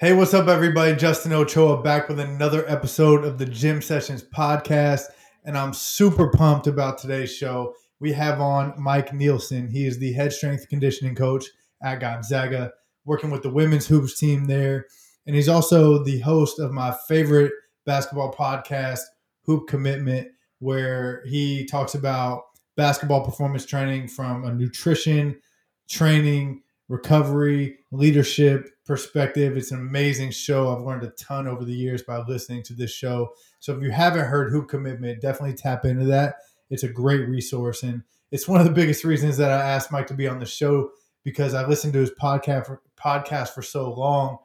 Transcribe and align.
Hey, 0.00 0.12
what's 0.12 0.32
up, 0.32 0.46
everybody? 0.46 0.94
Justin 0.94 1.32
Ochoa 1.32 1.82
back 1.82 2.08
with 2.08 2.20
another 2.20 2.64
episode 2.70 3.24
of 3.24 3.36
the 3.36 3.44
Gym 3.44 3.82
Sessions 3.82 4.22
podcast. 4.22 5.06
And 5.44 5.58
I'm 5.58 5.74
super 5.74 6.30
pumped 6.30 6.68
about 6.68 6.98
today's 6.98 7.34
show. 7.34 7.74
We 7.98 8.12
have 8.12 8.40
on 8.40 8.74
Mike 8.80 9.12
Nilson. 9.12 9.66
He 9.66 9.88
is 9.88 9.98
the 9.98 10.12
head 10.12 10.32
strength 10.32 10.68
conditioning 10.68 11.16
coach 11.16 11.46
at 11.82 11.98
Gonzaga, 11.98 12.74
working 13.06 13.30
with 13.30 13.42
the 13.42 13.50
women's 13.50 13.88
hoops 13.88 14.16
team 14.16 14.44
there. 14.44 14.86
And 15.26 15.34
he's 15.34 15.48
also 15.48 16.04
the 16.04 16.20
host 16.20 16.60
of 16.60 16.70
my 16.70 16.96
favorite 17.08 17.50
basketball 17.84 18.32
podcast, 18.32 19.00
Hoop 19.46 19.66
Commitment, 19.66 20.28
where 20.60 21.24
he 21.26 21.66
talks 21.66 21.96
about 21.96 22.42
basketball 22.76 23.24
performance 23.24 23.66
training 23.66 24.06
from 24.06 24.44
a 24.44 24.54
nutrition, 24.54 25.40
training, 25.88 26.62
recovery, 26.88 27.78
leadership 27.90 28.68
perspective. 28.86 29.56
It's 29.56 29.70
an 29.70 29.80
amazing 29.80 30.30
show. 30.30 30.74
I've 30.74 30.84
learned 30.84 31.04
a 31.04 31.10
ton 31.10 31.46
over 31.46 31.64
the 31.64 31.74
years 31.74 32.02
by 32.02 32.18
listening 32.18 32.62
to 32.64 32.74
this 32.74 32.90
show. 32.90 33.34
So 33.60 33.76
if 33.76 33.82
you 33.82 33.90
haven't 33.90 34.26
heard 34.26 34.50
Hoop 34.50 34.68
Commitment, 34.68 35.20
definitely 35.20 35.54
tap 35.56 35.84
into 35.84 36.06
that. 36.06 36.36
It's 36.70 36.82
a 36.82 36.88
great 36.88 37.28
resource. 37.28 37.82
And 37.82 38.02
it's 38.30 38.48
one 38.48 38.60
of 38.60 38.66
the 38.66 38.72
biggest 38.72 39.04
reasons 39.04 39.36
that 39.36 39.50
I 39.50 39.70
asked 39.70 39.92
Mike 39.92 40.06
to 40.08 40.14
be 40.14 40.28
on 40.28 40.38
the 40.38 40.46
show 40.46 40.90
because 41.24 41.54
I 41.54 41.66
listened 41.66 41.92
to 41.92 42.00
his 42.00 42.12
podcast 42.12 42.66
for, 42.66 42.82
podcast 42.98 43.50
for 43.50 43.62
so 43.62 43.92
long 43.92 44.38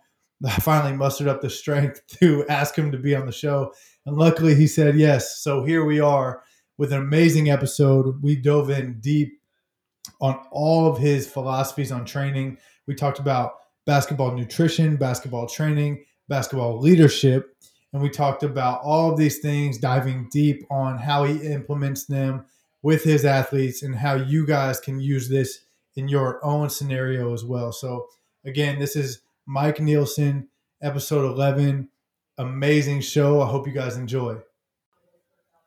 I 0.46 0.56
finally 0.58 0.94
mustered 0.94 1.28
up 1.28 1.42
the 1.42 1.50
strength 1.50 2.06
to 2.20 2.46
ask 2.48 2.78
him 2.78 2.92
to 2.92 2.98
be 2.98 3.16
on 3.16 3.26
the 3.26 3.32
show. 3.32 3.74
And 4.06 4.18
luckily 4.18 4.56
he 4.56 4.68
said 4.68 4.98
yes. 4.98 5.38
So 5.42 5.64
here 5.64 5.86
we 5.86 6.00
are 6.00 6.44
with 6.78 6.92
an 6.92 7.00
amazing 7.00 7.50
episode. 7.50 8.22
We 8.22 8.36
dove 8.36 8.70
in 8.70 9.00
deep 9.00 9.40
on 10.22 10.40
all 10.52 10.88
of 10.88 10.98
his 10.98 11.28
philosophies 11.28 11.92
on 11.92 12.06
training. 12.06 12.58
We 12.88 12.96
talked 12.96 13.20
about 13.20 13.54
basketball 13.86 14.32
nutrition, 14.32 14.96
basketball 14.96 15.48
training, 15.48 16.06
basketball 16.28 16.80
leadership, 16.80 17.56
and 17.92 18.02
we 18.02 18.10
talked 18.10 18.44
about 18.44 18.82
all 18.82 19.12
of 19.12 19.18
these 19.18 19.40
things, 19.40 19.78
diving 19.78 20.28
deep 20.32 20.66
on 20.72 20.98
how 20.98 21.26
he 21.26 21.46
implements 21.46 22.06
them 22.06 22.46
with 22.82 23.04
his 23.04 23.24
athletes 23.24 23.84
and 23.84 23.96
how 23.96 24.16
you 24.16 24.46
guys 24.46 24.80
can 24.80 25.00
use 25.00 25.30
this 25.30 25.60
in 25.96 26.08
your 26.08 26.44
own 26.44 26.70
scenario 26.70 27.34
as 27.34 27.46
well. 27.46 27.72
So, 27.72 28.08
again, 28.46 28.80
this 28.80 28.96
is 28.96 29.20
Mike 29.46 29.80
Nilson, 29.80 30.48
episode 30.82 31.26
11. 31.32 31.90
Amazing 32.40 33.02
show. 33.02 33.42
I 33.42 33.48
hope 33.48 33.68
you 33.68 33.74
guys 33.74 33.96
enjoy. 33.96 34.38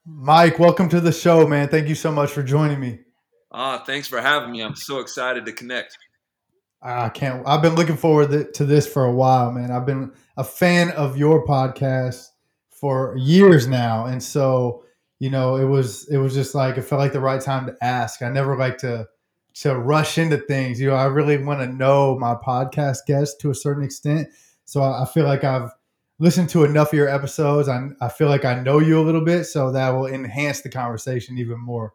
Mike, 0.04 0.58
welcome 0.58 0.88
to 0.88 1.00
the 1.00 1.12
show, 1.12 1.46
man. 1.46 1.68
Thank 1.68 1.88
you 1.88 1.94
so 1.94 2.10
much 2.10 2.30
for 2.30 2.42
joining 2.42 2.80
me. 2.80 3.05
Ah, 3.58 3.82
thanks 3.86 4.06
for 4.06 4.20
having 4.20 4.52
me. 4.52 4.62
I'm 4.62 4.76
so 4.76 4.98
excited 4.98 5.46
to 5.46 5.52
connect. 5.52 5.96
I 6.82 7.08
can't. 7.08 7.42
I've 7.46 7.62
been 7.62 7.74
looking 7.74 7.96
forward 7.96 8.52
to 8.52 8.64
this 8.66 8.86
for 8.86 9.06
a 9.06 9.12
while, 9.12 9.50
man. 9.50 9.70
I've 9.70 9.86
been 9.86 10.12
a 10.36 10.44
fan 10.44 10.90
of 10.90 11.16
your 11.16 11.46
podcast 11.46 12.26
for 12.68 13.16
years 13.16 13.66
now, 13.66 14.04
and 14.04 14.22
so 14.22 14.84
you 15.20 15.30
know, 15.30 15.56
it 15.56 15.64
was 15.64 16.06
it 16.10 16.18
was 16.18 16.34
just 16.34 16.54
like 16.54 16.76
it 16.76 16.82
felt 16.82 16.98
like 16.98 17.14
the 17.14 17.20
right 17.20 17.40
time 17.40 17.64
to 17.64 17.74
ask. 17.80 18.20
I 18.20 18.28
never 18.28 18.58
like 18.58 18.76
to 18.78 19.08
to 19.62 19.74
rush 19.74 20.18
into 20.18 20.36
things. 20.36 20.78
You 20.78 20.90
know, 20.90 20.94
I 20.94 21.06
really 21.06 21.42
want 21.42 21.60
to 21.60 21.66
know 21.66 22.18
my 22.18 22.34
podcast 22.34 23.06
guests 23.06 23.36
to 23.40 23.50
a 23.50 23.54
certain 23.54 23.84
extent. 23.84 24.28
So 24.66 24.82
I, 24.82 25.04
I 25.04 25.06
feel 25.06 25.24
like 25.24 25.44
I've 25.44 25.70
listened 26.18 26.50
to 26.50 26.64
enough 26.64 26.88
of 26.88 26.98
your 26.98 27.08
episodes. 27.08 27.70
I 27.70 27.88
I 28.02 28.10
feel 28.10 28.28
like 28.28 28.44
I 28.44 28.60
know 28.60 28.80
you 28.80 29.00
a 29.00 29.06
little 29.06 29.24
bit, 29.24 29.44
so 29.44 29.72
that 29.72 29.88
will 29.94 30.08
enhance 30.08 30.60
the 30.60 30.68
conversation 30.68 31.38
even 31.38 31.58
more. 31.58 31.94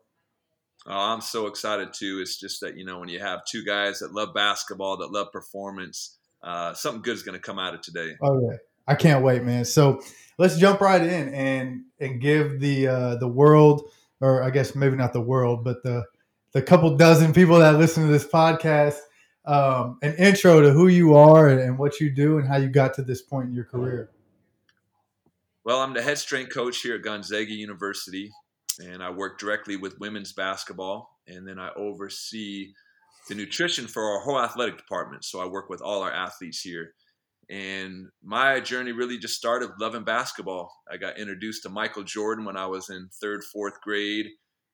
Oh, 0.88 0.98
I'm 0.98 1.22
so 1.22 1.48
excited 1.48 1.94
too. 1.94 2.20
It's 2.22 2.40
just 2.40 2.62
that 2.62 2.78
you 2.78 2.86
know 2.86 3.00
when 3.00 3.10
you 3.10 3.20
have 3.20 3.46
two 3.46 3.64
guys 3.64 4.00
that 4.00 4.14
love 4.14 4.34
basketball, 4.34 4.98
that 4.98 5.12
love 5.12 5.32
performance, 5.32 6.18
uh, 6.44 6.74
something 6.74 7.02
good 7.02 7.16
is 7.16 7.24
going 7.24 7.38
to 7.38 7.42
come 7.42 7.60
out 7.60 7.74
of 7.74 7.82
today. 7.82 8.16
Oh 8.22 8.42
yeah, 8.42 8.58
I 8.88 8.96
can't 8.96 9.24
wait, 9.24 9.44
man. 9.44 9.66
So 9.66 10.02
let's 10.38 10.58
jump 10.58 10.82
right 10.82 11.02
in 11.02 11.34
and 11.34 11.84
and 12.00 12.20
give 12.20 12.60
the 12.60 12.88
uh, 12.88 13.16
the 13.16 13.28
world, 13.28 13.90
or 14.20 14.42
I 14.42 14.50
guess 14.50 14.76
maybe 14.76 14.96
not 14.96 15.14
the 15.14 15.22
world, 15.22 15.64
but 15.64 15.84
the 15.84 16.06
the 16.54 16.62
couple 16.62 16.96
dozen 16.98 17.34
people 17.34 17.60
that 17.60 17.78
listen 17.78 18.06
to 18.06 18.12
this 18.12 18.28
podcast 18.28 18.98
um, 19.46 19.98
an 20.02 20.16
intro 20.16 20.62
to 20.62 20.72
who 20.72 20.88
you 20.88 21.16
are 21.16 21.48
and 21.48 21.78
what 21.78 22.00
you 22.00 22.12
do 22.12 22.38
and 22.38 22.48
how 22.48 22.58
you 22.58 22.70
got 22.70 22.94
to 22.96 23.02
this 23.02 23.22
point 23.22 23.50
in 23.50 23.56
your 23.56 23.66
career. 23.66 24.10
Well, 25.64 25.80
I'm 25.80 25.94
the 25.94 26.02
head 26.02 26.18
strength 26.18 26.54
coach 26.54 26.82
here 26.82 26.96
at 26.96 27.02
Gonzaga 27.02 27.52
University 27.52 28.32
and 28.80 29.04
I 29.04 29.10
work 29.10 29.40
directly 29.40 29.76
with 29.76 30.00
women's 30.00 30.34
basketball, 30.34 31.20
and 31.28 31.48
then 31.48 31.60
I 31.60 31.70
oversee 31.76 32.74
the 33.28 33.36
nutrition 33.36 33.88
for 33.88 34.04
our 34.04 34.20
whole 34.22 34.40
athletic 34.40 34.78
department. 34.78 35.24
So 35.26 35.40
I 35.42 35.46
work 35.46 35.70
with 35.70 35.82
all 35.82 36.02
our 36.02 36.12
athletes 36.12 36.62
here. 36.62 36.94
And 37.50 38.08
my 38.24 38.60
journey 38.62 38.94
really 38.94 39.18
just 39.18 39.36
started 39.36 39.72
loving 39.80 40.06
basketball. 40.06 40.74
I 40.90 40.98
got 40.98 41.20
introduced 41.20 41.64
to 41.64 41.70
Michael 41.70 42.04
Jordan 42.04 42.46
when 42.46 42.56
I 42.56 42.66
was 42.66 42.90
in 42.90 43.10
third, 43.22 43.44
fourth 43.44 43.82
grade, 43.82 44.28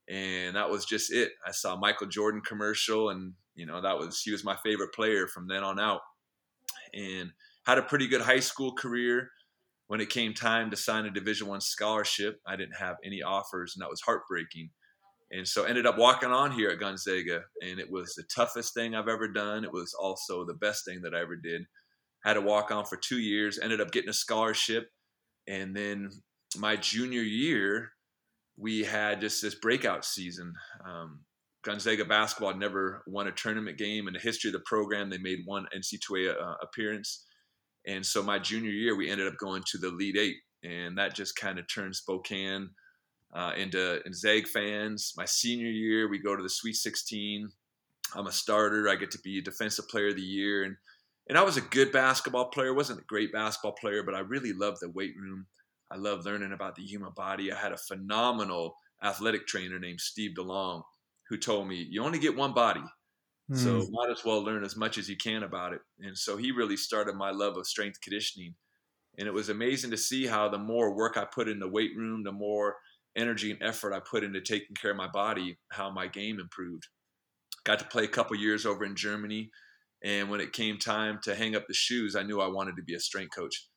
and 0.08 0.56
that 0.56 0.70
was 0.70 0.86
just 0.86 1.12
it. 1.12 1.32
I 1.46 1.52
saw 1.52 1.76
Michael 1.76 2.08
Jordan 2.08 2.42
commercial, 2.42 3.10
and 3.10 3.34
you 3.56 3.66
know 3.66 3.82
that 3.82 3.98
was 3.98 4.22
he 4.22 4.32
was 4.32 4.44
my 4.44 4.56
favorite 4.64 4.94
player 4.94 5.28
from 5.28 5.48
then 5.48 5.64
on 5.64 5.80
out. 5.80 6.02
And 6.94 7.32
had 7.66 7.80
a 7.80 7.84
pretty 7.84 8.08
good 8.08 8.22
high 8.22 8.40
school 8.40 8.74
career 8.74 9.32
when 9.88 10.02
it 10.02 10.10
came 10.10 10.34
time 10.34 10.70
to 10.70 10.78
sign 10.78 11.06
a 11.06 11.12
division 11.12 11.48
one 11.48 11.62
scholarship 11.62 12.40
i 12.46 12.56
didn't 12.56 12.76
have 12.76 12.98
any 13.04 13.22
offers 13.22 13.74
and 13.76 13.82
that 13.82 13.90
was 13.90 14.02
heartbreaking. 14.02 14.70
And 15.30 15.46
so 15.46 15.66
ended 15.66 15.86
up 15.86 15.98
walking 15.98 16.32
on 16.32 16.52
here 16.54 16.70
at 16.70 16.80
gonzaga 16.80 17.42
and 17.62 17.80
it 17.80 17.92
was 17.92 18.16
the 18.16 18.24
toughest 18.24 18.74
thing 18.74 18.96
i've 18.96 19.10
ever 19.10 19.28
done. 19.28 19.64
It 19.64 19.74
was 19.74 19.94
also 19.94 20.46
the 20.46 20.54
best 20.54 20.86
thing 20.86 21.02
that 21.02 21.14
i 21.14 21.22
ever 21.22 21.36
did. 21.36 21.64
Had 22.24 22.36
to 22.36 22.42
walk 22.42 22.72
on 22.72 22.86
for 22.86 22.98
two 22.98 23.20
years 23.20 23.60
ended 23.60 23.82
up 23.82 23.92
getting 23.92 24.10
a 24.10 24.14
scholarship 24.14 24.90
and 25.48 25.76
then 25.76 26.10
my 26.58 26.76
junior 26.76 27.22
year 27.22 27.92
we 28.58 28.84
had 28.84 29.22
just 29.22 29.42
this 29.42 29.56
breakout 29.56 30.04
season. 30.04 30.54
Um, 30.86 31.20
gonzaga 31.64 32.06
basketball 32.06 32.56
never 32.56 33.04
won 33.06 33.28
a 33.28 33.32
tournament 33.32 33.78
game 33.78 34.08
in 34.08 34.14
the 34.14 34.20
history 34.20 34.50
of 34.50 34.54
the 34.54 34.62
program. 34.66 35.10
They 35.10 35.18
made 35.18 35.40
one 35.46 35.68
ncaa 35.76 36.42
uh, 36.42 36.56
appearance 36.62 37.26
and 37.88 38.06
so 38.06 38.22
my 38.22 38.38
junior 38.38 38.70
year, 38.70 38.96
we 38.96 39.10
ended 39.10 39.28
up 39.28 39.38
going 39.38 39.64
to 39.68 39.78
the 39.78 39.88
Elite 39.88 40.18
Eight, 40.18 40.36
and 40.62 40.98
that 40.98 41.16
just 41.16 41.38
kind 41.38 41.58
of 41.58 41.66
turned 41.68 41.96
Spokane 41.96 42.70
uh, 43.34 43.54
into, 43.58 44.06
into 44.06 44.18
Zag 44.18 44.48
fans. 44.48 45.14
My 45.16 45.24
senior 45.26 45.70
year, 45.70 46.10
we 46.10 46.20
go 46.20 46.36
to 46.36 46.44
the 46.44 46.50
Sweet 46.50 46.76
16. 46.76 47.50
I'm 48.14 48.28
a 48.28 48.32
starter. 48.32 48.90
I 48.90 48.96
get 48.96 49.12
to 49.12 49.20
be 49.20 49.42
Defensive 49.42 49.88
Player 49.88 50.10
of 50.10 50.18
the 50.18 50.22
Year, 50.22 50.64
and 50.64 50.76
and 51.30 51.38
I 51.38 51.44
was 51.44 51.58
a 51.58 51.62
good 51.62 51.92
basketball 51.92 52.46
player. 52.46 52.74
wasn't 52.74 53.02
a 53.02 53.06
great 53.06 53.34
basketball 53.34 53.74
player, 53.74 54.02
but 54.02 54.16
I 54.16 54.20
really 54.20 54.54
loved 54.54 54.78
the 54.80 54.90
weight 54.90 55.14
room. 55.18 55.46
I 55.92 55.98
loved 55.98 56.26
learning 56.26 56.54
about 56.54 56.76
the 56.76 56.84
human 56.84 57.12
body. 57.16 57.52
I 57.52 57.58
had 57.58 57.74
a 57.74 57.78
phenomenal 57.78 58.76
athletic 59.04 59.46
trainer 59.46 59.78
named 59.78 60.00
Steve 60.00 60.36
DeLong 60.38 60.84
who 61.28 61.38
told 61.38 61.68
me, 61.68 61.86
"You 61.90 62.04
only 62.04 62.20
get 62.20 62.38
one 62.38 62.54
body." 62.54 62.84
So 63.54 63.80
hmm. 63.80 63.92
might 63.94 64.10
as 64.10 64.26
well 64.26 64.44
learn 64.44 64.66
as 64.66 64.76
much 64.76 64.98
as 64.98 65.08
you 65.08 65.16
can 65.16 65.44
about 65.44 65.72
it. 65.74 65.80
And 66.00 66.18
so 66.18 66.36
he 66.36 66.52
really 66.52 66.76
started 66.76 67.16
my 67.16 67.32
love 67.32 67.56
of 67.56 67.66
strength 67.66 68.02
conditioning. 68.02 68.56
And 69.18 69.28
it 69.28 69.34
was 69.34 69.50
amazing 69.50 69.92
to 69.92 69.98
see 69.98 70.28
how 70.28 70.50
the 70.50 70.58
more 70.58 70.94
work 70.94 71.18
I 71.18 71.26
put 71.26 71.48
in 71.48 71.60
the 71.60 71.68
weight 71.68 71.92
room, 71.96 72.24
the 72.24 72.32
more 72.32 72.76
energy 73.16 73.52
and 73.52 73.64
effort 73.64 73.94
I 73.94 74.00
put 74.00 74.24
into 74.24 74.42
taking 74.42 74.76
care 74.76 74.92
of 74.92 74.98
my 74.98 75.08
body, 75.08 75.58
how 75.72 75.90
my 75.90 76.08
game 76.08 76.40
improved. 76.40 76.88
Got 77.64 77.80
to 77.80 77.86
play 77.86 78.04
a 78.04 78.10
couple 78.10 78.36
years 78.36 78.66
over 78.66 78.84
in 78.84 78.96
Germany. 78.96 79.50
And 80.04 80.30
when 80.30 80.42
it 80.42 80.54
came 80.54 80.78
time 80.78 81.20
to 81.24 81.34
hang 81.34 81.56
up 81.56 81.68
the 81.68 81.74
shoes, 81.74 82.16
I 82.16 82.24
knew 82.24 82.42
I 82.42 82.48
wanted 82.48 82.76
to 82.76 82.84
be 82.84 82.96
a 82.96 83.00
strength 83.00 83.34
coach. 83.34 83.68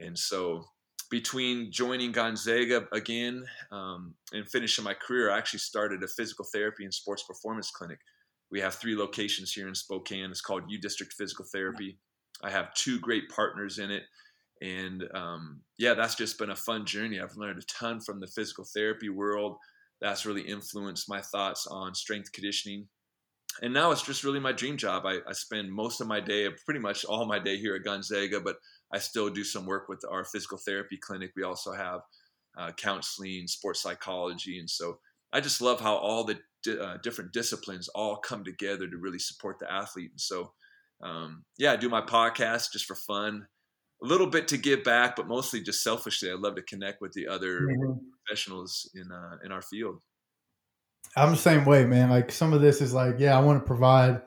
And 0.00 0.18
so 0.18 0.64
between 1.10 1.70
joining 1.70 2.10
Gonzaga 2.10 2.86
again 2.92 3.44
um, 3.70 4.14
and 4.32 4.48
finishing 4.48 4.84
my 4.84 4.94
career, 4.94 5.30
I 5.30 5.38
actually 5.38 5.60
started 5.60 6.02
a 6.02 6.08
physical 6.08 6.44
therapy 6.52 6.84
and 6.84 6.92
sports 6.92 7.22
performance 7.22 7.70
clinic 7.70 8.00
we 8.52 8.60
have 8.60 8.74
three 8.74 8.94
locations 8.94 9.50
here 9.50 9.66
in 9.66 9.74
Spokane. 9.74 10.30
It's 10.30 10.42
called 10.42 10.64
U 10.68 10.78
District 10.78 11.12
Physical 11.14 11.46
Therapy. 11.50 11.98
I 12.44 12.50
have 12.50 12.74
two 12.74 13.00
great 13.00 13.30
partners 13.30 13.78
in 13.78 13.90
it. 13.90 14.02
And 14.60 15.04
um, 15.14 15.62
yeah, 15.78 15.94
that's 15.94 16.14
just 16.14 16.38
been 16.38 16.50
a 16.50 16.56
fun 16.56 16.84
journey. 16.84 17.18
I've 17.18 17.36
learned 17.36 17.58
a 17.58 17.66
ton 17.66 18.00
from 18.00 18.20
the 18.20 18.26
physical 18.26 18.64
therapy 18.64 19.08
world. 19.08 19.56
That's 20.02 20.26
really 20.26 20.42
influenced 20.42 21.08
my 21.08 21.22
thoughts 21.22 21.66
on 21.66 21.94
strength 21.94 22.30
conditioning. 22.32 22.88
And 23.62 23.72
now 23.72 23.90
it's 23.90 24.02
just 24.02 24.22
really 24.22 24.40
my 24.40 24.52
dream 24.52 24.76
job. 24.76 25.04
I, 25.06 25.18
I 25.26 25.32
spend 25.32 25.72
most 25.72 26.00
of 26.00 26.06
my 26.06 26.20
day, 26.20 26.48
pretty 26.64 26.80
much 26.80 27.04
all 27.04 27.26
my 27.26 27.38
day 27.38 27.56
here 27.56 27.74
at 27.74 27.84
Gonzaga, 27.84 28.40
but 28.40 28.56
I 28.92 28.98
still 28.98 29.30
do 29.30 29.44
some 29.44 29.66
work 29.66 29.88
with 29.88 30.02
our 30.10 30.24
physical 30.24 30.58
therapy 30.58 30.98
clinic. 30.98 31.32
We 31.36 31.42
also 31.42 31.72
have 31.72 32.00
uh, 32.58 32.72
counseling, 32.72 33.46
sports 33.46 33.80
psychology. 33.80 34.58
And 34.58 34.68
so 34.68 34.98
I 35.32 35.40
just 35.40 35.60
love 35.60 35.80
how 35.80 35.96
all 35.96 36.24
the 36.24 36.38
di- 36.62 36.78
uh, 36.78 36.98
different 37.02 37.32
disciplines 37.32 37.88
all 37.88 38.16
come 38.16 38.44
together 38.44 38.88
to 38.88 38.96
really 38.96 39.18
support 39.18 39.58
the 39.58 39.72
athlete. 39.72 40.10
And 40.10 40.20
so, 40.20 40.52
um, 41.02 41.44
yeah, 41.58 41.72
I 41.72 41.76
do 41.76 41.88
my 41.88 42.02
podcast 42.02 42.72
just 42.72 42.84
for 42.84 42.94
fun, 42.94 43.46
a 44.02 44.06
little 44.06 44.26
bit 44.26 44.48
to 44.48 44.56
give 44.56 44.84
back, 44.84 45.16
but 45.16 45.28
mostly 45.28 45.60
just 45.60 45.82
selfishly. 45.82 46.30
I 46.30 46.34
love 46.34 46.56
to 46.56 46.62
connect 46.62 47.00
with 47.00 47.12
the 47.12 47.28
other 47.28 47.60
mm-hmm. 47.60 47.98
professionals 48.26 48.90
in 48.94 49.10
uh, 49.10 49.38
in 49.44 49.52
our 49.52 49.62
field. 49.62 50.00
I'm 51.16 51.30
the 51.30 51.36
same 51.36 51.64
way, 51.64 51.84
man. 51.84 52.10
Like 52.10 52.30
some 52.30 52.52
of 52.52 52.60
this 52.60 52.80
is 52.80 52.94
like, 52.94 53.16
yeah, 53.18 53.36
I 53.36 53.42
want 53.42 53.60
to 53.60 53.66
provide 53.66 54.22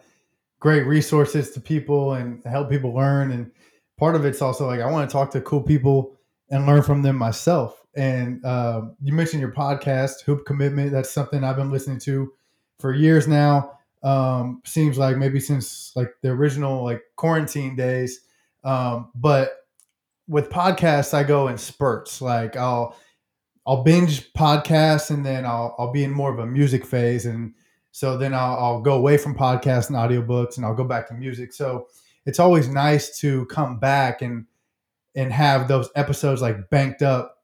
great 0.60 0.86
resources 0.86 1.52
to 1.52 1.62
people 1.62 2.14
and 2.14 2.44
help 2.46 2.70
people 2.70 2.94
learn 2.94 3.32
and 3.32 3.52
part 3.98 4.16
of 4.16 4.26
it's 4.26 4.42
also 4.42 4.68
like 4.68 4.82
I 4.82 4.90
want 4.90 5.10
to 5.10 5.14
talk 5.14 5.32
to 5.32 5.42
cool 5.42 5.62
people 5.62 6.18
and 6.50 6.66
learn 6.66 6.84
from 6.84 7.02
them 7.02 7.18
myself. 7.18 7.85
And 7.96 8.44
uh, 8.46 8.84
you 9.02 9.14
mentioned 9.14 9.42
your 9.42 9.52
podcast, 9.52 10.22
Hoop 10.22 10.46
Commitment. 10.46 10.92
That's 10.92 11.12
something 11.12 11.44
I've 11.44 11.56
been 11.56 11.72
listening 11.72 12.00
to 12.00 12.32
for 12.80 12.94
years 12.94 13.28
now. 13.28 13.80
Um, 14.04 14.62
seems 14.66 14.98
like 14.98 15.18
maybe 15.18 15.40
since 15.40 15.92
like 15.96 16.12
the 16.22 16.30
original 16.30 16.84
like 16.84 17.02
quarantine 17.16 17.76
days. 17.76 18.22
Um, 18.64 19.12
but 19.16 19.66
with 20.28 20.50
podcasts, 20.50 21.14
I 21.14 21.24
go 21.24 21.48
in 21.48 21.58
spurts. 21.58 22.22
Like 22.22 22.56
I'll 22.56 22.96
I'll 23.66 23.84
binge 23.84 24.32
podcasts 24.34 25.10
and 25.10 25.26
then 25.26 25.46
I'll 25.46 25.76
I'll 25.80 25.92
be 25.92 26.04
in 26.04 26.12
more 26.12 26.32
of 26.32 26.40
a 26.40 26.46
music 26.46 26.86
phase 26.86 27.26
and 27.26 27.54
so 27.92 28.18
then 28.18 28.34
I'll, 28.34 28.58
I'll 28.58 28.82
go 28.82 28.96
away 28.96 29.18
from 29.18 29.38
podcasts 29.38 29.88
and 29.88 29.96
audiobooks 29.96 30.58
and 30.58 30.66
I'll 30.66 30.76
go 30.76 30.84
back 30.84 31.08
to 31.08 31.14
music. 31.14 31.54
So 31.54 31.88
it's 32.26 32.40
always 32.40 32.68
nice 32.68 33.18
to 33.20 33.46
come 33.46 33.80
back 33.80 34.22
and 34.22 34.46
and 35.16 35.32
have 35.32 35.70
those 35.70 35.90
episodes 35.96 36.42
like 36.42 36.70
banked 36.70 37.02
up 37.02 37.35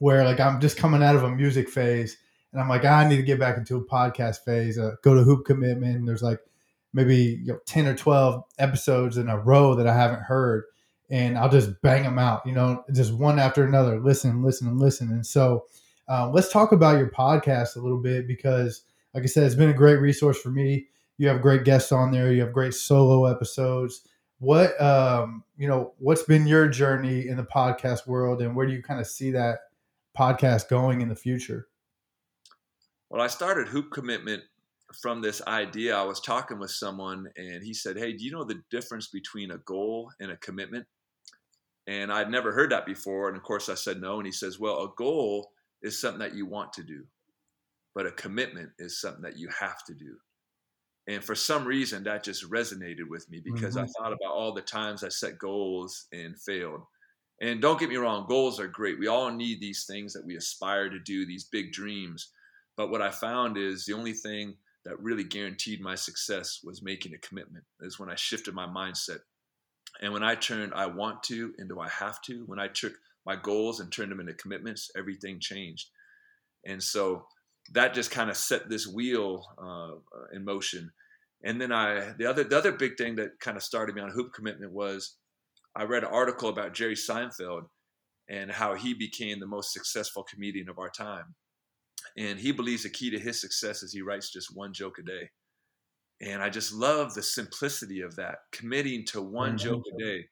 where 0.00 0.24
like 0.24 0.40
I'm 0.40 0.60
just 0.60 0.76
coming 0.76 1.02
out 1.02 1.14
of 1.14 1.22
a 1.22 1.30
music 1.30 1.68
phase 1.68 2.16
and 2.52 2.60
I'm 2.60 2.68
like 2.68 2.84
I 2.84 3.08
need 3.08 3.16
to 3.16 3.22
get 3.22 3.38
back 3.38 3.56
into 3.56 3.76
a 3.76 3.84
podcast 3.84 4.44
phase. 4.44 4.78
Uh, 4.78 4.96
go 5.02 5.14
to 5.14 5.22
Hoop 5.22 5.46
Commitment. 5.46 6.04
there's 6.06 6.22
like 6.22 6.40
maybe 6.92 7.40
you 7.44 7.52
know, 7.52 7.58
ten 7.66 7.86
or 7.86 7.94
twelve 7.94 8.44
episodes 8.58 9.16
in 9.16 9.28
a 9.28 9.38
row 9.38 9.74
that 9.76 9.86
I 9.86 9.94
haven't 9.94 10.22
heard, 10.22 10.64
and 11.10 11.38
I'll 11.38 11.50
just 11.50 11.80
bang 11.82 12.02
them 12.02 12.18
out. 12.18 12.44
You 12.44 12.52
know, 12.52 12.84
just 12.92 13.12
one 13.12 13.38
after 13.38 13.64
another. 13.64 14.00
Listen, 14.00 14.42
listen, 14.42 14.66
and 14.68 14.80
listen. 14.80 15.10
And 15.10 15.24
so 15.24 15.66
uh, 16.08 16.28
let's 16.30 16.50
talk 16.50 16.72
about 16.72 16.98
your 16.98 17.10
podcast 17.10 17.76
a 17.76 17.80
little 17.80 18.00
bit 18.00 18.26
because, 18.26 18.82
like 19.14 19.22
I 19.22 19.26
said, 19.26 19.44
it's 19.44 19.54
been 19.54 19.70
a 19.70 19.74
great 19.74 20.00
resource 20.00 20.40
for 20.40 20.50
me. 20.50 20.86
You 21.18 21.28
have 21.28 21.42
great 21.42 21.64
guests 21.64 21.92
on 21.92 22.10
there. 22.10 22.32
You 22.32 22.40
have 22.40 22.52
great 22.52 22.74
solo 22.74 23.26
episodes 23.26 24.02
what 24.40 24.80
um 24.80 25.44
you 25.58 25.68
know 25.68 25.92
what's 25.98 26.22
been 26.22 26.46
your 26.46 26.66
journey 26.66 27.28
in 27.28 27.36
the 27.36 27.44
podcast 27.44 28.06
world 28.06 28.40
and 28.40 28.56
where 28.56 28.66
do 28.66 28.72
you 28.72 28.82
kind 28.82 28.98
of 28.98 29.06
see 29.06 29.30
that 29.30 29.58
podcast 30.18 30.68
going 30.68 31.00
in 31.00 31.08
the 31.08 31.16
future 31.16 31.68
well 33.08 33.22
i 33.22 33.26
started 33.26 33.68
hoop 33.68 33.90
commitment 33.90 34.42
from 35.00 35.22
this 35.22 35.40
idea 35.46 35.96
i 35.96 36.02
was 36.02 36.20
talking 36.20 36.58
with 36.58 36.70
someone 36.70 37.26
and 37.36 37.62
he 37.62 37.72
said 37.72 37.96
hey 37.96 38.12
do 38.12 38.24
you 38.24 38.30
know 38.30 38.44
the 38.44 38.60
difference 38.70 39.08
between 39.08 39.52
a 39.52 39.58
goal 39.58 40.10
and 40.20 40.30
a 40.30 40.36
commitment 40.38 40.84
and 41.86 42.12
i'd 42.12 42.30
never 42.30 42.52
heard 42.52 42.70
that 42.70 42.86
before 42.86 43.28
and 43.28 43.36
of 43.36 43.42
course 43.42 43.68
i 43.68 43.74
said 43.74 44.00
no 44.00 44.16
and 44.16 44.26
he 44.26 44.32
says 44.32 44.58
well 44.58 44.82
a 44.82 44.92
goal 44.96 45.50
is 45.82 46.00
something 46.00 46.20
that 46.20 46.34
you 46.34 46.46
want 46.46 46.72
to 46.72 46.82
do 46.82 47.04
but 47.94 48.06
a 48.06 48.12
commitment 48.12 48.70
is 48.78 49.00
something 49.00 49.22
that 49.22 49.38
you 49.38 49.48
have 49.60 49.84
to 49.84 49.94
do 49.94 50.16
and 51.10 51.24
for 51.24 51.34
some 51.34 51.64
reason, 51.64 52.04
that 52.04 52.22
just 52.22 52.48
resonated 52.50 53.08
with 53.08 53.28
me 53.30 53.40
because 53.42 53.74
mm-hmm. 53.74 53.84
I 53.84 53.86
thought 53.98 54.12
about 54.12 54.32
all 54.32 54.52
the 54.52 54.60
times 54.60 55.02
I 55.02 55.08
set 55.08 55.38
goals 55.38 56.06
and 56.12 56.40
failed. 56.40 56.82
And 57.40 57.62
don't 57.62 57.80
get 57.80 57.88
me 57.88 57.96
wrong, 57.96 58.26
goals 58.28 58.60
are 58.60 58.68
great. 58.68 58.98
We 58.98 59.06
all 59.06 59.30
need 59.30 59.60
these 59.60 59.84
things 59.84 60.12
that 60.12 60.24
we 60.24 60.36
aspire 60.36 60.90
to 60.90 60.98
do, 60.98 61.24
these 61.24 61.44
big 61.44 61.72
dreams. 61.72 62.30
But 62.76 62.90
what 62.90 63.00
I 63.00 63.10
found 63.10 63.56
is 63.56 63.84
the 63.84 63.94
only 63.94 64.12
thing 64.12 64.56
that 64.84 65.00
really 65.00 65.24
guaranteed 65.24 65.80
my 65.80 65.94
success 65.94 66.60
was 66.62 66.82
making 66.82 67.14
a 67.14 67.18
commitment, 67.18 67.64
is 67.80 67.98
when 67.98 68.10
I 68.10 68.14
shifted 68.14 68.54
my 68.54 68.66
mindset. 68.66 69.20
And 70.00 70.12
when 70.12 70.22
I 70.22 70.34
turned 70.34 70.72
I 70.74 70.86
want 70.86 71.22
to 71.24 71.52
into 71.58 71.80
I 71.80 71.88
have 71.88 72.20
to, 72.22 72.44
when 72.46 72.58
I 72.58 72.68
took 72.68 72.94
my 73.26 73.36
goals 73.36 73.80
and 73.80 73.90
turned 73.90 74.10
them 74.10 74.20
into 74.20 74.34
commitments, 74.34 74.90
everything 74.96 75.40
changed. 75.40 75.88
And 76.64 76.82
so 76.82 77.26
that 77.72 77.94
just 77.94 78.10
kind 78.10 78.30
of 78.30 78.36
set 78.36 78.68
this 78.68 78.86
wheel 78.86 79.44
uh, 79.58 79.96
in 80.34 80.44
motion 80.44 80.92
and 81.42 81.60
then 81.60 81.72
I 81.72 82.12
the 82.18 82.26
other 82.26 82.44
the 82.44 82.58
other 82.58 82.72
big 82.72 82.96
thing 82.96 83.16
that 83.16 83.40
kind 83.40 83.56
of 83.56 83.62
started 83.62 83.94
me 83.94 84.02
on 84.02 84.10
hoop 84.10 84.32
commitment 84.32 84.72
was 84.72 85.16
I 85.76 85.84
read 85.84 86.04
an 86.04 86.10
article 86.10 86.48
about 86.48 86.74
Jerry 86.74 86.94
Seinfeld 86.94 87.62
and 88.28 88.50
how 88.50 88.74
he 88.74 88.94
became 88.94 89.40
the 89.40 89.46
most 89.46 89.72
successful 89.72 90.24
comedian 90.24 90.68
of 90.68 90.78
our 90.78 90.90
time. 90.90 91.34
And 92.16 92.38
he 92.38 92.52
believes 92.52 92.82
the 92.82 92.90
key 92.90 93.10
to 93.10 93.18
his 93.18 93.40
success 93.40 93.82
is 93.82 93.92
he 93.92 94.02
writes 94.02 94.32
just 94.32 94.56
one 94.56 94.72
joke 94.72 94.98
a 94.98 95.02
day. 95.02 95.30
And 96.20 96.42
I 96.42 96.50
just 96.50 96.72
love 96.72 97.14
the 97.14 97.22
simplicity 97.22 98.00
of 98.02 98.16
that, 98.16 98.38
committing 98.52 99.04
to 99.06 99.22
one 99.22 99.56
mm-hmm. 99.56 99.68
joke 99.68 99.82
a 99.94 100.02
day. 100.02 100.26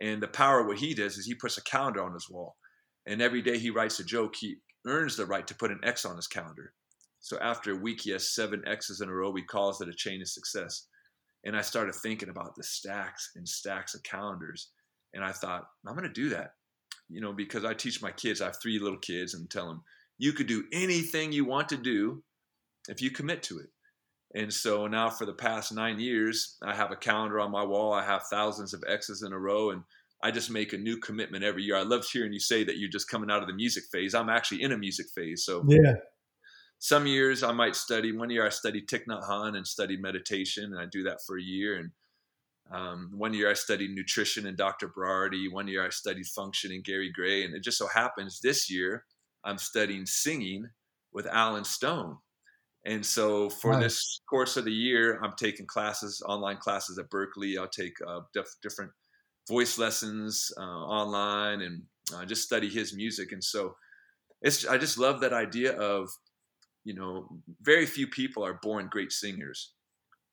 And 0.00 0.22
the 0.22 0.28
power 0.28 0.60
of 0.60 0.66
what 0.66 0.78
he 0.78 0.94
does 0.94 1.18
is 1.18 1.26
he 1.26 1.34
puts 1.34 1.58
a 1.58 1.62
calendar 1.62 2.02
on 2.02 2.14
his 2.14 2.28
wall. 2.28 2.56
And 3.06 3.22
every 3.22 3.42
day 3.42 3.58
he 3.58 3.70
writes 3.70 4.00
a 4.00 4.04
joke, 4.04 4.36
he 4.36 4.56
earns 4.86 5.16
the 5.16 5.26
right 5.26 5.46
to 5.46 5.54
put 5.54 5.70
an 5.70 5.80
X 5.82 6.04
on 6.04 6.16
his 6.16 6.26
calendar. 6.26 6.72
So 7.20 7.38
after 7.38 7.72
a 7.72 7.76
week, 7.76 8.00
he 8.02 8.10
has 8.10 8.34
seven 8.34 8.62
X's 8.66 9.00
in 9.00 9.08
a 9.08 9.12
row. 9.12 9.34
He 9.34 9.42
calls 9.42 9.80
it 9.80 9.88
a 9.88 9.94
chain 9.94 10.22
of 10.22 10.28
success. 10.28 10.86
And 11.44 11.56
I 11.56 11.60
started 11.62 11.94
thinking 11.94 12.28
about 12.28 12.54
the 12.56 12.62
stacks 12.62 13.30
and 13.36 13.48
stacks 13.48 13.94
of 13.94 14.02
calendars. 14.02 14.70
And 15.14 15.24
I 15.24 15.32
thought, 15.32 15.66
I'm 15.86 15.94
going 15.94 16.06
to 16.06 16.12
do 16.12 16.28
that, 16.30 16.52
you 17.08 17.20
know, 17.20 17.32
because 17.32 17.64
I 17.64 17.74
teach 17.74 18.02
my 18.02 18.12
kids, 18.12 18.40
I 18.40 18.46
have 18.46 18.60
three 18.62 18.78
little 18.78 18.98
kids, 18.98 19.34
and 19.34 19.50
tell 19.50 19.66
them, 19.66 19.82
you 20.18 20.32
could 20.32 20.46
do 20.46 20.64
anything 20.72 21.32
you 21.32 21.44
want 21.44 21.68
to 21.70 21.76
do 21.76 22.22
if 22.88 23.02
you 23.02 23.10
commit 23.10 23.42
to 23.44 23.58
it. 23.58 23.70
And 24.34 24.52
so 24.52 24.86
now 24.86 25.10
for 25.10 25.26
the 25.26 25.32
past 25.32 25.72
nine 25.72 25.98
years, 25.98 26.56
I 26.62 26.74
have 26.74 26.92
a 26.92 26.96
calendar 26.96 27.40
on 27.40 27.50
my 27.50 27.64
wall. 27.64 27.92
I 27.92 28.04
have 28.04 28.22
thousands 28.30 28.72
of 28.72 28.84
X's 28.86 29.22
in 29.22 29.32
a 29.32 29.38
row. 29.38 29.70
And 29.70 29.82
I 30.22 30.30
just 30.30 30.50
make 30.50 30.72
a 30.72 30.78
new 30.78 30.98
commitment 30.98 31.44
every 31.44 31.62
year. 31.62 31.76
I 31.76 31.82
love 31.82 32.04
hearing 32.04 32.32
you 32.32 32.40
say 32.40 32.62
that 32.64 32.78
you're 32.78 32.90
just 32.90 33.08
coming 33.08 33.30
out 33.30 33.42
of 33.42 33.48
the 33.48 33.54
music 33.54 33.84
phase. 33.90 34.14
I'm 34.14 34.28
actually 34.28 34.62
in 34.62 34.72
a 34.72 34.78
music 34.78 35.06
phase. 35.14 35.44
So 35.44 35.64
yeah, 35.66 35.94
some 36.78 37.06
years 37.06 37.42
I 37.42 37.52
might 37.52 37.74
study. 37.74 38.12
One 38.12 38.30
year 38.30 38.46
I 38.46 38.50
studied 38.50 38.88
Thich 38.88 39.06
Nhat 39.08 39.26
Hanh 39.28 39.56
and 39.56 39.66
studied 39.66 40.02
meditation, 40.02 40.64
and 40.64 40.78
I 40.78 40.86
do 40.86 41.02
that 41.04 41.18
for 41.26 41.38
a 41.38 41.42
year. 41.42 41.78
And 41.78 41.90
um, 42.70 43.10
one 43.12 43.34
year 43.34 43.50
I 43.50 43.54
studied 43.54 43.90
nutrition 43.90 44.46
and 44.46 44.56
Dr. 44.56 44.88
Berardi. 44.88 45.50
One 45.50 45.68
year 45.68 45.84
I 45.84 45.90
studied 45.90 46.26
function 46.26 46.70
and 46.70 46.84
Gary 46.84 47.10
Gray. 47.12 47.44
And 47.44 47.54
it 47.54 47.64
just 47.64 47.78
so 47.78 47.88
happens 47.88 48.40
this 48.40 48.70
year 48.70 49.04
I'm 49.44 49.58
studying 49.58 50.06
singing 50.06 50.68
with 51.12 51.26
Allen 51.26 51.64
Stone. 51.64 52.18
And 52.86 53.04
so 53.04 53.50
for 53.50 53.72
nice. 53.72 53.82
this 53.82 54.20
course 54.28 54.56
of 54.56 54.64
the 54.64 54.72
year, 54.72 55.20
I'm 55.22 55.34
taking 55.36 55.66
classes, 55.66 56.22
online 56.26 56.58
classes 56.58 56.98
at 56.98 57.10
Berklee. 57.10 57.58
I'll 57.58 57.68
take 57.68 57.94
uh, 58.06 58.20
diff- 58.32 58.56
different 58.62 58.92
voice 59.48 59.78
lessons 59.78 60.50
uh, 60.56 60.60
online 60.60 61.62
and 61.62 61.82
uh, 62.14 62.24
just 62.24 62.42
study 62.42 62.68
his 62.68 62.94
music. 62.94 63.32
And 63.32 63.42
so 63.42 63.74
it's 64.42 64.66
I 64.66 64.78
just 64.78 64.96
love 64.96 65.20
that 65.20 65.32
idea 65.32 65.72
of 65.72 66.08
you 66.84 66.94
know, 66.94 67.28
very 67.60 67.86
few 67.86 68.06
people 68.06 68.44
are 68.44 68.58
born 68.62 68.88
great 68.90 69.12
singers, 69.12 69.72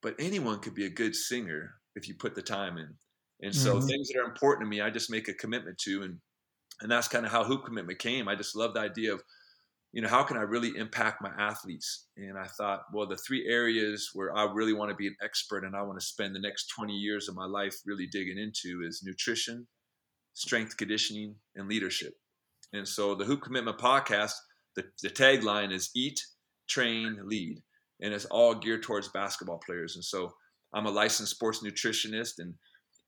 but 0.01 0.15
anyone 0.19 0.59
could 0.59 0.73
be 0.73 0.85
a 0.85 0.89
good 0.89 1.15
singer 1.15 1.75
if 1.97 2.07
you 2.07 2.15
put 2.15 2.35
the 2.35 2.41
time 2.41 2.77
in. 2.77 2.93
And 3.41 3.53
so 3.53 3.75
mm-hmm. 3.75 3.87
things 3.87 4.07
that 4.09 4.19
are 4.19 4.29
important 4.29 4.65
to 4.65 4.69
me, 4.69 4.81
I 4.81 4.89
just 4.89 5.11
make 5.11 5.27
a 5.27 5.33
commitment 5.33 5.77
to, 5.79 6.03
and 6.03 6.19
and 6.81 6.91
that's 6.91 7.07
kind 7.07 7.25
of 7.25 7.31
how 7.31 7.43
hoop 7.43 7.65
commitment 7.65 7.99
came. 7.99 8.27
I 8.27 8.35
just 8.35 8.55
love 8.55 8.75
the 8.75 8.81
idea 8.81 9.13
of, 9.13 9.23
you 9.93 10.01
know, 10.01 10.07
how 10.07 10.23
can 10.23 10.37
I 10.37 10.41
really 10.41 10.77
impact 10.77 11.23
my 11.23 11.31
athletes? 11.39 12.05
And 12.15 12.37
I 12.37 12.45
thought, 12.45 12.81
well, 12.93 13.07
the 13.07 13.17
three 13.17 13.47
areas 13.47 14.11
where 14.13 14.35
I 14.35 14.43
really 14.51 14.73
want 14.73 14.91
to 14.91 14.95
be 14.95 15.07
an 15.07 15.15
expert 15.23 15.63
and 15.63 15.75
I 15.75 15.81
want 15.81 15.99
to 15.99 16.05
spend 16.05 16.35
the 16.35 16.39
next 16.39 16.67
20 16.67 16.93
years 16.93 17.27
of 17.27 17.35
my 17.35 17.45
life 17.45 17.75
really 17.85 18.05
digging 18.05 18.37
into 18.37 18.85
is 18.85 19.01
nutrition, 19.03 19.67
strength 20.35 20.77
conditioning, 20.77 21.35
and 21.55 21.67
leadership. 21.67 22.13
And 22.73 22.87
so 22.87 23.15
the 23.15 23.25
Hoop 23.25 23.41
Commitment 23.41 23.79
podcast, 23.79 24.33
the, 24.75 24.83
the 25.01 25.09
tagline 25.09 25.71
is 25.71 25.89
eat, 25.95 26.21
train, 26.67 27.17
lead, 27.23 27.63
and 28.01 28.13
it's 28.13 28.25
all 28.25 28.53
geared 28.53 28.83
towards 28.83 29.07
basketball 29.07 29.59
players. 29.65 29.95
And 29.95 30.05
so 30.05 30.33
I'm 30.73 30.85
a 30.85 30.91
licensed 30.91 31.31
sports 31.31 31.63
nutritionist, 31.63 32.39
and 32.39 32.53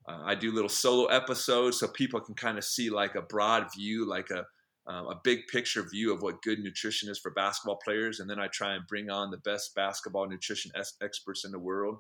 uh, 0.08 0.24
I 0.26 0.36
do 0.36 0.52
little 0.52 0.70
solo 0.70 1.06
episodes 1.06 1.80
so 1.80 1.88
people 1.88 2.20
can 2.20 2.36
kind 2.36 2.58
of 2.58 2.64
see 2.64 2.90
like 2.90 3.16
a 3.16 3.22
broad 3.22 3.68
view, 3.76 4.08
like 4.08 4.30
a 4.32 4.46
uh, 4.90 5.04
a 5.10 5.20
big 5.24 5.46
picture 5.52 5.84
view 5.88 6.12
of 6.12 6.24
what 6.24 6.42
good 6.42 6.60
nutrition 6.60 7.10
is 7.10 7.20
for 7.20 7.32
basketball 7.32 7.78
players, 7.84 8.20
and 8.20 8.30
then 8.30 8.40
I 8.40 8.48
try 8.48 8.74
and 8.74 8.88
bring 8.88 9.10
on 9.12 9.30
the 9.30 9.38
best 9.38 9.76
basketball 9.76 10.28
nutrition 10.28 10.72
es- 10.76 10.96
experts 11.04 11.46
in 11.46 11.52
the 11.52 11.60
world. 11.60 11.98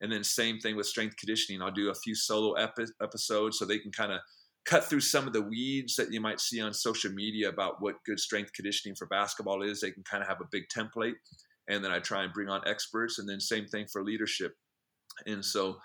And 0.00 0.12
then 0.12 0.22
same 0.22 0.60
thing 0.60 0.76
with 0.76 0.86
strength 0.86 1.16
conditioning. 1.16 1.60
I'll 1.60 1.72
do 1.72 1.90
a 1.90 1.94
few 1.94 2.14
solo 2.14 2.52
epi- 2.52 2.92
episodes 3.02 3.58
so 3.58 3.64
they 3.64 3.80
can 3.80 3.90
kind 3.90 4.12
of 4.12 4.20
cut 4.64 4.84
through 4.84 5.00
some 5.00 5.26
of 5.26 5.32
the 5.32 5.42
weeds 5.42 5.96
that 5.96 6.12
you 6.12 6.20
might 6.20 6.40
see 6.40 6.60
on 6.60 6.72
social 6.72 7.10
media 7.10 7.48
about 7.48 7.80
what 7.80 7.96
good 8.06 8.20
strength 8.20 8.52
conditioning 8.52 8.94
for 8.94 9.06
basketball 9.06 9.62
is. 9.62 9.80
They 9.80 9.90
can 9.90 10.04
kind 10.04 10.22
of 10.22 10.28
have 10.28 10.40
a 10.40 10.48
big 10.52 10.64
template. 10.68 11.14
And 11.68 11.84
then 11.84 11.90
I 11.90 11.98
try 11.98 12.22
and 12.22 12.32
bring 12.32 12.48
on 12.48 12.60
experts. 12.66 13.18
And 13.18 13.28
then 13.28 13.40
same 13.40 13.66
thing 13.66 13.86
for 13.90 14.04
leadership. 14.04 14.52
And 15.26 15.44
so 15.44 15.78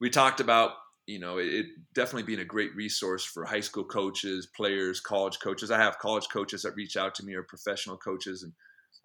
we 0.00 0.10
talked 0.10 0.40
about, 0.40 0.72
you 1.06 1.18
know, 1.18 1.38
it, 1.38 1.46
it 1.46 1.66
definitely 1.94 2.22
being 2.24 2.40
a 2.40 2.44
great 2.44 2.74
resource 2.74 3.24
for 3.24 3.44
high 3.44 3.60
school 3.60 3.84
coaches, 3.84 4.48
players, 4.54 5.00
college 5.00 5.38
coaches. 5.40 5.70
I 5.70 5.78
have 5.78 5.98
college 5.98 6.28
coaches 6.32 6.62
that 6.62 6.76
reach 6.76 6.96
out 6.96 7.14
to 7.16 7.24
me 7.24 7.34
or 7.34 7.42
professional 7.42 7.96
coaches. 7.96 8.42
And 8.42 8.52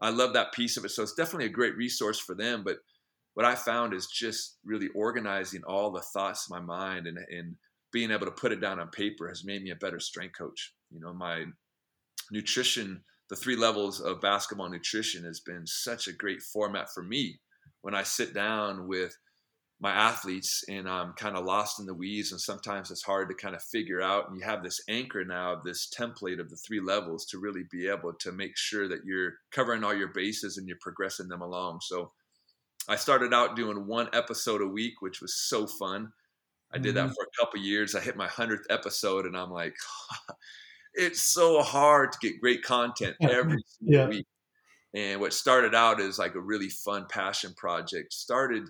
I 0.02 0.10
love 0.10 0.34
that 0.34 0.54
piece 0.54 0.78
of 0.78 0.86
it. 0.86 0.90
So 0.90 1.04
it's 1.04 1.14
definitely 1.14 1.46
a 1.46 1.50
great 1.50 1.76
resource 1.76 2.20
for 2.20 2.36
them. 2.36 2.64
But 2.64 2.78
what 3.34 3.46
I 3.46 3.56
found 3.56 3.94
is 3.94 4.08
just 4.08 4.58
really 4.66 4.90
organizing 4.96 5.62
all 5.68 5.92
the 5.92 6.02
thoughts 6.02 6.48
in 6.50 6.56
my 6.56 6.62
mind 6.62 7.08
and, 7.08 7.18
and 7.18 7.56
being 7.92 8.12
able 8.12 8.26
to 8.26 8.32
put 8.32 8.52
it 8.52 8.62
down 8.62 8.80
on 8.80 8.90
paper 8.90 9.28
has 9.28 9.46
made 9.46 9.64
me 9.64 9.72
a 9.72 9.76
better 9.76 10.00
strength 10.00 10.38
coach. 10.38 10.74
You 10.92 11.00
know, 11.00 11.14
my 11.14 11.46
nutrition, 12.32 13.04
the 13.30 13.36
three 13.36 13.56
levels 13.56 14.02
of 14.02 14.22
basketball 14.22 14.70
nutrition 14.70 15.24
has 15.24 15.40
been 15.40 15.66
such 15.66 16.08
a 16.08 16.14
great 16.14 16.42
format 16.42 16.92
for 16.94 17.04
me 17.04 17.40
when 17.82 17.96
I 17.96 18.04
sit 18.04 18.34
down 18.34 18.88
with 18.88 19.16
my 19.80 19.92
athletes 19.92 20.64
and 20.68 20.90
I'm 20.90 21.14
kind 21.14 21.38
of 21.38 21.46
lost 21.46 21.80
in 21.80 21.86
the 21.86 21.94
weeds 21.94 22.32
and 22.32 22.42
sometimes 22.42 22.90
it's 22.90 23.04
hard 23.04 23.30
to 23.30 23.36
kind 23.36 23.56
of 23.56 23.62
figure 23.62 24.02
out 24.02 24.28
and 24.28 24.38
you 24.38 24.44
have 24.44 24.64
this 24.64 24.82
anchor 24.90 25.24
now 25.24 25.54
of 25.54 25.64
this 25.64 25.88
template 25.96 26.40
of 26.40 26.50
the 26.50 26.56
three 26.56 26.82
levels 26.82 27.26
to 27.28 27.40
really 27.40 27.64
be 27.72 27.88
able 27.88 28.14
to 28.14 28.32
make 28.32 28.58
sure 28.58 28.88
that 28.88 29.06
you're 29.06 29.34
covering 29.52 29.84
all 29.84 29.94
your 29.94 30.12
bases 30.14 30.58
and 30.58 30.68
you're 30.68 30.78
progressing 30.82 31.28
them 31.28 31.42
along 31.42 31.80
so 31.82 32.12
I 32.90 32.96
started 32.96 33.34
out 33.34 33.56
doing 33.56 33.86
one 33.86 34.10
episode 34.14 34.62
a 34.62 34.68
week 34.68 35.02
which 35.02 35.22
was 35.22 35.36
so 35.36 35.68
fun 35.68 36.12
I 36.74 36.80
did 36.80 36.96
that 36.96 37.06
mm-hmm. 37.06 37.14
for 37.14 37.26
a 37.26 37.46
couple 37.46 37.60
years 37.60 37.94
I 37.94 38.00
hit 38.00 38.18
my 38.18 38.28
100th 38.28 38.66
episode 38.72 39.28
and 39.28 39.38
I'm 39.38 39.52
like 39.52 39.76
it's 40.96 41.22
so 41.22 41.62
hard 41.62 42.14
to 42.14 42.18
get 42.20 42.42
great 42.42 42.64
content 42.64 43.16
every 43.22 43.64
yeah. 43.80 44.08
week 44.08 44.26
and 44.96 45.22
what 45.22 45.34
started 45.34 45.76
out 45.76 46.02
as 46.02 46.18
like 46.18 46.34
a 46.34 46.42
really 46.42 46.70
fun 46.70 47.06
passion 47.12 47.54
project 47.56 48.12
started 48.12 48.64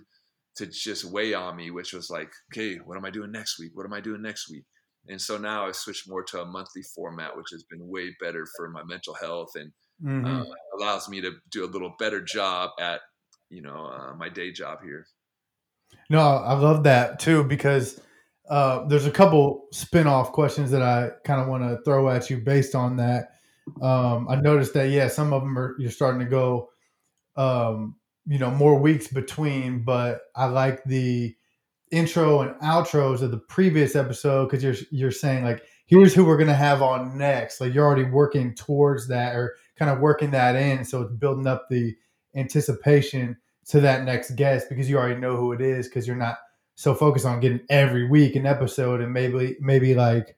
to 0.58 0.66
just 0.66 1.04
weigh 1.04 1.34
on 1.34 1.56
me, 1.56 1.70
which 1.70 1.92
was 1.92 2.10
like, 2.10 2.30
okay, 2.52 2.76
what 2.76 2.96
am 2.96 3.04
I 3.04 3.10
doing 3.10 3.32
next 3.32 3.58
week? 3.58 3.70
What 3.74 3.86
am 3.86 3.92
I 3.92 4.00
doing 4.00 4.22
next 4.22 4.50
week? 4.50 4.64
And 5.08 5.20
so 5.20 5.38
now 5.38 5.66
I 5.66 5.72
switched 5.72 6.08
more 6.08 6.22
to 6.24 6.42
a 6.42 6.46
monthly 6.46 6.82
format, 6.94 7.36
which 7.36 7.46
has 7.52 7.64
been 7.64 7.88
way 7.88 8.14
better 8.20 8.46
for 8.56 8.68
my 8.68 8.82
mental 8.84 9.14
health 9.14 9.50
and 9.54 9.72
mm-hmm. 10.04 10.26
uh, 10.26 10.44
allows 10.78 11.08
me 11.08 11.20
to 11.22 11.32
do 11.50 11.64
a 11.64 11.70
little 11.70 11.94
better 11.98 12.20
job 12.20 12.70
at, 12.78 13.00
you 13.48 13.62
know, 13.62 13.86
uh, 13.86 14.14
my 14.14 14.28
day 14.28 14.50
job 14.52 14.80
here. 14.82 15.06
No, 16.10 16.20
I 16.20 16.54
love 16.54 16.84
that 16.84 17.18
too 17.18 17.44
because 17.44 18.00
uh, 18.50 18.84
there's 18.86 19.06
a 19.06 19.10
couple 19.10 19.66
spin-off 19.72 20.32
questions 20.32 20.70
that 20.70 20.82
I 20.82 21.10
kind 21.24 21.40
of 21.40 21.48
want 21.48 21.62
to 21.62 21.82
throw 21.84 22.08
at 22.10 22.28
you 22.28 22.38
based 22.38 22.74
on 22.74 22.96
that. 22.96 23.28
Um, 23.82 24.26
I 24.28 24.36
noticed 24.36 24.74
that 24.74 24.88
yeah, 24.88 25.08
some 25.08 25.32
of 25.32 25.42
them 25.42 25.58
are 25.58 25.76
you're 25.78 25.90
starting 25.90 26.20
to 26.20 26.26
go 26.26 26.70
um, 27.36 27.96
you 28.28 28.38
know 28.38 28.50
more 28.50 28.78
weeks 28.78 29.08
between 29.08 29.82
but 29.82 30.22
i 30.36 30.44
like 30.44 30.84
the 30.84 31.34
intro 31.90 32.42
and 32.42 32.54
outros 32.60 33.22
of 33.22 33.30
the 33.30 33.38
previous 33.38 33.96
episode 33.96 34.46
because 34.46 34.62
you're 34.62 34.74
you're 34.90 35.10
saying 35.10 35.44
like 35.44 35.64
here's 35.88 36.14
who 36.14 36.24
we're 36.24 36.36
gonna 36.36 36.54
have 36.54 36.82
on 36.82 37.16
next. 37.18 37.60
Like 37.60 37.74
you're 37.74 37.84
already 37.84 38.04
working 38.04 38.54
towards 38.54 39.08
that 39.08 39.34
or 39.34 39.56
kind 39.76 39.90
of 39.90 40.00
working 40.00 40.30
that 40.32 40.54
in 40.54 40.84
so 40.84 41.02
it's 41.02 41.12
building 41.14 41.46
up 41.46 41.68
the 41.68 41.96
anticipation 42.36 43.36
to 43.66 43.80
that 43.80 44.04
next 44.04 44.36
guest 44.36 44.68
because 44.68 44.88
you 44.88 44.98
already 44.98 45.20
know 45.20 45.36
who 45.36 45.52
it 45.52 45.60
is 45.60 45.88
because 45.88 46.06
you're 46.06 46.16
not 46.16 46.38
so 46.74 46.94
focused 46.94 47.26
on 47.26 47.40
getting 47.40 47.60
every 47.70 48.08
week 48.08 48.36
an 48.36 48.46
episode 48.46 49.00
and 49.00 49.12
maybe 49.12 49.56
maybe 49.60 49.94
like 49.94 50.36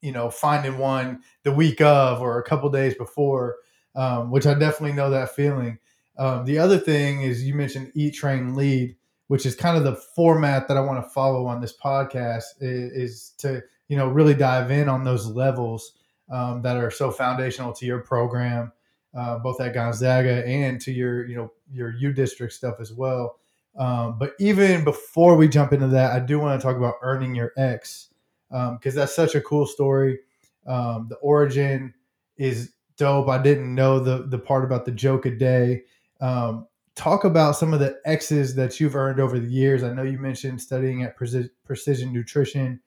you 0.00 0.12
know 0.12 0.30
finding 0.30 0.78
one 0.78 1.20
the 1.42 1.52
week 1.52 1.80
of 1.80 2.20
or 2.20 2.38
a 2.38 2.44
couple 2.44 2.70
days 2.70 2.94
before 2.94 3.56
um, 3.94 4.30
which 4.30 4.46
i 4.46 4.54
definitely 4.54 4.92
know 4.92 5.10
that 5.10 5.34
feeling 5.34 5.78
um, 6.18 6.44
the 6.44 6.58
other 6.58 6.78
thing 6.78 7.22
is 7.22 7.44
you 7.44 7.54
mentioned 7.54 7.92
Eat, 7.94 8.14
Train, 8.14 8.54
Lead, 8.54 8.96
which 9.28 9.46
is 9.46 9.54
kind 9.54 9.76
of 9.76 9.84
the 9.84 9.96
format 9.96 10.68
that 10.68 10.76
I 10.76 10.80
want 10.80 11.02
to 11.02 11.10
follow 11.10 11.46
on 11.46 11.60
this 11.60 11.74
podcast 11.76 12.44
is, 12.60 12.92
is 12.92 13.30
to 13.38 13.62
you 13.88 13.96
know 13.96 14.08
really 14.08 14.34
dive 14.34 14.70
in 14.70 14.88
on 14.88 15.04
those 15.04 15.26
levels 15.26 15.94
um, 16.30 16.62
that 16.62 16.76
are 16.76 16.90
so 16.90 17.10
foundational 17.10 17.72
to 17.74 17.86
your 17.86 18.00
program, 18.00 18.72
uh, 19.14 19.38
both 19.38 19.60
at 19.60 19.74
Gonzaga 19.74 20.46
and 20.46 20.80
to 20.82 20.92
your 20.92 21.26
you 21.26 21.36
know 21.36 21.52
your 21.72 21.94
U 21.96 22.12
district 22.12 22.52
stuff 22.52 22.76
as 22.80 22.92
well. 22.92 23.38
Um, 23.78 24.18
but 24.18 24.34
even 24.38 24.84
before 24.84 25.36
we 25.36 25.48
jump 25.48 25.72
into 25.72 25.88
that, 25.88 26.12
I 26.12 26.20
do 26.20 26.38
want 26.38 26.60
to 26.60 26.66
talk 26.66 26.76
about 26.76 26.96
earning 27.00 27.34
your 27.34 27.52
X 27.56 28.10
because 28.50 28.94
um, 28.94 28.94
that's 28.94 29.16
such 29.16 29.34
a 29.34 29.40
cool 29.40 29.66
story. 29.66 30.18
Um, 30.66 31.06
the 31.08 31.16
origin 31.16 31.94
is 32.36 32.72
dope. 32.98 33.28
I 33.28 33.40
didn't 33.40 33.74
know 33.74 33.98
the 33.98 34.26
the 34.26 34.38
part 34.38 34.64
about 34.64 34.84
the 34.84 34.92
joke 34.92 35.26
a 35.26 35.30
day. 35.30 35.84
Um, 36.22 36.68
talk 36.94 37.24
about 37.24 37.56
some 37.56 37.74
of 37.74 37.80
the 37.80 37.98
X's 38.06 38.54
that 38.54 38.78
you've 38.78 38.96
earned 38.96 39.20
over 39.20 39.38
the 39.38 39.50
years. 39.50 39.82
I 39.82 39.92
know 39.92 40.04
you 40.04 40.18
mentioned 40.18 40.62
studying 40.62 41.02
at 41.02 41.16
Precision 41.16 42.12
Nutrition, 42.12 42.80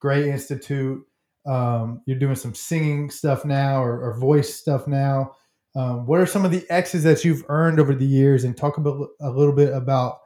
Gray 0.00 0.30
Institute. 0.30 1.04
Um, 1.46 2.02
you're 2.06 2.18
doing 2.18 2.34
some 2.34 2.54
singing 2.54 3.10
stuff 3.10 3.44
now 3.44 3.82
or, 3.82 4.00
or 4.00 4.18
voice 4.18 4.54
stuff 4.54 4.86
now. 4.86 5.36
Um, 5.76 6.06
what 6.06 6.18
are 6.20 6.26
some 6.26 6.44
of 6.44 6.50
the 6.50 6.66
X's 6.70 7.04
that 7.04 7.24
you've 7.24 7.44
earned 7.48 7.78
over 7.78 7.94
the 7.94 8.06
years? 8.06 8.44
And 8.44 8.56
talk 8.56 8.78
about 8.78 9.08
a 9.20 9.30
little 9.30 9.54
bit 9.54 9.72
about 9.72 10.18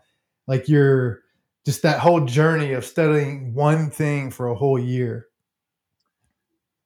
like 0.47 0.69
your 0.69 1.21
just 1.65 1.83
that 1.83 2.01
whole 2.01 2.25
journey 2.25 2.73
of 2.73 2.85
studying 2.85 3.55
one 3.55 3.91
thing 3.91 4.31
for 4.31 4.49
a 4.49 4.55
whole 4.55 4.79
year. 4.79 5.27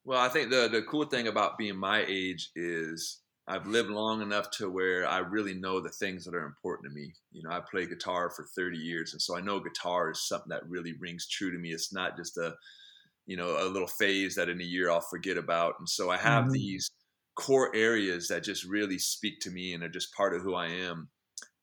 Well, 0.05 0.21
I 0.21 0.29
think 0.29 0.51
the 0.51 0.69
the 0.69 0.83
cool 0.83 1.05
thing 1.05 1.29
about 1.29 1.59
being 1.59 1.77
my 1.77 2.05
age 2.07 2.51
is 2.55 3.21
I've 3.49 3.67
lived 3.67 3.91
long 3.91 4.23
enough 4.23 4.51
to 4.53 4.69
where 4.69 5.07
I 5.07 5.19
really 5.19 5.55
know 5.55 5.81
the 5.81 5.89
things 5.89 6.25
that 6.25 6.35
are 6.35 6.47
important 6.47 6.89
to 6.89 6.95
me. 6.95 7.13
You 7.31 7.45
know, 7.45 7.51
I 7.51 7.61
play 7.61 7.87
guitar 7.87 8.29
for 8.31 8.45
30 8.57 8.77
years, 8.77 9.13
and 9.13 9.23
so 9.23 9.37
I 9.37 9.41
know 9.41 9.61
guitar 9.61 10.11
is 10.11 10.27
something 10.27 10.51
that 10.51 10.69
really 10.69 10.95
rings 10.99 11.29
true 11.29 11.53
to 11.53 11.59
me. 11.59 11.71
It's 11.71 11.93
not 11.93 12.17
just 12.17 12.37
a, 12.39 12.55
you 13.27 13.37
know, 13.37 13.57
a 13.61 13.69
little 13.69 13.87
phase 13.87 14.35
that 14.35 14.49
in 14.49 14.61
a 14.61 14.65
year 14.65 14.91
I'll 14.91 15.01
forget 15.01 15.37
about. 15.37 15.75
And 15.79 15.89
so 15.89 16.11
I 16.11 16.17
have 16.17 16.45
mm-hmm. 16.45 16.53
these 16.53 16.91
core 17.37 17.75
areas 17.75 18.29
that 18.29 18.43
just 18.43 18.65
really 18.65 18.99
speak 18.99 19.41
to 19.41 19.51
me 19.51 19.75
and 19.75 19.85
are 19.85 19.89
just 19.89 20.15
part 20.15 20.35
of 20.35 20.43
who 20.43 20.55
I 20.55 20.67
am. 20.67 21.09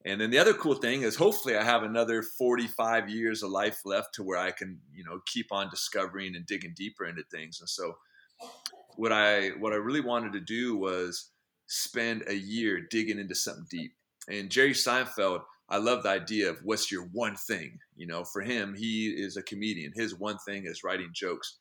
And 0.05 0.19
then 0.19 0.31
the 0.31 0.39
other 0.39 0.53
cool 0.53 0.75
thing 0.75 1.01
is 1.01 1.15
hopefully 1.15 1.57
I 1.57 1.63
have 1.63 1.83
another 1.83 2.23
45 2.23 3.09
years 3.09 3.41
of 3.41 3.51
life 3.51 3.81
left 3.85 4.13
to 4.15 4.23
where 4.23 4.37
I 4.37 4.51
can, 4.51 4.79
you 4.93 5.03
know, 5.03 5.19
keep 5.25 5.47
on 5.51 5.69
discovering 5.69 6.35
and 6.35 6.45
digging 6.45 6.73
deeper 6.75 7.05
into 7.05 7.23
things. 7.31 7.59
And 7.61 7.69
so 7.69 7.95
what 8.95 9.11
I 9.11 9.49
what 9.59 9.73
I 9.73 9.77
really 9.77 10.01
wanted 10.01 10.33
to 10.33 10.39
do 10.41 10.77
was 10.77 11.31
spend 11.73 12.23
a 12.27 12.35
year 12.35 12.81
digging 12.91 13.17
into 13.17 13.33
something 13.33 13.65
deep. 13.69 13.93
And 14.29 14.51
Jerry 14.51 14.73
Seinfeld, 14.73 15.41
I 15.69 15.77
love 15.77 16.03
the 16.03 16.09
idea 16.09 16.51
of 16.51 16.59
what's 16.63 16.91
your 16.91 17.05
one 17.11 17.35
thing. 17.35 17.79
You 17.95 18.05
know, 18.05 18.23
for 18.23 18.41
him, 18.41 18.75
he 18.77 19.07
is 19.07 19.37
a 19.37 19.43
comedian. 19.43 19.91
His 19.95 20.17
one 20.17 20.37
thing 20.45 20.65
is 20.65 20.83
writing 20.83 21.09
jokes. 21.13 21.57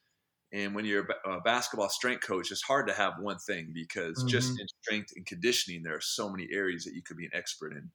And 0.52 0.74
when 0.74 0.84
you're 0.84 1.08
a 1.24 1.40
basketball 1.40 1.88
strength 1.88 2.26
coach, 2.26 2.50
it's 2.50 2.60
hard 2.60 2.86
to 2.88 2.92
have 2.92 3.14
one 3.20 3.38
thing 3.38 3.70
because 3.72 4.18
mm-hmm. 4.18 4.28
just 4.28 4.50
in 4.50 4.66
strength 4.82 5.12
and 5.16 5.24
conditioning, 5.24 5.82
there 5.82 5.96
are 5.96 6.02
so 6.02 6.28
many 6.28 6.46
areas 6.52 6.84
that 6.84 6.94
you 6.94 7.02
could 7.02 7.16
be 7.16 7.24
an 7.24 7.30
expert 7.32 7.72
in. 7.72 7.90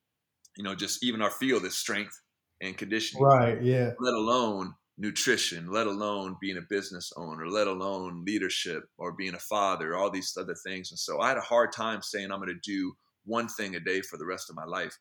You 0.58 0.64
know, 0.64 0.74
just 0.74 1.04
even 1.04 1.22
our 1.22 1.30
field 1.30 1.66
is 1.66 1.78
strength 1.78 2.20
and 2.62 2.76
conditioning. 2.76 3.24
Right. 3.24 3.62
Yeah. 3.62 3.92
Let 4.00 4.16
alone 4.16 4.74
nutrition, 4.98 5.72
let 5.72 5.88
alone 5.88 6.36
being 6.42 6.58
a 6.58 6.62
business 6.70 7.14
owner, 7.18 7.48
let 7.48 7.68
alone 7.68 8.24
leadership 8.26 8.84
or 8.98 9.12
being 9.12 9.36
a 9.36 9.40
father, 9.40 9.96
all 9.96 10.10
these 10.10 10.36
other 10.38 10.56
things. 10.66 10.92
And 10.92 11.00
so 11.00 11.20
I 11.20 11.28
had 11.28 11.38
a 11.38 11.42
hard 11.42 11.72
time 11.72 12.02
saying 12.02 12.32
I'm 12.32 12.42
going 12.42 12.48
to 12.50 12.72
do 12.72 12.94
one 13.26 13.48
thing 13.48 13.76
a 13.76 13.80
day 13.80 14.02
for 14.02 14.18
the 14.18 14.26
rest 14.26 14.50
of 14.50 14.56
my 14.56 14.66
life. 14.66 14.98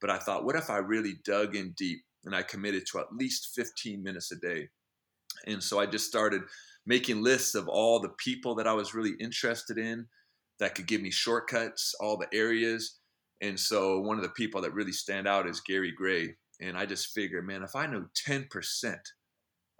But 0.00 0.10
I 0.10 0.18
thought, 0.18 0.44
what 0.44 0.56
if 0.56 0.70
I 0.70 0.78
really 0.78 1.14
dug 1.24 1.56
in 1.56 1.72
deep 1.76 2.00
and 2.24 2.34
I 2.34 2.42
committed 2.42 2.84
to 2.86 3.00
at 3.00 3.12
least 3.12 3.50
15 3.54 4.02
minutes 4.02 4.30
a 4.30 4.36
day? 4.36 4.68
And 5.46 5.62
so 5.62 5.80
I 5.80 5.86
just 5.86 6.06
started 6.06 6.42
making 6.86 7.22
lists 7.22 7.54
of 7.54 7.68
all 7.68 8.00
the 8.00 8.12
people 8.18 8.54
that 8.56 8.66
I 8.66 8.72
was 8.72 8.94
really 8.94 9.14
interested 9.20 9.78
in 9.78 10.06
that 10.58 10.74
could 10.74 10.86
give 10.86 11.00
me 11.00 11.10
shortcuts, 11.10 11.94
all 12.00 12.16
the 12.16 12.28
areas. 12.32 12.98
And 13.40 13.58
so 13.58 14.00
one 14.00 14.18
of 14.18 14.22
the 14.22 14.30
people 14.30 14.60
that 14.62 14.74
really 14.74 14.92
stand 14.92 15.26
out 15.26 15.48
is 15.48 15.60
Gary 15.60 15.92
Gray. 15.96 16.36
And 16.60 16.76
I 16.76 16.86
just 16.86 17.08
figured, 17.12 17.46
man, 17.46 17.64
if 17.64 17.74
I 17.74 17.86
know 17.86 18.06
10% 18.28 18.46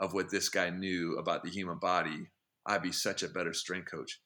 of 0.03 0.13
what 0.13 0.31
this 0.31 0.49
guy 0.49 0.69
knew 0.69 1.17
about 1.17 1.45
the 1.45 1.51
human 1.51 1.79
body, 1.79 2.27
I'd 2.67 2.83
be 2.83 2.91
such 2.91 3.23
a 3.23 3.29
better 3.29 3.55
strength 3.55 3.89
coach. 3.89 4.21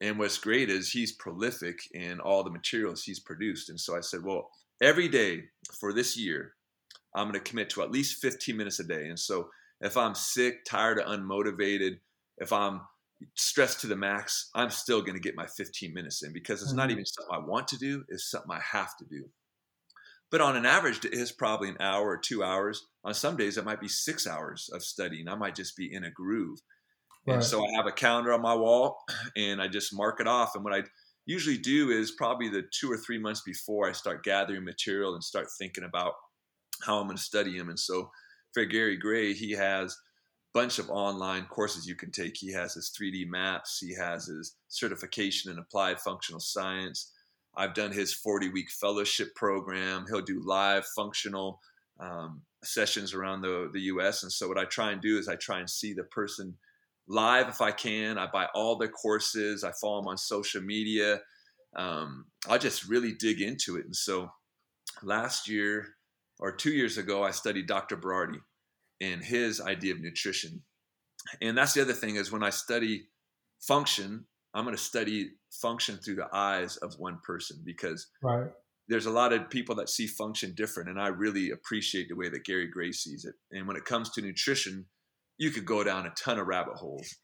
And 0.00 0.16
what's 0.16 0.38
great 0.38 0.70
is 0.70 0.92
he's 0.92 1.10
prolific 1.10 1.80
in 1.92 2.20
all 2.20 2.44
the 2.44 2.50
materials 2.50 3.02
he's 3.02 3.18
produced. 3.18 3.68
And 3.68 3.80
so 3.80 3.96
I 3.96 4.00
said, 4.00 4.22
well, 4.22 4.48
every 4.80 5.08
day 5.08 5.42
for 5.80 5.92
this 5.92 6.16
year, 6.16 6.52
I'm 7.16 7.24
going 7.24 7.34
to 7.34 7.50
commit 7.50 7.68
to 7.70 7.82
at 7.82 7.90
least 7.90 8.22
15 8.22 8.56
minutes 8.56 8.78
a 8.78 8.84
day. 8.84 9.08
And 9.08 9.18
so 9.18 9.48
if 9.80 9.96
I'm 9.96 10.14
sick, 10.14 10.64
tired, 10.64 10.98
or 10.98 11.02
unmotivated, 11.02 11.98
if 12.36 12.52
I'm 12.52 12.82
stressed 13.34 13.80
to 13.80 13.88
the 13.88 13.96
max, 13.96 14.50
I'm 14.54 14.70
still 14.70 15.00
going 15.00 15.14
to 15.14 15.20
get 15.20 15.34
my 15.34 15.46
15 15.46 15.92
minutes 15.92 16.22
in 16.22 16.32
because 16.32 16.62
it's 16.62 16.72
not 16.72 16.84
mm-hmm. 16.84 16.92
even 16.92 17.06
something 17.06 17.34
I 17.34 17.44
want 17.44 17.66
to 17.68 17.76
do, 17.76 18.04
it's 18.08 18.30
something 18.30 18.52
I 18.52 18.60
have 18.60 18.96
to 18.98 19.04
do. 19.04 19.28
But 20.30 20.40
on 20.40 20.56
an 20.56 20.66
average, 20.66 21.04
it 21.04 21.14
is 21.14 21.32
probably 21.32 21.70
an 21.70 21.78
hour 21.80 22.06
or 22.06 22.18
two 22.18 22.44
hours. 22.44 22.86
On 23.04 23.14
some 23.14 23.36
days, 23.36 23.56
it 23.56 23.64
might 23.64 23.80
be 23.80 23.88
six 23.88 24.26
hours 24.26 24.68
of 24.72 24.82
studying. 24.82 25.28
I 25.28 25.36
might 25.36 25.54
just 25.54 25.76
be 25.76 25.92
in 25.92 26.04
a 26.04 26.10
groove. 26.10 26.58
Right. 27.26 27.34
And 27.34 27.44
so 27.44 27.64
I 27.64 27.70
have 27.76 27.86
a 27.86 27.92
calendar 27.92 28.32
on 28.32 28.42
my 28.42 28.54
wall 28.54 28.98
and 29.36 29.60
I 29.60 29.68
just 29.68 29.94
mark 29.94 30.20
it 30.20 30.26
off. 30.26 30.54
And 30.54 30.64
what 30.64 30.74
I 30.74 30.82
usually 31.26 31.58
do 31.58 31.90
is 31.90 32.10
probably 32.12 32.48
the 32.48 32.64
two 32.78 32.90
or 32.90 32.96
three 32.96 33.18
months 33.18 33.42
before 33.42 33.88
I 33.88 33.92
start 33.92 34.24
gathering 34.24 34.64
material 34.64 35.14
and 35.14 35.22
start 35.22 35.46
thinking 35.58 35.84
about 35.84 36.14
how 36.82 36.98
I'm 36.98 37.06
going 37.06 37.16
to 37.16 37.22
study 37.22 37.56
him. 37.56 37.68
And 37.68 37.78
so 37.78 38.10
for 38.52 38.64
Gary 38.64 38.96
Gray, 38.96 39.34
he 39.34 39.52
has 39.52 39.92
a 39.92 40.58
bunch 40.58 40.78
of 40.78 40.90
online 40.90 41.44
courses 41.46 41.86
you 41.86 41.94
can 41.94 42.10
take. 42.10 42.36
He 42.36 42.52
has 42.52 42.74
his 42.74 42.92
3D 42.98 43.28
maps, 43.28 43.78
he 43.78 43.94
has 43.94 44.26
his 44.26 44.56
certification 44.68 45.50
in 45.50 45.58
applied 45.58 46.00
functional 46.00 46.40
science. 46.40 47.12
I've 47.58 47.74
done 47.74 47.92
his 47.92 48.14
40 48.14 48.50
week 48.50 48.70
fellowship 48.70 49.34
program. 49.34 50.06
He'll 50.08 50.22
do 50.22 50.40
live 50.44 50.86
functional 50.96 51.60
um, 52.00 52.42
sessions 52.62 53.12
around 53.12 53.42
the, 53.42 53.68
the 53.72 53.80
US. 53.82 54.22
And 54.22 54.32
so, 54.32 54.48
what 54.48 54.58
I 54.58 54.64
try 54.64 54.92
and 54.92 55.02
do 55.02 55.18
is 55.18 55.28
I 55.28 55.34
try 55.34 55.58
and 55.58 55.68
see 55.68 55.92
the 55.92 56.04
person 56.04 56.54
live 57.08 57.48
if 57.48 57.60
I 57.60 57.72
can. 57.72 58.16
I 58.16 58.28
buy 58.32 58.46
all 58.54 58.76
their 58.76 58.88
courses, 58.88 59.64
I 59.64 59.72
follow 59.80 60.00
them 60.00 60.08
on 60.08 60.16
social 60.16 60.62
media. 60.62 61.20
Um, 61.76 62.26
I 62.48 62.58
just 62.58 62.88
really 62.88 63.12
dig 63.12 63.40
into 63.40 63.76
it. 63.76 63.84
And 63.84 63.96
so, 63.96 64.30
last 65.02 65.48
year, 65.48 65.96
or 66.38 66.52
two 66.52 66.70
years 66.70 66.96
ago, 66.96 67.24
I 67.24 67.32
studied 67.32 67.66
Dr. 67.66 67.96
Berardi 67.96 68.38
and 69.00 69.22
his 69.22 69.60
idea 69.60 69.94
of 69.94 70.00
nutrition. 70.00 70.62
And 71.42 71.58
that's 71.58 71.74
the 71.74 71.82
other 71.82 71.92
thing 71.92 72.16
is 72.16 72.32
when 72.32 72.42
I 72.42 72.50
study 72.50 73.08
function, 73.60 74.26
I'm 74.54 74.64
going 74.64 74.76
to 74.76 74.82
study 74.82 75.30
function 75.50 75.98
through 75.98 76.16
the 76.16 76.28
eyes 76.32 76.76
of 76.78 76.94
one 76.98 77.18
person 77.22 77.58
because 77.64 78.06
right. 78.22 78.48
there's 78.88 79.06
a 79.06 79.10
lot 79.10 79.32
of 79.32 79.50
people 79.50 79.74
that 79.76 79.88
see 79.88 80.06
function 80.06 80.54
different. 80.56 80.88
And 80.88 81.00
I 81.00 81.08
really 81.08 81.50
appreciate 81.50 82.08
the 82.08 82.16
way 82.16 82.28
that 82.28 82.44
Gary 82.44 82.68
Gray 82.68 82.92
sees 82.92 83.24
it. 83.24 83.34
And 83.56 83.66
when 83.66 83.76
it 83.76 83.84
comes 83.84 84.10
to 84.10 84.22
nutrition, 84.22 84.86
you 85.38 85.50
could 85.50 85.64
go 85.64 85.84
down 85.84 86.06
a 86.06 86.10
ton 86.10 86.38
of 86.38 86.46
rabbit 86.46 86.74
holes. 86.74 87.14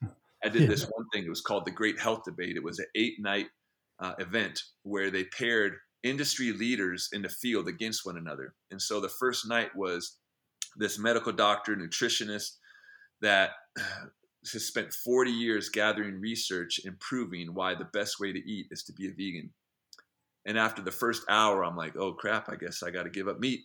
I 0.45 0.49
did 0.49 0.69
this 0.71 0.85
one 0.85 1.07
thing. 1.13 1.25
It 1.25 1.31
was 1.31 1.41
called 1.41 1.65
the 1.65 1.71
Great 1.71 1.99
Health 1.99 2.23
Debate. 2.25 2.57
It 2.57 2.65
was 2.65 2.79
an 2.79 2.87
eight 2.95 3.15
night 3.19 3.47
uh, 4.01 4.13
event 4.19 4.61
where 4.83 5.11
they 5.11 5.25
paired 5.25 5.75
industry 6.03 6.53
leaders 6.53 7.09
in 7.13 7.23
the 7.23 7.29
field 7.29 7.67
against 7.67 8.05
one 8.05 8.19
another. 8.19 8.55
And 8.71 8.81
so 8.81 9.01
the 9.01 9.09
first 9.09 9.49
night 9.49 9.71
was 9.75 10.19
this 10.77 10.99
medical 10.99 11.33
doctor, 11.33 11.75
nutritionist 11.75 12.57
that 13.23 13.51
has 14.53 14.67
spent 14.67 14.93
40 14.93 15.31
years 15.31 15.69
gathering 15.69 16.21
research 16.21 16.81
and 16.85 16.99
proving 17.01 17.55
why 17.55 17.75
the 17.75 17.85
best 17.85 18.21
way 18.21 18.33
to 18.33 18.39
eat 18.39 18.67
is 18.71 18.83
to 18.85 18.93
be 18.93 19.09
a 19.09 19.11
vegan. 19.11 19.51
And 20.47 20.59
after 20.59 20.83
the 20.83 20.91
first 20.91 21.23
hour, 21.29 21.65
I'm 21.65 21.77
like, 21.77 21.97
oh 21.97 22.13
crap, 22.13 22.49
I 22.49 22.57
guess 22.57 22.83
I 22.83 22.91
got 22.91 23.05
to 23.05 23.11
give 23.11 23.29
up 23.29 23.41
meat. 23.41 23.61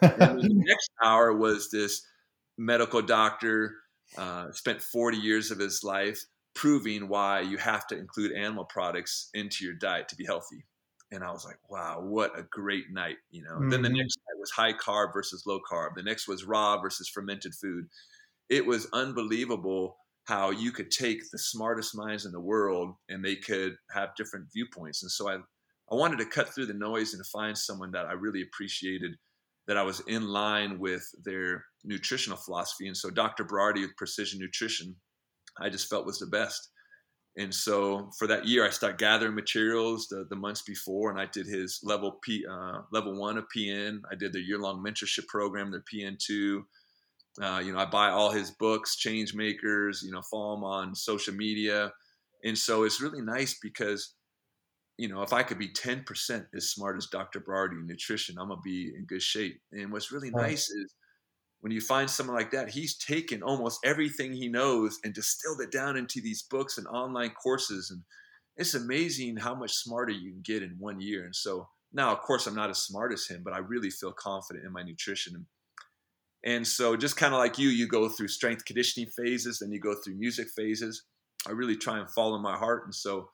the 0.00 0.38
next 0.50 0.90
hour 1.02 1.32
was 1.32 1.70
this 1.70 2.04
medical 2.58 3.02
doctor, 3.02 3.76
uh, 4.18 4.50
spent 4.52 4.82
40 4.82 5.18
years 5.18 5.50
of 5.50 5.58
his 5.58 5.82
life 5.84 6.24
proving 6.54 7.08
why 7.08 7.40
you 7.40 7.56
have 7.58 7.86
to 7.88 7.98
include 7.98 8.32
animal 8.32 8.64
products 8.64 9.28
into 9.34 9.64
your 9.64 9.74
diet 9.74 10.08
to 10.08 10.16
be 10.16 10.24
healthy. 10.24 10.64
And 11.10 11.22
I 11.22 11.30
was 11.30 11.44
like, 11.44 11.58
wow, 11.68 12.00
what 12.00 12.36
a 12.38 12.42
great 12.42 12.90
night, 12.90 13.16
you 13.30 13.42
know. 13.42 13.54
Mm-hmm. 13.54 13.68
Then 13.70 13.82
the 13.82 13.88
mm-hmm. 13.88 13.98
next 13.98 14.18
night 14.18 14.40
was 14.40 14.50
high 14.50 14.72
carb 14.72 15.12
versus 15.12 15.44
low 15.46 15.60
carb. 15.60 15.94
The 15.94 16.02
next 16.02 16.26
was 16.26 16.44
raw 16.44 16.80
versus 16.80 17.08
fermented 17.08 17.54
food. 17.54 17.86
It 18.48 18.66
was 18.66 18.88
unbelievable 18.92 19.96
how 20.24 20.50
you 20.50 20.72
could 20.72 20.90
take 20.90 21.20
the 21.30 21.38
smartest 21.38 21.96
minds 21.96 22.24
in 22.24 22.32
the 22.32 22.40
world 22.40 22.94
and 23.08 23.24
they 23.24 23.36
could 23.36 23.76
have 23.90 24.16
different 24.16 24.46
viewpoints. 24.52 25.02
And 25.02 25.10
so 25.10 25.28
I, 25.28 25.34
I 25.34 25.94
wanted 25.94 26.18
to 26.18 26.24
cut 26.24 26.54
through 26.54 26.66
the 26.66 26.74
noise 26.74 27.12
and 27.12 27.24
find 27.26 27.56
someone 27.56 27.90
that 27.92 28.06
I 28.06 28.12
really 28.12 28.42
appreciated, 28.42 29.12
that 29.66 29.76
I 29.76 29.82
was 29.82 30.00
in 30.06 30.26
line 30.26 30.78
with 30.78 31.06
their 31.24 31.64
nutritional 31.84 32.38
philosophy. 32.38 32.86
And 32.86 32.96
so 32.96 33.10
Dr. 33.10 33.44
Berardi 33.44 33.82
with 33.82 33.96
Precision 33.96 34.40
Nutrition, 34.40 34.96
I 35.60 35.68
just 35.68 35.90
felt 35.90 36.06
was 36.06 36.18
the 36.18 36.26
best. 36.26 36.70
And 37.36 37.52
so 37.52 38.10
for 38.18 38.26
that 38.28 38.46
year, 38.46 38.64
I 38.64 38.70
started 38.70 38.98
gathering 38.98 39.34
materials 39.34 40.06
the, 40.08 40.24
the 40.30 40.36
months 40.36 40.62
before, 40.62 41.10
and 41.10 41.20
I 41.20 41.26
did 41.26 41.46
his 41.46 41.80
level 41.82 42.18
P, 42.22 42.44
uh, 42.48 42.82
level 42.92 43.18
one 43.18 43.36
of 43.36 43.44
PN. 43.54 43.98
I 44.10 44.14
did 44.14 44.32
their 44.32 44.40
year 44.40 44.58
long 44.58 44.84
mentorship 44.84 45.26
program, 45.26 45.72
their 45.72 45.82
PN 45.92 46.16
two. 46.24 46.64
Uh, 47.40 47.60
you 47.64 47.72
know, 47.72 47.78
I 47.78 47.86
buy 47.86 48.10
all 48.10 48.30
his 48.30 48.52
books, 48.52 48.96
Change 48.96 49.34
Makers. 49.34 50.02
You 50.04 50.12
know, 50.12 50.22
follow 50.30 50.56
him 50.56 50.64
on 50.64 50.94
social 50.94 51.34
media, 51.34 51.92
and 52.44 52.56
so 52.56 52.84
it's 52.84 53.00
really 53.00 53.22
nice 53.22 53.58
because, 53.60 54.14
you 54.98 55.08
know, 55.08 55.22
if 55.22 55.32
I 55.32 55.42
could 55.42 55.58
be 55.58 55.72
ten 55.72 56.04
percent 56.04 56.46
as 56.54 56.70
smart 56.70 56.96
as 56.96 57.08
Dr. 57.08 57.40
Berardi 57.40 57.72
in 57.80 57.86
nutrition, 57.86 58.36
I'm 58.38 58.48
gonna 58.48 58.60
be 58.62 58.92
in 58.96 59.06
good 59.06 59.22
shape. 59.22 59.60
And 59.72 59.92
what's 59.92 60.12
really 60.12 60.30
nice 60.30 60.70
is 60.70 60.94
when 61.60 61.72
you 61.72 61.80
find 61.80 62.10
someone 62.10 62.36
like 62.36 62.50
that, 62.52 62.70
he's 62.70 62.96
taken 62.98 63.42
almost 63.42 63.80
everything 63.84 64.32
he 64.34 64.48
knows 64.48 64.98
and 65.04 65.14
distilled 65.14 65.60
it 65.60 65.72
down 65.72 65.96
into 65.96 66.20
these 66.20 66.42
books 66.50 66.78
and 66.78 66.86
online 66.88 67.30
courses, 67.30 67.90
and 67.90 68.04
it's 68.56 68.74
amazing 68.74 69.36
how 69.38 69.54
much 69.54 69.72
smarter 69.72 70.12
you 70.12 70.32
can 70.32 70.42
get 70.42 70.62
in 70.62 70.76
one 70.78 71.00
year. 71.00 71.24
And 71.24 71.34
so 71.34 71.68
now, 71.92 72.12
of 72.12 72.20
course, 72.22 72.46
I'm 72.46 72.54
not 72.54 72.70
as 72.70 72.78
smart 72.82 73.12
as 73.12 73.26
him, 73.26 73.42
but 73.44 73.54
I 73.54 73.58
really 73.58 73.90
feel 73.90 74.12
confident 74.12 74.66
in 74.66 74.72
my 74.72 74.82
nutrition. 74.82 75.46
And 76.44 76.66
so, 76.66 76.96
just 76.96 77.16
kind 77.16 77.32
of 77.32 77.38
like 77.38 77.58
you, 77.58 77.70
you 77.70 77.88
go 77.88 78.08
through 78.08 78.28
strength 78.28 78.64
conditioning 78.66 79.08
phases, 79.10 79.58
then 79.58 79.72
you 79.72 79.80
go 79.80 79.94
through 79.94 80.16
music 80.16 80.48
phases. 80.54 81.04
I 81.48 81.52
really 81.52 81.76
try 81.76 81.98
and 81.98 82.08
follow 82.10 82.38
my 82.38 82.56
heart. 82.56 82.84
And 82.84 82.94
so, 82.94 83.30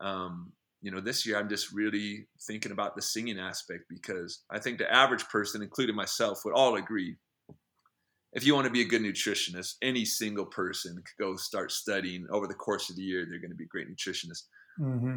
um, 0.00 0.52
you 0.82 0.90
know, 0.90 1.00
this 1.00 1.24
year 1.24 1.38
I'm 1.38 1.48
just 1.48 1.72
really 1.72 2.26
thinking 2.42 2.72
about 2.72 2.94
the 2.94 3.02
singing 3.02 3.38
aspect 3.38 3.84
because 3.88 4.42
I 4.50 4.58
think 4.58 4.78
the 4.78 4.92
average 4.92 5.28
person, 5.28 5.62
including 5.62 5.96
myself, 5.96 6.40
would 6.44 6.54
all 6.54 6.76
agree. 6.76 7.16
If 8.32 8.44
you 8.44 8.54
want 8.54 8.66
to 8.66 8.72
be 8.72 8.82
a 8.82 8.88
good 8.88 9.02
nutritionist, 9.02 9.76
any 9.80 10.04
single 10.04 10.44
person 10.44 10.96
could 10.96 11.24
go 11.24 11.36
start 11.36 11.72
studying 11.72 12.26
over 12.30 12.46
the 12.46 12.54
course 12.54 12.90
of 12.90 12.96
the 12.96 13.02
year. 13.02 13.24
They're 13.24 13.40
going 13.40 13.50
to 13.50 13.56
be 13.56 13.64
a 13.64 13.68
great 13.68 13.88
nutritionist. 13.88 14.42
Mm-hmm 14.78 15.16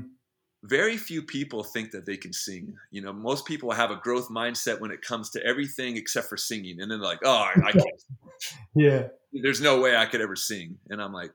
very 0.64 0.98
few 0.98 1.24
people 1.24 1.64
think 1.64 1.92
that 1.92 2.06
they 2.06 2.18
can 2.18 2.34
sing. 2.34 2.76
You 2.92 3.02
know, 3.02 3.14
most 3.14 3.46
people 3.46 3.72
have 3.72 3.90
a 3.90 3.96
growth 3.96 4.30
mindset 4.30 4.80
when 4.80 4.92
it 4.92 5.02
comes 5.02 5.30
to 5.32 5.44
everything 5.46 5.98
except 5.98 6.28
for 6.28 6.38
singing. 6.38 6.80
And 6.80 6.92
then 6.92 7.00
they're 7.00 7.10
like, 7.10 7.22
oh, 7.24 7.32
I, 7.32 7.54
I 7.66 7.72
can't. 7.72 8.04
yeah. 8.76 9.08
There's 9.34 9.62
no 9.62 9.82
way 9.82 9.96
I 9.96 10.06
could 10.06 10.22
ever 10.22 10.36
sing. 10.36 10.78
And 10.90 11.02
I'm 11.02 11.14
like, 11.14 11.32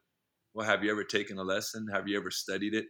well, 0.54 0.66
have 0.66 0.84
you 0.84 0.90
ever 0.90 1.04
taken 1.04 1.38
a 1.38 1.42
lesson? 1.42 1.86
Have 1.92 2.08
you 2.08 2.16
ever 2.16 2.30
studied 2.30 2.74
it? 2.74 2.86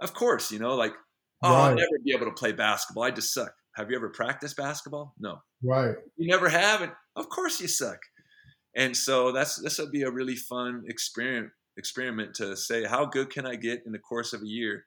Of 0.00 0.14
course, 0.14 0.50
you 0.50 0.58
know, 0.58 0.74
like, 0.74 0.94
oh, 1.42 1.50
right. 1.50 1.68
I'll 1.70 1.74
never 1.74 1.98
be 2.04 2.12
able 2.12 2.26
to 2.26 2.32
play 2.32 2.52
basketball. 2.52 3.04
I 3.04 3.10
just 3.10 3.32
suck. 3.32 3.52
Have 3.74 3.90
you 3.90 3.96
ever 3.96 4.10
practiced 4.10 4.56
basketball? 4.56 5.14
No. 5.18 5.38
Right. 5.62 5.94
You 6.16 6.28
never 6.30 6.48
have. 6.48 6.82
And 6.82 6.92
of 7.16 7.28
course 7.28 7.60
you 7.60 7.68
suck. 7.68 7.98
And 8.76 8.96
so 8.96 9.32
that's 9.32 9.60
this 9.60 9.78
will 9.78 9.90
be 9.90 10.02
a 10.02 10.10
really 10.10 10.36
fun 10.36 10.84
experiment 10.86 11.52
experiment 11.76 12.34
to 12.34 12.56
say 12.56 12.84
how 12.84 13.06
good 13.06 13.30
can 13.30 13.46
I 13.46 13.56
get 13.56 13.82
in 13.86 13.92
the 13.92 13.98
course 13.98 14.32
of 14.32 14.42
a 14.42 14.46
year 14.46 14.84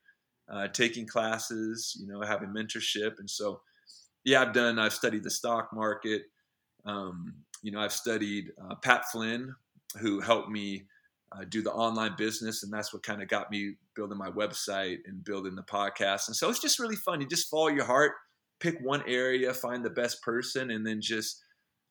uh, 0.53 0.67
taking 0.67 1.07
classes, 1.07 1.97
you 1.99 2.07
know, 2.07 2.21
having 2.21 2.49
mentorship. 2.49 3.17
And 3.17 3.29
so, 3.29 3.61
yeah, 4.23 4.41
I've 4.41 4.53
done, 4.53 4.77
I've 4.77 4.93
studied 4.93 5.23
the 5.23 5.31
stock 5.31 5.69
market. 5.73 6.23
Um, 6.85 7.33
you 7.63 7.71
know, 7.71 7.79
I've 7.79 7.93
studied 7.93 8.51
uh, 8.61 8.75
Pat 8.75 9.09
Flynn, 9.11 9.55
who 9.99 10.19
helped 10.19 10.49
me 10.49 10.83
uh, 11.31 11.45
do 11.49 11.63
the 11.63 11.71
online 11.71 12.13
business. 12.17 12.61
And 12.61 12.71
that's 12.71 12.93
what 12.93 13.01
kind 13.01 13.23
of 13.23 13.27
got 13.27 13.49
me 13.49 13.75
building 13.95 14.17
my 14.17 14.29
website 14.29 14.99
and 15.07 15.23
building 15.23 15.55
the 15.55 15.63
podcast. 15.63 16.27
And 16.27 16.35
so 16.35 16.49
it's 16.49 16.61
just 16.61 16.79
really 16.79 16.97
fun. 16.97 17.19
You 17.19 17.27
just 17.27 17.49
follow 17.49 17.69
your 17.69 17.85
heart, 17.85 18.11
pick 18.59 18.77
one 18.81 19.03
area, 19.07 19.53
find 19.53 19.83
the 19.83 19.89
best 19.89 20.21
person, 20.21 20.69
and 20.69 20.85
then 20.85 21.01
just, 21.01 21.41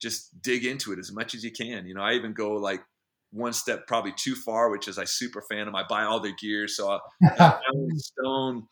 just 0.01 0.41
dig 0.41 0.65
into 0.65 0.93
it 0.93 1.01
as 1.01 1.11
much 1.11 1.35
as 1.35 1.43
you 1.43 1.51
can. 1.51 1.87
You 1.87 1.95
know, 1.95 2.03
I 2.03 2.13
even 2.13 2.33
go 2.33 2.53
like 2.53 2.81
one 3.33 3.55
step 3.55 3.87
probably 3.87 4.13
too 4.13 4.35
far, 4.35 4.71
which 4.71 4.87
is 4.87 4.99
I 4.99 5.05
super 5.05 5.43
fan 5.51 5.65
them. 5.65 5.75
I 5.75 5.85
buy 5.89 6.05
all 6.05 6.21
their 6.21 6.35
gear. 6.39 6.69
So 6.69 6.91
I 6.91 6.99
got 7.39 7.61
Allen 7.67 7.99
Stone 7.99 8.67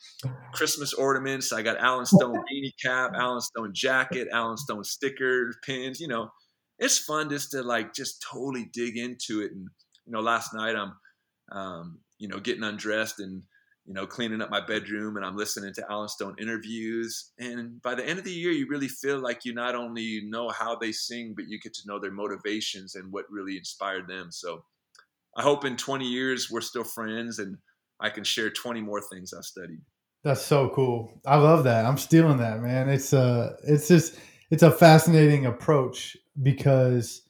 Christmas 0.53 0.92
ornaments. 0.92 1.53
I 1.53 1.62
got 1.62 1.79
Allen 1.79 2.07
Stone 2.07 2.37
beanie 2.53 2.73
cap, 2.83 3.12
Allen 3.14 3.40
Stone 3.40 3.73
jacket, 3.75 4.29
Allen 4.31 4.59
Stone 4.59 4.85
stickers, 4.85 5.57
pins. 5.64 5.99
You 5.99 6.09
know, 6.09 6.29
it's 6.79 6.99
fun 6.99 7.31
just 7.31 7.53
to 7.53 7.62
like 7.62 7.94
just 7.94 8.23
totally 8.31 8.68
dig 8.73 8.96
into 8.99 9.40
it. 9.40 9.51
And 9.53 9.68
you 10.07 10.12
know, 10.12 10.20
last 10.20 10.53
night 10.55 10.77
I'm, 10.77 10.92
um, 11.51 12.01
you 12.18 12.29
know, 12.29 12.38
getting 12.38 12.62
undressed 12.62 13.18
and 13.18 13.42
you 13.90 13.94
know, 13.94 14.07
cleaning 14.07 14.40
up 14.40 14.50
my 14.50 14.64
bedroom 14.64 15.16
and 15.16 15.26
I'm 15.26 15.37
listening 15.37 15.74
to 15.74 15.85
Allen 15.90 16.09
Stone 16.09 16.37
interviews. 16.38 17.33
And 17.40 17.83
by 17.83 17.96
the 17.96 18.07
end 18.07 18.20
of 18.20 18.24
the 18.24 18.31
year, 18.31 18.53
you 18.53 18.68
really 18.68 18.87
feel 18.87 19.18
like 19.18 19.44
you 19.44 19.53
not 19.53 19.74
only 19.74 20.20
know 20.26 20.48
how 20.48 20.76
they 20.76 20.92
sing, 20.92 21.35
but 21.35 21.48
you 21.48 21.59
get 21.59 21.74
to 21.74 21.83
know 21.87 21.98
their 21.98 22.12
motivations 22.12 22.94
and 22.94 23.11
what 23.11 23.24
really 23.29 23.57
inspired 23.57 24.07
them. 24.07 24.31
So 24.31 24.62
I 25.37 25.42
hope 25.42 25.64
in 25.64 25.76
20 25.76 26.07
years 26.07 26.48
we're 26.48 26.61
still 26.61 26.85
friends 26.85 27.40
and 27.40 27.59
I 27.98 28.11
can 28.11 28.22
share 28.22 28.48
20 28.48 28.81
more 28.81 29.00
things 29.00 29.35
I've 29.35 29.42
studied. 29.44 29.81
That's 30.22 30.42
so 30.42 30.68
cool. 30.68 31.20
I 31.26 31.38
love 31.38 31.64
that. 31.64 31.85
I'm 31.85 31.98
stealing 31.98 32.37
that, 32.37 32.62
man. 32.62 32.88
It's 32.88 33.12
uh 33.12 33.57
it's 33.64 33.88
just 33.88 34.14
it's 34.53 34.62
a 34.62 34.70
fascinating 34.70 35.46
approach 35.46 36.16
because 36.40 37.22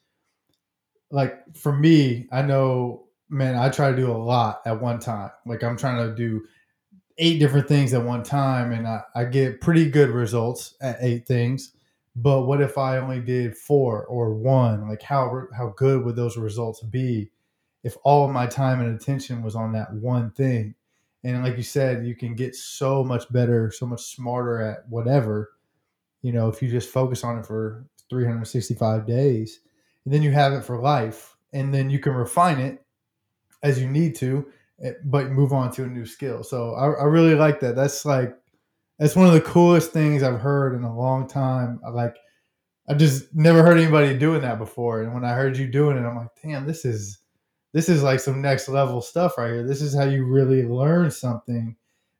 like 1.09 1.39
for 1.57 1.75
me, 1.75 2.27
I 2.31 2.43
know 2.43 3.07
man, 3.31 3.55
I 3.55 3.69
try 3.69 3.89
to 3.89 3.95
do 3.95 4.11
a 4.11 4.13
lot 4.13 4.61
at 4.65 4.79
one 4.79 4.99
time. 4.99 5.31
Like 5.45 5.63
I'm 5.63 5.77
trying 5.77 6.07
to 6.07 6.13
do 6.13 6.45
eight 7.17 7.39
different 7.39 7.67
things 7.67 7.93
at 7.93 8.03
one 8.03 8.23
time, 8.23 8.71
and 8.73 8.87
I, 8.87 9.01
I 9.15 9.23
get 9.23 9.61
pretty 9.61 9.89
good 9.89 10.09
results 10.09 10.75
at 10.81 10.97
eight 11.01 11.25
things. 11.25 11.73
But 12.15 12.41
what 12.41 12.61
if 12.61 12.77
I 12.77 12.97
only 12.97 13.21
did 13.21 13.57
four 13.57 14.05
or 14.05 14.33
one? 14.33 14.89
Like 14.89 15.01
how 15.01 15.47
how 15.55 15.73
good 15.77 16.03
would 16.03 16.17
those 16.17 16.37
results 16.37 16.81
be 16.81 17.31
if 17.83 17.95
all 18.03 18.25
of 18.25 18.31
my 18.31 18.45
time 18.45 18.81
and 18.81 18.93
attention 18.93 19.41
was 19.41 19.55
on 19.55 19.71
that 19.73 19.93
one 19.93 20.31
thing? 20.31 20.75
And 21.23 21.43
like 21.43 21.55
you 21.55 21.63
said, 21.63 22.05
you 22.05 22.15
can 22.15 22.35
get 22.35 22.55
so 22.55 23.03
much 23.03 23.31
better, 23.31 23.71
so 23.71 23.85
much 23.85 24.01
smarter 24.13 24.61
at 24.61 24.89
whatever. 24.89 25.51
You 26.21 26.33
know, 26.33 26.49
if 26.49 26.61
you 26.61 26.69
just 26.69 26.89
focus 26.89 27.23
on 27.23 27.39
it 27.39 27.45
for 27.45 27.85
365 28.09 29.07
days, 29.07 29.61
and 30.03 30.13
then 30.13 30.21
you 30.21 30.31
have 30.31 30.51
it 30.51 30.65
for 30.65 30.81
life, 30.81 31.37
and 31.53 31.73
then 31.73 31.89
you 31.89 31.99
can 31.99 32.13
refine 32.13 32.59
it 32.59 32.83
as 33.63 33.79
you 33.79 33.87
need 33.89 34.15
to, 34.15 34.45
eh, 34.83 34.93
but 35.05 35.31
move 35.31 35.53
on 35.53 35.71
to 35.73 35.83
a 35.83 35.87
new 35.87 36.05
skill. 36.05 36.43
So 36.43 36.73
I, 36.75 36.85
I 36.85 37.03
really 37.05 37.35
like 37.35 37.59
that. 37.61 37.75
That's 37.75 38.05
like 38.05 38.35
that's 38.99 39.15
one 39.15 39.27
of 39.27 39.33
the 39.33 39.41
coolest 39.41 39.91
things 39.91 40.23
I've 40.23 40.39
heard 40.39 40.75
in 40.75 40.83
a 40.83 40.95
long 40.95 41.27
time. 41.27 41.79
Like 41.91 42.15
I 42.87 42.93
just 42.93 43.33
never 43.33 43.63
heard 43.63 43.77
anybody 43.77 44.17
doing 44.17 44.41
that 44.41 44.57
before. 44.57 45.01
And 45.01 45.13
when 45.13 45.25
I 45.25 45.33
heard 45.33 45.57
you 45.57 45.67
doing 45.67 45.97
it, 45.97 46.01
I'm 46.05 46.17
like, 46.17 46.27
damn, 46.43 46.67
this 46.67 46.85
is 46.85 47.19
this 47.73 47.87
is 47.87 48.03
like 48.03 48.19
some 48.19 48.41
next 48.41 48.67
level 48.67 49.01
stuff 49.01 49.37
right 49.37 49.51
here. 49.51 49.65
This 49.65 49.81
is 49.81 49.95
how 49.95 50.03
you 50.03 50.25
really 50.25 50.63
learn 50.63 51.09
something 51.09 51.75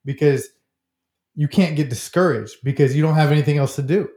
because 0.06 0.48
you 1.36 1.48
can't 1.48 1.76
get 1.76 1.90
discouraged 1.90 2.58
because 2.64 2.96
you 2.96 3.02
don't 3.02 3.16
have 3.16 3.32
anything 3.32 3.58
else 3.58 3.76
to 3.76 3.82
do. 3.82 4.10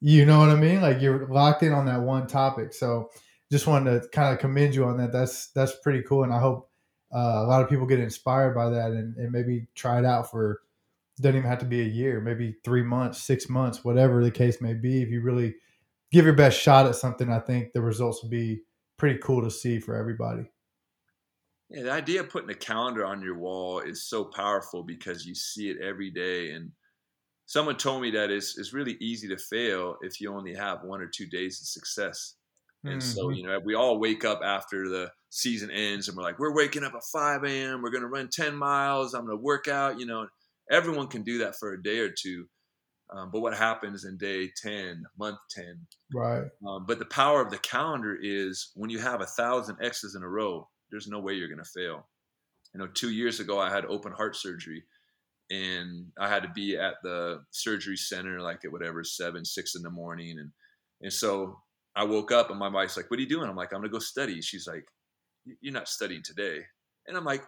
You 0.00 0.26
know 0.26 0.38
what 0.38 0.50
I 0.50 0.56
mean? 0.56 0.80
Like 0.80 1.00
you're 1.00 1.26
locked 1.28 1.62
in 1.62 1.72
on 1.72 1.86
that 1.86 2.00
one 2.00 2.26
topic. 2.26 2.72
So 2.72 3.10
just 3.54 3.68
wanted 3.68 4.02
to 4.02 4.08
kind 4.08 4.34
of 4.34 4.40
commend 4.40 4.74
you 4.74 4.84
on 4.84 4.96
that. 4.96 5.12
That's 5.12 5.46
that's 5.52 5.76
pretty 5.80 6.02
cool, 6.02 6.24
and 6.24 6.32
I 6.32 6.40
hope 6.40 6.68
uh, 7.14 7.44
a 7.44 7.46
lot 7.46 7.62
of 7.62 7.68
people 7.68 7.86
get 7.86 8.00
inspired 8.00 8.52
by 8.52 8.68
that 8.70 8.90
and, 8.90 9.16
and 9.16 9.30
maybe 9.30 9.68
try 9.76 10.00
it 10.00 10.04
out 10.04 10.30
for. 10.30 10.60
Doesn't 11.20 11.38
even 11.38 11.48
have 11.48 11.60
to 11.60 11.64
be 11.64 11.80
a 11.80 11.84
year, 11.84 12.20
maybe 12.20 12.56
three 12.64 12.82
months, 12.82 13.22
six 13.22 13.48
months, 13.48 13.84
whatever 13.84 14.24
the 14.24 14.32
case 14.32 14.60
may 14.60 14.74
be. 14.74 15.00
If 15.00 15.10
you 15.10 15.20
really 15.20 15.54
give 16.10 16.24
your 16.24 16.34
best 16.34 16.60
shot 16.60 16.86
at 16.86 16.96
something, 16.96 17.30
I 17.30 17.38
think 17.38 17.72
the 17.72 17.82
results 17.82 18.20
will 18.20 18.30
be 18.30 18.62
pretty 18.96 19.20
cool 19.20 19.40
to 19.42 19.50
see 19.50 19.78
for 19.78 19.94
everybody. 19.94 20.50
Yeah, 21.70 21.84
the 21.84 21.92
idea 21.92 22.22
of 22.22 22.30
putting 22.30 22.50
a 22.50 22.54
calendar 22.54 23.06
on 23.06 23.22
your 23.22 23.38
wall 23.38 23.78
is 23.78 24.02
so 24.02 24.24
powerful 24.24 24.82
because 24.82 25.24
you 25.24 25.36
see 25.36 25.70
it 25.70 25.80
every 25.80 26.10
day. 26.10 26.50
And 26.50 26.72
someone 27.46 27.76
told 27.76 28.02
me 28.02 28.10
that 28.10 28.32
it's, 28.32 28.58
it's 28.58 28.72
really 28.72 28.96
easy 29.00 29.28
to 29.28 29.38
fail 29.38 29.96
if 30.00 30.20
you 30.20 30.34
only 30.34 30.54
have 30.54 30.82
one 30.82 31.00
or 31.00 31.06
two 31.06 31.26
days 31.26 31.60
of 31.60 31.68
success. 31.68 32.34
And 32.84 33.00
mm-hmm. 33.00 33.00
so, 33.00 33.30
you 33.30 33.42
know, 33.42 33.58
we 33.64 33.74
all 33.74 33.98
wake 33.98 34.24
up 34.24 34.40
after 34.44 34.88
the 34.88 35.10
season 35.30 35.70
ends 35.70 36.08
and 36.08 36.16
we're 36.16 36.22
like, 36.22 36.38
we're 36.38 36.54
waking 36.54 36.84
up 36.84 36.94
at 36.94 37.02
5 37.02 37.44
a.m. 37.44 37.82
We're 37.82 37.90
going 37.90 38.02
to 38.02 38.08
run 38.08 38.28
10 38.30 38.54
miles. 38.54 39.14
I'm 39.14 39.24
going 39.24 39.36
to 39.36 39.42
work 39.42 39.68
out. 39.68 39.98
You 39.98 40.06
know, 40.06 40.26
everyone 40.70 41.08
can 41.08 41.22
do 41.22 41.38
that 41.38 41.56
for 41.56 41.72
a 41.72 41.82
day 41.82 41.98
or 41.98 42.10
two. 42.10 42.46
Um, 43.10 43.30
but 43.32 43.40
what 43.40 43.56
happens 43.56 44.04
in 44.04 44.16
day 44.16 44.50
10, 44.62 45.04
month 45.18 45.38
10? 45.50 45.86
Right. 46.14 46.44
Um, 46.66 46.84
but 46.86 46.98
the 46.98 47.04
power 47.06 47.40
of 47.40 47.50
the 47.50 47.58
calendar 47.58 48.16
is 48.20 48.70
when 48.74 48.90
you 48.90 48.98
have 48.98 49.20
a 49.20 49.26
thousand 49.26 49.78
X's 49.82 50.14
in 50.14 50.22
a 50.22 50.28
row, 50.28 50.68
there's 50.90 51.08
no 51.08 51.20
way 51.20 51.34
you're 51.34 51.48
going 51.48 51.58
to 51.58 51.64
fail. 51.64 52.06
You 52.74 52.80
know, 52.80 52.88
two 52.88 53.10
years 53.10 53.40
ago, 53.40 53.58
I 53.58 53.70
had 53.70 53.84
open 53.86 54.12
heart 54.12 54.36
surgery 54.36 54.84
and 55.50 56.06
I 56.18 56.28
had 56.28 56.42
to 56.42 56.48
be 56.54 56.76
at 56.76 56.94
the 57.02 57.42
surgery 57.50 57.96
center 57.96 58.40
like 58.40 58.64
at 58.64 58.72
whatever, 58.72 59.04
seven, 59.04 59.44
six 59.44 59.74
in 59.74 59.82
the 59.82 59.90
morning. 59.90 60.38
And, 60.38 60.50
and 61.00 61.12
so 61.12 61.58
I 61.96 62.04
woke 62.04 62.32
up 62.32 62.50
and 62.50 62.58
my 62.58 62.68
wife's 62.68 62.96
like, 62.96 63.10
what 63.10 63.18
are 63.18 63.22
you 63.22 63.28
doing? 63.28 63.48
I'm 63.48 63.56
like, 63.56 63.72
I'm 63.72 63.82
to 63.82 63.88
go 63.88 63.98
study. 63.98 64.40
She's 64.40 64.66
like, 64.66 64.84
you're 65.60 65.72
not 65.72 65.88
studying 65.88 66.22
today. 66.24 66.60
And 67.06 67.16
I'm 67.16 67.24
like, 67.24 67.42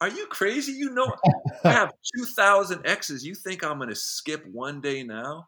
are 0.00 0.08
you 0.08 0.26
crazy? 0.26 0.72
You 0.72 0.90
know, 0.90 1.12
I 1.64 1.72
have 1.72 1.92
2,000 2.16 2.86
X's. 2.86 3.24
You 3.24 3.34
think 3.34 3.62
I'm 3.62 3.78
to 3.80 3.94
skip 3.94 4.44
one 4.50 4.80
day 4.80 5.02
now? 5.02 5.46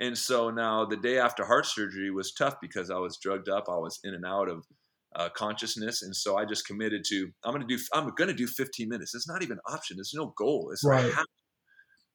And 0.00 0.16
so 0.16 0.50
now 0.50 0.84
the 0.84 0.96
day 0.96 1.18
after 1.18 1.44
heart 1.44 1.66
surgery 1.66 2.10
was 2.10 2.32
tough 2.32 2.54
because 2.62 2.90
I 2.90 2.98
was 2.98 3.18
drugged 3.20 3.48
up. 3.48 3.64
I 3.68 3.76
was 3.76 3.98
in 4.04 4.14
and 4.14 4.24
out 4.24 4.48
of 4.48 4.64
uh, 5.16 5.28
consciousness. 5.30 6.02
And 6.02 6.14
so 6.14 6.36
I 6.36 6.44
just 6.44 6.66
committed 6.66 7.02
to, 7.08 7.30
I'm 7.44 7.58
to 7.58 7.66
do, 7.66 7.78
I'm 7.92 8.12
to 8.16 8.32
do 8.32 8.46
15 8.46 8.88
minutes. 8.88 9.14
It's 9.14 9.28
not 9.28 9.42
even 9.42 9.56
an 9.56 9.74
option. 9.74 9.96
It's 9.98 10.14
no 10.14 10.32
goal. 10.36 10.70
It's 10.72 10.84
right. 10.84 11.04
Like, 11.04 11.24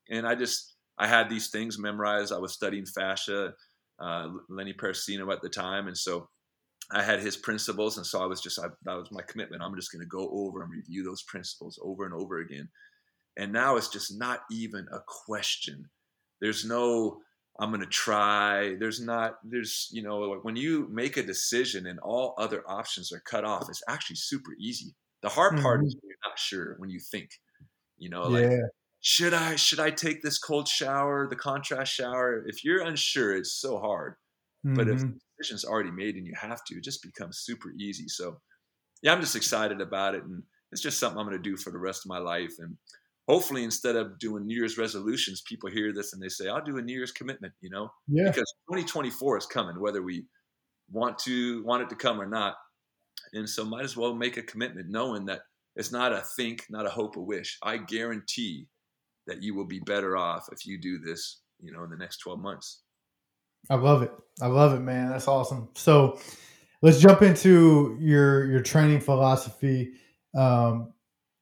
and 0.09 0.25
I 0.25 0.35
just, 0.35 0.75
I 0.97 1.07
had 1.07 1.29
these 1.29 1.49
things 1.49 1.79
memorized. 1.79 2.31
I 2.31 2.37
was 2.37 2.53
studying 2.53 2.85
fascia, 2.85 3.53
uh, 3.99 4.29
Lenny 4.49 4.73
Parracino 4.73 5.31
at 5.31 5.41
the 5.41 5.49
time. 5.49 5.87
And 5.87 5.97
so 5.97 6.29
I 6.91 7.01
had 7.01 7.19
his 7.19 7.37
principles, 7.37 7.97
and 7.97 8.05
so 8.05 8.21
I 8.21 8.25
was 8.25 8.41
just 8.41 8.59
I, 8.59 8.67
that 8.83 8.95
was 8.95 9.11
my 9.11 9.21
commitment. 9.27 9.63
I'm 9.63 9.75
just 9.75 9.91
going 9.91 10.03
to 10.03 10.07
go 10.07 10.29
over 10.31 10.61
and 10.61 10.71
review 10.71 11.03
those 11.03 11.23
principles 11.23 11.79
over 11.81 12.05
and 12.05 12.13
over 12.13 12.39
again. 12.39 12.69
And 13.37 13.51
now 13.51 13.77
it's 13.77 13.87
just 13.87 14.17
not 14.17 14.41
even 14.51 14.85
a 14.91 14.99
question. 15.25 15.89
There's 16.41 16.65
no 16.65 17.19
I'm 17.59 17.69
going 17.69 17.81
to 17.81 17.87
try. 17.87 18.75
There's 18.79 18.99
not 18.99 19.35
there's 19.43 19.89
you 19.91 20.03
know 20.03 20.39
when 20.41 20.55
you 20.55 20.87
make 20.91 21.17
a 21.17 21.23
decision 21.23 21.85
and 21.87 21.99
all 21.99 22.35
other 22.37 22.63
options 22.67 23.11
are 23.11 23.21
cut 23.21 23.45
off, 23.45 23.69
it's 23.69 23.83
actually 23.87 24.17
super 24.17 24.51
easy. 24.59 24.93
The 25.21 25.29
hard 25.29 25.59
part 25.61 25.79
mm-hmm. 25.79 25.87
is 25.87 25.95
you're 26.03 26.17
not 26.23 26.37
sure 26.37 26.75
when 26.79 26.89
you 26.89 26.99
think. 26.99 27.29
You 27.97 28.09
know, 28.09 28.23
like 28.23 28.49
yeah. 28.51 28.57
Should 29.03 29.35
I 29.35 29.55
should 29.57 29.79
I 29.79 29.91
take 29.91 30.23
this 30.23 30.39
cold 30.39 30.67
shower, 30.67 31.27
the 31.29 31.35
contrast 31.35 31.93
shower? 31.93 32.43
If 32.47 32.63
you're 32.63 32.81
unsure, 32.81 33.37
it's 33.37 33.53
so 33.53 33.77
hard. 33.77 34.15
Mm-hmm. 34.65 34.75
But 34.75 34.87
if 34.87 34.99
mm-hmm 34.99 35.17
decision's 35.43 35.65
already 35.65 35.91
made 35.91 36.15
and 36.15 36.25
you 36.25 36.33
have 36.39 36.63
to, 36.65 36.75
it 36.75 36.83
just 36.83 37.01
becomes 37.01 37.39
super 37.39 37.71
easy. 37.77 38.07
So 38.07 38.37
yeah, 39.01 39.13
I'm 39.13 39.21
just 39.21 39.35
excited 39.35 39.81
about 39.81 40.15
it. 40.15 40.23
And 40.23 40.43
it's 40.71 40.81
just 40.81 40.99
something 40.99 41.19
I'm 41.19 41.27
going 41.27 41.37
to 41.37 41.49
do 41.49 41.57
for 41.57 41.71
the 41.71 41.77
rest 41.77 42.05
of 42.05 42.09
my 42.09 42.19
life. 42.19 42.53
And 42.59 42.77
hopefully 43.27 43.63
instead 43.63 43.95
of 43.95 44.19
doing 44.19 44.45
New 44.45 44.55
Year's 44.55 44.77
resolutions, 44.77 45.43
people 45.47 45.69
hear 45.69 45.93
this 45.93 46.13
and 46.13 46.21
they 46.21 46.29
say, 46.29 46.47
I'll 46.47 46.63
do 46.63 46.77
a 46.77 46.81
New 46.81 46.93
Year's 46.93 47.11
commitment, 47.11 47.53
you 47.61 47.69
know, 47.69 47.89
yeah. 48.07 48.29
because 48.29 48.51
2024 48.69 49.37
is 49.37 49.45
coming, 49.45 49.79
whether 49.79 50.01
we 50.01 50.25
want 50.91 51.19
to, 51.19 51.63
want 51.63 51.83
it 51.83 51.89
to 51.89 51.95
come 51.95 52.21
or 52.21 52.27
not. 52.27 52.55
And 53.33 53.49
so 53.49 53.65
might 53.65 53.83
as 53.83 53.97
well 53.97 54.13
make 54.13 54.37
a 54.37 54.43
commitment 54.43 54.89
knowing 54.89 55.25
that 55.25 55.41
it's 55.75 55.91
not 55.91 56.13
a 56.13 56.23
think, 56.35 56.65
not 56.69 56.85
a 56.85 56.89
hope, 56.89 57.15
a 57.15 57.21
wish. 57.21 57.57
I 57.63 57.77
guarantee 57.77 58.67
that 59.27 59.41
you 59.41 59.55
will 59.55 59.65
be 59.65 59.79
better 59.79 60.17
off 60.17 60.49
if 60.51 60.65
you 60.65 60.79
do 60.79 60.99
this, 60.99 61.41
you 61.61 61.71
know, 61.71 61.83
in 61.83 61.89
the 61.89 61.97
next 61.97 62.17
12 62.17 62.39
months. 62.39 62.81
I 63.69 63.75
love 63.75 64.01
it. 64.01 64.11
I 64.41 64.47
love 64.47 64.73
it, 64.73 64.81
man. 64.81 65.09
That's 65.09 65.27
awesome. 65.27 65.69
So 65.75 66.19
let's 66.81 66.99
jump 66.99 67.21
into 67.21 67.97
your 68.01 68.45
your 68.45 68.61
training 68.61 68.99
philosophy. 68.99 69.93
Um, 70.35 70.93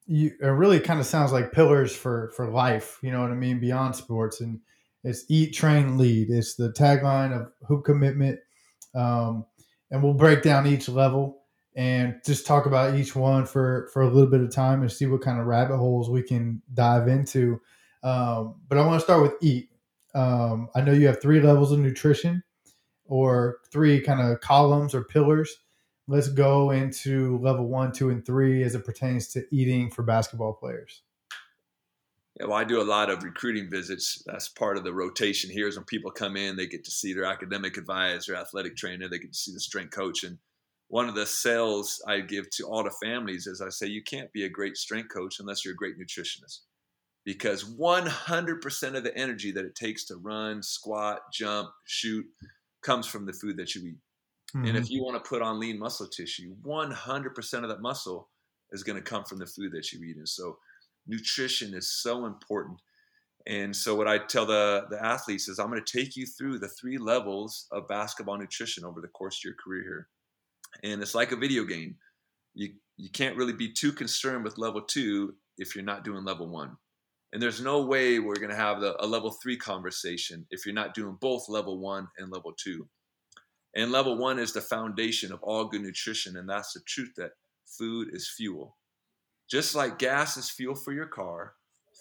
you 0.05 0.31
it 0.39 0.45
really 0.45 0.79
kind 0.79 0.99
of 0.99 1.05
sounds 1.05 1.31
like 1.31 1.51
pillars 1.51 1.95
for 1.95 2.31
for 2.35 2.49
life. 2.49 2.99
You 3.01 3.11
know 3.11 3.21
what 3.21 3.31
I 3.31 3.35
mean? 3.35 3.59
Beyond 3.59 3.95
sports, 3.95 4.41
and 4.41 4.59
it's 5.03 5.25
eat, 5.29 5.53
train, 5.53 5.97
lead. 5.97 6.29
It's 6.29 6.55
the 6.55 6.71
tagline 6.71 7.35
of 7.35 7.51
Hoop 7.67 7.85
Commitment. 7.85 8.39
Um, 8.93 9.45
and 9.89 10.03
we'll 10.03 10.13
break 10.13 10.41
down 10.41 10.67
each 10.67 10.87
level 10.87 11.40
and 11.75 12.19
just 12.25 12.45
talk 12.45 12.65
about 12.65 12.95
each 12.95 13.15
one 13.15 13.45
for 13.45 13.89
for 13.93 14.01
a 14.01 14.09
little 14.09 14.29
bit 14.29 14.41
of 14.41 14.53
time 14.53 14.81
and 14.81 14.91
see 14.91 15.05
what 15.05 15.21
kind 15.21 15.39
of 15.39 15.45
rabbit 15.45 15.77
holes 15.77 16.09
we 16.09 16.23
can 16.23 16.61
dive 16.73 17.07
into. 17.07 17.61
Um, 18.03 18.55
but 18.67 18.77
I 18.77 18.85
want 18.85 18.99
to 18.99 19.03
start 19.03 19.21
with 19.21 19.33
eat 19.41 19.71
um, 20.13 20.69
I 20.75 20.81
know 20.81 20.91
you 20.91 21.07
have 21.07 21.21
three 21.21 21.39
levels 21.39 21.71
of 21.71 21.79
nutrition 21.79 22.43
or 23.05 23.59
three 23.71 24.01
kind 24.01 24.21
of 24.21 24.41
columns 24.41 24.93
or 24.93 25.03
pillars. 25.03 25.57
Let's 26.07 26.29
go 26.29 26.71
into 26.71 27.37
level 27.39 27.67
one, 27.67 27.91
two, 27.91 28.09
and 28.09 28.25
three 28.25 28.63
as 28.63 28.75
it 28.75 28.85
pertains 28.85 29.27
to 29.29 29.45
eating 29.51 29.89
for 29.89 30.03
basketball 30.03 30.53
players. 30.53 31.03
Yeah, 32.39 32.47
well, 32.47 32.57
I 32.57 32.63
do 32.63 32.81
a 32.81 32.83
lot 32.83 33.09
of 33.09 33.23
recruiting 33.23 33.69
visits. 33.69 34.23
That's 34.25 34.49
part 34.49 34.77
of 34.77 34.83
the 34.83 34.93
rotation 34.93 35.49
here. 35.49 35.67
Is 35.67 35.77
when 35.77 35.85
people 35.85 36.11
come 36.11 36.35
in, 36.35 36.55
they 36.55 36.65
get 36.65 36.83
to 36.85 36.91
see 36.91 37.13
their 37.13 37.25
academic 37.25 37.77
advisor, 37.77 38.35
athletic 38.35 38.75
trainer, 38.75 39.07
they 39.07 39.19
get 39.19 39.33
to 39.33 39.37
see 39.37 39.53
the 39.53 39.59
strength 39.59 39.91
coach. 39.91 40.23
And 40.23 40.37
one 40.91 41.07
of 41.07 41.15
the 41.15 41.25
sales 41.25 42.03
I 42.05 42.19
give 42.19 42.49
to 42.49 42.65
all 42.65 42.83
the 42.83 42.91
families 43.01 43.47
is 43.47 43.61
I 43.61 43.69
say, 43.69 43.87
you 43.87 44.03
can't 44.03 44.29
be 44.33 44.43
a 44.43 44.49
great 44.49 44.75
strength 44.75 45.07
coach 45.07 45.39
unless 45.39 45.63
you're 45.63 45.73
a 45.73 45.77
great 45.77 45.97
nutritionist 45.97 46.59
because 47.23 47.63
100% 47.63 48.95
of 48.97 49.03
the 49.05 49.17
energy 49.17 49.53
that 49.53 49.63
it 49.63 49.73
takes 49.73 50.03
to 50.07 50.17
run, 50.17 50.61
squat, 50.61 51.19
jump, 51.31 51.69
shoot 51.85 52.25
comes 52.83 53.07
from 53.07 53.25
the 53.25 53.31
food 53.31 53.55
that 53.55 53.73
you 53.73 53.87
eat. 53.87 53.99
Mm-hmm. 54.53 54.67
And 54.67 54.77
if 54.77 54.83
mm-hmm. 54.85 54.93
you 54.93 55.03
want 55.05 55.23
to 55.23 55.29
put 55.29 55.41
on 55.41 55.61
lean 55.61 55.79
muscle 55.79 56.07
tissue, 56.07 56.57
100% 56.61 57.53
of 57.63 57.69
that 57.69 57.81
muscle 57.81 58.27
is 58.73 58.83
going 58.83 59.01
to 59.01 59.09
come 59.09 59.23
from 59.23 59.37
the 59.37 59.45
food 59.45 59.71
that 59.71 59.93
you 59.93 60.03
eat. 60.03 60.17
And 60.17 60.27
so 60.27 60.57
nutrition 61.07 61.73
is 61.73 61.89
so 61.89 62.25
important. 62.25 62.81
And 63.47 63.73
so 63.73 63.95
what 63.95 64.09
I 64.09 64.17
tell 64.17 64.45
the, 64.45 64.87
the 64.89 65.01
athletes 65.01 65.47
is 65.47 65.57
I'm 65.57 65.69
going 65.69 65.81
to 65.81 65.99
take 65.99 66.17
you 66.17 66.25
through 66.25 66.59
the 66.59 66.67
three 66.67 66.97
levels 66.97 67.67
of 67.71 67.87
basketball 67.87 68.37
nutrition 68.37 68.83
over 68.83 68.99
the 68.99 69.07
course 69.07 69.37
of 69.37 69.45
your 69.45 69.55
career 69.63 69.83
here. 69.83 70.07
And 70.83 71.01
it's 71.01 71.15
like 71.15 71.31
a 71.31 71.37
video 71.37 71.63
game. 71.63 71.95
You 72.53 72.73
you 72.97 73.09
can't 73.09 73.37
really 73.37 73.53
be 73.53 73.71
too 73.71 73.91
concerned 73.91 74.43
with 74.43 74.57
level 74.57 74.81
two 74.81 75.35
if 75.57 75.75
you're 75.75 75.83
not 75.83 76.03
doing 76.03 76.23
level 76.23 76.47
one. 76.47 76.77
And 77.33 77.41
there's 77.41 77.61
no 77.61 77.81
way 77.85 78.19
we're 78.19 78.35
going 78.35 78.49
to 78.49 78.55
have 78.55 78.81
the, 78.81 78.95
a 79.03 79.07
level 79.07 79.31
three 79.31 79.57
conversation 79.57 80.45
if 80.51 80.65
you're 80.65 80.75
not 80.75 80.93
doing 80.93 81.17
both 81.19 81.47
level 81.47 81.79
one 81.79 82.07
and 82.17 82.31
level 82.31 82.53
two. 82.57 82.87
And 83.75 83.91
level 83.91 84.17
one 84.17 84.37
is 84.37 84.51
the 84.51 84.61
foundation 84.61 85.31
of 85.31 85.41
all 85.41 85.65
good 85.65 85.81
nutrition. 85.81 86.35
And 86.35 86.49
that's 86.49 86.73
the 86.73 86.81
truth 86.85 87.13
that 87.17 87.31
food 87.65 88.09
is 88.11 88.29
fuel. 88.29 88.77
Just 89.49 89.75
like 89.75 89.97
gas 89.97 90.37
is 90.37 90.49
fuel 90.49 90.75
for 90.75 90.91
your 90.91 91.07
car, 91.07 91.53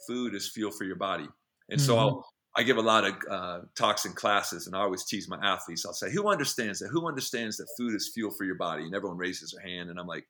food 0.07 0.35
is 0.35 0.51
fuel 0.51 0.71
for 0.71 0.85
your 0.85 0.97
body. 0.97 1.29
And 1.69 1.79
mm-hmm. 1.81 1.87
so 1.87 1.99
I'll, 1.99 2.27
I 2.61 2.63
give 2.63 2.77
a 2.77 2.83
lot 2.83 3.05
of 3.05 3.15
uh, 3.31 3.61
talks 3.75 4.05
in 4.05 4.13
classes, 4.13 4.67
and 4.67 4.77
I 4.77 4.81
always 4.81 5.05
tease 5.05 5.29
my 5.29 5.39
athletes. 5.43 5.87
I'll 5.87 5.93
say, 5.93 6.13
"Who 6.13 6.29
understands 6.29 6.81
that? 6.81 6.89
Who 6.89 7.09
understands 7.09 7.57
that 7.57 7.69
food 7.79 7.95
is 7.95 8.11
fuel 8.13 8.31
for 8.31 8.45
your 8.45 8.57
body?" 8.57 8.85
And 8.85 8.95
everyone 8.95 9.19
raises 9.19 9.53
their 9.53 9.67
hand, 9.67 9.89
and 9.89 9.99
I'm 9.99 10.07
like, 10.07 10.27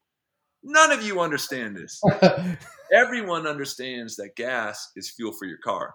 None 0.63 0.93
of 0.93 1.03
you 1.03 1.21
understand 1.21 1.77
this. 1.77 2.01
Everyone 2.93 3.47
understands 3.47 4.17
that 4.17 4.37
gas 4.37 4.91
is 4.95 5.11
fuel 5.11 5.33
for 5.33 5.47
your 5.47 5.59
car 5.59 5.95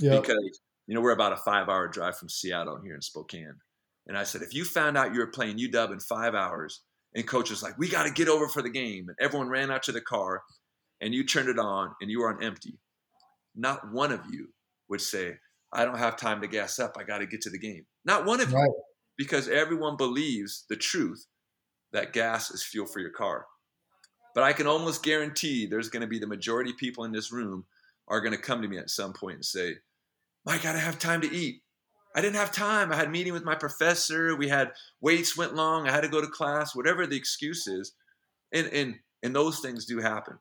yep. 0.00 0.22
because 0.22 0.60
you 0.86 0.94
know 0.94 1.00
we're 1.00 1.10
about 1.10 1.32
a 1.32 1.36
five-hour 1.36 1.88
drive 1.88 2.16
from 2.16 2.28
Seattle 2.28 2.80
here 2.82 2.94
in 2.94 3.02
Spokane. 3.02 3.56
And 4.06 4.16
I 4.16 4.24
said, 4.24 4.42
if 4.42 4.54
you 4.54 4.64
found 4.64 4.96
out 4.96 5.14
you 5.14 5.20
were 5.20 5.26
playing 5.28 5.58
UW 5.58 5.92
in 5.92 6.00
five 6.00 6.34
hours, 6.34 6.82
and 7.14 7.26
coach 7.26 7.50
was 7.50 7.62
like, 7.62 7.78
"We 7.78 7.88
got 7.88 8.04
to 8.04 8.12
get 8.12 8.28
over 8.28 8.48
for 8.48 8.62
the 8.62 8.70
game," 8.70 9.08
and 9.08 9.16
everyone 9.20 9.48
ran 9.48 9.70
out 9.70 9.82
to 9.84 9.92
the 9.92 10.00
car, 10.00 10.42
and 11.00 11.14
you 11.14 11.24
turned 11.24 11.48
it 11.48 11.58
on, 11.58 11.94
and 12.00 12.10
you 12.10 12.20
were 12.20 12.32
on 12.32 12.42
empty, 12.42 12.78
not 13.56 13.90
one 13.92 14.12
of 14.12 14.20
you 14.30 14.48
would 14.88 15.00
say, 15.00 15.38
"I 15.74 15.84
don't 15.84 15.98
have 15.98 16.16
time 16.16 16.40
to 16.40 16.46
gas 16.46 16.78
up. 16.78 16.96
I 16.98 17.02
got 17.02 17.18
to 17.18 17.26
get 17.26 17.42
to 17.42 17.50
the 17.50 17.58
game." 17.58 17.86
Not 18.04 18.24
one 18.24 18.40
of 18.40 18.52
right. 18.52 18.62
you, 18.62 18.82
because 19.18 19.48
everyone 19.48 19.96
believes 19.96 20.64
the 20.68 20.76
truth 20.76 21.26
that 21.92 22.12
gas 22.12 22.50
is 22.50 22.62
fuel 22.62 22.86
for 22.86 23.00
your 23.00 23.10
car. 23.10 23.46
But 24.34 24.44
I 24.44 24.52
can 24.52 24.66
almost 24.66 25.04
guarantee 25.04 25.66
there's 25.66 25.88
going 25.88 26.00
to 26.00 26.08
be 26.08 26.18
the 26.18 26.26
majority 26.26 26.70
of 26.70 26.76
people 26.76 27.04
in 27.04 27.12
this 27.12 27.32
room 27.32 27.66
are 28.08 28.20
going 28.20 28.34
to 28.34 28.40
come 28.40 28.62
to 28.62 28.68
me 28.68 28.78
at 28.78 28.90
some 28.90 29.12
point 29.12 29.36
and 29.36 29.44
say, 29.44 29.76
Mike, 30.44 30.60
I 30.60 30.62
gotta 30.64 30.78
have 30.78 30.98
time 30.98 31.22
to 31.22 31.32
eat. 31.32 31.62
I 32.14 32.20
didn't 32.20 32.36
have 32.36 32.52
time. 32.52 32.92
I 32.92 32.96
had 32.96 33.08
a 33.08 33.10
meeting 33.10 33.32
with 33.32 33.44
my 33.44 33.54
professor. 33.54 34.36
We 34.36 34.48
had 34.48 34.72
waits 35.00 35.36
went 35.36 35.54
long. 35.54 35.88
I 35.88 35.92
had 35.92 36.02
to 36.02 36.08
go 36.08 36.20
to 36.20 36.26
class. 36.26 36.74
Whatever 36.74 37.06
the 37.06 37.16
excuse 37.16 37.66
is, 37.66 37.92
and 38.52 38.68
and 38.68 38.96
and 39.22 39.34
those 39.34 39.60
things 39.60 39.86
do 39.86 39.98
happen. 39.98 40.38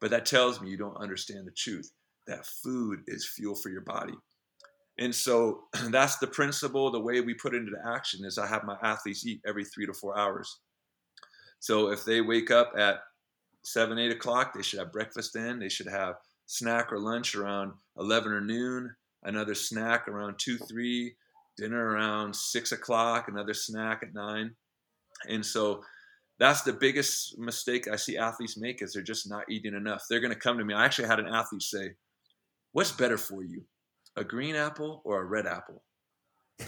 But 0.00 0.10
that 0.10 0.26
tells 0.26 0.60
me 0.60 0.70
you 0.70 0.78
don't 0.78 0.96
understand 0.96 1.46
the 1.46 1.52
truth 1.52 1.92
that 2.26 2.46
food 2.46 3.00
is 3.06 3.28
fuel 3.28 3.54
for 3.54 3.68
your 3.68 3.82
body. 3.82 4.14
And 5.00 5.14
so 5.14 5.62
that's 5.88 6.18
the 6.18 6.26
principle. 6.26 6.90
The 6.90 7.00
way 7.00 7.20
we 7.20 7.34
put 7.34 7.54
it 7.54 7.58
into 7.58 7.76
action 7.84 8.24
is 8.24 8.38
I 8.38 8.46
have 8.46 8.64
my 8.64 8.76
athletes 8.82 9.26
eat 9.26 9.40
every 9.46 9.64
three 9.64 9.86
to 9.86 9.94
four 9.94 10.16
hours. 10.16 10.60
So 11.58 11.90
if 11.90 12.04
they 12.04 12.20
wake 12.20 12.50
up 12.50 12.72
at 12.78 13.00
seven, 13.62 13.98
eight 13.98 14.12
o'clock, 14.12 14.54
they 14.54 14.62
should 14.62 14.78
have 14.78 14.92
breakfast 14.92 15.32
then. 15.34 15.58
They 15.58 15.68
should 15.68 15.88
have 15.88 16.14
snack 16.46 16.92
or 16.92 16.98
lunch 16.98 17.34
around 17.34 17.72
11 17.98 18.32
or 18.32 18.40
noon, 18.40 18.94
another 19.24 19.54
snack 19.54 20.08
around 20.08 20.38
two, 20.38 20.56
three, 20.56 21.14
dinner 21.56 21.90
around 21.90 22.34
six 22.34 22.72
o'clock, 22.72 23.28
another 23.28 23.54
snack 23.54 24.00
at 24.02 24.14
nine. 24.14 24.54
And 25.28 25.44
so 25.44 25.82
that's 26.38 26.62
the 26.62 26.72
biggest 26.72 27.38
mistake 27.38 27.86
I 27.86 27.96
see 27.96 28.16
athletes 28.16 28.56
make 28.56 28.80
is 28.80 28.94
they're 28.94 29.02
just 29.02 29.28
not 29.28 29.44
eating 29.50 29.74
enough. 29.74 30.04
They're 30.08 30.20
going 30.20 30.32
to 30.32 30.38
come 30.38 30.56
to 30.56 30.64
me. 30.64 30.72
I 30.72 30.86
actually 30.86 31.08
had 31.08 31.20
an 31.20 31.28
athlete 31.28 31.62
say, 31.62 31.90
"What's 32.72 32.92
better 32.92 33.18
for 33.18 33.44
you, 33.44 33.62
a 34.20 34.24
green 34.24 34.54
apple 34.54 35.02
or 35.04 35.20
a 35.20 35.24
red 35.24 35.46
apple?" 35.46 35.82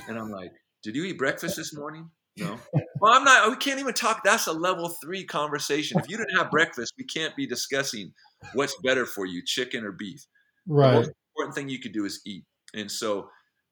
And 0.09 0.19
I'm 0.19 0.31
like, 0.31 0.53
"Did 0.83 0.97
you 0.97 1.05
eat 1.05 1.19
breakfast 1.19 1.57
this 1.57 1.75
morning?" 1.75 2.11
No. 2.37 2.59
Well, 3.01 3.12
I'm 3.12 3.25
not. 3.25 3.51
We 3.51 3.57
can't 3.57 3.81
even 3.81 3.95
talk. 3.95 4.23
That's 4.25 4.47
a 4.47 4.53
level 4.53 4.88
three 5.03 5.25
conversation. 5.25 5.99
If 5.99 6.09
you 6.09 6.17
didn't 6.17 6.37
have 6.37 6.51
breakfast, 6.51 6.95
we 6.97 7.05
can't 7.05 7.37
be 7.37 7.47
discussing 7.47 8.12
what's 8.55 8.77
better 8.83 9.07
for 9.07 9.27
you, 9.27 9.43
chicken 9.45 9.85
or 9.85 9.93
beef. 9.93 10.27
Right. 10.67 10.93
The 10.93 10.97
most 10.99 11.12
important 11.35 11.55
thing 11.55 11.69
you 11.69 11.81
could 11.81 11.93
do 11.93 12.05
is 12.05 12.21
eat. 12.25 12.45
And 12.75 12.91
so 12.91 13.29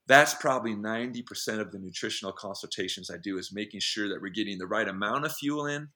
that's 0.07 0.35
probably 0.35 0.75
90% 0.75 1.61
of 1.61 1.71
the 1.71 1.79
nutritional 1.79 2.33
consultations 2.33 3.11
I 3.11 3.17
do 3.23 3.39
is 3.39 3.53
making 3.53 3.81
sure 3.81 4.09
that 4.09 4.21
we're 4.21 4.33
getting 4.33 4.59
the 4.59 4.67
right 4.67 4.89
amount 4.89 5.25
of 5.25 5.33
fuel 5.33 5.67
in 5.67 5.89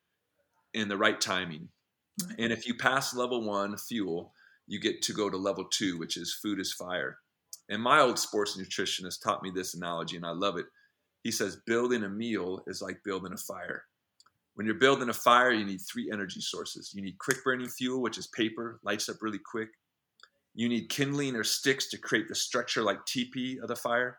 and 0.75 0.91
the 0.91 0.97
right 0.97 1.21
timing. 1.21 1.69
And 2.39 2.53
if 2.53 2.67
you 2.67 2.77
pass 2.77 3.15
level 3.15 3.45
one, 3.45 3.77
fuel, 3.77 4.33
you 4.67 4.81
get 4.81 5.03
to 5.03 5.13
go 5.13 5.29
to 5.29 5.37
level 5.37 5.65
two, 5.65 5.99
which 5.99 6.17
is 6.17 6.33
food 6.33 6.61
is 6.61 6.73
fire. 6.73 7.19
And 7.69 7.83
my 7.83 8.01
old 8.01 8.19
sports 8.19 8.59
nutritionist 8.59 9.23
taught 9.23 9.43
me 9.43 9.51
this 9.51 9.75
analogy, 9.75 10.17
and 10.17 10.27
I 10.27 10.31
love 10.31 10.57
it. 10.59 10.67
He 11.23 11.31
says, 11.31 11.63
building 11.67 12.05
a 12.05 12.09
meal 12.09 12.63
is 12.67 12.83
like 12.83 13.03
building 13.05 13.33
a 13.33 13.39
fire. 13.39 13.85
When 14.55 14.67
you're 14.67 14.77
building 14.77 15.09
a 15.09 15.15
fire, 15.15 15.51
you 15.51 15.65
need 15.65 15.81
three 15.81 16.11
energy 16.13 16.41
sources. 16.41 16.93
You 16.95 17.03
need 17.03 17.19
quick 17.19 17.43
burning 17.43 17.69
fuel, 17.69 18.03
which 18.03 18.19
is 18.19 18.27
paper, 18.29 18.79
lights 18.85 19.09
up 19.09 19.17
really 19.21 19.41
quick. 19.45 19.71
You 20.55 20.69
need 20.69 20.89
kindling 20.91 21.35
or 21.35 21.43
sticks 21.43 21.89
to 21.91 21.99
create 21.99 22.29
the 22.29 22.35
structure 22.35 22.83
like 22.83 23.05
teepee 23.07 23.59
of 23.61 23.69
the 23.69 23.77
fire. 23.77 24.19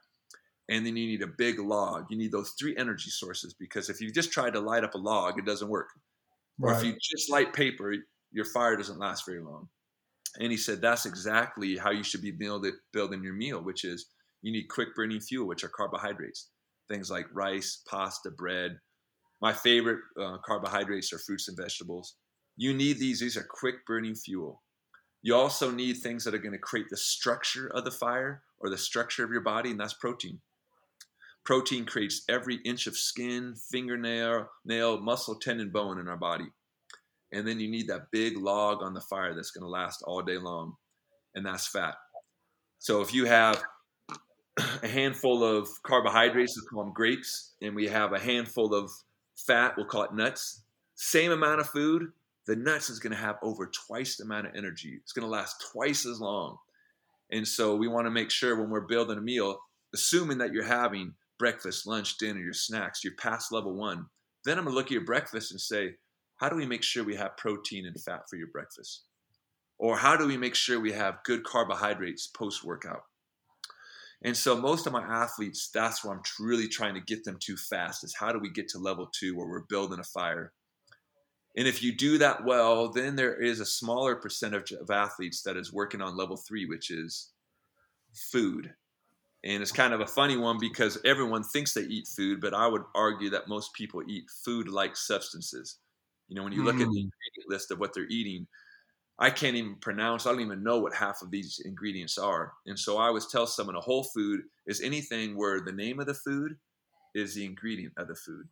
And 0.67 0.85
then 0.85 0.97
you 0.97 1.07
need 1.07 1.21
a 1.21 1.27
big 1.27 1.59
log. 1.59 2.07
You 2.09 2.17
need 2.17 2.31
those 2.31 2.55
three 2.59 2.75
energy 2.75 3.11
sources 3.11 3.53
because 3.53 3.89
if 3.89 4.01
you 4.01 4.11
just 4.11 4.31
try 4.31 4.49
to 4.49 4.59
light 4.59 4.83
up 4.83 4.95
a 4.95 4.97
log, 4.97 5.37
it 5.37 5.45
doesn't 5.45 5.69
work. 5.69 5.89
Right. 6.57 6.73
Or 6.73 6.77
if 6.77 6.83
you 6.83 6.93
just 6.99 7.29
light 7.29 7.53
paper, 7.53 7.93
your 8.31 8.45
fire 8.45 8.75
doesn't 8.75 8.99
last 8.99 9.25
very 9.25 9.41
long. 9.41 9.69
And 10.39 10.51
he 10.51 10.57
said 10.57 10.81
that's 10.81 11.05
exactly 11.05 11.77
how 11.77 11.91
you 11.91 12.03
should 12.03 12.21
be 12.21 12.31
build 12.31 12.65
it, 12.65 12.75
building 12.91 13.23
your 13.23 13.33
meal, 13.33 13.61
which 13.61 13.83
is 13.83 14.07
you 14.41 14.51
need 14.51 14.67
quick 14.69 14.89
burning 14.95 15.21
fuel, 15.21 15.47
which 15.47 15.63
are 15.63 15.69
carbohydrates, 15.69 16.49
things 16.89 17.09
like 17.09 17.25
rice, 17.33 17.81
pasta, 17.89 18.29
bread. 18.31 18.77
My 19.41 19.53
favorite 19.53 19.99
uh, 20.21 20.37
carbohydrates 20.45 21.13
are 21.13 21.19
fruits 21.19 21.47
and 21.47 21.57
vegetables. 21.57 22.15
You 22.57 22.73
need 22.73 22.99
these. 22.99 23.19
These 23.19 23.37
are 23.37 23.47
quick 23.49 23.85
burning 23.85 24.15
fuel. 24.15 24.61
You 25.21 25.35
also 25.35 25.71
need 25.71 25.97
things 25.97 26.23
that 26.23 26.35
are 26.35 26.39
going 26.39 26.51
to 26.51 26.59
create 26.59 26.87
the 26.89 26.97
structure 26.97 27.67
of 27.73 27.83
the 27.83 27.91
fire 27.91 28.43
or 28.59 28.69
the 28.69 28.77
structure 28.77 29.23
of 29.23 29.31
your 29.31 29.41
body, 29.41 29.71
and 29.71 29.79
that's 29.79 29.93
protein. 29.93 30.39
Protein 31.43 31.85
creates 31.85 32.23
every 32.29 32.57
inch 32.65 32.87
of 32.87 32.97
skin, 32.97 33.55
fingernail, 33.55 34.49
nail, 34.65 34.99
muscle, 34.99 35.35
tendon, 35.35 35.71
bone 35.71 35.99
in 35.99 36.07
our 36.07 36.17
body. 36.17 36.45
And 37.35 37.45
then 37.45 37.59
you 37.59 37.69
need 37.69 37.89
that 37.89 38.11
big 38.11 38.37
log 38.37 38.81
on 38.81 38.93
the 38.93 39.01
fire 39.01 39.35
that's 39.35 39.51
going 39.51 39.63
to 39.63 39.69
last 39.69 40.01
all 40.03 40.21
day 40.21 40.37
long, 40.37 40.75
and 41.35 41.45
that's 41.45 41.67
fat. 41.67 41.95
So 42.79 43.01
if 43.01 43.13
you 43.13 43.25
have 43.25 43.61
a 44.83 44.87
handful 44.87 45.43
of 45.43 45.67
carbohydrates, 45.83 46.55
we 46.55 46.65
call 46.67 46.85
them 46.85 46.93
grapes, 46.93 47.55
and 47.61 47.75
we 47.75 47.87
have 47.87 48.13
a 48.13 48.19
handful 48.19 48.73
of 48.73 48.89
fat, 49.35 49.73
we'll 49.75 49.85
call 49.85 50.03
it 50.03 50.13
nuts. 50.13 50.63
Same 50.95 51.33
amount 51.33 51.59
of 51.59 51.67
food, 51.67 52.03
the 52.47 52.55
nuts 52.55 52.89
is 52.89 52.99
going 52.99 53.11
to 53.11 53.21
have 53.21 53.35
over 53.43 53.69
twice 53.85 54.15
the 54.15 54.23
amount 54.23 54.47
of 54.47 54.55
energy. 54.55 54.97
It's 55.01 55.11
going 55.11 55.25
to 55.25 55.29
last 55.29 55.61
twice 55.73 56.05
as 56.05 56.21
long. 56.21 56.57
And 57.31 57.45
so 57.45 57.75
we 57.75 57.89
want 57.89 58.05
to 58.05 58.11
make 58.11 58.31
sure 58.31 58.55
when 58.55 58.69
we're 58.69 58.87
building 58.87 59.17
a 59.17 59.21
meal, 59.21 59.59
assuming 59.93 60.37
that 60.37 60.53
you're 60.53 60.63
having 60.63 61.15
breakfast, 61.37 61.85
lunch, 61.85 62.17
dinner, 62.17 62.39
your 62.39 62.53
snacks, 62.53 63.03
you're 63.03 63.15
past 63.15 63.51
level 63.51 63.75
one, 63.75 64.05
then 64.45 64.57
I'm 64.57 64.63
going 64.63 64.73
to 64.73 64.77
look 64.77 64.87
at 64.87 64.91
your 64.91 65.03
breakfast 65.03 65.51
and 65.51 65.59
say, 65.59 65.95
how 66.37 66.49
do 66.49 66.55
we 66.55 66.65
make 66.65 66.83
sure 66.83 67.03
we 67.03 67.15
have 67.15 67.37
protein 67.37 67.85
and 67.85 67.99
fat 67.99 68.29
for 68.29 68.35
your 68.35 68.47
breakfast? 68.47 69.03
Or 69.77 69.97
how 69.97 70.15
do 70.15 70.27
we 70.27 70.37
make 70.37 70.55
sure 70.55 70.79
we 70.79 70.93
have 70.93 71.23
good 71.23 71.43
carbohydrates 71.43 72.27
post 72.27 72.63
workout? 72.63 73.03
And 74.21 74.35
so 74.35 74.59
most 74.59 74.87
of 74.87 74.93
my 74.93 75.03
athletes, 75.03 75.69
that's 75.73 76.03
where 76.03 76.13
I'm 76.13 76.21
really 76.39 76.67
trying 76.67 76.95
to 76.95 77.01
get 77.01 77.25
them 77.25 77.37
to 77.41 77.57
fast 77.57 78.03
is 78.03 78.15
how 78.15 78.31
do 78.31 78.39
we 78.39 78.49
get 78.49 78.69
to 78.69 78.79
level 78.79 79.07
two 79.07 79.35
where 79.35 79.47
we're 79.47 79.65
building 79.69 79.99
a 79.99 80.03
fire 80.03 80.53
and 81.57 81.67
if 81.67 81.81
you 81.81 81.95
do 81.95 82.17
that 82.17 82.43
well, 82.43 82.89
then 82.89 83.15
there 83.15 83.35
is 83.35 83.59
a 83.59 83.65
smaller 83.65 84.15
percentage 84.15 84.71
of 84.73 84.91
athletes 84.91 85.41
that 85.43 85.55
is 85.55 85.71
working 85.71 86.01
on 86.01 86.17
level 86.17 86.35
three, 86.35 86.65
which 86.65 86.91
is 86.91 87.31
food. 88.13 88.73
And 89.43 89.61
it's 89.61 89.71
kind 89.71 89.93
of 89.93 90.01
a 90.01 90.07
funny 90.07 90.37
one 90.37 90.57
because 90.59 90.97
everyone 91.05 91.43
thinks 91.43 91.73
they 91.73 91.83
eat 91.83 92.07
food, 92.07 92.41
but 92.41 92.53
I 92.53 92.67
would 92.67 92.81
argue 92.93 93.29
that 93.29 93.47
most 93.47 93.73
people 93.73 94.01
eat 94.05 94.25
food 94.43 94.67
like 94.67 94.97
substances. 94.97 95.77
You 96.27 96.35
know, 96.35 96.43
when 96.43 96.53
you 96.53 96.63
look 96.63 96.75
mm. 96.75 96.81
at 96.81 96.87
the 96.87 96.99
mm. 96.99 97.09
ingredient 97.09 97.49
list 97.49 97.71
of 97.71 97.79
what 97.79 97.93
they're 97.93 98.07
eating, 98.09 98.47
I 99.17 99.29
can't 99.29 99.55
even 99.55 99.75
pronounce, 99.75 100.25
I 100.25 100.31
don't 100.31 100.41
even 100.41 100.63
know 100.63 100.79
what 100.79 100.93
half 100.93 101.21
of 101.21 101.31
these 101.31 101.61
ingredients 101.63 102.17
are. 102.17 102.53
And 102.65 102.77
so 102.77 102.97
I 102.97 103.07
always 103.07 103.27
tell 103.27 103.47
someone 103.47 103.75
a 103.75 103.81
whole 103.81 104.03
food 104.03 104.41
is 104.67 104.81
anything 104.81 105.37
where 105.37 105.61
the 105.61 105.71
name 105.71 105.99
of 105.99 106.05
the 106.05 106.13
food 106.13 106.57
is 107.13 107.33
the 107.33 107.45
ingredient 107.45 107.93
of 107.97 108.07
the 108.09 108.15
food. 108.15 108.47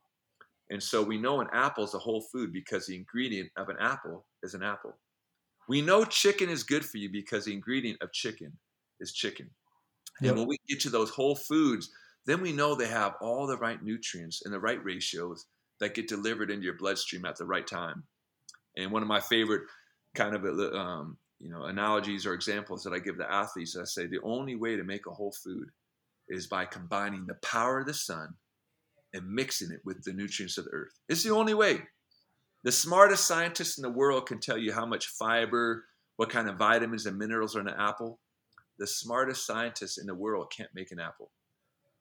And 0.70 0.82
so 0.82 1.04
we 1.04 1.18
know 1.18 1.42
an 1.42 1.50
apple 1.52 1.84
is 1.84 1.94
a 1.94 2.00
whole 2.00 2.22
food 2.22 2.54
because 2.54 2.88
the 2.88 2.96
ingredient 2.96 3.50
of 3.58 3.68
an 3.68 3.76
apple 3.80 4.26
is 4.42 4.54
an 4.54 4.64
apple. 4.64 4.98
We 5.68 5.82
know 5.82 6.06
chicken 6.06 6.50
is 6.50 6.64
good 6.64 6.86
for 6.86 6.98
you 6.98 7.10
because 7.12 7.46
the 7.46 7.54
ingredient 7.54 8.02
of 8.02 8.14
chicken 8.14 8.54
is 9.02 9.12
chicken. 9.12 9.50
Yep. 10.22 10.30
And 10.30 10.40
when 10.40 10.48
we 10.48 10.58
get 10.70 10.80
to 10.82 10.90
those 10.90 11.10
whole 11.10 11.36
foods, 11.36 11.90
then 12.26 12.42
we 12.42 12.54
know 12.54 12.74
they 12.74 12.88
have 12.88 13.16
all 13.22 13.48
the 13.48 13.58
right 13.58 13.84
nutrients 13.84 14.44
and 14.46 14.54
the 14.54 14.60
right 14.60 14.84
ratios 14.84 15.46
that 15.80 15.96
get 15.96 16.08
delivered 16.08 16.52
into 16.52 16.66
your 16.66 16.78
bloodstream 16.78 17.26
at 17.26 17.38
the 17.38 17.46
right 17.46 17.66
time. 17.66 18.04
And 18.78 18.92
one 18.92 19.02
of 19.02 19.08
my 19.08 19.20
favorite 19.20 19.64
kind 20.16 20.36
of 20.36 20.44
um, 20.76 21.18
you 21.40 21.50
know 21.50 21.64
analogies 21.64 22.26
or 22.26 22.34
examples 22.34 22.84
that 22.84 22.94
I 22.94 23.00
give 23.00 23.18
the 23.18 23.32
athletes, 23.32 23.78
I 23.78 23.86
say 23.86 24.08
the 24.08 24.22
only 24.24 24.56
way 24.56 24.76
to 24.76 24.84
make 24.84 25.08
a 25.08 25.14
whole 25.14 25.34
food 25.44 25.70
is 26.30 26.48
by 26.48 26.66
combining 26.66 27.26
the 27.26 27.36
power 27.36 27.80
of 27.80 27.86
the 27.86 27.94
sun 27.94 28.36
and 29.14 29.28
mixing 29.28 29.72
it 29.72 29.82
with 29.84 30.04
the 30.04 30.14
nutrients 30.14 30.58
of 30.58 30.66
the 30.66 30.72
earth. 30.72 30.94
It's 31.10 31.24
the 31.24 31.34
only 31.34 31.54
way. 31.54 31.82
The 32.64 32.72
smartest 32.72 33.28
scientists 33.28 33.78
in 33.78 33.82
the 33.82 33.90
world 33.90 34.26
can 34.26 34.40
tell 34.40 34.58
you 34.58 34.72
how 34.72 34.86
much 34.86 35.08
fiber, 35.08 35.86
what 36.16 36.30
kind 36.30 36.50
of 36.50 36.58
vitamins 36.58 37.06
and 37.06 37.18
minerals 37.18 37.56
are 37.56 37.60
in 37.60 37.68
an 37.68 37.76
apple. 37.78 38.20
The 38.80 38.88
smartest 38.88 39.46
scientists 39.46 39.98
in 39.98 40.08
the 40.08 40.16
world 40.16 40.52
can't 40.56 40.74
make 40.74 40.92
an 40.92 41.00
apple. 41.00 41.30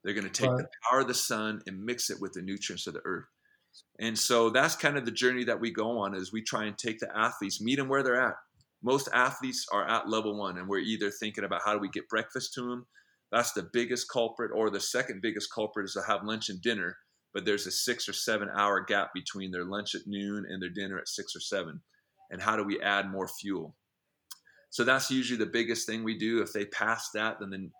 They're 0.02 0.14
going 0.14 0.28
to 0.28 0.30
take 0.30 0.50
right. 0.50 0.58
the 0.58 0.68
power 0.88 1.00
of 1.00 1.08
the 1.08 1.14
sun 1.14 1.62
and 1.66 1.85
mix 1.85 2.11
it 2.11 2.20
with 2.20 2.32
the 2.32 2.42
nutrients 2.42 2.87
of 2.87 2.94
the 2.94 3.02
earth. 3.04 3.26
And 3.98 4.18
so 4.18 4.50
that's 4.50 4.74
kind 4.74 4.96
of 4.96 5.04
the 5.04 5.11
journey 5.11 5.44
that 5.44 5.61
we 5.61 5.70
go 5.70 5.98
on 5.98 6.14
is 6.14 6.32
we 6.32 6.42
try 6.42 6.64
and 6.64 6.76
take 6.76 6.98
the 6.98 7.16
athletes, 7.16 7.61
meet 7.61 7.76
them 7.76 7.88
where 7.88 8.02
they're 8.02 8.20
at. 8.20 8.35
Most 8.82 9.08
athletes 9.14 9.66
are 9.72 9.88
at 9.88 10.08
level 10.08 10.37
one, 10.37 10.58
and 10.58 10.68
we're 10.68 10.78
either 10.78 11.11
thinking 11.11 11.44
about 11.44 11.62
how 11.64 11.72
do 11.72 11.78
we 11.78 11.88
get 11.88 12.08
breakfast 12.08 12.52
to 12.54 12.62
them, 12.62 12.87
that's 13.32 13.52
the 13.52 13.68
biggest 13.72 14.11
culprit. 14.11 14.50
Or 14.54 14.70
the 14.70 14.78
second 14.78 15.22
biggest 15.22 15.52
culprit 15.52 15.87
is 15.87 15.94
to 15.94 16.02
have 16.02 16.22
lunch 16.22 16.50
and 16.50 16.61
dinner, 16.61 16.98
but 17.32 17.44
there's 17.44 17.66
a 17.66 17.70
six 17.70 18.08
or 18.08 18.12
seven 18.12 18.48
hour 18.54 18.85
gap 18.85 19.08
between 19.14 19.50
their 19.50 19.64
lunch 19.64 19.94
at 19.94 20.06
noon 20.06 20.44
and 20.48 20.62
their 20.62 20.68
dinner 20.68 20.98
at 20.98 21.08
six 21.08 21.35
or 21.35 21.40
seven. 21.40 21.80
And 22.30 22.42
how 22.42 22.56
do 22.56 22.62
we 22.62 22.80
add 22.80 23.11
more 23.11 23.26
fuel? 23.26 23.74
So 24.70 24.85
that's 24.85 25.11
usually 25.11 25.38
the 25.38 25.46
biggest 25.46 25.87
thing 25.87 26.04
we 26.04 26.18
do. 26.18 26.42
If 26.42 26.52
they 26.52 26.66
pass 26.66 27.11
that, 27.14 27.40
then, 27.40 27.50
then 27.50 27.72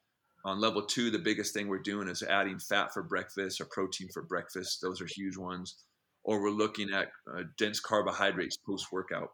on 0.44 0.61
level 0.61 0.83
two, 0.83 1.11
the 1.11 1.18
biggest 1.18 1.55
thing 1.55 1.68
we're 1.68 1.78
doing 1.78 2.09
is 2.09 2.22
adding 2.22 2.59
fat 2.59 2.92
for 2.92 3.02
breakfast 3.02 3.61
or 3.61 3.66
protein 3.66 4.09
for 4.12 4.22
breakfast. 4.22 4.81
Those 4.83 5.00
are 5.00 5.07
huge 5.07 5.37
ones. 5.37 5.76
Or 6.24 6.40
we're 6.40 6.50
looking 6.50 6.90
at 6.92 7.09
uh, 7.33 7.42
dense 7.59 7.81
carbohydrates 7.81 8.57
post 8.57 8.92
workout. 8.92 9.31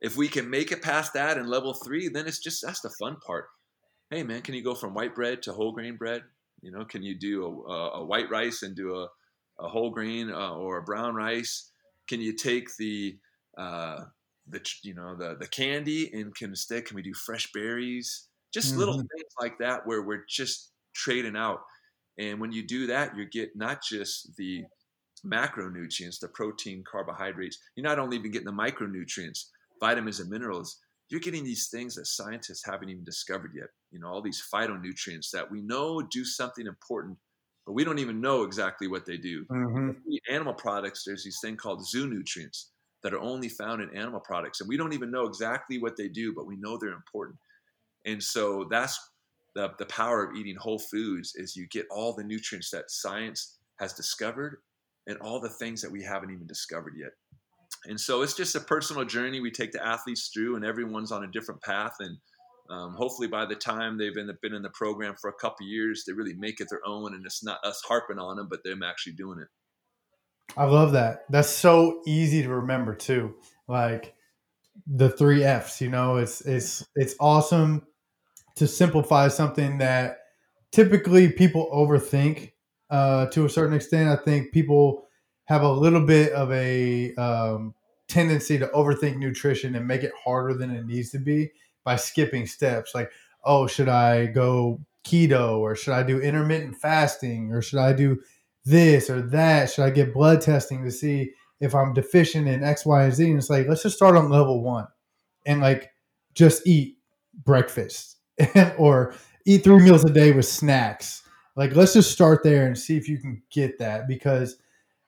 If 0.00 0.16
we 0.16 0.28
can 0.28 0.50
make 0.50 0.72
it 0.72 0.82
past 0.82 1.14
that 1.14 1.38
in 1.38 1.46
level 1.46 1.74
three, 1.74 2.08
then 2.08 2.26
it's 2.26 2.40
just 2.40 2.64
that's 2.64 2.80
the 2.80 2.90
fun 2.90 3.16
part 3.24 3.46
hey 4.10 4.22
man, 4.22 4.42
can 4.42 4.54
you 4.54 4.62
go 4.62 4.74
from 4.74 4.94
white 4.94 5.14
bread 5.14 5.42
to 5.42 5.52
whole 5.52 5.72
grain 5.72 5.96
bread? 5.96 6.22
You 6.62 6.70
know, 6.70 6.84
can 6.84 7.02
you 7.02 7.18
do 7.18 7.64
a, 7.68 7.72
a 7.98 8.04
white 8.04 8.30
rice 8.30 8.62
and 8.62 8.74
do 8.74 8.94
a, 8.94 9.08
a 9.60 9.68
whole 9.68 9.90
grain 9.90 10.30
uh, 10.30 10.54
or 10.54 10.78
a 10.78 10.82
brown 10.82 11.14
rice? 11.14 11.70
Can 12.08 12.20
you 12.20 12.32
take 12.32 12.68
the 12.76 13.18
uh, 13.58 14.04
the 14.48 14.60
you 14.82 14.94
know 14.94 15.16
the 15.16 15.36
the 15.38 15.48
candy 15.48 16.10
and 16.12 16.34
can 16.34 16.50
instead 16.50 16.86
can 16.86 16.94
we 16.94 17.02
do 17.02 17.14
fresh 17.14 17.50
berries? 17.52 18.28
Just 18.56 18.70
mm-hmm. 18.70 18.78
little 18.78 18.94
things 18.94 19.34
like 19.38 19.58
that 19.58 19.86
where 19.86 20.00
we're 20.00 20.24
just 20.26 20.72
trading 20.94 21.36
out. 21.36 21.60
And 22.18 22.40
when 22.40 22.52
you 22.52 22.66
do 22.66 22.86
that, 22.86 23.14
you 23.14 23.26
get 23.26 23.50
not 23.54 23.82
just 23.86 24.34
the 24.38 24.64
macronutrients, 25.26 26.18
the 26.18 26.28
protein, 26.28 26.82
carbohydrates, 26.90 27.58
you're 27.74 27.84
not 27.84 27.98
only 27.98 28.16
even 28.16 28.30
getting 28.30 28.46
the 28.46 28.52
micronutrients, 28.52 29.48
vitamins 29.78 30.20
and 30.20 30.30
minerals, 30.30 30.78
you're 31.10 31.20
getting 31.20 31.44
these 31.44 31.68
things 31.68 31.96
that 31.96 32.06
scientists 32.06 32.64
haven't 32.64 32.88
even 32.88 33.04
discovered 33.04 33.52
yet. 33.54 33.68
You 33.90 34.00
know, 34.00 34.08
all 34.08 34.22
these 34.22 34.42
phytonutrients 34.50 35.30
that 35.32 35.50
we 35.50 35.60
know 35.60 36.00
do 36.00 36.24
something 36.24 36.66
important, 36.66 37.18
but 37.66 37.74
we 37.74 37.84
don't 37.84 37.98
even 37.98 38.22
know 38.22 38.42
exactly 38.42 38.88
what 38.88 39.04
they 39.04 39.18
do. 39.18 39.44
Mm-hmm. 39.50 39.90
Animal 40.30 40.54
products, 40.54 41.04
there's 41.04 41.24
these 41.24 41.40
thing 41.42 41.56
called 41.56 41.84
zoonutrients 41.94 42.68
that 43.02 43.12
are 43.12 43.20
only 43.20 43.50
found 43.50 43.82
in 43.82 43.94
animal 43.94 44.20
products, 44.20 44.62
and 44.62 44.68
we 44.68 44.78
don't 44.78 44.94
even 44.94 45.10
know 45.10 45.26
exactly 45.26 45.78
what 45.78 45.98
they 45.98 46.08
do, 46.08 46.32
but 46.34 46.46
we 46.46 46.56
know 46.56 46.78
they're 46.78 46.92
important. 46.92 47.36
And 48.06 48.22
so 48.22 48.66
that's 48.70 48.98
the, 49.54 49.70
the 49.78 49.86
power 49.86 50.24
of 50.24 50.36
eating 50.36 50.56
whole 50.56 50.78
foods 50.78 51.34
is 51.34 51.56
you 51.56 51.66
get 51.68 51.86
all 51.90 52.14
the 52.14 52.24
nutrients 52.24 52.70
that 52.70 52.90
science 52.90 53.58
has 53.78 53.92
discovered 53.92 54.58
and 55.06 55.18
all 55.18 55.40
the 55.40 55.48
things 55.48 55.82
that 55.82 55.90
we 55.90 56.02
haven't 56.02 56.30
even 56.30 56.46
discovered 56.46 56.94
yet. 56.96 57.10
And 57.86 58.00
so 58.00 58.22
it's 58.22 58.34
just 58.34 58.54
a 58.54 58.60
personal 58.60 59.04
journey 59.04 59.40
we 59.40 59.50
take 59.50 59.72
the 59.72 59.84
athletes 59.84 60.30
through, 60.32 60.56
and 60.56 60.64
everyone's 60.64 61.12
on 61.12 61.24
a 61.24 61.30
different 61.30 61.62
path. 61.62 61.94
And 62.00 62.16
um, 62.70 62.94
hopefully, 62.94 63.28
by 63.28 63.46
the 63.46 63.54
time 63.54 63.96
they've 63.96 64.14
been, 64.14 64.30
been 64.42 64.54
in 64.54 64.62
the 64.62 64.70
program 64.70 65.14
for 65.20 65.30
a 65.30 65.34
couple 65.34 65.66
years, 65.66 66.04
they 66.04 66.12
really 66.12 66.34
make 66.34 66.60
it 66.60 66.68
their 66.70 66.80
own, 66.84 67.14
and 67.14 67.24
it's 67.24 67.44
not 67.44 67.64
us 67.64 67.80
harping 67.86 68.18
on 68.18 68.36
them, 68.36 68.48
but 68.50 68.64
them 68.64 68.82
actually 68.82 69.12
doing 69.12 69.38
it. 69.38 69.48
I 70.56 70.64
love 70.64 70.92
that. 70.92 71.24
That's 71.28 71.50
so 71.50 72.02
easy 72.06 72.42
to 72.42 72.48
remember 72.48 72.94
too. 72.94 73.34
Like 73.68 74.14
the 74.86 75.08
three 75.08 75.44
F's. 75.44 75.80
You 75.80 75.90
know, 75.90 76.16
it's 76.16 76.40
it's 76.40 76.84
it's 76.94 77.14
awesome 77.20 77.86
to 78.56 78.66
simplify 78.66 79.28
something 79.28 79.78
that 79.78 80.18
typically 80.72 81.30
people 81.30 81.70
overthink 81.72 82.52
uh, 82.90 83.26
to 83.26 83.44
a 83.44 83.50
certain 83.50 83.74
extent. 83.74 84.08
I 84.08 84.22
think 84.22 84.52
people 84.52 85.06
have 85.44 85.62
a 85.62 85.72
little 85.72 86.04
bit 86.04 86.32
of 86.32 86.50
a 86.52 87.14
um, 87.14 87.74
tendency 88.08 88.58
to 88.58 88.66
overthink 88.68 89.18
nutrition 89.18 89.74
and 89.74 89.86
make 89.86 90.02
it 90.02 90.12
harder 90.22 90.54
than 90.54 90.70
it 90.70 90.86
needs 90.86 91.10
to 91.10 91.18
be 91.18 91.50
by 91.84 91.96
skipping 91.96 92.46
steps. 92.46 92.94
Like, 92.94 93.10
oh, 93.44 93.66
should 93.66 93.88
I 93.88 94.26
go 94.26 94.80
keto 95.04 95.58
or 95.58 95.76
should 95.76 95.94
I 95.94 96.02
do 96.02 96.20
intermittent 96.20 96.76
fasting 96.76 97.52
or 97.52 97.62
should 97.62 97.78
I 97.78 97.92
do 97.92 98.20
this 98.64 99.08
or 99.08 99.22
that? 99.22 99.70
Should 99.70 99.84
I 99.84 99.90
get 99.90 100.14
blood 100.14 100.40
testing 100.40 100.82
to 100.84 100.90
see 100.90 101.30
if 101.60 101.74
I'm 101.74 101.94
deficient 101.94 102.48
in 102.48 102.64
X, 102.64 102.84
Y, 102.84 103.04
and 103.04 103.14
Z? 103.14 103.28
And 103.28 103.38
it's 103.38 103.50
like, 103.50 103.68
let's 103.68 103.82
just 103.82 103.96
start 103.96 104.16
on 104.16 104.30
level 104.30 104.62
one 104.62 104.88
and 105.44 105.60
like 105.60 105.90
just 106.34 106.66
eat 106.66 106.98
breakfast 107.44 108.15
or 108.78 109.14
eat 109.44 109.64
three 109.64 109.82
meals 109.82 110.04
a 110.04 110.10
day 110.10 110.32
with 110.32 110.46
snacks. 110.46 111.22
Like, 111.54 111.74
let's 111.74 111.94
just 111.94 112.10
start 112.10 112.42
there 112.42 112.66
and 112.66 112.76
see 112.76 112.96
if 112.96 113.08
you 113.08 113.18
can 113.18 113.42
get 113.50 113.78
that. 113.78 114.06
Because 114.06 114.56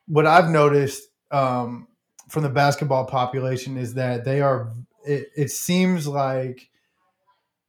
what 0.06 0.26
I've 0.26 0.48
noticed 0.48 1.08
um, 1.30 1.88
from 2.28 2.42
the 2.42 2.48
basketball 2.48 3.04
population 3.04 3.76
is 3.76 3.94
that 3.94 4.24
they 4.24 4.40
are, 4.40 4.72
it, 5.04 5.28
it 5.36 5.50
seems 5.50 6.06
like 6.06 6.70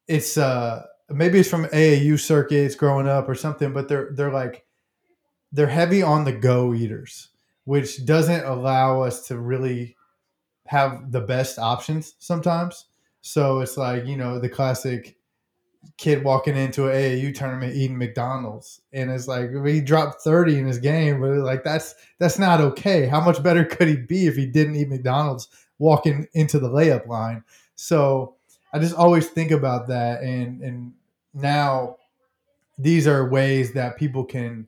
it's, 0.08 0.38
uh, 0.38 0.84
maybe 1.10 1.40
it's 1.40 1.50
from 1.50 1.66
AAU 1.66 2.20
circuits 2.20 2.76
growing 2.76 3.08
up 3.08 3.28
or 3.28 3.36
something, 3.36 3.74
but 3.74 3.90
they're, 3.90 4.12
they're 4.14 4.32
like, 4.32 4.66
they're 5.52 5.68
heavy 5.68 6.02
on 6.02 6.24
the 6.24 6.32
go 6.32 6.74
eaters, 6.74 7.30
which 7.66 8.06
doesn't 8.06 8.46
allow 8.46 9.02
us 9.02 9.28
to 9.28 9.38
really 9.38 9.98
have 10.68 11.12
the 11.12 11.22
best 11.22 11.58
options 11.58 12.16
sometimes. 12.20 12.86
So 13.22 13.60
it's 13.60 13.76
like, 13.76 14.06
you 14.06 14.16
know, 14.16 14.40
the 14.40 14.50
classic 14.50 15.18
kid 15.98 16.24
walking 16.24 16.56
into 16.56 16.88
an 16.88 16.96
AAU 16.96 17.36
tournament 17.36 17.76
eating 17.76 17.98
McDonald's, 17.98 18.82
and 18.94 19.10
it's 19.10 19.28
like 19.28 19.50
he 19.66 19.82
dropped 19.82 20.22
thirty 20.22 20.58
in 20.58 20.66
his 20.66 20.80
game, 20.80 21.22
but 21.22 21.32
like 21.38 21.64
that's 21.64 21.96
that's 22.18 22.40
not 22.40 22.62
okay. 22.62 23.06
How 23.08 23.22
much 23.22 23.42
better 23.42 23.64
could 23.66 23.88
he 23.88 23.98
be 23.98 24.28
if 24.28 24.36
he 24.36 24.46
didn't 24.46 24.76
eat 24.76 24.90
McDonald's 24.90 25.48
walking 25.78 26.28
into 26.34 26.60
the 26.60 26.70
layup 26.70 27.08
line? 27.08 27.44
So 27.76 28.36
I 28.74 28.80
just 28.80 28.96
always 28.96 29.28
think 29.28 29.52
about 29.52 29.88
that, 29.88 30.22
and 30.22 30.62
and 30.62 30.94
now 31.34 31.98
these 32.78 33.08
are 33.08 33.30
ways 33.30 33.74
that 33.74 33.98
people 33.98 34.24
can 34.24 34.68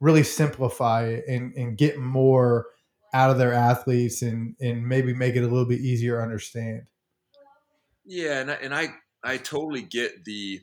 really 0.00 0.22
simplify 0.22 1.04
it 1.04 1.24
and 1.28 1.54
and 1.54 1.76
get 1.76 1.98
more 1.98 2.66
out 3.14 3.30
of 3.30 3.38
their 3.38 3.52
athletes 3.52 4.22
and 4.22 4.54
and 4.60 4.86
maybe 4.86 5.14
make 5.14 5.36
it 5.36 5.40
a 5.40 5.48
little 5.48 5.64
bit 5.64 5.80
easier 5.80 6.16
to 6.16 6.22
understand. 6.22 6.82
Yeah, 8.04 8.40
and 8.40 8.50
I, 8.50 8.54
and 8.54 8.74
I 8.74 8.94
I 9.26 9.38
totally 9.38 9.82
get 9.82 10.24
the 10.24 10.60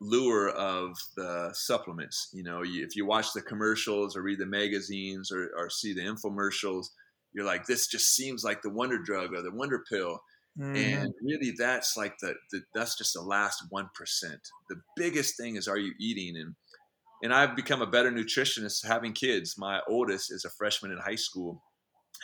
lure 0.00 0.50
of 0.50 0.96
the 1.16 1.50
supplements. 1.52 2.28
You 2.32 2.44
know, 2.44 2.62
you, 2.62 2.84
if 2.84 2.94
you 2.94 3.06
watch 3.06 3.32
the 3.32 3.42
commercials 3.42 4.16
or 4.16 4.22
read 4.22 4.38
the 4.38 4.46
magazines 4.46 5.32
or, 5.32 5.50
or 5.56 5.68
see 5.68 5.92
the 5.92 6.02
infomercials, 6.02 6.86
you're 7.32 7.44
like, 7.44 7.66
this 7.66 7.88
just 7.88 8.14
seems 8.14 8.44
like 8.44 8.62
the 8.62 8.70
wonder 8.70 8.98
drug 8.98 9.34
or 9.34 9.42
the 9.42 9.50
wonder 9.50 9.82
pill. 9.90 10.20
Mm. 10.58 10.76
And 10.76 11.14
really, 11.20 11.52
that's 11.58 11.96
like 11.96 12.14
the, 12.20 12.34
the 12.52 12.60
that's 12.74 12.96
just 12.96 13.14
the 13.14 13.20
last 13.20 13.64
one 13.70 13.90
percent. 13.92 14.40
The 14.70 14.76
biggest 14.96 15.36
thing 15.36 15.56
is, 15.56 15.66
are 15.66 15.78
you 15.78 15.94
eating? 15.98 16.40
And 16.40 16.54
and 17.24 17.34
I've 17.34 17.56
become 17.56 17.82
a 17.82 17.86
better 17.88 18.12
nutritionist 18.12 18.86
having 18.86 19.14
kids. 19.14 19.56
My 19.58 19.80
oldest 19.88 20.30
is 20.30 20.44
a 20.44 20.50
freshman 20.50 20.92
in 20.92 20.98
high 20.98 21.16
school, 21.16 21.60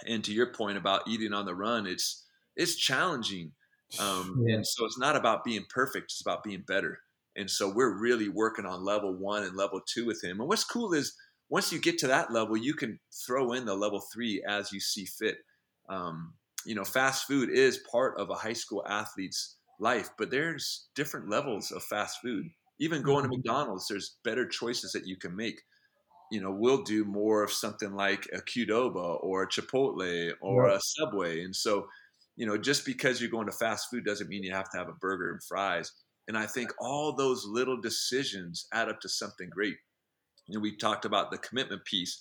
and 0.06 0.22
to 0.22 0.32
your 0.32 0.52
point 0.52 0.78
about 0.78 1.08
eating 1.08 1.32
on 1.32 1.44
the 1.44 1.56
run, 1.56 1.88
it's 1.88 2.24
it's 2.54 2.76
challenging 2.76 3.50
um, 3.98 4.44
yeah. 4.46 4.56
And 4.56 4.66
so 4.66 4.84
it's 4.84 4.98
not 4.98 5.16
about 5.16 5.44
being 5.44 5.64
perfect; 5.68 6.12
it's 6.12 6.20
about 6.20 6.44
being 6.44 6.64
better. 6.66 7.00
And 7.36 7.50
so 7.50 7.68
we're 7.68 7.96
really 7.96 8.28
working 8.28 8.66
on 8.66 8.84
level 8.84 9.14
one 9.14 9.44
and 9.44 9.56
level 9.56 9.80
two 9.86 10.04
with 10.04 10.22
him. 10.22 10.40
And 10.40 10.48
what's 10.48 10.64
cool 10.64 10.92
is 10.92 11.16
once 11.48 11.72
you 11.72 11.80
get 11.80 11.98
to 11.98 12.06
that 12.08 12.32
level, 12.32 12.56
you 12.56 12.74
can 12.74 12.98
throw 13.26 13.52
in 13.52 13.64
the 13.64 13.74
level 13.74 14.00
three 14.12 14.42
as 14.46 14.72
you 14.72 14.80
see 14.80 15.04
fit. 15.04 15.38
Um, 15.88 16.34
you 16.64 16.74
know, 16.74 16.84
fast 16.84 17.26
food 17.26 17.50
is 17.50 17.84
part 17.90 18.18
of 18.18 18.30
a 18.30 18.34
high 18.34 18.52
school 18.52 18.84
athlete's 18.86 19.56
life, 19.78 20.10
but 20.18 20.30
there's 20.30 20.88
different 20.94 21.28
levels 21.28 21.72
of 21.72 21.82
fast 21.82 22.18
food. 22.22 22.46
Even 22.78 23.02
going 23.02 23.24
mm-hmm. 23.24 23.32
to 23.32 23.38
McDonald's, 23.38 23.88
there's 23.88 24.16
better 24.24 24.46
choices 24.46 24.92
that 24.92 25.06
you 25.06 25.16
can 25.16 25.34
make. 25.34 25.60
You 26.30 26.40
know, 26.40 26.52
we'll 26.52 26.82
do 26.82 27.04
more 27.04 27.42
of 27.42 27.52
something 27.52 27.94
like 27.94 28.28
a 28.32 28.38
Qdoba 28.38 29.22
or 29.22 29.42
a 29.42 29.48
Chipotle 29.48 30.32
or 30.40 30.68
a 30.68 30.80
Subway. 30.80 31.42
And 31.42 31.54
so 31.54 31.88
you 32.36 32.46
know, 32.46 32.56
just 32.56 32.84
because 32.86 33.20
you're 33.20 33.30
going 33.30 33.46
to 33.46 33.52
fast 33.52 33.88
food 33.90 34.04
doesn't 34.04 34.28
mean 34.28 34.42
you 34.42 34.52
have 34.52 34.70
to 34.70 34.78
have 34.78 34.88
a 34.88 34.94
burger 34.94 35.30
and 35.30 35.42
fries. 35.42 35.92
And 36.28 36.38
I 36.38 36.46
think 36.46 36.70
all 36.80 37.12
those 37.12 37.44
little 37.44 37.80
decisions 37.80 38.66
add 38.72 38.88
up 38.88 39.00
to 39.00 39.08
something 39.08 39.48
great. 39.50 39.76
You 40.46 40.54
know, 40.58 40.60
we 40.60 40.76
talked 40.76 41.04
about 41.04 41.30
the 41.30 41.38
commitment 41.38 41.84
piece. 41.84 42.20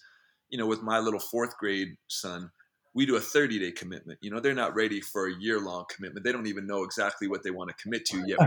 You 0.50 0.58
know, 0.58 0.66
with 0.66 0.82
my 0.82 1.00
little 1.00 1.20
fourth 1.20 1.58
grade 1.58 1.96
son, 2.08 2.50
we 2.94 3.06
do 3.06 3.16
a 3.16 3.22
30 3.22 3.60
day 3.60 3.72
commitment. 3.72 4.20
You 4.22 4.32
know, 4.32 4.40
they're 4.40 4.54
not 4.54 4.76
ready 4.76 5.00
for 5.00 5.28
a 5.28 5.40
year 5.40 5.60
long 5.60 5.86
commitment. 5.96 6.24
They 6.24 6.32
don't 6.32 6.48
even 6.48 6.66
know 6.66 6.84
exactly 6.84 7.28
what 7.28 7.44
they 7.44 7.52
want 7.52 7.70
to 7.70 7.76
commit 7.82 8.06
to 8.06 8.24
yet. 8.26 8.40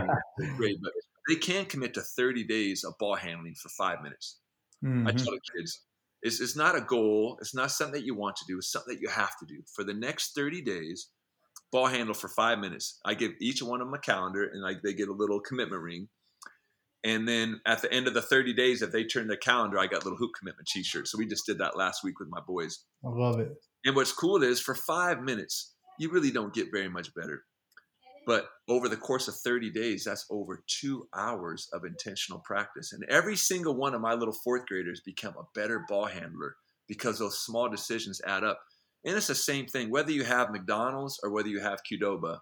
grade, 0.57 0.79
but 0.81 0.91
they 1.29 1.35
can 1.35 1.65
commit 1.65 1.93
to 1.93 2.01
30 2.01 2.43
days 2.43 2.83
of 2.83 2.97
ball 2.99 3.15
handling 3.15 3.55
for 3.55 3.69
five 3.69 4.01
minutes. 4.01 4.37
Mm-hmm. 4.83 5.07
I 5.07 5.11
tell 5.11 5.33
the 5.33 5.39
kids, 5.57 5.81
it's, 6.21 6.41
it's 6.41 6.55
not 6.55 6.75
a 6.75 6.81
goal. 6.81 7.37
It's 7.41 7.55
not 7.55 7.71
something 7.71 7.99
that 7.99 8.05
you 8.05 8.15
want 8.15 8.35
to 8.37 8.45
do. 8.47 8.57
It's 8.57 8.71
something 8.71 8.93
that 8.93 9.01
you 9.01 9.09
have 9.09 9.37
to 9.39 9.45
do. 9.45 9.61
For 9.73 9.83
the 9.83 9.93
next 9.93 10.35
30 10.35 10.61
days, 10.61 11.07
ball 11.73 11.87
handle 11.87 12.13
for 12.13 12.29
five 12.29 12.59
minutes. 12.59 12.99
I 13.03 13.15
give 13.15 13.31
each 13.41 13.61
one 13.61 13.81
of 13.81 13.87
them 13.87 13.95
a 13.95 13.99
calendar 13.99 14.43
and 14.43 14.61
like 14.61 14.77
they 14.83 14.93
get 14.93 15.09
a 15.09 15.13
little 15.13 15.41
commitment 15.41 15.81
ring. 15.81 16.07
And 17.03 17.27
then 17.27 17.59
at 17.65 17.81
the 17.81 17.91
end 17.91 18.07
of 18.07 18.13
the 18.13 18.21
30 18.21 18.53
days, 18.53 18.81
if 18.81 18.91
they 18.91 19.03
turn 19.03 19.27
their 19.27 19.35
calendar, 19.35 19.77
I 19.77 19.87
got 19.87 20.05
little 20.05 20.17
hoop 20.17 20.31
commitment 20.39 20.69
t-shirts. 20.69 21.11
So 21.11 21.17
we 21.17 21.27
just 21.27 21.45
did 21.45 21.57
that 21.57 21.75
last 21.75 22.01
week 22.01 22.19
with 22.19 22.29
my 22.31 22.39
boys. 22.47 22.85
I 23.03 23.09
love 23.09 23.39
it. 23.39 23.49
And 23.83 23.95
what's 23.95 24.13
cool 24.13 24.41
is 24.41 24.61
for 24.61 24.75
five 24.75 25.21
minutes, 25.21 25.73
you 25.99 26.09
really 26.11 26.31
don't 26.31 26.53
get 26.53 26.67
very 26.71 26.87
much 26.87 27.13
better. 27.13 27.43
But 28.25 28.45
over 28.69 28.87
the 28.87 28.95
course 28.95 29.27
of 29.27 29.35
30 29.35 29.71
days, 29.71 30.05
that's 30.05 30.25
over 30.29 30.63
two 30.67 31.09
hours 31.13 31.67
of 31.73 31.83
intentional 31.83 32.41
practice. 32.45 32.93
And 32.93 33.03
every 33.09 33.35
single 33.35 33.75
one 33.75 33.93
of 33.93 33.99
my 33.99 34.13
little 34.13 34.37
fourth 34.45 34.65
graders 34.65 35.01
become 35.05 35.33
a 35.37 35.59
better 35.59 35.83
ball 35.89 36.05
handler 36.05 36.55
because 36.87 37.19
those 37.19 37.39
small 37.39 37.67
decisions 37.67 38.21
add 38.25 38.45
up. 38.45 38.61
And 39.05 39.15
it's 39.15 39.27
the 39.27 39.35
same 39.35 39.65
thing, 39.65 39.89
whether 39.89 40.11
you 40.11 40.23
have 40.23 40.51
McDonald's 40.51 41.19
or 41.23 41.31
whether 41.31 41.49
you 41.49 41.59
have 41.59 41.81
Qdoba, 41.83 42.39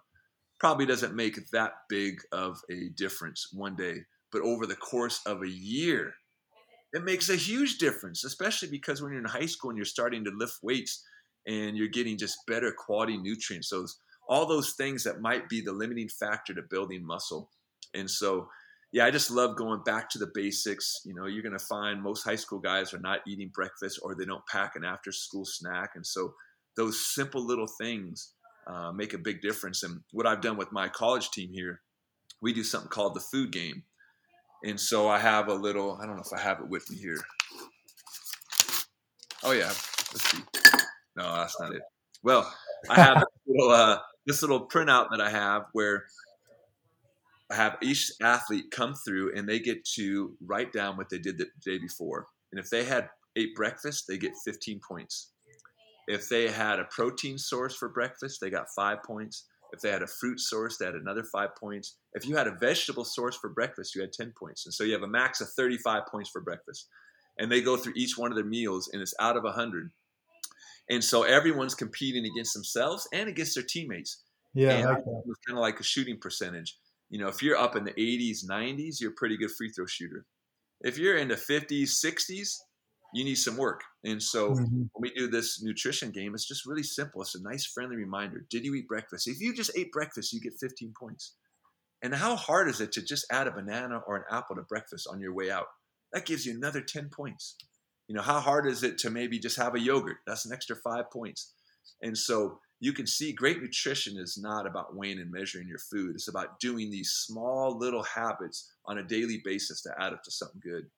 probably 0.60 0.86
doesn't 0.86 1.16
make 1.16 1.36
that 1.50 1.72
big 1.88 2.20
of 2.30 2.60
a 2.70 2.90
difference 2.96 3.48
one 3.52 3.74
day. 3.74 3.96
But 4.30 4.42
over 4.42 4.64
the 4.66 4.76
course 4.76 5.20
of 5.26 5.42
a 5.42 5.48
year, 5.48 6.14
it 6.92 7.04
makes 7.04 7.30
a 7.30 7.36
huge 7.36 7.78
difference, 7.78 8.24
especially 8.24 8.68
because 8.68 9.02
when 9.02 9.12
you're 9.12 9.20
in 9.20 9.26
high 9.26 9.46
school 9.46 9.70
and 9.70 9.76
you're 9.76 9.84
starting 9.84 10.24
to 10.24 10.30
lift 10.30 10.58
weights 10.62 11.04
and 11.46 11.76
you're 11.76 11.88
getting 11.88 12.16
just 12.16 12.38
better 12.46 12.72
quality 12.72 13.16
nutrients. 13.16 13.68
So 13.70 13.86
all 14.28 14.46
those 14.46 14.74
things 14.74 15.02
that 15.04 15.20
might 15.20 15.48
be 15.48 15.60
the 15.60 15.72
limiting 15.72 16.08
factor 16.08 16.54
to 16.54 16.62
building 16.70 17.04
muscle. 17.04 17.50
And 17.94 18.08
so, 18.08 18.48
yeah, 18.92 19.06
I 19.06 19.10
just 19.10 19.30
love 19.30 19.56
going 19.56 19.82
back 19.84 20.10
to 20.10 20.18
the 20.18 20.30
basics. 20.32 21.00
You 21.04 21.14
know, 21.14 21.26
you're 21.26 21.42
going 21.42 21.58
to 21.58 21.64
find 21.64 22.00
most 22.00 22.22
high 22.22 22.36
school 22.36 22.60
guys 22.60 22.94
are 22.94 23.00
not 23.00 23.20
eating 23.26 23.50
breakfast 23.52 23.98
or 24.02 24.14
they 24.14 24.26
don't 24.26 24.46
pack 24.46 24.76
an 24.76 24.84
after 24.84 25.10
school 25.12 25.44
snack. 25.44 25.92
And 25.96 26.06
so 26.06 26.34
those 26.76 27.14
simple 27.14 27.44
little 27.44 27.66
things 27.66 28.34
uh, 28.66 28.92
make 28.92 29.14
a 29.14 29.18
big 29.18 29.40
difference. 29.40 29.82
And 29.82 30.00
what 30.12 30.26
I've 30.26 30.40
done 30.40 30.56
with 30.56 30.72
my 30.72 30.88
college 30.88 31.30
team 31.30 31.50
here, 31.52 31.80
we 32.40 32.52
do 32.52 32.64
something 32.64 32.90
called 32.90 33.14
the 33.14 33.20
food 33.20 33.52
game. 33.52 33.84
And 34.64 34.78
so 34.78 35.08
I 35.08 35.18
have 35.18 35.48
a 35.48 35.54
little, 35.54 35.98
I 36.00 36.06
don't 36.06 36.16
know 36.16 36.22
if 36.24 36.32
I 36.32 36.40
have 36.40 36.60
it 36.60 36.68
with 36.68 36.88
me 36.90 36.96
here. 36.96 37.18
Oh 39.42 39.50
yeah, 39.50 39.66
let's 39.66 40.30
see. 40.30 40.42
No, 41.16 41.34
that's 41.34 41.60
not 41.60 41.74
it. 41.74 41.82
Well, 42.22 42.52
I 42.88 43.00
have 43.00 43.16
this 43.16 43.26
little, 43.46 43.70
uh, 43.70 43.98
this 44.24 44.42
little 44.42 44.68
printout 44.68 45.08
that 45.10 45.20
I 45.20 45.30
have 45.30 45.64
where 45.72 46.04
I 47.50 47.56
have 47.56 47.76
each 47.82 48.12
athlete 48.22 48.70
come 48.70 48.94
through 48.94 49.36
and 49.36 49.48
they 49.48 49.58
get 49.58 49.84
to 49.96 50.36
write 50.46 50.72
down 50.72 50.96
what 50.96 51.10
they 51.10 51.18
did 51.18 51.38
the 51.38 51.46
day 51.64 51.78
before. 51.78 52.26
And 52.52 52.60
if 52.60 52.70
they 52.70 52.84
had 52.84 53.08
ate 53.36 53.54
breakfast, 53.54 54.04
they 54.08 54.16
get 54.16 54.32
15 54.44 54.80
points. 54.86 55.31
If 56.08 56.28
they 56.28 56.50
had 56.50 56.78
a 56.78 56.84
protein 56.84 57.38
source 57.38 57.76
for 57.76 57.88
breakfast, 57.88 58.40
they 58.40 58.50
got 58.50 58.66
five 58.74 59.02
points. 59.04 59.46
If 59.72 59.80
they 59.80 59.90
had 59.90 60.02
a 60.02 60.06
fruit 60.06 60.38
source, 60.38 60.76
they 60.76 60.84
had 60.84 60.94
another 60.94 61.24
five 61.24 61.56
points. 61.56 61.96
If 62.12 62.26
you 62.26 62.36
had 62.36 62.46
a 62.46 62.56
vegetable 62.60 63.04
source 63.04 63.36
for 63.36 63.48
breakfast, 63.48 63.94
you 63.94 64.02
had 64.02 64.12
10 64.12 64.34
points. 64.38 64.66
And 64.66 64.74
so 64.74 64.84
you 64.84 64.92
have 64.92 65.02
a 65.02 65.08
max 65.08 65.40
of 65.40 65.48
35 65.50 66.02
points 66.10 66.30
for 66.30 66.42
breakfast. 66.42 66.88
And 67.38 67.50
they 67.50 67.62
go 67.62 67.78
through 67.78 67.94
each 67.96 68.18
one 68.18 68.30
of 68.30 68.36
their 68.36 68.44
meals, 68.44 68.90
and 68.92 69.00
it's 69.00 69.14
out 69.18 69.38
of 69.38 69.44
100. 69.44 69.90
And 70.90 71.02
so 71.02 71.22
everyone's 71.22 71.74
competing 71.74 72.26
against 72.26 72.52
themselves 72.52 73.08
and 73.14 73.28
against 73.28 73.54
their 73.54 73.64
teammates. 73.64 74.22
Yeah, 74.52 74.72
and 74.72 74.84
like 74.84 74.98
it's 74.98 75.40
kind 75.46 75.58
of 75.58 75.62
like 75.62 75.80
a 75.80 75.84
shooting 75.84 76.18
percentage. 76.20 76.76
You 77.08 77.18
know, 77.18 77.28
if 77.28 77.42
you're 77.42 77.56
up 77.56 77.74
in 77.74 77.84
the 77.84 77.92
80s, 77.92 78.44
90s, 78.44 79.00
you're 79.00 79.12
a 79.12 79.14
pretty 79.14 79.38
good 79.38 79.50
free 79.50 79.70
throw 79.70 79.86
shooter. 79.86 80.26
If 80.82 80.98
you're 80.98 81.16
in 81.16 81.28
the 81.28 81.36
50s, 81.36 82.04
60s, 82.04 82.56
you 83.14 83.24
need 83.24 83.36
some 83.36 83.56
work. 83.56 83.82
And 84.04 84.22
so 84.22 84.62
Mhm. 84.62 84.90
when 84.92 85.02
we 85.02 85.14
do 85.14 85.28
this 85.28 85.62
nutrition 85.62 86.10
game, 86.10 86.34
it's 86.34 86.46
just 86.46 86.66
really 86.66 86.82
simple. 86.82 87.22
It's 87.22 87.34
a 87.34 87.42
nice, 87.42 87.64
friendly 87.66 87.96
reminder. 87.96 88.46
Did 88.50 88.64
you 88.64 88.74
eat 88.74 88.88
breakfast? 88.88 89.28
If 89.28 89.40
you 89.40 89.54
just 89.54 89.76
ate 89.76 89.92
breakfast, 89.92 90.32
you 90.32 90.40
get 90.40 90.54
15 90.60 90.94
points. 90.98 91.36
And 92.02 92.14
how 92.14 92.36
hard 92.36 92.68
is 92.68 92.80
it 92.80 92.92
to 92.92 93.02
just 93.02 93.26
add 93.30 93.46
a 93.46 93.52
banana 93.52 93.98
or 94.06 94.16
an 94.16 94.24
apple 94.30 94.56
to 94.56 94.62
breakfast 94.62 95.06
on 95.08 95.20
your 95.20 95.32
way 95.32 95.50
out? 95.50 95.68
That 96.12 96.26
gives 96.26 96.44
you 96.46 96.54
another 96.54 96.82
10 96.82 97.10
points. 97.10 97.56
You 98.08 98.16
know, 98.16 98.22
how 98.22 98.40
hard 98.40 98.66
is 98.66 98.82
it 98.82 98.98
to 98.98 99.10
maybe 99.10 99.38
just 99.38 99.56
have 99.56 99.74
a 99.74 99.80
yogurt? 99.80 100.18
That's 100.26 100.44
an 100.44 100.52
extra 100.52 100.76
five 100.76 101.10
points. 101.10 101.54
And 102.02 102.18
so 102.18 102.60
you 102.80 102.92
can 102.92 103.06
see 103.06 103.32
great 103.32 103.62
nutrition 103.62 104.18
is 104.18 104.36
not 104.36 104.66
about 104.66 104.96
weighing 104.96 105.20
and 105.20 105.30
measuring 105.30 105.68
your 105.68 105.78
food. 105.78 106.16
It's 106.16 106.28
about 106.28 106.58
doing 106.58 106.90
these 106.90 107.12
small 107.12 107.78
little 107.78 108.02
habits 108.02 108.74
on 108.84 108.98
a 108.98 109.04
daily 109.04 109.40
basis 109.44 109.80
to 109.82 109.94
add 109.98 110.12
up 110.12 110.22
to 110.24 110.30
something 110.32 110.60
good. 110.60 110.90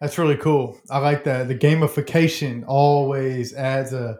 That's 0.00 0.18
really 0.18 0.36
cool. 0.36 0.78
I 0.90 0.98
like 0.98 1.24
that. 1.24 1.48
The 1.48 1.54
gamification 1.54 2.64
always 2.66 3.54
adds 3.54 3.92
a 3.92 4.18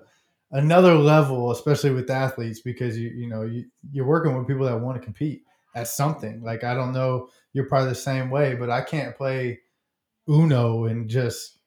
another 0.52 0.94
level, 0.94 1.50
especially 1.50 1.90
with 1.90 2.10
athletes, 2.10 2.60
because 2.60 2.98
you 2.98 3.10
you 3.10 3.28
know 3.28 3.42
you, 3.42 3.66
you're 3.92 4.06
working 4.06 4.36
with 4.36 4.46
people 4.46 4.64
that 4.66 4.80
want 4.80 4.98
to 4.98 5.04
compete 5.04 5.42
at 5.74 5.88
something. 5.88 6.42
Like 6.42 6.64
I 6.64 6.74
don't 6.74 6.92
know, 6.92 7.28
you're 7.52 7.66
probably 7.68 7.90
the 7.90 7.94
same 7.94 8.30
way, 8.30 8.54
but 8.54 8.70
I 8.70 8.80
can't 8.82 9.16
play 9.16 9.60
Uno 10.28 10.86
and 10.86 11.08
just 11.10 11.58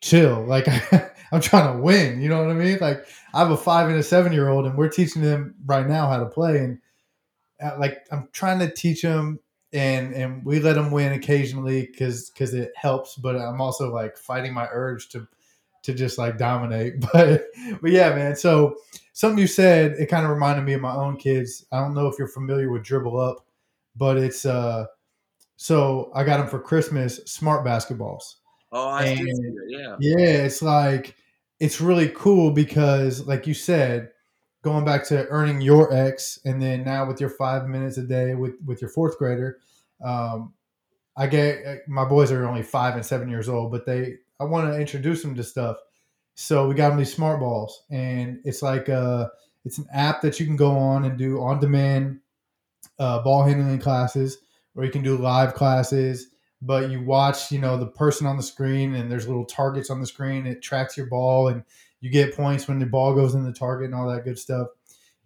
chill. 0.00 0.44
Like 0.44 0.68
I'm 1.32 1.40
trying 1.40 1.76
to 1.76 1.82
win. 1.82 2.20
You 2.20 2.28
know 2.28 2.42
what 2.42 2.50
I 2.50 2.54
mean? 2.54 2.78
Like 2.80 3.06
I 3.32 3.40
have 3.40 3.50
a 3.50 3.56
five 3.56 3.88
and 3.88 3.98
a 3.98 4.02
seven 4.02 4.32
year 4.32 4.48
old, 4.50 4.66
and 4.66 4.76
we're 4.76 4.88
teaching 4.88 5.22
them 5.22 5.54
right 5.66 5.86
now 5.86 6.08
how 6.08 6.18
to 6.18 6.26
play, 6.26 6.58
and 6.58 6.78
uh, 7.62 7.76
like 7.78 8.06
I'm 8.12 8.28
trying 8.32 8.58
to 8.60 8.70
teach 8.70 9.02
them 9.02 9.40
and 9.74 10.14
and 10.14 10.44
we 10.44 10.60
let 10.60 10.74
them 10.74 10.90
win 10.90 11.12
occasionally 11.12 11.82
because 11.82 12.30
because 12.30 12.54
it 12.54 12.72
helps 12.76 13.16
but 13.16 13.36
i'm 13.36 13.60
also 13.60 13.92
like 13.92 14.16
fighting 14.16 14.54
my 14.54 14.68
urge 14.72 15.08
to 15.08 15.26
to 15.82 15.92
just 15.92 16.16
like 16.16 16.38
dominate 16.38 17.00
but 17.12 17.46
but 17.82 17.90
yeah 17.90 18.14
man 18.14 18.34
so 18.36 18.76
something 19.12 19.38
you 19.38 19.46
said 19.46 19.92
it 19.98 20.06
kind 20.06 20.24
of 20.24 20.30
reminded 20.30 20.62
me 20.64 20.72
of 20.72 20.80
my 20.80 20.94
own 20.94 21.16
kids 21.16 21.66
i 21.72 21.78
don't 21.80 21.92
know 21.94 22.06
if 22.06 22.18
you're 22.18 22.28
familiar 22.28 22.70
with 22.70 22.84
DribbleUp 22.84 23.36
but 23.96 24.16
it's 24.16 24.46
uh 24.46 24.86
so 25.56 26.10
i 26.14 26.22
got 26.24 26.38
them 26.38 26.46
for 26.48 26.58
christmas 26.60 27.16
smart 27.26 27.66
basketballs 27.66 28.36
Oh, 28.76 28.88
I 28.88 29.04
And- 29.04 29.18
see 29.18 29.24
that. 29.24 29.66
Yeah. 29.68 29.96
yeah, 30.00 30.26
it's 30.44 30.60
like 30.60 31.14
it's 31.60 31.80
really 31.80 32.08
cool 32.08 32.50
because, 32.50 33.24
like 33.24 33.46
you 33.46 33.54
said, 33.54 34.10
going 34.64 34.84
back 34.84 35.06
to 35.08 35.28
earning 35.28 35.60
your 35.60 35.92
X, 35.92 36.40
and 36.44 36.60
then 36.60 36.84
now 36.84 37.06
with 37.06 37.20
your 37.20 37.30
five 37.30 37.68
minutes 37.68 37.98
a 37.98 38.02
day 38.02 38.34
with 38.34 38.54
with 38.64 38.80
your 38.80 38.90
fourth 38.90 39.18
grader, 39.18 39.58
um, 40.04 40.52
I 41.16 41.26
get 41.26 41.86
my 41.88 42.04
boys 42.04 42.32
are 42.32 42.46
only 42.46 42.62
five 42.62 42.94
and 42.94 43.06
seven 43.06 43.28
years 43.28 43.48
old, 43.48 43.70
but 43.70 43.86
they 43.86 44.16
I 44.40 44.44
want 44.44 44.72
to 44.72 44.80
introduce 44.80 45.22
them 45.22 45.34
to 45.36 45.44
stuff. 45.44 45.76
So 46.34 46.66
we 46.66 46.74
got 46.74 46.88
them 46.88 46.98
these 46.98 47.14
smart 47.14 47.38
balls, 47.38 47.84
and 47.90 48.40
it's 48.44 48.62
like 48.62 48.88
uh 48.88 49.28
it's 49.64 49.78
an 49.78 49.86
app 49.92 50.20
that 50.22 50.40
you 50.40 50.46
can 50.46 50.56
go 50.56 50.76
on 50.76 51.04
and 51.04 51.16
do 51.16 51.40
on 51.40 51.60
demand 51.60 52.20
uh, 52.98 53.22
ball 53.22 53.44
handling 53.44 53.78
classes, 53.78 54.38
or 54.74 54.84
you 54.84 54.90
can 54.90 55.02
do 55.02 55.16
live 55.16 55.54
classes 55.54 56.28
but 56.64 56.90
you 56.90 57.00
watch, 57.02 57.52
you 57.52 57.58
know, 57.58 57.76
the 57.76 57.86
person 57.86 58.26
on 58.26 58.36
the 58.36 58.42
screen 58.42 58.94
and 58.94 59.10
there's 59.10 59.28
little 59.28 59.44
targets 59.44 59.90
on 59.90 60.00
the 60.00 60.06
screen. 60.06 60.46
It 60.46 60.62
tracks 60.62 60.96
your 60.96 61.06
ball 61.06 61.48
and 61.48 61.62
you 62.04 62.10
get 62.10 62.36
points 62.36 62.68
when 62.68 62.78
the 62.78 62.84
ball 62.84 63.14
goes 63.14 63.34
in 63.34 63.44
the 63.44 63.52
target 63.52 63.86
and 63.86 63.94
all 63.94 64.06
that 64.06 64.24
good 64.24 64.38
stuff. 64.38 64.68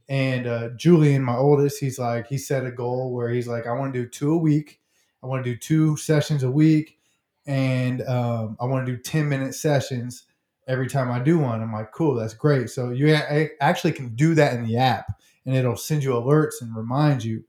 And 0.08 0.46
uh, 0.46 0.68
Julian, 0.76 1.24
my 1.24 1.34
oldest, 1.34 1.80
he's 1.80 1.98
like, 1.98 2.28
he 2.28 2.38
set 2.38 2.64
a 2.64 2.70
goal 2.70 3.12
where 3.12 3.30
he's 3.30 3.48
like, 3.48 3.66
I 3.66 3.72
want 3.72 3.92
to 3.92 4.04
do 4.04 4.08
two 4.08 4.32
a 4.32 4.38
week. 4.38 4.78
I 5.20 5.26
want 5.26 5.44
to 5.44 5.50
do 5.50 5.56
two 5.56 5.96
sessions 5.96 6.44
a 6.44 6.50
week. 6.50 7.00
And 7.48 8.02
um, 8.02 8.56
I 8.60 8.66
want 8.66 8.86
to 8.86 8.92
do 8.92 9.02
10 9.02 9.28
minute 9.28 9.56
sessions 9.56 10.26
every 10.68 10.86
time 10.86 11.10
I 11.10 11.18
do 11.18 11.40
one. 11.40 11.60
I'm 11.60 11.72
like, 11.72 11.90
cool, 11.90 12.14
that's 12.14 12.32
great. 12.32 12.70
So 12.70 12.90
you 12.90 13.12
a- 13.12 13.50
actually 13.60 13.90
can 13.92 14.14
do 14.14 14.36
that 14.36 14.54
in 14.54 14.64
the 14.64 14.76
app 14.76 15.20
and 15.46 15.56
it'll 15.56 15.76
send 15.76 16.04
you 16.04 16.10
alerts 16.10 16.62
and 16.62 16.76
remind 16.76 17.24
you. 17.24 17.42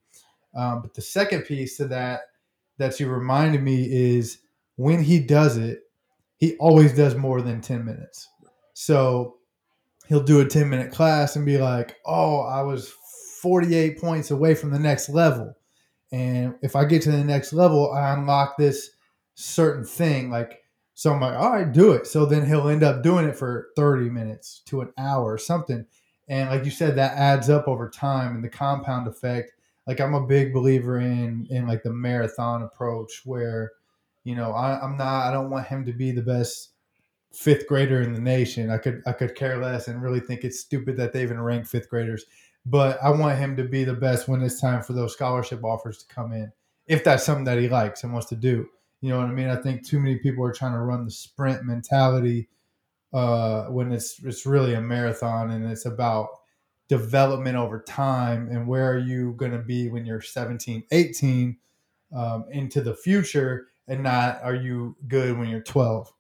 Um, 0.56 0.82
but 0.82 0.96
the 0.96 1.04
second 1.04 1.44
piece 1.44 1.78
to 1.78 1.86
that 1.90 2.22
that 2.80 3.00
you 3.00 3.08
reminded 3.08 3.62
me 3.62 3.86
is 3.92 4.40
when 4.78 5.04
he 5.04 5.20
does 5.20 5.56
it, 5.56 5.84
he 6.38 6.56
always 6.58 6.96
does 6.96 7.14
more 7.14 7.44
than 7.44 7.62
10 7.62 7.86
minutes. 7.86 8.28
So 8.80 9.36
he'll 10.08 10.24
do 10.24 10.40
a 10.40 10.46
10 10.46 10.70
minute 10.70 10.94
class 10.94 11.36
and 11.36 11.46
be 11.46 11.58
like, 11.58 11.98
oh, 12.06 12.40
I 12.40 12.62
was 12.62 12.90
48 13.42 14.00
points 14.00 14.32
away 14.32 14.56
from 14.56 14.72
the 14.72 14.80
next 14.80 15.10
level. 15.10 15.58
And 16.14 16.56
if 16.62 16.78
I 16.78 16.86
get 16.86 17.02
to 17.02 17.12
the 17.12 17.24
next 17.24 17.52
level, 17.52 17.92
I 17.92 18.14
unlock 18.14 18.56
this 18.58 18.92
certain 19.36 19.84
thing. 19.84 20.30
Like, 20.30 20.64
so 20.94 21.14
I'm 21.14 21.20
like, 21.20 21.38
all 21.38 21.52
right, 21.52 21.70
do 21.70 21.92
it. 21.92 22.08
So 22.08 22.26
then 22.26 22.46
he'll 22.46 22.70
end 22.70 22.84
up 22.84 23.04
doing 23.04 23.26
it 23.26 23.36
for 23.36 23.68
30 23.76 24.10
minutes 24.10 24.62
to 24.68 24.80
an 24.80 24.94
hour 24.98 25.26
or 25.26 25.38
something. 25.38 25.86
And 26.30 26.50
like 26.50 26.64
you 26.64 26.72
said, 26.72 26.96
that 26.96 27.18
adds 27.18 27.50
up 27.50 27.68
over 27.68 27.90
time 27.90 28.36
and 28.36 28.44
the 28.44 28.50
compound 28.50 29.08
effect 29.08 29.52
like 29.90 30.00
I'm 30.00 30.14
a 30.14 30.26
big 30.26 30.54
believer 30.54 31.00
in 31.00 31.48
in 31.50 31.68
like 31.68 31.82
the 31.82 31.92
marathon 31.92 32.62
approach 32.62 33.24
where 33.26 33.72
you 34.24 34.36
know 34.36 34.52
I, 34.52 34.80
I'm 34.80 34.96
not 34.98 35.26
I 35.26 35.32
don't 35.32 35.50
want 35.50 35.66
him 35.66 35.84
to 35.86 35.94
be 35.94 36.12
the 36.12 36.22
best 36.22 36.70
fifth 37.32 37.68
grader 37.68 38.02
in 38.02 38.14
the 38.14 38.22
nation. 38.22 38.70
I 38.70 38.78
could 38.78 39.02
I 39.06 39.12
could 39.12 39.36
care 39.36 39.58
less 39.58 39.88
and 39.88 40.02
really 40.02 40.20
think 40.20 40.44
it's 40.44 40.60
stupid 40.60 40.98
that 40.98 41.14
they 41.14 41.22
even 41.22 41.40
rank 41.40 41.68
fifth 41.68 41.90
graders. 41.90 42.26
But 42.66 43.00
I 43.02 43.10
want 43.10 43.40
him 43.40 43.56
to 43.58 43.64
be 43.64 43.84
the 43.84 43.94
best 43.94 44.28
when 44.28 44.42
it's 44.42 44.60
time 44.60 44.84
for 44.84 44.94
those 44.94 45.14
scholarship 45.14 45.64
offers 45.64 46.00
to 46.00 46.14
come 46.14 46.34
in, 46.34 46.52
if 46.88 47.04
that's 47.04 47.24
something 47.24 47.46
that 47.46 47.60
he 47.60 47.70
likes 47.70 48.04
and 48.04 48.12
wants 48.12 48.28
to 48.30 48.36
do. 48.36 48.68
You 49.02 49.12
know 49.12 49.20
what 49.20 49.28
I 49.28 49.32
mean? 49.32 49.48
I 49.48 49.56
think 49.56 49.86
too 49.86 50.00
many 50.00 50.18
people 50.18 50.44
are 50.44 50.54
trying 50.54 50.74
to 50.74 50.80
run 50.80 51.06
the 51.06 51.12
sprint 51.12 51.64
mentality 51.64 52.50
uh, 53.14 53.66
when 53.66 53.92
it's 53.92 54.20
it's 54.24 54.46
really 54.46 54.74
a 54.74 54.82
marathon 54.82 55.52
and 55.52 55.66
it's 55.70 55.86
about 55.86 56.28
development 56.90 57.56
over 57.56 57.82
time 57.82 58.50
and 58.50 58.68
where 58.68 58.92
are 58.92 58.98
you 58.98 59.34
going 59.34 59.52
to 59.52 59.60
be 59.60 59.90
when 59.90 60.06
you're 60.06 60.22
17 60.22 60.84
18 60.92 61.58
um, 62.16 62.46
into 62.52 62.82
the 62.82 62.96
future 62.96 63.68
and 63.88 64.02
not 64.04 64.42
are 64.44 64.56
you 64.56 64.96
good 65.08 65.38
when 65.38 65.50
you're 65.50 65.62
12 65.62 66.12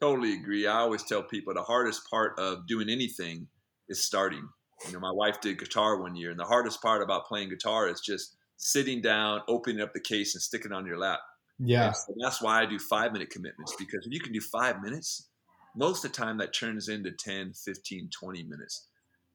Totally 0.00 0.34
agree. 0.34 0.66
I 0.66 0.78
always 0.78 1.02
tell 1.04 1.22
people 1.22 1.54
the 1.54 1.62
hardest 1.62 2.08
part 2.08 2.38
of 2.38 2.66
doing 2.66 2.88
anything 2.88 3.48
is 3.88 4.04
starting. 4.04 4.48
You 4.86 4.92
know, 4.92 5.00
my 5.00 5.10
wife 5.10 5.40
did 5.40 5.58
guitar 5.58 6.00
one 6.00 6.14
year, 6.14 6.30
and 6.30 6.38
the 6.38 6.44
hardest 6.44 6.80
part 6.80 7.02
about 7.02 7.26
playing 7.26 7.48
guitar 7.48 7.88
is 7.88 8.00
just 8.00 8.36
sitting 8.56 9.00
down, 9.02 9.42
opening 9.48 9.80
up 9.80 9.92
the 9.92 10.00
case, 10.00 10.34
and 10.34 10.42
sticking 10.42 10.70
it 10.70 10.74
on 10.74 10.86
your 10.86 10.98
lap. 10.98 11.18
yeah 11.58 11.92
so 11.92 12.14
that's 12.22 12.40
why 12.40 12.62
I 12.62 12.66
do 12.66 12.78
five 12.78 13.12
minute 13.12 13.30
commitments 13.30 13.74
because 13.78 14.06
if 14.06 14.12
you 14.12 14.20
can 14.20 14.32
do 14.32 14.40
five 14.40 14.80
minutes, 14.80 15.28
most 15.74 16.04
of 16.04 16.12
the 16.12 16.16
time 16.16 16.38
that 16.38 16.54
turns 16.54 16.88
into 16.88 17.10
10, 17.12 17.52
15, 17.54 18.10
20 18.10 18.42
minutes. 18.44 18.88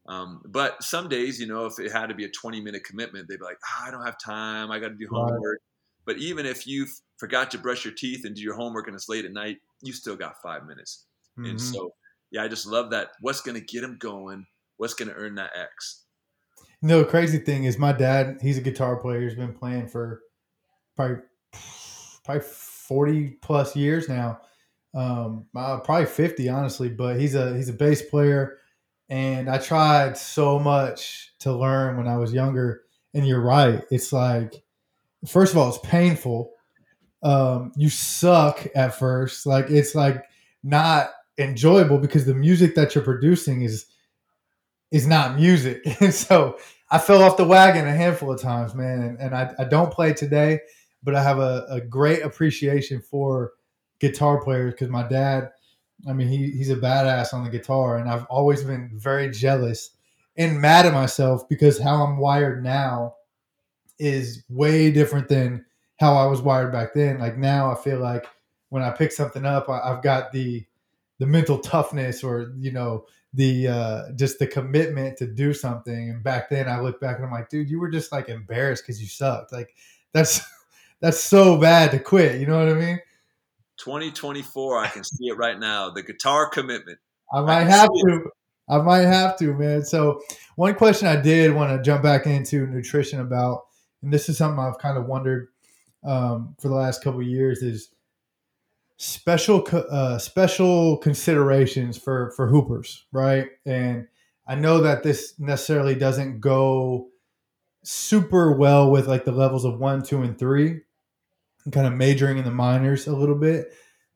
Um, 0.08 0.42
but 0.46 0.84
some 0.84 1.08
days, 1.08 1.40
you 1.40 1.48
know, 1.48 1.66
if 1.66 1.80
it 1.80 1.92
had 1.92 2.08
to 2.08 2.16
be 2.16 2.26
a 2.26 2.30
20 2.30 2.62
minute 2.62 2.84
commitment, 2.84 3.28
they'd 3.30 3.40
be 3.40 3.46
like, 3.46 3.58
oh, 3.64 3.88
I 3.88 3.92
don't 3.92 4.06
have 4.06 4.18
time. 4.20 4.72
I 4.72 4.80
got 4.80 4.90
to 4.90 4.96
do 4.96 5.08
Right. 5.10 5.42
homework. 5.42 5.60
But 6.06 6.18
even 6.18 6.46
if 6.46 6.68
you 6.68 6.88
forgot 7.24 7.50
to 7.50 7.58
brush 7.58 7.86
your 7.86 7.94
teeth 7.94 8.26
and 8.26 8.36
do 8.36 8.42
your 8.42 8.54
homework 8.54 8.86
and 8.88 8.96
it's 8.98 9.08
late 9.08 9.24
at 9.24 9.32
night, 9.32 9.60
you 9.82 9.94
still 9.94 10.18
got 10.18 10.42
five 10.42 10.66
minutes. 10.66 11.06
And 11.38 11.56
Mhm. 11.56 11.60
so, 11.62 11.96
yeah, 12.32 12.44
I 12.44 12.50
just 12.50 12.68
love 12.68 12.90
that. 12.90 13.12
What's 13.22 13.40
going 13.40 13.56
to 13.58 13.66
get 13.66 13.80
them 13.80 13.96
going? 13.98 14.46
What's 14.76 14.94
going 14.94 15.08
to 15.08 15.16
earn 15.16 15.36
that 15.36 15.56
X? 15.56 16.04
You 16.82 16.90
know, 16.90 17.00
the 17.00 17.10
crazy 17.10 17.38
thing 17.38 17.64
is 17.64 17.78
my 17.78 17.94
dad, 17.94 18.40
he's 18.42 18.58
a 18.58 18.62
guitar 18.62 18.98
player. 18.98 19.22
He's 19.22 19.36
been 19.36 19.54
playing 19.54 19.88
for 19.88 20.22
probably 20.98 21.24
probably 22.26 22.44
40 22.44 23.30
plus 23.42 23.74
years 23.74 24.10
now. 24.10 24.42
Um, 24.94 25.46
uh, 25.56 25.80
probably 25.80 26.08
50, 26.08 26.50
honestly, 26.50 26.90
but 26.90 27.22
he's 27.22 27.36
a 27.36 27.56
he's 27.56 27.70
a 27.70 27.74
bass 27.74 28.02
player. 28.02 28.58
And 29.08 29.50
I 29.50 29.60
tried 29.60 30.18
so 30.18 30.60
much 30.60 31.36
to 31.40 31.54
learn 31.54 31.96
when 31.96 32.10
I 32.10 32.18
was 32.18 32.34
younger. 32.34 32.84
And 33.14 33.26
you're 33.26 33.40
right. 33.42 33.82
It's 33.92 34.12
like 34.12 34.62
first 35.26 35.54
of 35.54 35.58
all, 35.58 35.70
it's 35.70 35.78
painful. 35.78 36.52
Um, 37.24 37.72
you 37.76 37.90
suck 37.90 38.68
at 38.76 38.96
first. 38.96 39.46
Like 39.46 39.70
it's 39.70 39.96
like 39.96 40.24
not 40.64 41.12
enjoyable 41.38 41.98
because 41.98 42.26
the 42.26 42.36
music 42.36 42.76
that 42.76 42.94
you're 42.94 43.04
producing 43.04 43.64
is 43.64 43.88
is 44.92 45.08
not 45.08 45.36
music. 45.36 45.82
And 46.02 46.14
so 46.14 46.58
I 46.92 47.00
fell 47.00 47.24
off 47.24 47.38
the 47.38 47.46
wagon 47.46 47.88
a 47.88 47.92
handful 47.92 48.32
of 48.32 48.40
times, 48.40 48.76
man. 48.76 49.02
And, 49.02 49.20
and 49.20 49.36
I, 49.36 49.52
I 49.58 49.64
don't 49.64 49.92
play 49.92 50.14
today, 50.14 50.60
but 51.02 51.16
I 51.16 51.24
have 51.24 51.40
a, 51.40 51.66
a 51.70 51.82
great 51.82 52.22
appreciation 52.22 53.02
for 53.02 53.54
guitar 54.00 54.40
players 54.44 54.74
because 54.74 54.90
my 54.90 55.02
dad, 55.08 55.50
I 56.08 56.14
mean, 56.14 56.28
he, 56.28 56.52
he's 56.52 56.70
a 56.70 56.76
badass 56.76 57.34
on 57.34 57.44
the 57.44 57.50
guitar. 57.50 57.98
And 57.98 58.08
I've 58.08 58.26
always 58.26 58.64
been 58.64 58.92
very 58.94 59.32
jealous 59.32 59.90
and 60.38 60.62
mad 60.62 60.86
at 60.86 60.94
myself 60.94 61.50
because 61.50 61.80
how 61.80 62.04
I'm 62.04 62.18
wired 62.18 62.64
now 62.64 63.16
is 63.98 64.44
way 64.50 64.92
different 64.92 65.28
than 65.30 65.66
how 66.00 66.16
I 66.16 66.26
was 66.26 66.42
wired 66.42 66.72
back 66.72 66.94
then. 66.94 67.20
Like 67.20 67.38
now, 67.38 67.72
I 67.72 67.76
feel 67.76 68.00
like 68.00 68.26
when 68.70 68.84
I 68.84 68.92
pick 68.92 69.12
something 69.12 69.46
up, 69.46 69.70
I, 69.70 69.90
have 69.90 70.04
got 70.04 70.32
the 70.32 70.66
the 71.20 71.28
mental 71.28 71.60
toughness 71.60 72.24
or 72.24 72.54
you 72.58 72.72
know 72.72 73.06
the 73.34 73.68
uh, 73.68 74.02
just 74.16 74.40
the 74.40 74.48
commitment 74.48 75.18
to 75.18 75.28
do 75.28 75.54
something. 75.54 76.10
And 76.10 76.24
back 76.24 76.50
then, 76.50 76.68
I 76.68 76.80
look 76.80 77.00
back 77.00 77.18
and 77.18 77.26
I'm 77.26 77.32
like, 77.32 77.50
dude, 77.50 77.70
you 77.70 77.80
were 77.80 77.90
just 77.90 78.12
like 78.12 78.30
embarrassed 78.30 78.84
because 78.84 79.02
you 79.02 79.08
sucked. 79.08 79.52
Like 79.52 79.76
that's 80.14 80.42
that's 81.02 81.20
so 81.20 81.58
bad 81.58 81.92
to 81.92 82.00
quit. 82.00 82.40
You 82.40 82.48
know 82.48 82.60
what 82.60 82.70
I 82.70 82.74
mean? 82.74 83.00
2024, 83.78 84.78
I 84.78 84.88
can 84.88 85.04
see 85.04 85.28
it 85.28 85.38
right 85.38 85.60
now. 85.60 85.90
The 85.90 86.04
guitar 86.04 86.50
commitment. 86.50 87.00
I 87.34 87.42
might 87.42 87.62
I 87.62 87.64
have 87.64 87.90
to. 87.90 88.16
It. 88.16 88.32
I 88.70 88.78
might 88.78 89.02
have 89.02 89.38
to, 89.40 89.54
man. 89.54 89.84
So 89.84 90.22
one 90.56 90.76
question 90.76 91.08
I 91.08 91.18
did 91.18 91.54
want 91.54 91.72
to 91.72 91.84
jump 91.84 92.02
back 92.04 92.26
into 92.26 92.66
nutrition 92.66 93.20
about, 93.20 93.64
and 94.02 94.14
this 94.14 94.30
is 94.30 94.38
something 94.38 94.60
I've 94.60 94.78
kind 94.78 94.98
of 94.98 95.06
wondered 95.06 95.50
um, 96.04 96.56
for 96.60 96.68
the 96.70 96.76
last 96.76 97.04
couple 97.04 97.22
years, 97.22 97.62
is 97.62 97.90
special 98.98 99.66
uh, 99.72 100.18
special 100.18 100.98
considerations 100.98 101.98
for 101.98 102.32
for 102.32 102.48
hoopers, 102.48 103.06
right? 103.12 103.50
And 103.66 104.08
I 104.48 104.56
know 104.56 104.82
that 104.82 105.04
this 105.04 105.40
necessarily 105.40 105.96
doesn't 105.96 106.40
go 106.40 107.10
super 107.84 108.52
well 108.54 108.90
with 108.90 109.08
like 109.08 109.26
the 109.26 109.32
levels 109.32 109.66
of 109.66 109.80
one, 109.80 110.04
two, 110.04 110.22
and 110.22 110.38
three, 110.38 110.82
and 111.66 111.74
kind 111.74 111.88
of 111.88 111.94
majoring 111.94 112.38
in 112.38 112.46
the 112.46 112.52
minors 112.52 113.08
a 113.08 113.16
little 113.16 113.36
bit. 113.36 113.74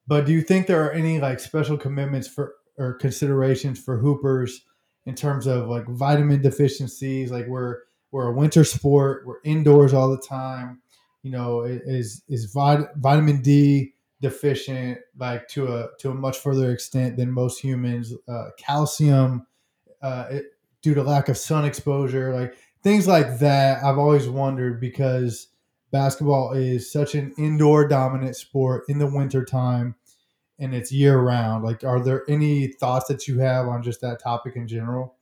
But 0.08 0.26
do 0.26 0.32
you 0.32 0.42
think 0.42 0.68
there 0.68 0.86
are 0.86 0.92
any 0.92 1.20
like 1.20 1.40
special 1.40 1.78
commitments 1.78 2.28
for 2.28 2.56
or 2.78 2.94
considerations 2.94 3.80
for 3.80 3.98
hoopers 3.98 4.64
in 5.06 5.16
terms 5.16 5.48
of 5.48 5.68
like 5.68 5.88
vitamin 5.88 6.42
deficiencies? 6.42 7.32
Like 7.32 7.48
we're 7.48 7.80
we're 8.12 8.28
a 8.28 8.34
winter 8.34 8.64
sport, 8.64 9.26
we're 9.26 9.42
indoors 9.44 9.94
all 9.94 10.10
the 10.10 10.22
time. 10.22 10.82
You 11.28 11.34
know, 11.34 11.64
is 11.64 12.24
is 12.30 12.46
vitamin 12.54 13.42
D 13.42 13.94
deficient 14.22 15.00
like 15.20 15.48
to 15.50 15.68
a 15.68 15.90
to 16.00 16.10
a 16.10 16.14
much 16.14 16.40
further 16.40 16.72
extent 16.72 17.18
than 17.18 17.32
most 17.32 17.60
humans. 17.60 18.14
Uh, 18.28 18.46
calcium 18.58 19.46
uh, 20.02 20.28
it, 20.32 20.46
due 20.82 20.94
to 20.94 21.04
lack 21.04 21.28
of 21.28 21.38
sun 21.38 21.66
exposure 21.66 22.34
like 22.34 22.56
things 22.84 23.08
like 23.08 23.40
that 23.40 23.84
i've 23.84 23.98
always 23.98 24.30
wondered 24.30 24.80
because 24.80 25.48
basketball 25.92 26.54
is 26.54 26.92
such 26.92 27.16
an 27.16 27.34
indoor 27.38 27.88
dominant 27.88 28.36
sport 28.36 28.84
in 28.88 29.00
the 29.00 29.08
winter 29.08 29.44
time 29.44 29.96
and 30.60 30.74
it's 30.74 30.92
year 30.92 31.20
round. 31.20 31.64
Like 31.64 31.84
are 31.84 32.00
there 32.04 32.24
any 32.28 32.68
thoughts 32.68 33.08
that 33.08 33.28
you 33.28 33.40
have 33.40 33.68
on 33.68 33.84
just 33.84 34.02
that 34.02 34.22
topic 34.22 34.56
in 34.56 34.68
general? 34.68 35.16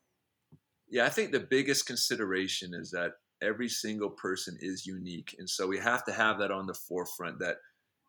Yeah 0.89 1.05
i 1.05 1.09
think 1.09 1.31
the 1.31 1.39
biggest 1.39 1.85
consideration 1.87 2.73
is 2.73 2.91
that 2.91 3.13
every 3.45 3.69
single 3.69 4.09
person 4.09 4.57
is 4.59 4.85
unique 4.85 5.35
and 5.37 5.49
so 5.49 5.67
we 5.67 5.77
have 5.77 6.03
to 6.03 6.11
have 6.11 6.39
that 6.39 6.51
on 6.51 6.65
the 6.65 6.73
forefront 6.73 7.39
that 7.39 7.57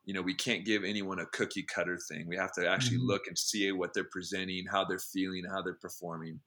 you 0.07 0.15
know 0.15 0.23
we 0.23 0.35
can't 0.35 0.65
give 0.65 0.85
anyone 0.85 1.19
a 1.19 1.27
cookie 1.27 1.65
cutter 1.65 1.99
thing. 2.09 2.27
We 2.27 2.37
have 2.37 2.53
to 2.55 2.67
actually 2.67 2.99
mm-hmm. 2.99 3.09
look 3.09 3.27
and 3.27 3.37
see 3.37 3.71
what 3.73 3.93
they're 3.93 4.05
presenting 4.11 4.65
how 4.71 4.85
they're 4.85 4.99
feeling 4.99 5.43
how 5.51 5.61
they're 5.61 5.75
performing. 5.75 6.41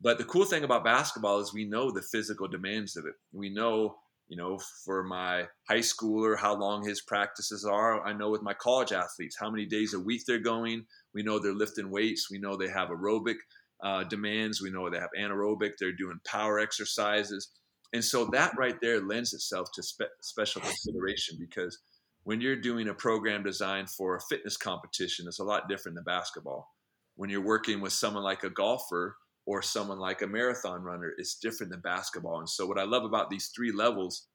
But 0.00 0.18
the 0.18 0.24
cool 0.24 0.44
thing 0.44 0.64
about 0.64 0.84
basketball 0.84 1.38
is 1.38 1.54
we 1.54 1.64
know 1.64 1.90
the 1.90 2.02
physical 2.02 2.48
demands 2.48 2.96
of 2.96 3.04
it. 3.06 3.14
We 3.32 3.50
know 3.50 3.96
you 4.28 4.36
know 4.36 4.58
for 4.84 5.04
my 5.04 5.44
high 5.68 5.78
schooler 5.78 6.36
how 6.36 6.56
long 6.56 6.84
his 6.84 7.02
practices 7.02 7.64
are. 7.64 8.04
I 8.04 8.12
know 8.14 8.30
with 8.30 8.42
my 8.42 8.54
college 8.54 8.92
athletes 8.92 9.36
how 9.38 9.50
many 9.50 9.66
days 9.66 9.94
a 9.94 10.00
week 10.00 10.22
they're 10.26 10.38
going. 10.38 10.86
We 11.14 11.22
know 11.22 11.38
they're 11.38 11.54
lifting 11.54 11.90
weights. 11.90 12.28
We 12.30 12.38
know 12.38 12.56
they 12.56 12.68
have 12.68 12.88
aerobic 12.88 13.36
uh, 13.82 14.04
demands. 14.04 14.62
We 14.62 14.70
know 14.70 14.88
they 14.88 14.98
have 14.98 15.10
anaerobic. 15.18 15.72
They're 15.78 15.92
doing 15.92 16.18
power 16.24 16.58
exercises 16.58 17.50
and 17.92 18.04
so 18.04 18.26
that 18.32 18.56
right 18.58 18.76
there 18.80 19.00
lends 19.00 19.32
itself 19.32 19.68
to 19.74 19.82
spe- 19.82 20.02
special 20.20 20.60
consideration 20.60 21.36
because 21.38 21.78
when 22.24 22.40
you're 22.40 22.56
doing 22.56 22.88
a 22.88 22.94
program 22.94 23.44
designed 23.44 23.88
for 23.88 24.16
a 24.16 24.20
fitness 24.28 24.56
competition, 24.56 25.26
it's 25.28 25.38
a 25.38 25.44
lot 25.44 25.68
different 25.68 25.94
than 25.94 26.02
basketball. 26.02 26.68
When 27.14 27.30
you're 27.30 27.40
working 27.40 27.80
with 27.80 27.92
someone 27.92 28.24
like 28.24 28.42
a 28.42 28.50
golfer 28.50 29.16
or 29.46 29.62
someone 29.62 30.00
like 30.00 30.22
a 30.22 30.26
marathon 30.26 30.82
runner, 30.82 31.12
it's 31.18 31.38
different 31.38 31.70
than 31.70 31.80
basketball. 31.80 32.40
And 32.40 32.48
so, 32.48 32.66
what 32.66 32.80
I 32.80 32.82
love 32.82 33.04
about 33.04 33.30
these 33.30 33.52
three 33.54 33.70
levels, 33.70 34.26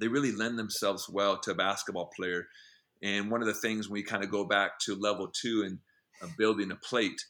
they 0.00 0.06
really 0.06 0.30
lend 0.30 0.56
themselves 0.56 1.08
well 1.08 1.36
to 1.40 1.50
a 1.50 1.54
basketball 1.56 2.12
player. 2.14 2.46
And 3.02 3.28
one 3.28 3.40
of 3.40 3.48
the 3.48 3.54
things 3.54 3.90
we 3.90 4.04
kind 4.04 4.22
of 4.22 4.30
go 4.30 4.44
back 4.44 4.78
to 4.84 4.94
level 4.94 5.28
two 5.28 5.64
and 5.66 5.78
uh, 6.22 6.32
building 6.38 6.70
a 6.70 6.76
plate, 6.76 7.20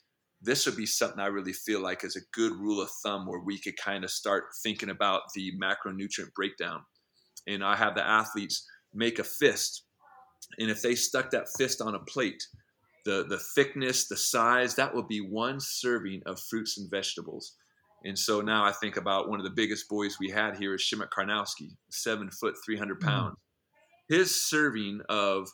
this 0.42 0.66
would 0.66 0.76
be 0.76 0.86
something 0.86 1.20
I 1.20 1.26
really 1.26 1.52
feel 1.52 1.80
like 1.80 2.04
is 2.04 2.16
a 2.16 2.26
good 2.32 2.52
rule 2.52 2.80
of 2.80 2.90
thumb 3.04 3.26
where 3.26 3.40
we 3.40 3.58
could 3.58 3.76
kind 3.76 4.04
of 4.04 4.10
start 4.10 4.44
thinking 4.62 4.90
about 4.90 5.22
the 5.34 5.52
macronutrient 5.62 6.34
breakdown. 6.34 6.80
And 7.46 7.64
I 7.64 7.76
have 7.76 7.94
the 7.94 8.06
athletes 8.06 8.66
make 8.92 9.18
a 9.18 9.24
fist 9.24 9.84
and 10.58 10.70
if 10.70 10.82
they 10.82 10.94
stuck 10.94 11.30
that 11.30 11.48
fist 11.56 11.80
on 11.80 11.94
a 11.94 12.00
plate, 12.00 12.42
the, 13.04 13.24
the 13.28 13.38
thickness, 13.38 14.08
the 14.08 14.16
size, 14.16 14.74
that 14.76 14.94
would 14.94 15.08
be 15.08 15.20
one 15.20 15.58
serving 15.60 16.22
of 16.26 16.40
fruits 16.40 16.78
and 16.78 16.90
vegetables. 16.90 17.56
And 18.04 18.18
so 18.18 18.40
now 18.40 18.64
I 18.64 18.72
think 18.72 18.96
about 18.96 19.28
one 19.28 19.38
of 19.38 19.44
the 19.44 19.50
biggest 19.50 19.88
boys 19.88 20.16
we 20.20 20.30
had 20.30 20.56
here 20.56 20.74
is 20.74 20.82
Przemek 20.82 21.08
Karnowski, 21.16 21.70
seven 21.90 22.30
foot, 22.30 22.54
300 22.64 23.00
mm. 23.00 23.04
pounds. 23.04 23.36
Mm. 23.36 24.16
His 24.16 24.48
serving 24.48 25.00
of 25.08 25.48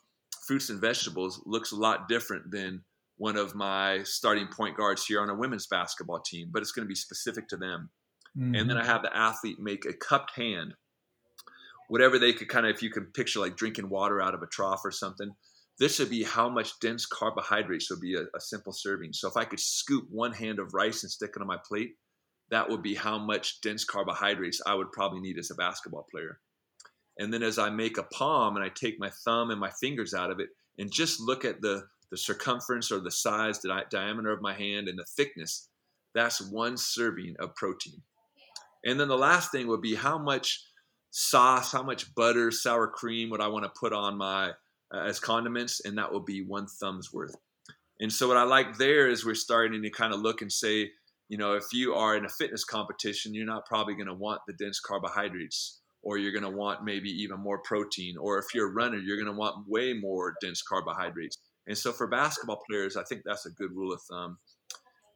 fruits 0.47 0.70
and 0.70 0.80
vegetables 0.80 1.43
looks 1.47 1.72
a 1.72 1.76
lot 1.76 2.09
different 2.09 2.51
than 2.51 2.82
one 3.19 3.37
of 3.37 3.55
my 3.55 4.03
starting 4.05 4.49
point 4.49 4.77
guards 4.77 5.05
here 5.05 5.21
on 5.21 5.29
a 5.29 5.35
women's 5.35 5.66
basketball 5.66 6.21
team, 6.21 6.49
but 6.51 6.62
it's 6.62 6.73
going 6.73 6.85
to 6.85 6.89
be 6.89 6.95
specific 6.95 7.49
to 7.49 7.57
them. 7.57 7.91
Mm-hmm. 8.37 8.55
And 8.55 8.71
then 8.71 8.77
mm-hmm. 8.77 8.89
I 8.89 8.93
have 8.93 9.03
the 9.03 9.16
athlete 9.16 9.59
make 9.61 9.85
a 9.85 9.93
cupped 9.93 10.35
hand 10.37 10.75
whatever 11.89 12.19
they 12.19 12.33
could 12.33 12.49
kind 12.49 12.66
of, 12.66 12.75
if 12.75 12.83
you 12.83 12.91
can 12.91 13.07
picture 13.07 13.41
like 13.41 13.57
drinking 13.57 13.89
water 13.89 14.21
out 14.21 14.35
of 14.35 14.43
a 14.43 14.47
trough 14.47 14.83
or 14.85 14.93
something, 14.93 15.31
this 15.79 15.99
would 15.99 16.11
be 16.11 16.23
how 16.23 16.49
much 16.49 16.79
dense 16.81 17.07
carbohydrates 17.07 17.91
would 17.91 18.01
be 18.01 18.14
a, 18.14 18.23
a, 18.37 18.41
simple 18.41 18.73
serving. 18.73 19.12
So 19.12 19.29
if 19.29 19.37
I 19.37 19.45
could 19.45 19.61
scoop 19.61 20.07
one 20.11 20.33
hand 20.33 20.59
of 20.59 20.75
rice 20.75 21.03
and 21.03 21.11
stick 21.11 21.33
it 21.35 21.41
on 21.41 21.47
my 21.47 21.59
plate, 21.66 21.95
that 22.51 22.69
would 22.69 22.83
be 22.83 22.95
how 22.95 23.19
much 23.19 23.61
dense 23.61 23.85
carbohydrates 23.85 24.61
I 24.66 24.75
would 24.75 24.93
probably 24.93 25.21
need 25.21 25.39
as 25.39 25.51
a 25.51 25.55
basketball 25.55 26.07
player. 26.11 26.41
And 27.19 27.33
then 27.33 27.43
as 27.43 27.59
I 27.59 27.71
make 27.71 27.99
a 27.99 28.03
palm 28.05 28.57
and 28.57 28.64
I 28.64 28.71
take 28.71 28.99
my 28.99 29.11
thumb 29.25 29.51
and 29.51 29.61
my 29.61 29.71
fingers 29.81 30.14
out 30.14 30.31
of 30.31 30.41
it 30.41 30.49
and 30.79 30.93
just 30.93 31.21
look 31.21 31.45
at 31.45 31.61
the, 31.61 31.85
the 32.11 32.16
circumference 32.16 32.90
or 32.90 33.00
the 33.00 33.11
size, 33.11 33.61
the 33.61 33.68
di- 33.68 33.84
diameter 33.90 34.30
of 34.30 34.42
my 34.42 34.54
hand 34.54 34.88
and 34.88 34.98
the 34.98 35.06
thickness, 35.16 35.68
that's 36.14 36.40
one 36.50 36.76
serving 36.76 37.34
of 37.38 37.54
protein. 37.54 38.02
And 38.84 38.98
then 38.98 39.09
the 39.09 39.18
last 39.18 39.52
thing 39.52 39.66
would 39.66 39.82
be 39.82 39.94
how 39.94 40.18
much 40.18 40.64
sauce, 41.11 41.72
how 41.72 41.82
much 41.82 42.14
butter, 42.14 42.50
sour 42.50 42.86
cream 42.86 43.30
would 43.30 43.40
I 43.40 43.48
want 43.48 43.64
to 43.64 43.80
put 43.80 43.92
on 43.92 44.16
my 44.16 44.50
uh, 44.94 45.00
as 45.00 45.20
condiments, 45.20 45.80
and 45.84 45.98
that 45.98 46.12
will 46.12 46.24
be 46.24 46.42
one 46.42 46.66
thumb's 46.66 47.12
worth. 47.12 47.34
And 48.00 48.12
so 48.12 48.28
what 48.28 48.36
I 48.36 48.44
like 48.44 48.78
there 48.78 49.09
is 49.09 49.24
we're 49.24 49.34
starting 49.34 49.82
to 49.82 49.90
kind 49.90 50.14
of 50.14 50.20
look 50.20 50.40
and 50.40 50.52
say, 50.52 50.90
you 51.28 51.36
know, 51.36 51.54
if 51.54 51.64
you 51.72 51.94
are 51.94 52.16
in 52.16 52.24
a 52.24 52.28
fitness 52.28 52.64
competition, 52.64 53.34
you're 53.34 53.44
not 53.44 53.66
probably 53.66 53.94
going 53.94 54.06
to 54.06 54.14
want 54.14 54.40
the 54.46 54.54
dense 54.54 54.80
carbohydrates, 54.80 55.80
or 56.02 56.16
you're 56.16 56.32
going 56.32 56.50
to 56.50 56.56
want 56.56 56.84
maybe 56.84 57.11
even 57.11 57.40
more 57.40 57.59
protein, 57.59 58.16
or 58.16 58.38
if 58.38 58.46
you're 58.54 58.70
a 58.70 58.72
runner, 58.72 58.96
you're 58.96 59.16
going 59.16 59.26
to 59.26 59.38
want 59.38 59.68
way 59.68 59.92
more 59.92 60.34
dense 60.40 60.62
carbohydrates. 60.62 61.36
And 61.69 61.79
so 61.79 61.93
for 61.93 62.09
basketball 62.09 62.62
players, 62.69 62.97
I 62.97 63.05
think 63.05 63.23
that's 63.25 63.47
a 63.47 63.51
good 63.51 63.71
rule 63.73 63.93
of 63.93 64.01
thumb. 64.03 64.39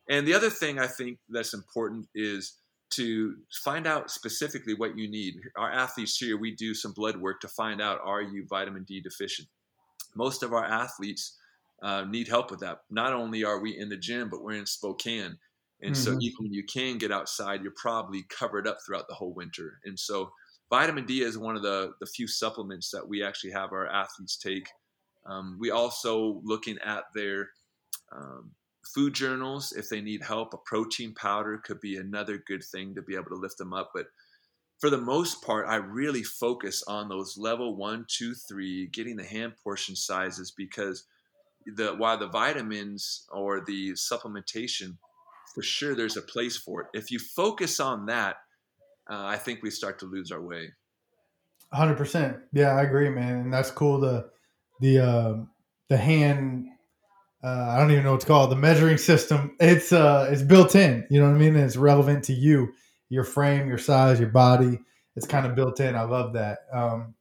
And 0.09 0.27
the 0.27 0.35
other 0.35 0.51
thing 0.51 0.79
I 0.79 0.87
think 0.87 1.19
that's 1.29 1.55
important 1.55 2.07
is 2.15 2.59
to 2.91 3.37
find 3.65 3.87
out 3.87 4.11
specifically 4.11 4.75
what 4.75 4.97
you 4.97 5.11
need. 5.11 5.37
Our 5.57 5.73
athletes 5.73 6.19
here, 6.19 6.37
we 6.37 6.55
do 6.55 6.75
some 6.75 6.93
blood 6.93 7.17
work 7.17 7.41
to 7.41 7.49
find 7.49 7.81
out 7.81 8.01
are 8.05 8.21
you 8.21 8.47
vitamin 8.47 8.85
D 8.85 9.01
deficient. 9.01 9.49
Most 10.15 10.43
of 10.43 10.53
our 10.53 10.65
athletes 10.65 11.39
uh, 11.83 12.05
need 12.05 12.29
help 12.29 12.51
with 12.51 12.61
that. 12.61 12.81
Not 12.91 13.15
only 13.15 13.45
are 13.45 13.61
we 13.61 13.79
in 13.79 13.89
the 13.89 13.97
gym, 13.97 14.29
but 14.29 14.43
we're 14.43 14.59
in 14.59 14.67
Spokane. 14.67 15.39
And 15.81 15.95
mm-hmm. 15.95 16.03
so 16.03 16.19
even 16.21 16.37
when 16.39 16.53
you 16.53 16.65
can 16.65 16.99
get 16.99 17.11
outside, 17.11 17.63
you're 17.63 17.73
probably 17.75 18.25
covered 18.29 18.69
up 18.69 18.79
throughout 18.85 19.09
the 19.09 19.15
whole 19.15 19.33
winter. 19.33 19.79
And 19.85 19.99
so 19.99 20.31
vitamin 20.69 21.07
D 21.07 21.23
is 21.23 21.39
one 21.39 21.57
of 21.57 21.63
the, 21.63 21.93
the 22.01 22.07
few 22.07 22.29
supplements 22.29 22.91
that 22.91 23.09
we 23.09 23.25
actually 23.25 23.53
have 23.53 23.73
our 23.73 23.89
athletes 23.89 24.37
take. 24.37 24.69
Um, 25.27 25.57
we 25.61 25.71
also 25.71 26.41
looking 26.45 26.79
at 26.85 27.05
their 27.15 27.51
um, 28.15 28.53
food 28.95 29.15
journals 29.15 29.73
if 29.73 29.89
they 29.89 30.01
need 30.01 30.23
help. 30.23 30.55
A 30.55 30.59
protein 30.59 31.15
powder 31.15 31.59
could 31.59 31.81
be 31.81 31.97
another 31.97 32.43
good 32.47 32.65
thing 32.65 32.95
to 32.95 33.03
be 33.03 33.15
able 33.15 33.31
to 33.31 33.37
lift 33.37 33.59
them 33.59 33.73
up. 33.73 33.91
But 33.95 34.07
for 34.79 34.91
the 34.91 34.99
most 34.99 35.43
part, 35.43 35.67
I 35.69 35.77
really 35.77 36.25
focus 36.25 36.83
on 36.89 37.09
those 37.09 37.39
level 37.39 37.77
one, 37.77 38.05
two, 38.09 38.35
three, 38.35 38.89
getting 38.89 39.17
the 39.17 39.25
hand 39.25 39.55
portion 39.63 39.95
sizes 39.95 40.51
because 40.51 41.05
the 41.65 41.95
while 41.95 42.19
the 42.19 42.27
vitamins 42.27 43.27
or 43.31 43.61
the 43.65 43.93
supplementation, 43.93 44.97
for 45.55 45.63
sure, 45.63 45.95
there's 45.95 46.17
a 46.17 46.23
place 46.23 46.57
for 46.57 46.83
it. 46.83 46.87
If 46.95 47.13
you 47.13 47.21
focus 47.21 47.79
on 47.79 48.07
that, 48.07 48.37
uh, 49.09 49.25
I 49.25 49.37
think 49.37 49.63
we 49.63 49.71
start 49.71 50.01
to 50.01 50.07
lose 50.07 50.33
our 50.33 50.43
way. 50.43 50.73
Hundred 51.73 51.97
percent. 51.97 52.39
Yeah, 52.53 52.75
I 52.77 52.83
agree, 52.83 53.09
man, 53.09 53.37
and 53.37 53.55
that's 53.55 53.71
cool. 53.71 54.01
The 54.01 54.31
the 54.83 54.99
uh, 54.99 55.35
the 55.89 55.97
hand. 55.97 56.67
Uh, 57.43 57.67
I 57.71 57.79
don't 57.79 57.91
even 57.91 58.05
know 58.05 58.13
what 58.13 58.21
to 58.21 58.27
call 58.27 58.47
it. 58.47 58.51
The 58.51 58.57
measuring 58.57 58.99
system. 58.99 59.57
It's 59.59 59.93
uh, 59.93 60.29
it's 60.31 60.43
built 60.43 60.75
in. 60.77 61.07
You 61.11 61.21
know 61.21 61.29
what 61.29 61.37
I 61.37 61.39
mean? 61.39 61.57
And 61.57 61.65
it's 61.65 61.77
relevant 61.77 62.25
to 62.25 62.35
you 62.35 62.73
your 63.09 63.25
frame, 63.25 63.69
your 63.69 63.79
size, 63.79 64.21
your 64.21 64.31
body. 64.31 64.79
It's 65.17 65.27
kind 65.27 65.47
of 65.47 65.55
built 65.55 65.81
in. 65.81 65.95
I 65.95 66.03
love 66.03 66.33
that. 66.35 66.61
Um, 66.73 67.15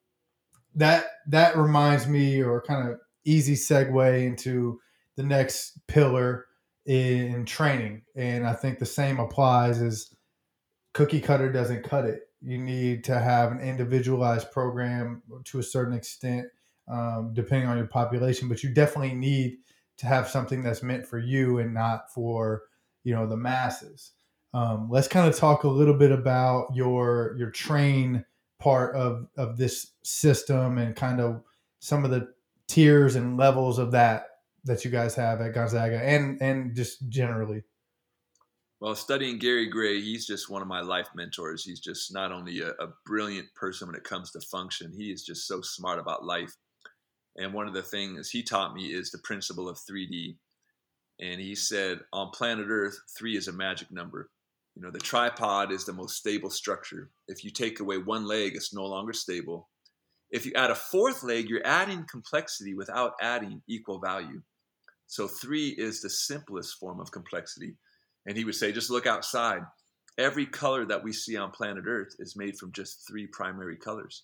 that 0.76 1.06
that 1.28 1.58
reminds 1.58 2.08
me, 2.08 2.42
or 2.42 2.62
kind 2.62 2.90
of 2.90 3.00
easy 3.26 3.56
segue 3.56 4.26
into 4.26 4.80
the 5.18 5.24
next 5.24 5.80
pillar 5.88 6.46
in 6.86 7.46
training, 7.46 8.02
and 8.16 8.48
I 8.48 8.54
think 8.54 8.80
the 8.80 8.86
same 8.86 9.20
applies. 9.20 9.82
Is 9.82 10.16
cookie 10.94 11.22
cutter 11.22 11.52
doesn't 11.52 11.84
cut 11.84 12.06
it. 12.06 12.22
You 12.42 12.58
need 12.58 13.04
to 13.04 13.20
have 13.20 13.52
an 13.52 13.60
individualized 13.60 14.52
program 14.52 15.22
to 15.46 15.60
a 15.60 15.64
certain 15.64 15.94
extent, 15.94 16.48
um, 16.92 17.32
depending 17.34 17.68
on 17.68 17.78
your 17.78 17.88
population. 17.88 18.50
But 18.50 18.64
you 18.64 18.74
definitely 18.74 19.16
need 19.16 19.58
to 19.98 20.06
have 20.06 20.28
something 20.28 20.64
that's 20.64 20.84
meant 20.84 21.08
for 21.08 21.20
you 21.20 21.60
and 21.60 21.74
not 21.74 22.14
for 22.14 22.64
you 23.04 23.14
know 23.14 23.28
the 23.28 23.38
masses. 23.38 24.12
Um, 24.54 24.90
let's 24.92 25.08
kind 25.08 25.28
of 25.28 25.36
talk 25.36 25.64
a 25.64 25.70
little 25.70 25.98
bit 25.98 26.12
about 26.12 26.68
your 26.74 27.36
your 27.38 27.52
train 27.52 28.26
part 28.60 28.96
of 28.96 29.28
of 29.38 29.58
this 29.58 29.94
system 30.04 30.78
and 30.78 30.96
kind 30.96 31.20
of 31.20 31.42
some 31.80 32.06
of 32.06 32.12
the 32.12 32.34
tiers 32.68 33.16
and 33.16 33.38
levels 33.38 33.80
of 33.80 33.92
that 33.92 34.28
that 34.64 34.86
you 34.86 34.92
guys 34.92 35.16
have 35.16 35.42
at 35.42 35.54
Gonzaga 35.54 36.00
and 36.04 36.42
and 36.42 36.76
just 36.76 37.10
generally. 37.10 37.64
Well, 38.80 38.96
studying 38.96 39.38
Gary 39.38 39.68
Gray, 39.68 40.02
he's 40.02 40.26
just 40.26 40.50
one 40.50 40.64
of 40.64 40.68
my 40.68 40.82
life 40.82 41.08
mentors. 41.14 41.64
He's 41.64 41.80
just 41.80 42.12
not 42.12 42.32
only 42.32 42.62
a, 42.62 42.70
a 42.70 42.88
brilliant 43.06 43.54
person 43.54 43.88
when 43.88 43.96
it 43.96 44.04
comes 44.04 44.32
to 44.32 44.42
function, 44.42 44.92
he 44.92 45.12
is 45.12 45.24
just 45.24 45.48
so 45.48 45.62
smart 45.62 46.00
about 46.00 46.26
life. 46.26 46.56
And 47.38 47.54
one 47.54 47.68
of 47.68 47.74
the 47.74 47.82
things 47.82 48.30
he 48.30 48.44
taught 48.44 48.76
me 48.76 48.88
is 48.88 49.12
the 49.12 49.18
principle 49.20 49.70
of 49.70 49.78
3D. 49.78 50.36
And 51.20 51.40
he 51.40 51.56
said, 51.56 52.00
on 52.12 52.32
planet 52.32 52.68
Earth, 52.70 53.00
three 53.18 53.38
is 53.38 53.48
a 53.48 53.54
magic 53.54 53.92
number. 53.92 54.30
You 54.76 54.82
know, 54.82 54.92
the 54.92 55.00
tripod 55.00 55.72
is 55.72 55.86
the 55.86 55.94
most 55.94 56.16
stable 56.18 56.50
structure. 56.50 57.10
If 57.28 57.44
you 57.44 57.52
take 57.52 57.80
away 57.80 57.98
one 57.98 58.26
leg, 58.26 58.56
it's 58.56 58.74
no 58.74 58.86
longer 58.86 59.14
stable. 59.14 59.70
If 60.32 60.46
you 60.46 60.54
add 60.56 60.72
a 60.72 60.76
fourth 60.76 61.24
leg, 61.24 61.50
you're 61.50 61.66
adding 61.66 62.06
complexity 62.10 62.74
without 62.74 63.14
adding 63.22 63.62
equal 63.68 64.00
value. 64.00 64.42
So 65.08 65.28
three 65.28 65.70
is 65.70 66.02
the 66.02 66.10
simplest 66.10 66.80
form 66.80 67.02
of 67.02 67.12
complexity. 67.12 67.76
And 68.26 68.38
he 68.38 68.46
would 68.46 68.56
say, 68.56 68.72
just 68.72 68.90
look 68.90 69.06
outside. 69.06 69.62
Every 70.18 70.46
color 70.46 70.86
that 70.86 71.04
we 71.04 71.12
see 71.12 71.36
on 71.36 71.52
planet 71.52 71.84
Earth 71.86 72.16
is 72.20 72.38
made 72.38 72.58
from 72.58 72.72
just 72.72 73.06
three 73.08 73.28
primary 73.28 73.76
colors. 73.76 74.24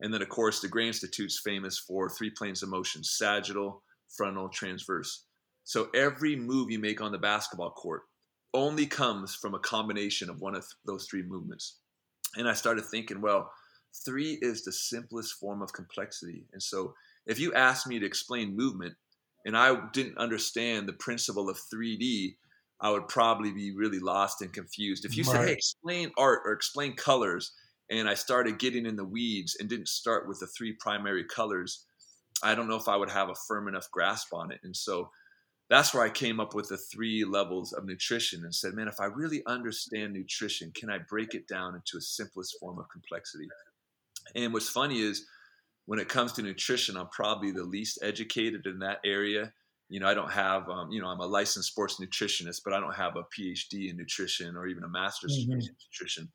And 0.00 0.12
then, 0.12 0.22
of 0.22 0.28
course, 0.28 0.60
the 0.60 0.68
Gray 0.68 0.86
Institute's 0.86 1.40
famous 1.42 1.78
for 1.78 2.08
three 2.08 2.30
planes 2.30 2.62
of 2.62 2.68
motion 2.68 3.02
sagittal, 3.02 3.82
frontal, 4.16 4.48
transverse. 4.48 5.24
So 5.64 5.88
every 5.94 6.36
move 6.36 6.70
you 6.70 6.78
make 6.78 7.00
on 7.00 7.12
the 7.12 7.18
basketball 7.18 7.70
court 7.70 8.02
only 8.54 8.86
comes 8.86 9.34
from 9.34 9.54
a 9.54 9.58
combination 9.58 10.30
of 10.30 10.40
one 10.40 10.54
of 10.54 10.66
those 10.84 11.06
three 11.06 11.22
movements. 11.22 11.78
And 12.36 12.48
I 12.48 12.54
started 12.54 12.84
thinking, 12.84 13.20
well, 13.20 13.50
three 14.04 14.38
is 14.40 14.64
the 14.64 14.72
simplest 14.72 15.34
form 15.34 15.62
of 15.62 15.72
complexity. 15.72 16.44
And 16.52 16.62
so 16.62 16.94
if 17.26 17.38
you 17.38 17.52
asked 17.54 17.86
me 17.86 17.98
to 17.98 18.06
explain 18.06 18.56
movement 18.56 18.94
and 19.44 19.56
I 19.56 19.76
didn't 19.92 20.18
understand 20.18 20.88
the 20.88 20.92
principle 20.92 21.48
of 21.48 21.58
3D, 21.72 22.36
I 22.80 22.90
would 22.90 23.08
probably 23.08 23.52
be 23.52 23.74
really 23.74 23.98
lost 23.98 24.42
and 24.42 24.52
confused. 24.52 25.04
If 25.04 25.16
you 25.16 25.24
right. 25.24 25.32
say, 25.32 25.46
hey, 25.46 25.52
explain 25.52 26.10
art 26.18 26.42
or 26.44 26.52
explain 26.52 26.94
colors, 26.94 27.52
and 27.90 28.08
I 28.08 28.14
started 28.14 28.58
getting 28.58 28.86
in 28.86 28.96
the 28.96 29.04
weeds 29.04 29.56
and 29.58 29.68
didn't 29.68 29.88
start 29.88 30.28
with 30.28 30.40
the 30.40 30.46
three 30.46 30.72
primary 30.72 31.24
colors, 31.24 31.84
I 32.42 32.54
don't 32.54 32.68
know 32.68 32.76
if 32.76 32.88
I 32.88 32.96
would 32.96 33.10
have 33.10 33.28
a 33.28 33.34
firm 33.46 33.68
enough 33.68 33.90
grasp 33.90 34.32
on 34.32 34.50
it. 34.52 34.60
And 34.62 34.76
so 34.76 35.10
that's 35.68 35.92
where 35.92 36.02
I 36.02 36.10
came 36.10 36.38
up 36.38 36.54
with 36.54 36.68
the 36.68 36.76
three 36.76 37.24
levels 37.24 37.72
of 37.72 37.84
nutrition 37.84 38.44
and 38.44 38.54
said, 38.54 38.74
man, 38.74 38.88
if 38.88 39.00
I 39.00 39.06
really 39.06 39.42
understand 39.46 40.12
nutrition, 40.12 40.72
can 40.74 40.90
I 40.90 40.98
break 41.08 41.34
it 41.34 41.48
down 41.48 41.74
into 41.74 41.96
a 41.98 42.00
simplest 42.00 42.56
form 42.60 42.78
of 42.78 42.86
complexity? 42.92 43.48
And 44.34 44.52
what's 44.52 44.68
funny 44.68 45.00
is 45.00 45.26
when 45.86 45.98
it 45.98 46.08
comes 46.08 46.32
to 46.32 46.42
nutrition, 46.42 46.96
I'm 46.96 47.08
probably 47.08 47.50
the 47.50 47.64
least 47.64 47.98
educated 48.02 48.66
in 48.66 48.80
that 48.80 48.98
area. 49.04 49.52
You 49.88 50.00
know, 50.00 50.08
I 50.08 50.14
don't 50.14 50.32
have, 50.32 50.68
um, 50.68 50.90
you 50.90 51.00
know, 51.00 51.08
I'm 51.08 51.20
a 51.20 51.26
licensed 51.26 51.70
sports 51.70 52.00
nutritionist, 52.00 52.62
but 52.64 52.72
I 52.72 52.80
don't 52.80 52.96
have 52.96 53.14
a 53.16 53.22
PhD 53.22 53.88
in 53.90 53.96
nutrition 53.96 54.56
or 54.56 54.66
even 54.66 54.82
a 54.82 54.88
master's 54.88 55.38
mm-hmm. 55.38 55.52
in 55.52 55.58
nutrition. 55.58 56.28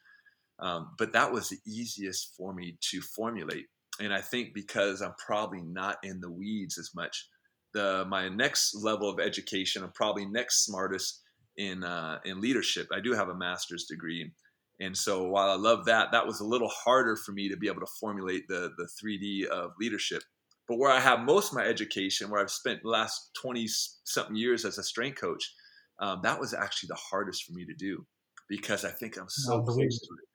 Um, 0.62 0.94
but 0.98 1.14
that 1.14 1.32
was 1.32 1.50
the 1.50 1.60
easiest 1.66 2.36
for 2.38 2.54
me 2.54 2.78
to 2.92 3.02
formulate. 3.02 3.66
And 4.00 4.14
I 4.14 4.22
think 4.22 4.54
because 4.54 5.02
I'm 5.02 5.16
probably 5.26 5.62
not 5.62 5.98
in 6.04 6.22
the 6.22 6.32
weeds 6.32 6.78
as 6.78 6.92
much, 6.96 7.28
the 7.74 8.06
my 8.08 8.30
next 8.30 8.76
level 8.76 9.10
of 9.10 9.20
education. 9.20 9.84
I'm 9.84 9.92
probably 9.92 10.26
next 10.26 10.66
smartest 10.66 11.22
in 11.58 11.84
uh, 11.84 12.20
in 12.26 12.42
leadership. 12.42 12.88
I 12.92 13.00
do 13.00 13.14
have 13.14 13.30
a 13.30 13.36
master's 13.36 13.86
degree, 13.86 14.32
and 14.80 14.96
so 14.96 15.28
while 15.28 15.50
I 15.50 15.56
love 15.56 15.86
that, 15.86 16.12
that 16.12 16.26
was 16.26 16.40
a 16.40 16.46
little 16.46 16.70
harder 16.70 17.16
for 17.16 17.32
me 17.32 17.50
to 17.50 17.58
be 17.58 17.68
able 17.68 17.82
to 17.82 17.92
formulate 18.00 18.48
the 18.48 18.72
the 18.78 18.88
3D 19.02 19.46
of 19.46 19.72
leadership. 19.80 20.24
But 20.68 20.78
where 20.78 20.92
I 20.92 21.00
have 21.00 21.22
most 21.22 21.52
of 21.52 21.58
my 21.58 21.66
education, 21.66 22.30
where 22.30 22.42
I've 22.42 22.52
spent 22.52 22.84
the 22.84 22.90
last 22.90 23.32
20 23.42 23.68
something 24.06 24.36
years 24.36 24.64
as 24.64 24.78
a 24.78 24.84
strength 24.84 25.20
coach, 25.20 25.54
um, 26.00 26.22
that 26.24 26.40
was 26.40 26.54
actually 26.54 26.88
the 26.88 27.00
hardest 27.10 27.44
for 27.44 27.54
me 27.54 27.66
to 27.66 27.74
do 27.74 28.06
because 28.48 28.86
I 28.86 28.92
think 28.92 29.18
I'm 29.18 29.28
so 29.28 29.62
close 29.64 29.78
to 29.78 29.84
it. 29.86 30.31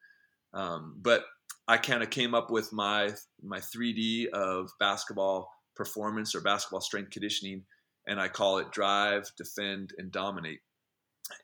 Um, 0.55 0.97
but 1.01 1.25
I 1.69 1.77
kind 1.79 2.03
of 2.03 2.11
came 2.11 2.35
up 2.35 2.51
with 2.51 2.73
my 2.73 3.11
my 3.43 3.59
3D 3.59 4.29
of 4.29 4.71
basketball 4.79 5.51
performance 5.75 6.35
or 6.35 6.41
basketball 6.41 6.81
strength 6.81 7.11
conditioning, 7.11 7.65
and 8.07 8.21
I 8.21 8.29
call 8.29 8.59
it 8.59 8.73
drive, 8.73 9.31
defend, 9.37 9.93
and 9.99 10.11
dominate. 10.11 10.61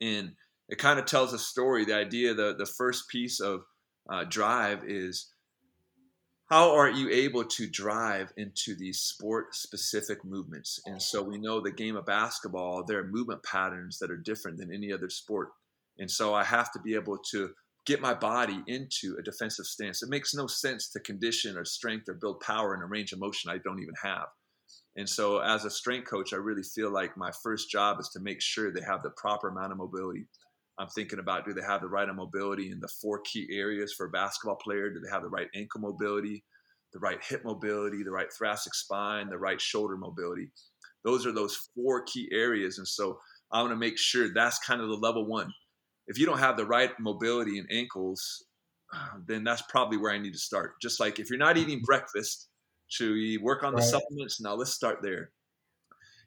And 0.01 0.33
it 0.69 0.79
kind 0.79 0.99
of 0.99 1.07
tells 1.07 1.33
a 1.33 1.39
story. 1.39 1.85
The 1.85 1.97
idea, 1.97 2.35
the 2.35 2.55
the 2.57 2.67
first 2.67 3.09
piece 3.09 3.41
of 3.41 3.65
uh, 4.09 4.25
drive 4.25 4.85
is 4.87 5.33
how 6.53 6.75
are 6.75 6.91
you 6.91 7.09
able 7.09 7.45
to 7.45 7.67
drive 7.67 8.31
into 8.37 8.77
these 8.77 9.01
sport 9.01 9.55
specific 9.55 10.23
movements? 10.23 10.79
And 10.85 11.01
so 11.01 11.23
we 11.23 11.39
know 11.39 11.61
the 11.61 11.73
game 11.73 11.97
of 11.97 12.05
basketball, 12.05 12.85
there 12.85 12.99
are 12.99 13.07
movement 13.07 13.43
patterns 13.43 13.99
that 13.99 14.11
are 14.11 14.19
different 14.19 14.59
than 14.59 14.71
any 14.71 14.93
other 14.93 15.09
sport. 15.09 15.49
And 15.99 16.11
so 16.11 16.35
I 16.35 16.45
have 16.45 16.71
to 16.73 16.81
be 16.81 16.95
able 16.95 17.17
to 17.31 17.55
get 17.87 18.01
my 18.01 18.15
body 18.15 18.63
into 18.67 19.17
a 19.19 19.23
defensive 19.23 19.67
stance. 19.67 20.03
It 20.03 20.09
makes 20.09 20.35
no 20.35 20.47
sense 20.47 20.89
to 20.91 21.01
condition 21.01 21.57
or 21.57 21.65
strength 21.65 22.09
or 22.09 22.15
build 22.15 22.41
power 22.41 22.75
in 22.75 22.83
a 22.83 22.87
range 22.87 23.13
of 23.13 23.19
motion 23.19 23.51
I 23.51 23.59
don't 23.59 23.81
even 23.81 23.95
have. 24.03 24.27
And 24.97 25.09
so, 25.09 25.39
as 25.39 25.65
a 25.65 25.71
strength 25.71 26.09
coach, 26.09 26.33
I 26.33 26.37
really 26.37 26.63
feel 26.63 26.93
like 26.93 27.17
my 27.17 27.31
first 27.43 27.71
job 27.71 27.99
is 27.99 28.11
to 28.11 28.21
make 28.21 28.43
sure 28.43 28.71
they 28.71 28.83
have 28.83 29.03
the 29.03 29.11
proper 29.17 29.49
amount 29.49 29.73
of 29.73 29.79
mobility. 29.79 30.27
I'm 30.79 30.89
thinking 30.89 31.19
about 31.19 31.45
do 31.45 31.55
they 31.55 31.63
have 31.63 31.81
the 31.81 31.89
right 31.89 32.09
mobility 32.15 32.71
in 32.71 32.81
the 32.81 32.89
four 33.01 33.21
key 33.21 33.49
areas 33.51 33.95
for 33.95 34.07
a 34.07 34.11
basketball 34.11 34.57
player? 34.57 34.91
Do 34.91 35.01
they 35.01 35.11
have 35.11 35.23
the 35.23 35.29
right 35.29 35.49
ankle 35.55 35.81
mobility, 35.81 36.45
the 36.93 36.99
right 36.99 37.19
hip 37.25 37.43
mobility, 37.45 38.03
the 38.03 38.11
right 38.11 38.31
thoracic 38.39 38.75
spine, 38.75 39.31
the 39.31 39.39
right 39.39 39.61
shoulder 39.61 39.97
mobility? 39.97 40.51
Those 41.05 41.27
are 41.27 41.33
those 41.33 41.69
four 41.75 42.03
key 42.05 42.29
areas. 42.31 42.79
And 42.79 42.87
so, 42.87 43.19
I 43.51 43.61
want 43.61 43.73
to 43.73 43.77
make 43.77 43.99
sure 43.99 44.33
that's 44.33 44.59
kind 44.59 44.81
of 44.81 44.89
the 44.89 44.95
level 44.95 45.27
one 45.27 45.53
if 46.07 46.19
you 46.19 46.27
don't 46.27 46.39
have 46.39 46.57
the 46.57 46.67
right 46.67 46.91
mobility 46.99 47.59
in 47.59 47.67
ankles, 47.71 48.45
uh, 48.93 49.19
then 49.27 49.45
that's 49.45 49.63
probably 49.63 49.97
where 49.97 50.13
I 50.13 50.19
need 50.19 50.33
to 50.33 50.39
start. 50.39 50.81
Just 50.81 51.01
like 51.01 51.19
if 51.19 51.31
you're 51.31 51.39
not 51.39 51.57
eating 51.57 51.79
mm-hmm. 51.79 51.85
breakfast, 51.85 52.49
should 52.89 53.13
we 53.13 53.39
work 53.39 53.63
on 53.63 53.75
the 53.75 53.83
supplements? 53.83 54.41
Now 54.41 54.55
let's 54.55 54.73
start 54.73 54.99
there. 55.03 55.31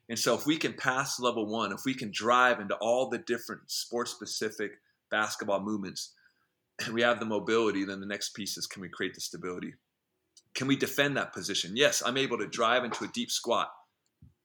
And 0.08 0.18
so 0.18 0.34
if 0.34 0.46
we 0.46 0.56
can 0.56 0.72
pass 0.72 1.20
level 1.20 1.46
one, 1.46 1.72
if 1.72 1.84
we 1.84 1.94
can 1.94 2.10
drive 2.12 2.60
into 2.60 2.76
all 2.76 3.08
the 3.08 3.18
different 3.18 3.62
sports 3.70 4.12
specific 4.12 4.72
basketball 5.10 5.60
movements, 5.60 6.14
and 6.84 6.94
we 6.94 7.02
have 7.02 7.20
the 7.20 7.26
mobility, 7.26 7.84
then 7.84 8.00
the 8.00 8.06
next 8.06 8.30
piece 8.34 8.56
is 8.56 8.66
can 8.66 8.82
we 8.82 8.88
create 8.88 9.14
the 9.14 9.20
stability? 9.20 9.74
Can 10.54 10.66
we 10.66 10.76
defend 10.76 11.16
that 11.16 11.32
position? 11.32 11.76
Yes, 11.76 12.02
I'm 12.04 12.16
able 12.16 12.38
to 12.38 12.46
drive 12.46 12.84
into 12.84 13.04
a 13.04 13.08
deep 13.08 13.30
squat. 13.30 13.68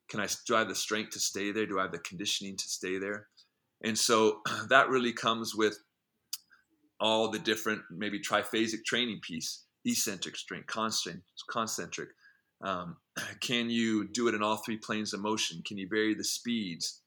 Can 0.09 0.19
I 0.19 0.27
drive 0.45 0.67
the 0.67 0.75
strength 0.75 1.11
to 1.11 1.19
stay 1.19 1.51
there? 1.51 1.65
Do 1.65 1.79
I 1.79 1.84
have 1.84 1.91
the 1.91 1.99
conditioning 1.99 2.57
to 2.57 2.69
stay 2.69 2.97
there? 2.97 3.27
And 3.84 3.97
so 3.97 4.41
that 4.69 4.89
really 4.89 5.13
comes 5.13 5.55
with 5.55 5.77
all 6.99 7.29
the 7.29 7.39
different, 7.39 7.82
maybe 7.89 8.19
triphasic 8.19 8.86
training 8.86 9.19
piece, 9.21 9.63
eccentric 9.86 10.38
strength, 10.38 10.67
concentric. 11.49 12.09
Um, 12.63 12.97
can 13.41 13.69
you 13.69 14.07
do 14.07 14.27
it 14.27 14.36
in 14.36 14.43
all 14.43 14.57
three 14.57 14.77
planes 14.77 15.13
of 15.13 15.21
motion? 15.21 15.61
Can 15.65 15.77
you 15.77 15.88
vary 15.89 16.13
the 16.13 16.23
speeds? 16.23 17.01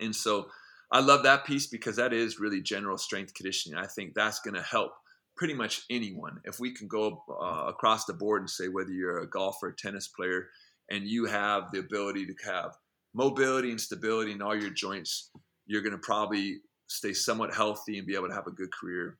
And 0.00 0.14
so 0.14 0.48
I 0.92 1.00
love 1.00 1.22
that 1.22 1.44
piece 1.44 1.68
because 1.68 1.96
that 1.96 2.12
is 2.12 2.40
really 2.40 2.60
general 2.60 2.98
strength 2.98 3.34
conditioning. 3.34 3.78
I 3.78 3.86
think 3.86 4.14
that's 4.14 4.40
going 4.40 4.54
to 4.54 4.62
help 4.62 4.92
pretty 5.36 5.54
much 5.54 5.82
anyone. 5.88 6.40
If 6.44 6.58
we 6.58 6.74
can 6.74 6.88
go 6.88 7.22
uh, 7.30 7.66
across 7.68 8.04
the 8.04 8.12
board 8.12 8.42
and 8.42 8.50
say 8.50 8.68
whether 8.68 8.90
you're 8.90 9.20
a 9.20 9.30
golfer, 9.30 9.68
a 9.68 9.76
tennis 9.76 10.08
player, 10.08 10.48
and 10.90 11.06
you 11.06 11.26
have 11.26 11.70
the 11.72 11.78
ability 11.78 12.26
to 12.26 12.34
have 12.44 12.76
mobility 13.14 13.70
and 13.70 13.80
stability 13.80 14.32
in 14.32 14.42
all 14.42 14.60
your 14.60 14.70
joints, 14.70 15.30
you're 15.70 15.82
going 15.82 15.92
to 15.92 15.98
probably 15.98 16.58
stay 16.88 17.12
somewhat 17.12 17.54
healthy 17.54 17.96
and 17.96 18.06
be 18.06 18.16
able 18.16 18.26
to 18.26 18.34
have 18.34 18.48
a 18.48 18.50
good 18.50 18.72
career. 18.72 19.18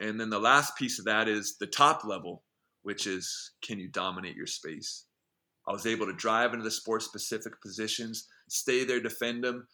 And 0.00 0.18
then 0.18 0.30
the 0.30 0.38
last 0.40 0.76
piece 0.76 0.98
of 0.98 1.04
that 1.04 1.28
is 1.28 1.56
the 1.58 1.66
top 1.68 2.04
level, 2.04 2.42
which 2.82 3.06
is 3.06 3.52
can 3.64 3.78
you 3.78 3.88
dominate 3.88 4.34
your 4.34 4.48
space? 4.48 5.04
I 5.68 5.72
was 5.72 5.86
able 5.86 6.06
to 6.06 6.12
drive 6.12 6.54
into 6.54 6.64
the 6.64 6.72
sport 6.72 7.04
specific 7.04 7.62
positions, 7.62 8.26
stay 8.48 8.82
there, 8.82 8.98
defend 8.98 9.44
them. 9.44 9.68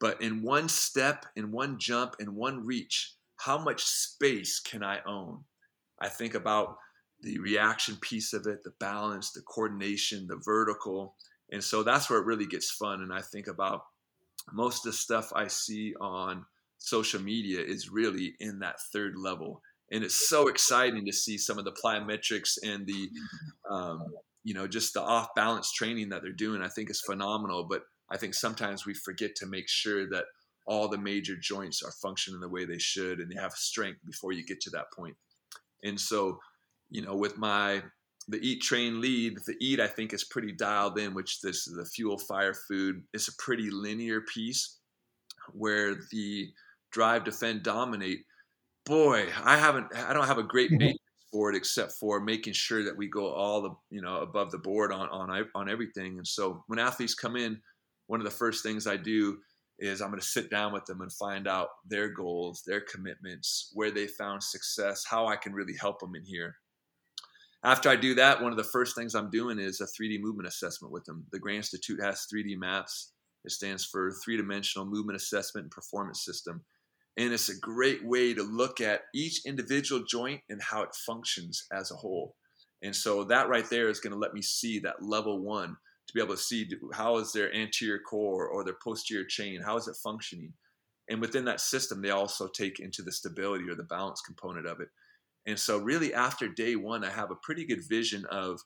But 0.00 0.22
in 0.22 0.42
one 0.42 0.70
step, 0.70 1.26
in 1.36 1.52
one 1.52 1.78
jump, 1.78 2.16
in 2.20 2.34
one 2.34 2.64
reach, 2.64 3.12
how 3.36 3.58
much 3.58 3.84
space 3.84 4.58
can 4.58 4.82
I 4.82 5.00
own? 5.06 5.44
I 6.00 6.08
think 6.08 6.34
about 6.34 6.78
the 7.20 7.38
reaction 7.38 7.98
piece 8.00 8.32
of 8.32 8.46
it, 8.46 8.64
the 8.64 8.72
balance, 8.80 9.32
the 9.32 9.42
coordination, 9.42 10.26
the 10.26 10.40
vertical. 10.42 11.16
And 11.52 11.62
so 11.62 11.82
that's 11.82 12.08
where 12.08 12.18
it 12.18 12.24
really 12.24 12.46
gets 12.46 12.70
fun. 12.70 13.02
And 13.02 13.12
I 13.12 13.20
think 13.20 13.46
about 13.46 13.82
most 14.52 14.86
of 14.86 14.92
the 14.92 14.96
stuff 14.96 15.32
I 15.34 15.48
see 15.48 15.94
on 16.00 16.44
social 16.78 17.20
media 17.20 17.60
is 17.60 17.90
really 17.90 18.34
in 18.40 18.60
that 18.60 18.80
third 18.92 19.14
level. 19.16 19.62
And 19.90 20.02
it's 20.04 20.28
so 20.28 20.48
exciting 20.48 21.06
to 21.06 21.12
see 21.12 21.38
some 21.38 21.58
of 21.58 21.64
the 21.64 21.76
plyometrics 21.84 22.58
and 22.62 22.86
the, 22.86 23.08
um, 23.70 24.04
you 24.42 24.54
know, 24.54 24.66
just 24.66 24.94
the 24.94 25.02
off 25.02 25.28
balance 25.34 25.72
training 25.72 26.08
that 26.10 26.22
they're 26.22 26.32
doing. 26.32 26.62
I 26.62 26.68
think 26.68 26.90
is 26.90 27.00
phenomenal. 27.00 27.64
But 27.68 27.82
I 28.10 28.16
think 28.16 28.34
sometimes 28.34 28.86
we 28.86 28.94
forget 28.94 29.34
to 29.36 29.46
make 29.46 29.68
sure 29.68 30.08
that 30.10 30.24
all 30.66 30.88
the 30.88 30.98
major 30.98 31.36
joints 31.40 31.82
are 31.82 31.92
functioning 31.92 32.40
the 32.40 32.48
way 32.48 32.64
they 32.64 32.78
should 32.78 33.20
and 33.20 33.30
they 33.30 33.40
have 33.40 33.52
strength 33.52 34.00
before 34.04 34.32
you 34.32 34.44
get 34.44 34.60
to 34.62 34.70
that 34.70 34.92
point. 34.96 35.16
And 35.82 36.00
so, 36.00 36.40
you 36.90 37.02
know, 37.02 37.14
with 37.14 37.38
my 37.38 37.82
the 38.28 38.38
eat 38.38 38.60
train 38.62 39.00
lead, 39.00 39.38
the 39.46 39.56
eat 39.60 39.80
I 39.80 39.86
think 39.86 40.12
is 40.12 40.24
pretty 40.24 40.52
dialed 40.52 40.98
in, 40.98 41.14
which 41.14 41.40
this 41.40 41.64
the 41.64 41.84
fuel 41.84 42.18
fire 42.18 42.54
food. 42.54 43.02
It's 43.12 43.28
a 43.28 43.36
pretty 43.36 43.70
linear 43.70 44.20
piece 44.20 44.78
where 45.52 45.94
the 46.10 46.50
drive, 46.90 47.24
defend, 47.24 47.62
dominate. 47.62 48.24
Boy, 48.84 49.28
I 49.44 49.56
haven't 49.56 49.88
I 49.94 50.12
don't 50.12 50.26
have 50.26 50.38
a 50.38 50.42
great 50.42 50.70
mm-hmm. 50.70 50.78
matrix 50.78 51.02
for 51.32 51.50
it 51.50 51.56
except 51.56 51.92
for 51.92 52.20
making 52.20 52.52
sure 52.52 52.84
that 52.84 52.96
we 52.96 53.08
go 53.08 53.32
all 53.32 53.62
the 53.62 53.70
you 53.90 54.02
know 54.02 54.18
above 54.18 54.50
the 54.50 54.58
board 54.58 54.92
on 54.92 55.08
on 55.08 55.44
on 55.54 55.68
everything. 55.68 56.18
And 56.18 56.26
so 56.26 56.64
when 56.66 56.78
athletes 56.78 57.14
come 57.14 57.36
in, 57.36 57.60
one 58.06 58.20
of 58.20 58.24
the 58.24 58.30
first 58.30 58.62
things 58.62 58.86
I 58.86 58.96
do 58.96 59.38
is 59.78 60.00
I'm 60.00 60.08
going 60.08 60.20
to 60.20 60.26
sit 60.26 60.50
down 60.50 60.72
with 60.72 60.86
them 60.86 61.02
and 61.02 61.12
find 61.12 61.46
out 61.46 61.68
their 61.86 62.08
goals, 62.08 62.62
their 62.66 62.80
commitments, 62.80 63.70
where 63.74 63.90
they 63.90 64.06
found 64.06 64.42
success, 64.42 65.04
how 65.06 65.26
I 65.26 65.36
can 65.36 65.52
really 65.52 65.74
help 65.78 66.00
them 66.00 66.14
in 66.14 66.24
here. 66.24 66.56
After 67.66 67.88
I 67.88 67.96
do 67.96 68.14
that, 68.14 68.40
one 68.40 68.52
of 68.52 68.58
the 68.58 68.62
first 68.62 68.94
things 68.94 69.16
I'm 69.16 69.28
doing 69.28 69.58
is 69.58 69.80
a 69.80 69.86
3D 69.86 70.20
movement 70.20 70.46
assessment 70.46 70.92
with 70.92 71.04
them. 71.04 71.26
The 71.32 71.40
Gray 71.40 71.56
Institute 71.56 72.00
has 72.00 72.24
3D 72.32 72.56
maps. 72.56 73.10
It 73.44 73.50
stands 73.50 73.84
for 73.84 74.12
three 74.24 74.36
dimensional 74.36 74.86
movement 74.86 75.16
assessment 75.16 75.64
and 75.64 75.70
performance 75.72 76.24
system. 76.24 76.64
And 77.16 77.32
it's 77.32 77.48
a 77.48 77.58
great 77.58 78.06
way 78.06 78.34
to 78.34 78.44
look 78.44 78.80
at 78.80 79.00
each 79.12 79.44
individual 79.44 80.04
joint 80.08 80.42
and 80.48 80.62
how 80.62 80.82
it 80.82 80.94
functions 80.94 81.66
as 81.72 81.90
a 81.90 81.96
whole. 81.96 82.36
And 82.84 82.94
so 82.94 83.24
that 83.24 83.48
right 83.48 83.68
there 83.68 83.88
is 83.88 83.98
going 83.98 84.12
to 84.12 84.18
let 84.18 84.32
me 84.32 84.42
see 84.42 84.78
that 84.80 85.02
level 85.02 85.40
one 85.40 85.70
to 85.70 86.14
be 86.14 86.22
able 86.22 86.36
to 86.36 86.40
see 86.40 86.70
how 86.92 87.16
is 87.16 87.32
their 87.32 87.52
anterior 87.52 87.98
core 87.98 88.46
or 88.46 88.62
their 88.62 88.76
posterior 88.80 89.24
chain, 89.24 89.60
how 89.60 89.76
is 89.76 89.88
it 89.88 89.96
functioning? 90.04 90.52
And 91.10 91.20
within 91.20 91.44
that 91.46 91.60
system, 91.60 92.00
they 92.00 92.10
also 92.10 92.46
take 92.46 92.78
into 92.78 93.02
the 93.02 93.10
stability 93.10 93.64
or 93.68 93.74
the 93.74 93.82
balance 93.82 94.20
component 94.20 94.68
of 94.68 94.78
it. 94.78 94.88
And 95.46 95.58
so, 95.58 95.78
really, 95.78 96.12
after 96.12 96.48
day 96.48 96.76
one, 96.76 97.04
I 97.04 97.10
have 97.10 97.30
a 97.30 97.36
pretty 97.36 97.64
good 97.64 97.86
vision 97.88 98.24
of 98.30 98.60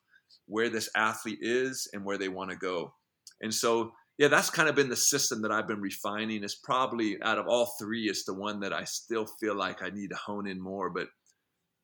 where 0.47 0.69
this 0.69 0.89
athlete 0.97 1.41
is 1.43 1.89
and 1.93 2.05
where 2.05 2.19
they 2.19 2.29
want 2.29 2.51
to 2.51 2.57
go. 2.57 2.95
And 3.41 3.55
so, 3.55 3.93
yeah, 4.19 4.29
that's 4.29 4.51
kind 4.51 4.69
of 4.69 4.75
been 4.75 4.89
the 4.89 4.97
system 4.97 5.43
that 5.43 5.53
I've 5.53 5.69
been 5.69 5.81
refining. 5.81 6.43
Is 6.43 6.55
probably 6.55 7.23
out 7.23 7.39
of 7.39 7.47
all 7.47 7.75
three, 7.79 8.05
it's 8.05 8.25
the 8.25 8.35
one 8.35 8.61
that 8.61 8.73
I 8.73 8.85
still 8.85 9.27
feel 9.27 9.55
like 9.55 9.83
I 9.83 9.91
need 9.91 10.11
to 10.11 10.17
hone 10.17 10.47
in 10.47 10.61
more. 10.61 10.91
But 10.91 11.09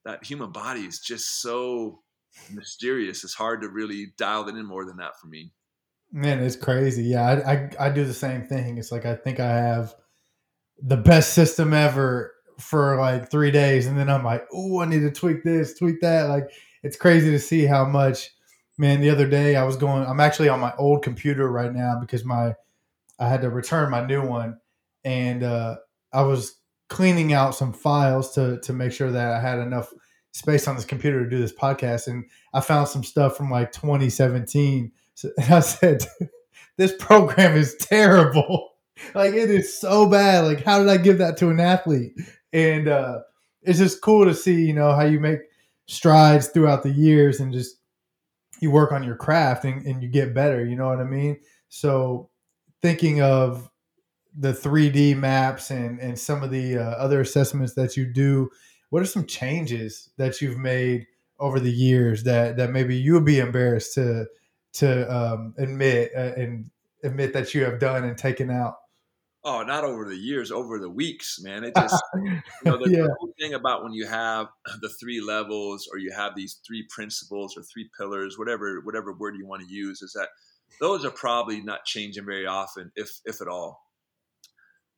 that 0.04 0.24
human 0.24 0.52
body 0.52 0.82
is 0.82 1.00
just 1.00 1.40
so 1.42 2.00
mysterious. 2.50 3.24
It's 3.24 3.34
hard 3.34 3.62
to 3.62 3.68
really 3.68 4.12
dial 4.16 4.48
it 4.48 4.56
in 4.56 4.66
more 4.66 4.84
than 4.84 4.96
that 4.98 5.18
for 5.20 5.26
me. 5.26 5.52
Man, 6.12 6.42
it's 6.42 6.56
crazy. 6.56 7.04
Yeah, 7.04 7.22
I, 7.22 7.52
I, 7.52 7.70
I 7.86 7.90
do 7.90 8.04
the 8.04 8.14
same 8.14 8.44
thing. 8.44 8.78
It's 8.78 8.92
like 8.92 9.04
I 9.04 9.14
think 9.14 9.40
I 9.40 9.48
have 9.48 9.94
the 10.80 10.96
best 10.96 11.34
system 11.34 11.72
ever 11.72 12.32
for 12.58 12.96
like 12.98 13.30
three 13.30 13.50
days, 13.50 13.86
and 13.86 13.98
then 13.98 14.08
I'm 14.08 14.24
like, 14.24 14.46
oh, 14.52 14.80
I 14.80 14.86
need 14.86 15.00
to 15.00 15.10
tweak 15.10 15.42
this, 15.44 15.78
tweak 15.78 16.00
that. 16.00 16.28
Like 16.28 16.50
it's 16.82 16.96
crazy 16.96 17.30
to 17.30 17.38
see 17.38 17.64
how 17.64 17.84
much. 17.84 18.30
Man, 18.78 19.00
the 19.00 19.08
other 19.08 19.26
day 19.26 19.56
I 19.56 19.64
was 19.64 19.76
going. 19.76 20.04
I'm 20.04 20.20
actually 20.20 20.50
on 20.50 20.60
my 20.60 20.74
old 20.76 21.02
computer 21.02 21.50
right 21.50 21.72
now 21.72 21.98
because 21.98 22.26
my 22.26 22.54
I 23.18 23.28
had 23.28 23.40
to 23.42 23.50
return 23.50 23.90
my 23.90 24.04
new 24.04 24.22
one, 24.26 24.58
and 25.04 25.42
uh, 25.42 25.76
I 26.12 26.22
was 26.22 26.60
cleaning 26.88 27.32
out 27.32 27.54
some 27.54 27.72
files 27.72 28.32
to 28.34 28.60
to 28.60 28.72
make 28.72 28.92
sure 28.92 29.10
that 29.10 29.32
I 29.32 29.40
had 29.40 29.58
enough 29.58 29.92
space 30.32 30.68
on 30.68 30.76
this 30.76 30.84
computer 30.84 31.24
to 31.24 31.30
do 31.30 31.38
this 31.38 31.54
podcast, 31.54 32.06
and 32.08 32.24
I 32.52 32.60
found 32.60 32.88
some 32.88 33.02
stuff 33.02 33.36
from 33.36 33.50
like 33.50 33.72
2017. 33.72 34.92
So, 35.14 35.30
and 35.38 35.52
I 35.52 35.60
said, 35.60 36.04
"This 36.76 36.94
program 36.98 37.56
is 37.56 37.76
terrible. 37.76 38.70
like 39.14 39.34
it 39.34 39.50
is 39.50 39.78
so 39.78 40.08
bad. 40.08 40.44
Like 40.44 40.62
how 40.62 40.78
did 40.78 40.88
I 40.88 40.98
give 40.98 41.18
that 41.18 41.36
to 41.38 41.48
an 41.48 41.60
athlete?" 41.60 42.12
And 42.52 42.88
uh, 42.88 43.20
it's 43.62 43.78
just 43.78 44.00
cool 44.00 44.24
to 44.24 44.34
see, 44.34 44.64
you 44.64 44.72
know, 44.72 44.94
how 44.94 45.04
you 45.04 45.20
make 45.20 45.40
strides 45.86 46.48
throughout 46.48 46.82
the 46.82 46.92
years 46.92 47.40
and 47.40 47.52
just 47.52 47.76
you 48.60 48.70
work 48.70 48.92
on 48.92 49.02
your 49.02 49.16
craft 49.16 49.64
and, 49.64 49.84
and 49.86 50.02
you 50.02 50.08
get 50.08 50.34
better. 50.34 50.64
You 50.64 50.76
know 50.76 50.88
what 50.88 51.00
I 51.00 51.04
mean? 51.04 51.38
So 51.68 52.30
thinking 52.82 53.20
of 53.20 53.70
the 54.38 54.52
3D 54.52 55.16
maps 55.16 55.70
and 55.70 55.98
and 55.98 56.18
some 56.18 56.42
of 56.42 56.50
the 56.50 56.76
uh, 56.76 56.82
other 56.82 57.20
assessments 57.20 57.74
that 57.74 57.96
you 57.96 58.04
do 58.04 58.50
what 58.90 59.02
are 59.02 59.06
some 59.06 59.26
changes 59.26 60.10
that 60.16 60.40
you've 60.40 60.58
made 60.58 61.06
over 61.38 61.60
the 61.60 61.72
years 61.72 62.22
that 62.24 62.56
that 62.56 62.70
maybe 62.70 62.96
you 62.96 63.14
would 63.14 63.24
be 63.24 63.38
embarrassed 63.38 63.94
to 63.94 64.26
to 64.72 65.14
um, 65.14 65.54
admit 65.58 66.10
uh, 66.16 66.32
and 66.36 66.70
admit 67.02 67.32
that 67.32 67.54
you 67.54 67.64
have 67.64 67.78
done 67.78 68.04
and 68.04 68.16
taken 68.16 68.50
out? 68.50 68.76
Oh, 69.48 69.62
not 69.62 69.84
over 69.84 70.04
the 70.04 70.16
years, 70.16 70.50
over 70.50 70.80
the 70.80 70.90
weeks, 70.90 71.38
man. 71.40 71.62
It 71.62 71.72
just 71.76 72.02
you 72.16 72.42
know 72.64 72.78
the 72.78 72.90
yeah. 72.90 73.06
cool 73.20 73.32
thing 73.38 73.54
about 73.54 73.84
when 73.84 73.92
you 73.92 74.04
have 74.04 74.48
the 74.80 74.88
three 74.88 75.20
levels 75.20 75.88
or 75.90 75.98
you 75.98 76.10
have 76.10 76.34
these 76.34 76.58
three 76.66 76.84
principles 76.90 77.56
or 77.56 77.62
three 77.62 77.88
pillars, 77.96 78.36
whatever 78.36 78.80
whatever 78.80 79.12
word 79.12 79.36
you 79.38 79.46
want 79.46 79.62
to 79.62 79.72
use, 79.72 80.02
is 80.02 80.12
that 80.14 80.30
those 80.80 81.04
are 81.04 81.12
probably 81.12 81.60
not 81.60 81.84
changing 81.84 82.24
very 82.24 82.44
often, 82.44 82.90
if 82.96 83.20
if 83.24 83.40
at 83.40 83.46
all. 83.46 83.80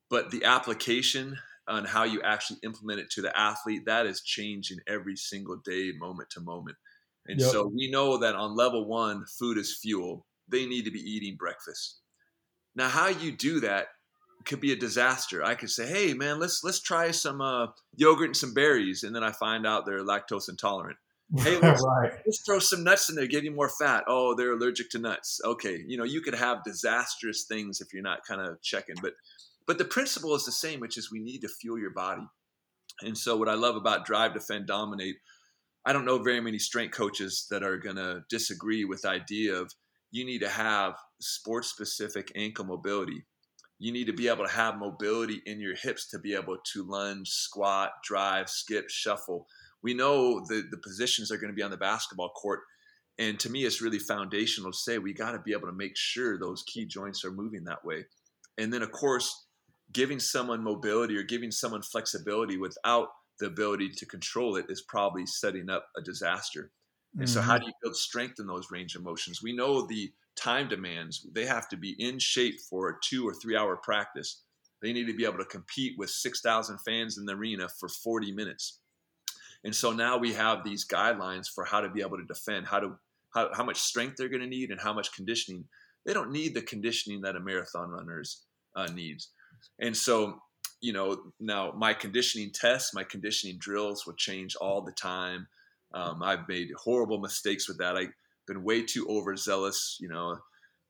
But 0.09 0.31
the 0.31 0.43
application 0.45 1.37
on 1.67 1.85
how 1.85 2.03
you 2.03 2.19
actually 2.23 2.57
implement 2.63 3.01
it 3.01 3.11
to 3.11 3.21
the 3.21 3.39
athlete, 3.39 3.83
that 3.85 4.07
is 4.07 4.21
changing 4.21 4.79
every 4.87 5.15
single 5.15 5.57
day, 5.63 5.91
moment 5.99 6.31
to 6.31 6.41
moment. 6.41 6.75
And 7.27 7.39
yep. 7.39 7.51
so 7.51 7.67
we 7.67 7.91
know 7.91 8.17
that 8.17 8.33
on 8.33 8.55
level 8.55 8.87
one, 8.87 9.25
food 9.37 9.59
is 9.59 9.77
fuel. 9.79 10.25
They 10.47 10.65
need 10.65 10.85
to 10.85 10.91
be 10.91 10.99
eating 10.99 11.35
breakfast. 11.37 11.99
Now, 12.75 12.89
how 12.89 13.09
you 13.09 13.31
do 13.31 13.59
that 13.59 13.89
could 14.45 14.61
be 14.61 14.71
a 14.71 14.75
disaster. 14.75 15.43
I 15.43 15.55
could 15.55 15.69
say, 15.69 15.87
"Hey, 15.87 16.13
man, 16.13 16.39
let's 16.39 16.63
let's 16.63 16.79
try 16.79 17.11
some 17.11 17.41
uh, 17.41 17.67
yogurt 17.95 18.27
and 18.27 18.37
some 18.37 18.53
berries," 18.53 19.03
and 19.03 19.15
then 19.15 19.23
I 19.23 19.31
find 19.31 19.65
out 19.65 19.85
they're 19.85 20.03
lactose 20.03 20.49
intolerant. 20.49 20.97
Hey, 21.37 21.59
let's, 21.59 21.85
right. 21.85 22.11
let's 22.25 22.41
throw 22.43 22.57
some 22.57 22.83
nuts 22.83 23.07
in 23.07 23.15
there, 23.15 23.27
give 23.27 23.43
you 23.43 23.51
more 23.51 23.69
fat. 23.69 24.03
Oh, 24.07 24.33
they're 24.33 24.53
allergic 24.53 24.89
to 24.91 24.99
nuts. 24.99 25.39
Okay, 25.45 25.79
you 25.85 25.95
know 25.95 26.03
you 26.03 26.21
could 26.21 26.33
have 26.33 26.63
disastrous 26.63 27.43
things 27.43 27.81
if 27.81 27.93
you're 27.93 28.01
not 28.01 28.25
kind 28.25 28.41
of 28.41 28.59
checking. 28.63 28.95
But 28.99 29.13
but 29.67 29.77
the 29.77 29.85
principle 29.85 30.33
is 30.33 30.45
the 30.45 30.51
same, 30.51 30.79
which 30.79 30.97
is 30.97 31.11
we 31.11 31.19
need 31.19 31.41
to 31.41 31.47
fuel 31.47 31.77
your 31.77 31.91
body. 31.91 32.23
And 33.01 33.15
so, 33.15 33.37
what 33.37 33.47
I 33.47 33.53
love 33.53 33.75
about 33.75 34.05
Drive, 34.05 34.33
Defend, 34.33 34.65
Dominate, 34.65 35.17
I 35.85 35.93
don't 35.93 36.05
know 36.05 36.17
very 36.17 36.41
many 36.41 36.59
strength 36.59 36.95
coaches 36.95 37.45
that 37.51 37.63
are 37.63 37.77
going 37.77 37.95
to 37.95 38.23
disagree 38.29 38.83
with 38.83 39.03
the 39.03 39.09
idea 39.09 39.55
of 39.55 39.71
you 40.11 40.25
need 40.25 40.39
to 40.39 40.49
have 40.49 40.95
sports 41.21 41.69
specific 41.69 42.31
ankle 42.35 42.65
mobility. 42.65 43.25
You 43.79 43.91
need 43.93 44.05
to 44.05 44.13
be 44.13 44.27
able 44.27 44.45
to 44.45 44.51
have 44.51 44.77
mobility 44.77 45.41
in 45.45 45.59
your 45.59 45.75
hips 45.75 46.07
to 46.09 46.19
be 46.19 46.35
able 46.35 46.57
to 46.73 46.83
lunge, 46.83 47.29
squat, 47.29 47.91
drive, 48.03 48.49
skip, 48.49 48.89
shuffle. 48.89 49.47
We 49.81 49.93
know 49.93 50.41
the, 50.47 50.63
the 50.69 50.77
positions 50.77 51.31
are 51.31 51.37
going 51.37 51.51
to 51.51 51.55
be 51.55 51.63
on 51.63 51.71
the 51.71 51.77
basketball 51.77 52.29
court. 52.29 52.61
And 53.17 53.39
to 53.39 53.49
me, 53.49 53.65
it's 53.65 53.81
really 53.81 53.99
foundational 53.99 54.71
to 54.71 54.77
say 54.77 54.97
we 54.97 55.13
got 55.13 55.31
to 55.31 55.39
be 55.39 55.53
able 55.53 55.67
to 55.67 55.73
make 55.73 55.95
sure 55.95 56.37
those 56.37 56.63
key 56.63 56.85
joints 56.85 57.23
are 57.23 57.31
moving 57.31 57.63
that 57.65 57.83
way. 57.85 58.05
And 58.57 58.71
then, 58.73 58.81
of 58.81 58.91
course, 58.91 59.45
giving 59.91 60.19
someone 60.19 60.63
mobility 60.63 61.17
or 61.17 61.23
giving 61.23 61.51
someone 61.51 61.81
flexibility 61.81 62.57
without 62.57 63.07
the 63.39 63.47
ability 63.47 63.89
to 63.89 64.05
control 64.05 64.57
it 64.57 64.65
is 64.69 64.81
probably 64.81 65.25
setting 65.25 65.69
up 65.69 65.87
a 65.97 66.01
disaster. 66.01 66.71
And 67.13 67.23
mm-hmm. 67.23 67.33
so, 67.33 67.41
how 67.41 67.55
mm-hmm. 67.55 67.61
do 67.61 67.67
you 67.67 67.73
build 67.81 67.95
strength 67.95 68.39
in 68.39 68.47
those 68.47 68.71
range 68.71 68.95
of 68.95 69.03
motions? 69.03 69.41
We 69.41 69.55
know 69.55 69.87
the 69.87 70.11
time 70.35 70.69
demands, 70.69 71.27
they 71.33 71.45
have 71.45 71.67
to 71.69 71.77
be 71.77 71.95
in 71.99 72.19
shape 72.19 72.59
for 72.69 72.89
a 72.89 72.93
two 73.03 73.27
or 73.27 73.33
three 73.33 73.55
hour 73.55 73.77
practice. 73.77 74.43
They 74.81 74.93
need 74.93 75.07
to 75.07 75.13
be 75.13 75.25
able 75.25 75.39
to 75.39 75.45
compete 75.45 75.95
with 75.97 76.09
6,000 76.09 76.77
fans 76.79 77.17
in 77.17 77.25
the 77.25 77.33
arena 77.33 77.67
for 77.79 77.89
40 77.89 78.31
minutes. 78.31 78.79
And 79.63 79.75
so 79.75 79.91
now 79.91 80.17
we 80.17 80.33
have 80.33 80.63
these 80.63 80.87
guidelines 80.87 81.47
for 81.53 81.65
how 81.65 81.81
to 81.81 81.89
be 81.89 82.01
able 82.01 82.17
to 82.17 82.25
defend, 82.25 82.67
how 82.67 82.79
to 82.79 82.95
how, 83.33 83.49
how 83.53 83.63
much 83.63 83.79
strength 83.79 84.15
they're 84.17 84.29
going 84.29 84.41
to 84.41 84.47
need, 84.47 84.71
and 84.71 84.79
how 84.79 84.93
much 84.93 85.13
conditioning. 85.13 85.65
They 86.05 86.13
don't 86.13 86.31
need 86.31 86.55
the 86.55 86.61
conditioning 86.61 87.21
that 87.21 87.35
a 87.35 87.39
marathon 87.39 87.89
runners 87.89 88.45
uh, 88.75 88.87
needs. 88.87 89.29
And 89.79 89.95
so, 89.95 90.39
you 90.81 90.93
know, 90.93 91.17
now 91.39 91.73
my 91.77 91.93
conditioning 91.93 92.51
tests, 92.53 92.93
my 92.93 93.03
conditioning 93.03 93.57
drills 93.59 94.05
will 94.05 94.15
change 94.15 94.55
all 94.55 94.81
the 94.81 94.93
time. 94.93 95.47
Um, 95.93 96.23
I've 96.23 96.47
made 96.47 96.69
horrible 96.77 97.19
mistakes 97.19 97.67
with 97.67 97.77
that. 97.79 97.97
I've 97.97 98.13
been 98.49 98.63
way 98.63 98.83
too 98.83 99.07
overzealous. 99.07 99.97
You 100.01 100.09
know, 100.09 100.37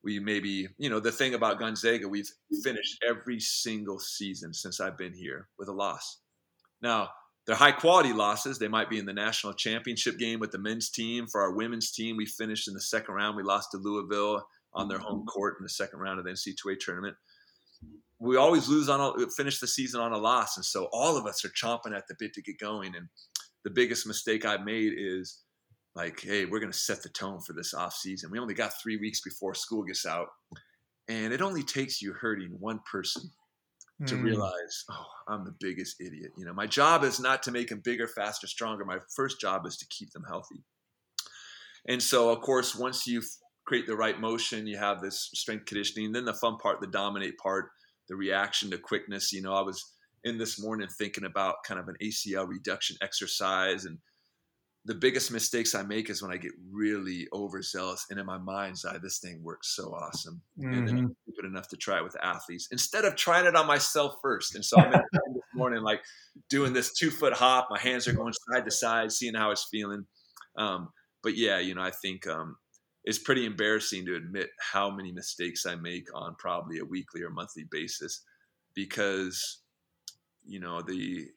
we 0.03 0.19
maybe, 0.19 0.67
you 0.77 0.89
know, 0.89 0.99
the 0.99 1.11
thing 1.11 1.35
about 1.35 1.59
Gonzaga, 1.59 2.07
we've 2.07 2.29
finished 2.63 3.03
every 3.07 3.39
single 3.39 3.99
season 3.99 4.53
since 4.53 4.79
I've 4.79 4.97
been 4.97 5.13
here 5.13 5.49
with 5.59 5.67
a 5.67 5.73
loss. 5.73 6.19
Now, 6.81 7.09
they're 7.45 7.55
high 7.55 7.73
quality 7.73 8.13
losses. 8.13 8.57
They 8.57 8.67
might 8.67 8.89
be 8.89 8.97
in 8.97 9.05
the 9.05 9.13
national 9.13 9.53
championship 9.53 10.17
game 10.17 10.39
with 10.39 10.51
the 10.51 10.57
men's 10.57 10.89
team. 10.89 11.27
For 11.27 11.41
our 11.41 11.53
women's 11.53 11.91
team, 11.91 12.15
we 12.15 12.25
finished 12.25 12.67
in 12.67 12.73
the 12.73 12.81
second 12.81 13.15
round. 13.15 13.35
We 13.35 13.43
lost 13.43 13.71
to 13.71 13.77
Louisville 13.77 14.45
on 14.73 14.87
their 14.87 14.99
home 14.99 15.25
court 15.25 15.55
in 15.59 15.63
the 15.63 15.69
second 15.69 15.99
round 15.99 16.19
of 16.19 16.25
the 16.25 16.31
NC2A 16.31 16.79
tournament. 16.79 17.17
We 18.19 18.37
always 18.37 18.67
lose 18.67 18.89
on 18.89 18.99
a, 19.01 19.29
finish 19.31 19.59
the 19.59 19.67
season 19.67 20.01
on 20.01 20.11
a 20.11 20.17
loss, 20.17 20.57
and 20.57 20.65
so 20.65 20.89
all 20.91 21.17
of 21.17 21.25
us 21.25 21.43
are 21.45 21.49
chomping 21.49 21.95
at 21.95 22.07
the 22.07 22.15
bit 22.19 22.33
to 22.33 22.41
get 22.41 22.59
going. 22.59 22.95
And 22.95 23.07
the 23.63 23.69
biggest 23.69 24.05
mistake 24.05 24.45
I've 24.45 24.65
made 24.65 24.93
is 24.95 25.39
like, 25.99 26.21
hey, 26.21 26.45
we're 26.45 26.59
going 26.59 26.71
to 26.71 26.77
set 26.77 27.03
the 27.03 27.09
tone 27.09 27.41
for 27.41 27.51
this 27.51 27.73
off 27.73 27.93
season. 27.93 28.31
We 28.31 28.39
only 28.39 28.53
got 28.53 28.71
three 28.81 28.95
weeks 28.97 29.19
before 29.21 29.53
school 29.53 29.83
gets 29.83 30.05
out, 30.05 30.27
and 31.09 31.33
it 31.33 31.41
only 31.41 31.63
takes 31.63 32.01
you 32.01 32.13
hurting 32.13 32.55
one 32.57 32.79
person 32.89 33.23
to 34.07 34.15
mm. 34.15 34.23
realize, 34.23 34.85
oh, 34.89 35.05
I'm 35.27 35.43
the 35.43 35.55
biggest 35.59 35.99
idiot. 35.99 36.31
You 36.37 36.45
know, 36.45 36.53
my 36.53 36.67
job 36.67 37.03
is 37.03 37.19
not 37.19 37.43
to 37.43 37.51
make 37.51 37.67
them 37.67 37.81
bigger, 37.83 38.07
faster, 38.07 38.47
stronger. 38.47 38.85
My 38.85 38.99
first 39.13 39.41
job 39.41 39.65
is 39.65 39.75
to 39.77 39.85
keep 39.89 40.11
them 40.11 40.23
healthy. 40.25 40.63
And 41.85 42.01
so, 42.01 42.29
of 42.29 42.39
course, 42.39 42.75
once 42.75 43.05
you 43.05 43.21
create 43.67 43.85
the 43.85 43.97
right 43.97 44.19
motion, 44.19 44.67
you 44.67 44.77
have 44.77 45.01
this 45.01 45.29
strength 45.33 45.65
conditioning. 45.65 46.13
Then 46.13 46.23
the 46.23 46.33
fun 46.33 46.57
part, 46.57 46.79
the 46.79 46.87
dominate 46.87 47.37
part, 47.37 47.71
the 48.07 48.15
reaction 48.15 48.71
to 48.71 48.77
quickness. 48.77 49.33
You 49.33 49.41
know, 49.41 49.53
I 49.53 49.61
was 49.61 49.93
in 50.23 50.37
this 50.37 50.61
morning 50.61 50.87
thinking 50.97 51.25
about 51.25 51.63
kind 51.67 51.79
of 51.79 51.89
an 51.89 51.95
ACL 52.01 52.47
reduction 52.47 52.95
exercise 53.01 53.83
and 53.83 53.97
the 54.89 54.95
biggest 54.95 55.31
mistakes 55.31 55.75
I 55.75 55.83
make 55.83 56.09
is 56.09 56.23
when 56.23 56.31
I 56.31 56.37
get 56.37 56.51
really 56.71 57.27
overzealous 57.31 58.07
and 58.09 58.19
in 58.19 58.25
my 58.25 58.39
mind's 58.39 58.83
eye, 58.83 58.97
this 58.97 59.19
thing 59.19 59.43
works 59.43 59.75
so 59.75 59.93
awesome. 59.93 60.41
Mm-hmm. 60.59 60.73
And 60.73 60.87
then 60.87 60.97
I'm 60.97 61.15
stupid 61.21 61.45
enough 61.45 61.67
to 61.67 61.77
try 61.77 61.97
it 61.97 62.03
with 62.03 62.17
athletes 62.23 62.67
instead 62.71 63.05
of 63.05 63.15
trying 63.15 63.45
it 63.45 63.55
on 63.55 63.67
myself 63.67 64.15
first. 64.19 64.55
And 64.55 64.65
so 64.65 64.79
I'm 64.79 64.91
in 64.91 65.01
this 65.35 65.43
morning, 65.53 65.83
like 65.83 66.01
doing 66.49 66.73
this 66.73 66.91
two 66.91 67.11
foot 67.11 67.33
hop, 67.33 67.67
my 67.69 67.77
hands 67.77 68.07
are 68.07 68.13
going 68.13 68.33
side 68.33 68.65
to 68.65 68.71
side, 68.71 69.11
seeing 69.11 69.35
how 69.35 69.51
it's 69.51 69.67
feeling. 69.69 70.07
Um, 70.57 70.89
but 71.21 71.37
yeah, 71.37 71.59
you 71.59 71.75
know, 71.75 71.83
I 71.83 71.91
think 71.91 72.25
um, 72.25 72.55
it's 73.03 73.19
pretty 73.19 73.45
embarrassing 73.45 74.07
to 74.07 74.15
admit 74.15 74.49
how 74.59 74.89
many 74.89 75.11
mistakes 75.11 75.67
I 75.67 75.75
make 75.75 76.07
on 76.15 76.33
probably 76.39 76.79
a 76.79 76.85
weekly 76.85 77.21
or 77.21 77.29
monthly 77.29 77.67
basis 77.69 78.23
because, 78.73 79.61
you 80.43 80.59
know, 80.59 80.81
the 80.81 81.27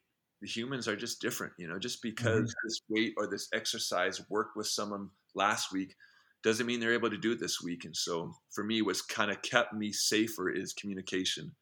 the 0.43 0.49
humans 0.49 0.89
are 0.89 0.95
just 0.97 1.21
different. 1.21 1.53
You 1.57 1.69
know, 1.69 1.79
just 1.79 2.01
because 2.01 2.49
mm-hmm. 2.51 2.67
this 2.67 2.81
weight 2.89 3.13
or 3.17 3.27
this 3.27 3.47
exercise 3.53 4.21
worked 4.29 4.57
with 4.57 4.67
someone 4.67 5.09
last 5.33 5.71
week 5.71 5.95
doesn't 6.43 6.67
mean 6.67 6.81
they're 6.81 6.93
able 6.93 7.09
to 7.09 7.17
do 7.17 7.31
it 7.31 7.39
this 7.39 7.61
week. 7.63 7.85
And 7.85 7.95
so 7.95 8.33
for 8.51 8.65
me, 8.65 8.81
what's 8.81 9.01
kind 9.01 9.31
of 9.31 9.41
kept 9.41 9.73
me 9.73 9.93
safer 9.93 10.49
is 10.49 10.73
communication. 10.73 11.53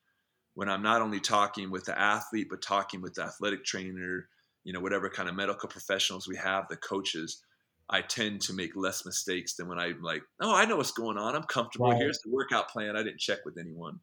When 0.56 0.68
I'm 0.68 0.82
not 0.82 1.04
only 1.04 1.20
talking 1.20 1.70
with 1.70 1.86
the 1.86 1.98
athlete, 1.98 2.48
but 2.50 2.64
talking 2.64 3.02
with 3.02 3.14
the 3.14 3.22
athletic 3.22 3.64
trainer, 3.64 4.28
you 4.64 4.74
know, 4.74 4.80
whatever 4.80 5.08
kind 5.08 5.30
of 5.30 5.36
medical 5.36 5.70
professionals 5.70 6.28
we 6.28 6.36
have, 6.38 6.68
the 6.68 6.78
coaches, 6.78 7.44
I 7.92 8.02
tend 8.02 8.42
to 8.42 8.54
make 8.54 8.76
less 8.76 9.06
mistakes 9.06 9.56
than 9.56 9.68
when 9.68 9.78
I'm 9.78 10.02
like, 10.02 10.24
oh, 10.42 10.56
I 10.56 10.66
know 10.66 10.78
what's 10.78 10.92
going 10.92 11.20
on. 11.20 11.36
I'm 11.36 11.44
comfortable. 11.44 11.92
Right. 11.92 11.98
Here's 11.98 12.20
the 12.26 12.32
workout 12.32 12.70
plan. 12.70 12.96
I 12.96 13.04
didn't 13.04 13.20
check 13.20 13.46
with 13.46 13.60
anyone. 13.60 14.00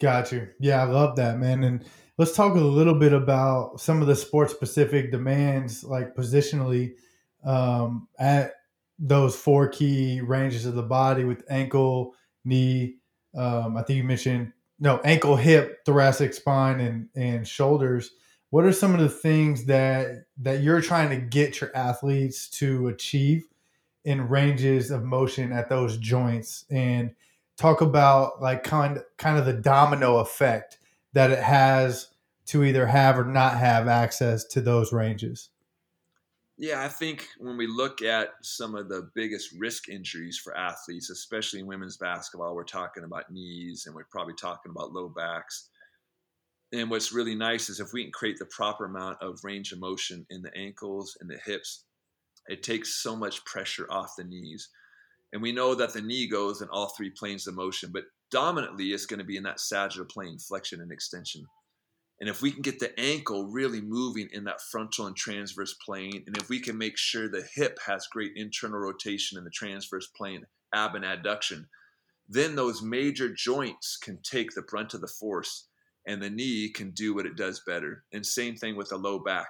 Got 0.00 0.32
you. 0.32 0.48
Yeah, 0.60 0.82
I 0.82 0.84
love 0.86 1.16
that, 1.16 1.38
man. 1.38 1.64
And 1.64 1.84
let's 2.18 2.34
talk 2.34 2.54
a 2.54 2.58
little 2.58 2.94
bit 2.94 3.12
about 3.12 3.80
some 3.80 4.00
of 4.02 4.06
the 4.08 4.16
sports 4.16 4.52
specific 4.52 5.10
demands, 5.10 5.82
like 5.84 6.14
positionally, 6.14 6.94
um, 7.44 8.08
at 8.18 8.52
those 8.98 9.36
four 9.36 9.68
key 9.68 10.20
ranges 10.20 10.66
of 10.66 10.74
the 10.74 10.82
body 10.82 11.24
with 11.24 11.44
ankle, 11.48 12.14
knee. 12.44 12.96
Um, 13.36 13.76
I 13.76 13.82
think 13.82 13.98
you 13.98 14.04
mentioned 14.04 14.52
no 14.78 14.98
ankle, 15.04 15.36
hip, 15.36 15.84
thoracic 15.86 16.34
spine, 16.34 16.80
and 16.80 17.08
and 17.14 17.46
shoulders. 17.48 18.12
What 18.50 18.64
are 18.64 18.72
some 18.72 18.94
of 18.94 19.00
the 19.00 19.08
things 19.08 19.64
that 19.64 20.26
that 20.38 20.62
you're 20.62 20.80
trying 20.82 21.08
to 21.10 21.16
get 21.16 21.60
your 21.60 21.74
athletes 21.74 22.48
to 22.50 22.88
achieve 22.88 23.46
in 24.04 24.28
ranges 24.28 24.90
of 24.90 25.04
motion 25.04 25.52
at 25.52 25.68
those 25.68 25.96
joints 25.96 26.64
and 26.70 27.12
talk 27.56 27.80
about 27.80 28.40
like 28.40 28.64
kind 28.64 29.00
kind 29.16 29.38
of 29.38 29.46
the 29.46 29.52
domino 29.52 30.18
effect 30.18 30.78
that 31.12 31.30
it 31.30 31.42
has 31.42 32.08
to 32.46 32.64
either 32.64 32.86
have 32.86 33.18
or 33.18 33.24
not 33.24 33.58
have 33.58 33.88
access 33.88 34.44
to 34.44 34.60
those 34.60 34.92
ranges? 34.92 35.50
Yeah, 36.58 36.82
I 36.82 36.88
think 36.88 37.28
when 37.38 37.58
we 37.58 37.66
look 37.66 38.00
at 38.00 38.30
some 38.42 38.74
of 38.74 38.88
the 38.88 39.10
biggest 39.14 39.52
risk 39.58 39.90
injuries 39.90 40.38
for 40.38 40.56
athletes, 40.56 41.10
especially 41.10 41.60
in 41.60 41.66
women's 41.66 41.98
basketball, 41.98 42.54
we're 42.54 42.64
talking 42.64 43.04
about 43.04 43.30
knees 43.30 43.84
and 43.84 43.94
we're 43.94 44.04
probably 44.04 44.32
talking 44.34 44.70
about 44.70 44.92
low 44.92 45.08
backs. 45.08 45.68
And 46.72 46.90
what's 46.90 47.12
really 47.12 47.34
nice 47.34 47.68
is 47.68 47.78
if 47.78 47.92
we 47.92 48.04
can 48.04 48.12
create 48.12 48.38
the 48.38 48.46
proper 48.46 48.86
amount 48.86 49.18
of 49.20 49.44
range 49.44 49.72
of 49.72 49.80
motion 49.80 50.26
in 50.30 50.40
the 50.40 50.56
ankles 50.56 51.16
and 51.20 51.28
the 51.28 51.38
hips, 51.44 51.84
it 52.48 52.62
takes 52.62 52.94
so 52.94 53.14
much 53.14 53.44
pressure 53.44 53.86
off 53.90 54.16
the 54.16 54.24
knees. 54.24 54.70
And 55.32 55.42
we 55.42 55.52
know 55.52 55.74
that 55.74 55.92
the 55.92 56.00
knee 56.00 56.28
goes 56.28 56.62
in 56.62 56.68
all 56.68 56.88
three 56.96 57.10
planes 57.10 57.46
of 57.46 57.54
motion, 57.54 57.90
but 57.92 58.04
dominantly 58.30 58.86
it's 58.86 59.06
going 59.06 59.18
to 59.18 59.24
be 59.24 59.36
in 59.36 59.42
that 59.42 59.60
sagittal 59.60 60.06
plane, 60.06 60.38
flexion 60.38 60.80
and 60.80 60.92
extension. 60.92 61.46
And 62.20 62.30
if 62.30 62.40
we 62.40 62.50
can 62.50 62.62
get 62.62 62.78
the 62.78 62.98
ankle 62.98 63.46
really 63.46 63.82
moving 63.82 64.28
in 64.32 64.44
that 64.44 64.62
frontal 64.62 65.06
and 65.06 65.16
transverse 65.16 65.74
plane, 65.84 66.24
and 66.26 66.36
if 66.38 66.48
we 66.48 66.60
can 66.60 66.78
make 66.78 66.96
sure 66.96 67.28
the 67.28 67.46
hip 67.54 67.78
has 67.86 68.06
great 68.06 68.32
internal 68.36 68.78
rotation 68.78 69.36
in 69.36 69.44
the 69.44 69.50
transverse 69.50 70.06
plane, 70.16 70.46
ab 70.72 70.94
and 70.94 71.04
adduction, 71.04 71.66
then 72.28 72.56
those 72.56 72.82
major 72.82 73.32
joints 73.32 73.98
can 73.98 74.18
take 74.22 74.52
the 74.54 74.62
brunt 74.62 74.94
of 74.94 75.00
the 75.00 75.06
force 75.06 75.68
and 76.06 76.22
the 76.22 76.30
knee 76.30 76.70
can 76.70 76.92
do 76.92 77.14
what 77.14 77.26
it 77.26 77.36
does 77.36 77.62
better. 77.66 78.04
And 78.12 78.24
same 78.24 78.56
thing 78.56 78.76
with 78.76 78.88
the 78.88 78.96
low 78.96 79.18
back. 79.18 79.48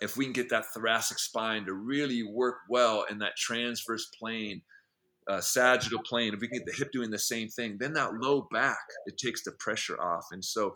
If 0.00 0.16
we 0.16 0.24
can 0.24 0.32
get 0.32 0.48
that 0.50 0.66
thoracic 0.72 1.18
spine 1.18 1.66
to 1.66 1.74
really 1.74 2.22
work 2.22 2.56
well 2.68 3.04
in 3.10 3.18
that 3.18 3.36
transverse 3.36 4.06
plane, 4.18 4.62
uh, 5.28 5.40
sagittal 5.40 6.02
plane, 6.04 6.34
if 6.34 6.40
we 6.40 6.48
can 6.48 6.58
get 6.58 6.66
the 6.66 6.76
hip 6.76 6.92
doing 6.92 7.10
the 7.10 7.18
same 7.18 7.48
thing, 7.48 7.76
then 7.78 7.92
that 7.94 8.14
low 8.14 8.46
back, 8.52 8.78
it 9.06 9.16
takes 9.18 9.42
the 9.44 9.52
pressure 9.58 10.00
off. 10.00 10.26
And 10.32 10.44
so 10.44 10.74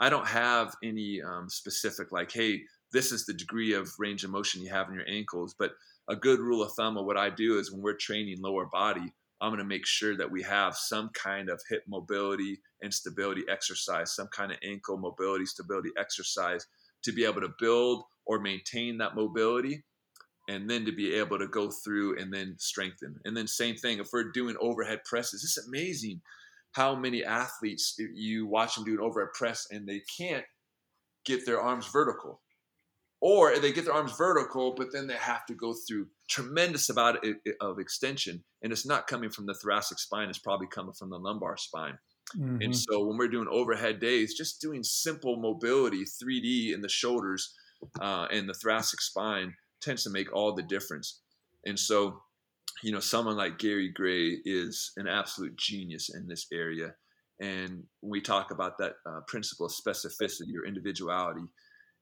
I 0.00 0.10
don't 0.10 0.26
have 0.26 0.74
any 0.84 1.20
um, 1.22 1.48
specific, 1.48 2.12
like, 2.12 2.30
hey, 2.30 2.60
this 2.92 3.12
is 3.12 3.24
the 3.24 3.34
degree 3.34 3.72
of 3.72 3.90
range 3.98 4.24
of 4.24 4.30
motion 4.30 4.62
you 4.62 4.70
have 4.70 4.88
in 4.88 4.94
your 4.94 5.08
ankles. 5.08 5.54
But 5.58 5.72
a 6.08 6.16
good 6.16 6.40
rule 6.40 6.62
of 6.62 6.72
thumb 6.72 6.96
of 6.96 7.06
what 7.06 7.16
I 7.16 7.30
do 7.30 7.58
is 7.58 7.72
when 7.72 7.82
we're 7.82 7.94
training 7.94 8.36
lower 8.40 8.66
body, 8.66 9.12
I'm 9.40 9.50
going 9.50 9.58
to 9.58 9.64
make 9.64 9.86
sure 9.86 10.16
that 10.16 10.30
we 10.30 10.42
have 10.42 10.76
some 10.76 11.10
kind 11.10 11.50
of 11.50 11.60
hip 11.68 11.82
mobility 11.86 12.60
and 12.82 12.92
stability 12.92 13.42
exercise, 13.50 14.14
some 14.14 14.28
kind 14.28 14.50
of 14.50 14.58
ankle 14.62 14.96
mobility, 14.96 15.46
stability 15.46 15.90
exercise 15.98 16.66
to 17.02 17.12
be 17.12 17.24
able 17.24 17.40
to 17.40 17.52
build 17.58 18.04
or 18.24 18.40
maintain 18.40 18.98
that 18.98 19.14
mobility 19.14 19.84
and 20.48 20.68
then 20.70 20.84
to 20.84 20.92
be 20.92 21.14
able 21.14 21.38
to 21.38 21.48
go 21.48 21.70
through 21.70 22.18
and 22.18 22.32
then 22.32 22.54
strengthen. 22.58 23.16
And 23.24 23.36
then 23.36 23.46
same 23.46 23.76
thing 23.76 23.98
if 23.98 24.08
we're 24.12 24.30
doing 24.30 24.56
overhead 24.60 25.00
presses, 25.04 25.42
it's 25.42 25.66
amazing 25.66 26.20
how 26.72 26.94
many 26.94 27.24
athletes 27.24 27.98
you 28.14 28.46
watch 28.46 28.74
them 28.74 28.84
do 28.84 28.92
an 28.94 29.00
overhead 29.00 29.32
press 29.34 29.66
and 29.70 29.88
they 29.88 30.02
can't 30.18 30.44
get 31.24 31.44
their 31.46 31.60
arms 31.60 31.86
vertical. 31.86 32.40
Or 33.20 33.58
they 33.58 33.72
get 33.72 33.86
their 33.86 33.94
arms 33.94 34.16
vertical, 34.16 34.74
but 34.76 34.92
then 34.92 35.06
they 35.06 35.14
have 35.14 35.46
to 35.46 35.54
go 35.54 35.74
through 35.74 36.08
tremendous 36.28 36.90
amount 36.90 37.18
of 37.62 37.78
extension, 37.78 38.44
and 38.62 38.70
it's 38.70 38.86
not 38.86 39.06
coming 39.06 39.30
from 39.30 39.46
the 39.46 39.54
thoracic 39.54 39.98
spine; 39.98 40.28
it's 40.28 40.38
probably 40.38 40.66
coming 40.66 40.92
from 40.92 41.08
the 41.08 41.18
lumbar 41.18 41.56
spine. 41.56 41.98
Mm-hmm. 42.36 42.60
And 42.60 42.76
so, 42.76 43.04
when 43.04 43.16
we're 43.16 43.28
doing 43.28 43.48
overhead 43.50 44.00
days, 44.00 44.34
just 44.34 44.60
doing 44.60 44.82
simple 44.82 45.36
mobility, 45.36 46.04
3D 46.04 46.74
in 46.74 46.82
the 46.82 46.90
shoulders 46.90 47.54
uh, 48.00 48.26
and 48.30 48.46
the 48.46 48.54
thoracic 48.54 49.00
spine, 49.00 49.54
tends 49.86 50.04
to 50.04 50.10
make 50.10 50.34
all 50.34 50.52
the 50.52 50.62
difference. 50.62 51.20
And 51.64 51.78
so, 51.78 52.20
you 52.82 52.92
know, 52.92 53.00
someone 53.00 53.36
like 53.36 53.58
Gary 53.58 53.88
Gray 53.88 54.38
is 54.44 54.92
an 54.96 55.06
absolute 55.06 55.56
genius 55.56 56.10
in 56.14 56.26
this 56.26 56.46
area. 56.52 56.94
And 57.40 57.84
when 58.00 58.10
we 58.10 58.20
talk 58.20 58.50
about 58.50 58.78
that 58.78 58.94
uh, 59.06 59.20
principle 59.26 59.66
of 59.66 59.72
specificity 59.72 60.54
or 60.60 60.66
individuality, 60.66 61.46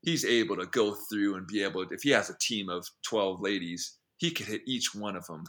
he's 0.03 0.25
able 0.25 0.57
to 0.57 0.67
go 0.67 0.95
through 0.95 1.37
and 1.37 1.47
be 1.47 1.63
able 1.63 1.87
to, 1.87 1.95
if 1.95 2.03
he 2.03 2.11
has 2.11 2.31
a 2.31 2.39
team 2.41 2.69
of 2.69 2.87
12 3.07 3.41
ladies, 3.41 3.99
he 4.17 4.31
could 4.31 4.47
hit 4.47 4.63
each 4.67 4.95
one 4.95 5.17
of 5.17 5.27
them 5.27 5.45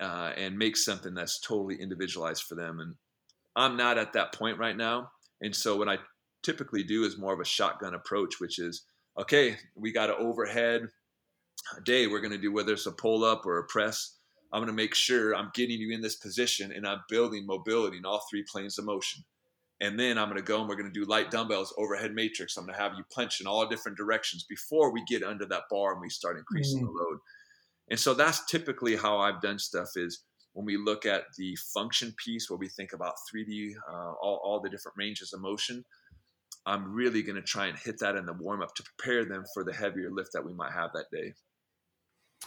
uh, 0.00 0.32
and 0.36 0.58
make 0.58 0.76
something 0.76 1.14
that's 1.14 1.40
totally 1.40 1.76
individualized 1.80 2.42
for 2.42 2.54
them. 2.54 2.80
And 2.80 2.94
I'm 3.56 3.76
not 3.76 3.98
at 3.98 4.12
that 4.14 4.32
point 4.32 4.58
right 4.58 4.76
now. 4.76 5.10
And 5.40 5.54
so 5.54 5.76
what 5.76 5.88
I 5.88 5.98
typically 6.42 6.82
do 6.82 7.04
is 7.04 7.18
more 7.18 7.32
of 7.32 7.40
a 7.40 7.44
shotgun 7.44 7.94
approach, 7.94 8.40
which 8.40 8.58
is, 8.58 8.84
okay, 9.20 9.56
we 9.76 9.92
got 9.92 10.06
to 10.06 10.16
overhead 10.16 10.88
day 11.84 12.06
we're 12.06 12.20
going 12.20 12.32
to 12.32 12.38
do, 12.38 12.52
whether 12.52 12.72
it's 12.72 12.86
a 12.86 12.92
pull 12.92 13.24
up 13.24 13.46
or 13.46 13.58
a 13.58 13.64
press, 13.64 14.18
I'm 14.52 14.60
going 14.60 14.68
to 14.68 14.72
make 14.72 14.94
sure 14.94 15.34
I'm 15.34 15.50
getting 15.54 15.80
you 15.80 15.94
in 15.94 16.02
this 16.02 16.16
position 16.16 16.72
and 16.72 16.86
I'm 16.86 17.00
building 17.08 17.46
mobility 17.46 17.96
in 17.96 18.04
all 18.04 18.24
three 18.30 18.44
planes 18.50 18.78
of 18.78 18.84
motion. 18.84 19.24
And 19.80 19.98
then 19.98 20.16
I'm 20.16 20.28
going 20.28 20.36
to 20.36 20.46
go 20.46 20.60
and 20.60 20.68
we're 20.68 20.76
going 20.76 20.92
to 20.92 21.00
do 21.00 21.08
light 21.08 21.30
dumbbells, 21.30 21.74
overhead 21.76 22.12
matrix. 22.12 22.56
I'm 22.56 22.66
going 22.66 22.76
to 22.76 22.80
have 22.80 22.92
you 22.96 23.04
punch 23.12 23.40
in 23.40 23.46
all 23.46 23.66
different 23.66 23.98
directions 23.98 24.44
before 24.48 24.92
we 24.92 25.02
get 25.08 25.24
under 25.24 25.46
that 25.46 25.64
bar 25.70 25.92
and 25.92 26.00
we 26.00 26.08
start 26.08 26.38
increasing 26.38 26.84
mm-hmm. 26.84 26.86
the 26.86 27.02
load. 27.02 27.18
And 27.90 27.98
so 27.98 28.14
that's 28.14 28.44
typically 28.46 28.94
how 28.94 29.18
I've 29.18 29.40
done 29.40 29.58
stuff 29.58 29.88
is 29.96 30.22
when 30.52 30.66
we 30.66 30.76
look 30.76 31.04
at 31.04 31.24
the 31.36 31.56
function 31.74 32.14
piece, 32.22 32.48
where 32.48 32.58
we 32.58 32.68
think 32.68 32.92
about 32.92 33.14
3D, 33.34 33.72
uh, 33.90 34.12
all, 34.22 34.40
all 34.44 34.60
the 34.60 34.70
different 34.70 34.96
ranges 34.98 35.32
of 35.32 35.40
motion, 35.40 35.84
I'm 36.64 36.92
really 36.92 37.22
going 37.22 37.36
to 37.36 37.42
try 37.42 37.66
and 37.66 37.76
hit 37.76 37.98
that 38.00 38.16
in 38.16 38.26
the 38.26 38.34
warm 38.34 38.62
up 38.62 38.74
to 38.76 38.84
prepare 38.84 39.24
them 39.24 39.44
for 39.52 39.64
the 39.64 39.72
heavier 39.72 40.10
lift 40.12 40.30
that 40.34 40.44
we 40.44 40.52
might 40.52 40.72
have 40.72 40.90
that 40.94 41.06
day. 41.10 41.34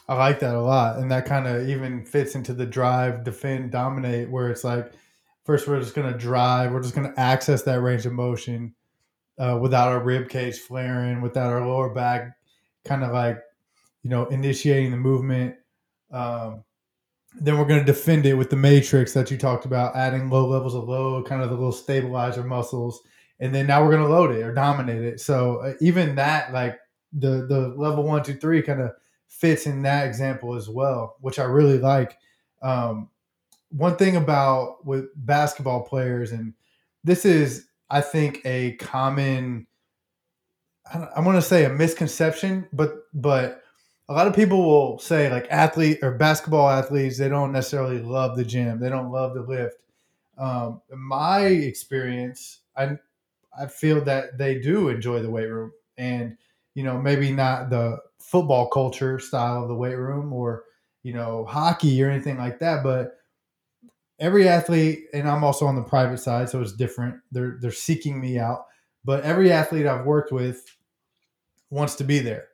I 0.07 0.15
like 0.15 0.39
that 0.39 0.55
a 0.55 0.61
lot. 0.61 0.97
And 0.97 1.11
that 1.11 1.25
kind 1.25 1.47
of 1.47 1.67
even 1.67 2.05
fits 2.05 2.35
into 2.35 2.53
the 2.53 2.65
drive, 2.65 3.23
defend, 3.23 3.71
dominate, 3.71 4.29
where 4.29 4.49
it's 4.49 4.63
like, 4.63 4.91
first, 5.43 5.67
we're 5.67 5.79
just 5.79 5.95
going 5.95 6.11
to 6.11 6.17
drive, 6.17 6.71
we're 6.71 6.81
just 6.81 6.95
going 6.95 7.11
to 7.11 7.19
access 7.19 7.63
that 7.63 7.81
range 7.81 8.05
of 8.05 8.13
motion 8.13 8.73
uh, 9.37 9.57
without 9.61 9.91
our 9.91 9.99
rib 10.03 10.29
cage 10.29 10.59
flaring, 10.59 11.21
without 11.21 11.51
our 11.51 11.65
lower 11.65 11.89
back 11.89 12.37
kind 12.83 13.03
of 13.03 13.11
like, 13.11 13.39
you 14.03 14.09
know, 14.09 14.25
initiating 14.27 14.91
the 14.91 14.97
movement. 14.97 15.55
Um, 16.11 16.63
then 17.41 17.57
we're 17.57 17.65
going 17.65 17.81
to 17.81 17.85
defend 17.85 18.25
it 18.25 18.35
with 18.35 18.49
the 18.49 18.55
matrix 18.55 19.13
that 19.13 19.29
you 19.29 19.37
talked 19.37 19.65
about, 19.65 19.95
adding 19.95 20.29
low 20.29 20.47
levels 20.47 20.75
of 20.75 20.87
load, 20.87 21.25
kind 21.25 21.41
of 21.41 21.49
the 21.49 21.55
little 21.55 21.71
stabilizer 21.71 22.43
muscles. 22.43 23.01
And 23.39 23.53
then 23.53 23.67
now 23.67 23.83
we're 23.83 23.91
going 23.91 24.03
to 24.03 24.09
load 24.09 24.31
it 24.31 24.43
or 24.43 24.53
dominate 24.53 25.03
it. 25.03 25.19
So 25.19 25.57
uh, 25.57 25.73
even 25.81 26.15
that, 26.15 26.53
like 26.53 26.77
the 27.11 27.45
the 27.47 27.73
level 27.75 28.03
one, 28.03 28.23
two, 28.23 28.35
three, 28.35 28.61
kind 28.61 28.81
of 28.81 28.91
fits 29.27 29.65
in 29.65 29.81
that 29.83 30.07
example 30.07 30.55
as 30.55 30.69
well, 30.69 31.15
which 31.21 31.39
I 31.39 31.43
really 31.43 31.77
like. 31.77 32.17
Um, 32.61 33.09
one 33.69 33.95
thing 33.95 34.15
about 34.15 34.85
with 34.85 35.05
basketball 35.15 35.83
players, 35.83 36.31
and 36.31 36.53
this 37.03 37.25
is, 37.25 37.67
I 37.89 38.01
think, 38.01 38.41
a 38.45 38.73
common. 38.73 39.67
I, 40.93 41.19
want 41.19 41.35
to 41.37 41.41
say 41.41 41.65
a 41.65 41.69
misconception, 41.69 42.67
but 42.71 43.05
but 43.13 43.63
a 44.07 44.13
lot 44.13 44.27
of 44.27 44.35
people 44.35 44.63
will 44.63 44.99
say 44.99 45.31
like 45.31 45.47
athlete 45.49 45.99
or 46.01 46.11
basketball 46.11 46.69
athletes 46.69 47.17
they 47.17 47.29
don't 47.29 47.51
necessarily 47.51 47.99
love 47.99 48.37
the 48.37 48.45
gym 48.45 48.79
they 48.79 48.89
don't 48.89 49.11
love 49.11 49.33
the 49.33 49.41
lift 49.41 49.77
um, 50.37 50.81
in 50.91 50.99
my 50.99 51.45
experience 51.45 52.59
i 52.77 52.97
i 53.57 53.65
feel 53.65 54.01
that 54.01 54.37
they 54.37 54.59
do 54.59 54.89
enjoy 54.89 55.19
the 55.21 55.29
weight 55.29 55.47
room 55.47 55.71
and 55.97 56.37
you 56.75 56.83
know 56.83 56.97
maybe 56.99 57.31
not 57.31 57.69
the 57.69 57.97
football 58.19 58.69
culture 58.69 59.17
style 59.17 59.63
of 59.63 59.67
the 59.67 59.75
weight 59.75 59.95
room 59.95 60.31
or 60.31 60.63
you 61.03 61.13
know 61.13 61.45
hockey 61.45 62.01
or 62.03 62.09
anything 62.09 62.37
like 62.37 62.59
that 62.59 62.83
but 62.83 63.17
every 64.19 64.47
athlete 64.47 65.05
and 65.13 65.27
i'm 65.27 65.43
also 65.43 65.65
on 65.65 65.75
the 65.75 65.81
private 65.81 66.19
side 66.19 66.49
so 66.49 66.61
it's 66.61 66.73
different. 66.73 67.15
They're 67.31 67.57
they're 67.59 67.71
seeking 67.71 68.19
me 68.19 68.37
out 68.37 68.65
but 69.03 69.23
every 69.23 69.51
athlete 69.51 69.85
i've 69.85 70.05
worked 70.05 70.31
with 70.31 70.63
wants 71.69 71.95
to 71.95 72.03
be 72.03 72.19
there. 72.19 72.47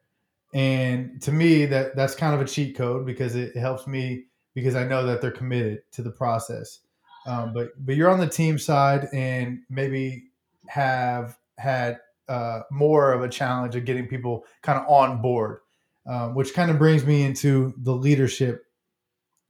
And 0.53 1.21
to 1.21 1.31
me 1.31 1.65
that 1.67 1.95
that's 1.95 2.15
kind 2.15 2.33
of 2.33 2.41
a 2.41 2.45
cheat 2.45 2.75
code 2.75 3.05
because 3.05 3.35
it 3.35 3.55
helps 3.55 3.87
me 3.87 4.25
because 4.53 4.75
i 4.75 4.83
know 4.83 5.05
that 5.05 5.21
they're 5.21 5.31
committed 5.31 5.83
to 5.93 6.01
the 6.01 6.11
process. 6.11 6.79
Um, 7.25 7.53
but 7.53 7.69
but 7.85 7.95
you're 7.95 8.09
on 8.09 8.19
the 8.19 8.27
team 8.27 8.57
side 8.57 9.07
and 9.13 9.59
maybe 9.69 10.25
have 10.67 11.37
had 11.57 11.99
uh, 12.31 12.61
more 12.71 13.13
of 13.13 13.21
a 13.21 13.29
challenge 13.29 13.75
of 13.75 13.85
getting 13.85 14.07
people 14.07 14.45
kind 14.61 14.79
of 14.79 14.87
on 14.87 15.21
board 15.21 15.59
um, 16.07 16.33
which 16.33 16.53
kind 16.53 16.71
of 16.71 16.77
brings 16.79 17.05
me 17.05 17.23
into 17.23 17.73
the 17.77 17.93
leadership 17.93 18.65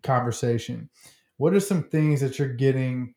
conversation 0.03 0.89
what 1.37 1.53
are 1.53 1.59
some 1.59 1.83
things 1.83 2.21
that 2.21 2.37
you're 2.37 2.47
getting 2.53 3.13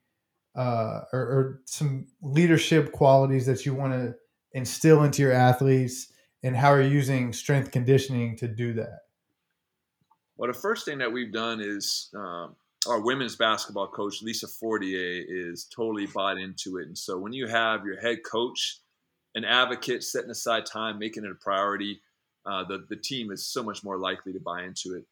uh, 0.57 1.01
or, 1.13 1.21
or 1.21 1.61
some 1.67 2.07
leadership 2.23 2.93
qualities 2.93 3.47
that 3.47 3.67
you 3.67 3.75
want 3.75 3.93
to 3.93 4.15
instill 4.53 5.03
into 5.03 5.21
your 5.21 5.33
athletes 5.33 6.13
and 6.45 6.55
how 6.55 6.69
are 6.69 6.81
you 6.81 6.91
using 6.91 7.33
strength 7.33 7.71
conditioning 7.71 8.37
to 8.37 8.47
do 8.47 8.75
that? 8.75 9.01
Well, 10.37 10.53
the 10.53 10.59
first 10.59 10.85
thing 10.85 10.99
that 10.99 11.11
we've 11.11 11.33
done 11.33 11.61
is 11.61 12.11
um, 12.15 12.55
our 12.87 13.01
women's 13.01 13.35
basketball 13.35 13.89
coach, 13.89 14.23
Lisa 14.23 14.47
Fortier, 14.47 15.25
is 15.27 15.65
totally 15.65 16.07
bought 16.07 16.37
into 16.37 16.77
it. 16.77 16.87
And 16.87 16.99
so 16.99 17.17
when 17.17 17.33
you 17.33 17.47
have 17.47 17.87
your 17.87 17.99
head 17.99 18.19
coach, 18.25 18.81
an 19.35 19.45
advocate, 19.45 20.05
setting 20.05 20.31
aside 20.31 20.67
time, 20.67 20.99
making 20.99 21.25
it 21.25 21.31
a 21.31 21.35
priority, 21.35 22.01
uh, 22.47 22.65
the, 22.65 22.85
the 22.89 22.97
team 22.97 23.31
is 23.31 23.47
so 23.47 23.63
much 23.63 23.83
more 23.83 23.99
likely 23.99 24.33
to 24.33 24.41
buy 24.41 24.65
into 24.65 24.95
it. 24.95 25.05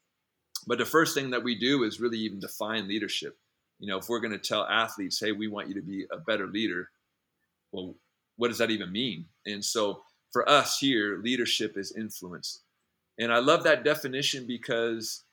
But 0.66 0.78
the 0.78 0.84
first 0.84 1.14
thing 1.14 1.30
that 1.30 1.42
we 1.42 1.58
do 1.58 1.82
is 1.82 2.00
really 2.00 2.18
even 2.18 2.38
define 2.38 2.86
leadership. 2.86 3.36
You 3.80 3.88
know, 3.88 3.98
if 3.98 4.08
we're 4.08 4.20
going 4.20 4.32
to 4.32 4.38
tell 4.38 4.64
athletes, 4.64 5.18
hey, 5.18 5.32
we 5.32 5.48
want 5.48 5.68
you 5.68 5.74
to 5.74 5.82
be 5.82 6.06
a 6.12 6.18
better 6.18 6.46
leader, 6.46 6.90
well, 7.72 7.94
what 8.36 8.48
does 8.48 8.58
that 8.58 8.70
even 8.70 8.92
mean? 8.92 9.26
And 9.46 9.64
so 9.64 10.02
for 10.30 10.48
us 10.48 10.78
here, 10.78 11.20
leadership 11.22 11.76
is 11.76 11.92
influence. 11.92 12.60
And 13.18 13.32
I 13.32 13.38
love 13.38 13.64
that 13.64 13.84
definition 13.84 14.46
because 14.46 15.24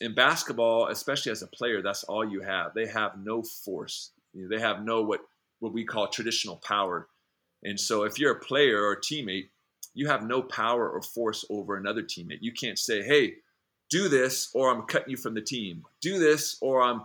in 0.00 0.14
basketball, 0.14 0.88
especially 0.88 1.32
as 1.32 1.42
a 1.42 1.46
player, 1.46 1.82
that's 1.82 2.04
all 2.04 2.28
you 2.28 2.40
have. 2.40 2.74
They 2.74 2.86
have 2.86 3.18
no 3.18 3.42
force. 3.42 4.10
You 4.32 4.42
know, 4.42 4.48
they 4.48 4.60
have 4.60 4.84
no 4.84 5.02
what 5.02 5.20
what 5.60 5.72
we 5.72 5.84
call 5.84 6.08
traditional 6.08 6.56
power. 6.56 7.08
And 7.62 7.78
so 7.78 8.04
if 8.04 8.18
you're 8.18 8.32
a 8.32 8.40
player 8.40 8.82
or 8.82 8.92
a 8.92 9.00
teammate, 9.00 9.48
you 9.94 10.08
have 10.08 10.24
no 10.24 10.42
power 10.42 10.88
or 10.88 11.02
force 11.02 11.44
over 11.50 11.76
another 11.76 12.02
teammate. 12.02 12.38
You 12.40 12.52
can't 12.52 12.78
say, 12.78 13.02
"Hey, 13.02 13.36
do 13.90 14.08
this," 14.08 14.50
or 14.54 14.70
"I'm 14.70 14.82
cutting 14.82 15.10
you 15.10 15.16
from 15.16 15.34
the 15.34 15.42
team." 15.42 15.84
Do 16.00 16.18
this, 16.18 16.56
or 16.60 16.82
"I'm 16.82 17.02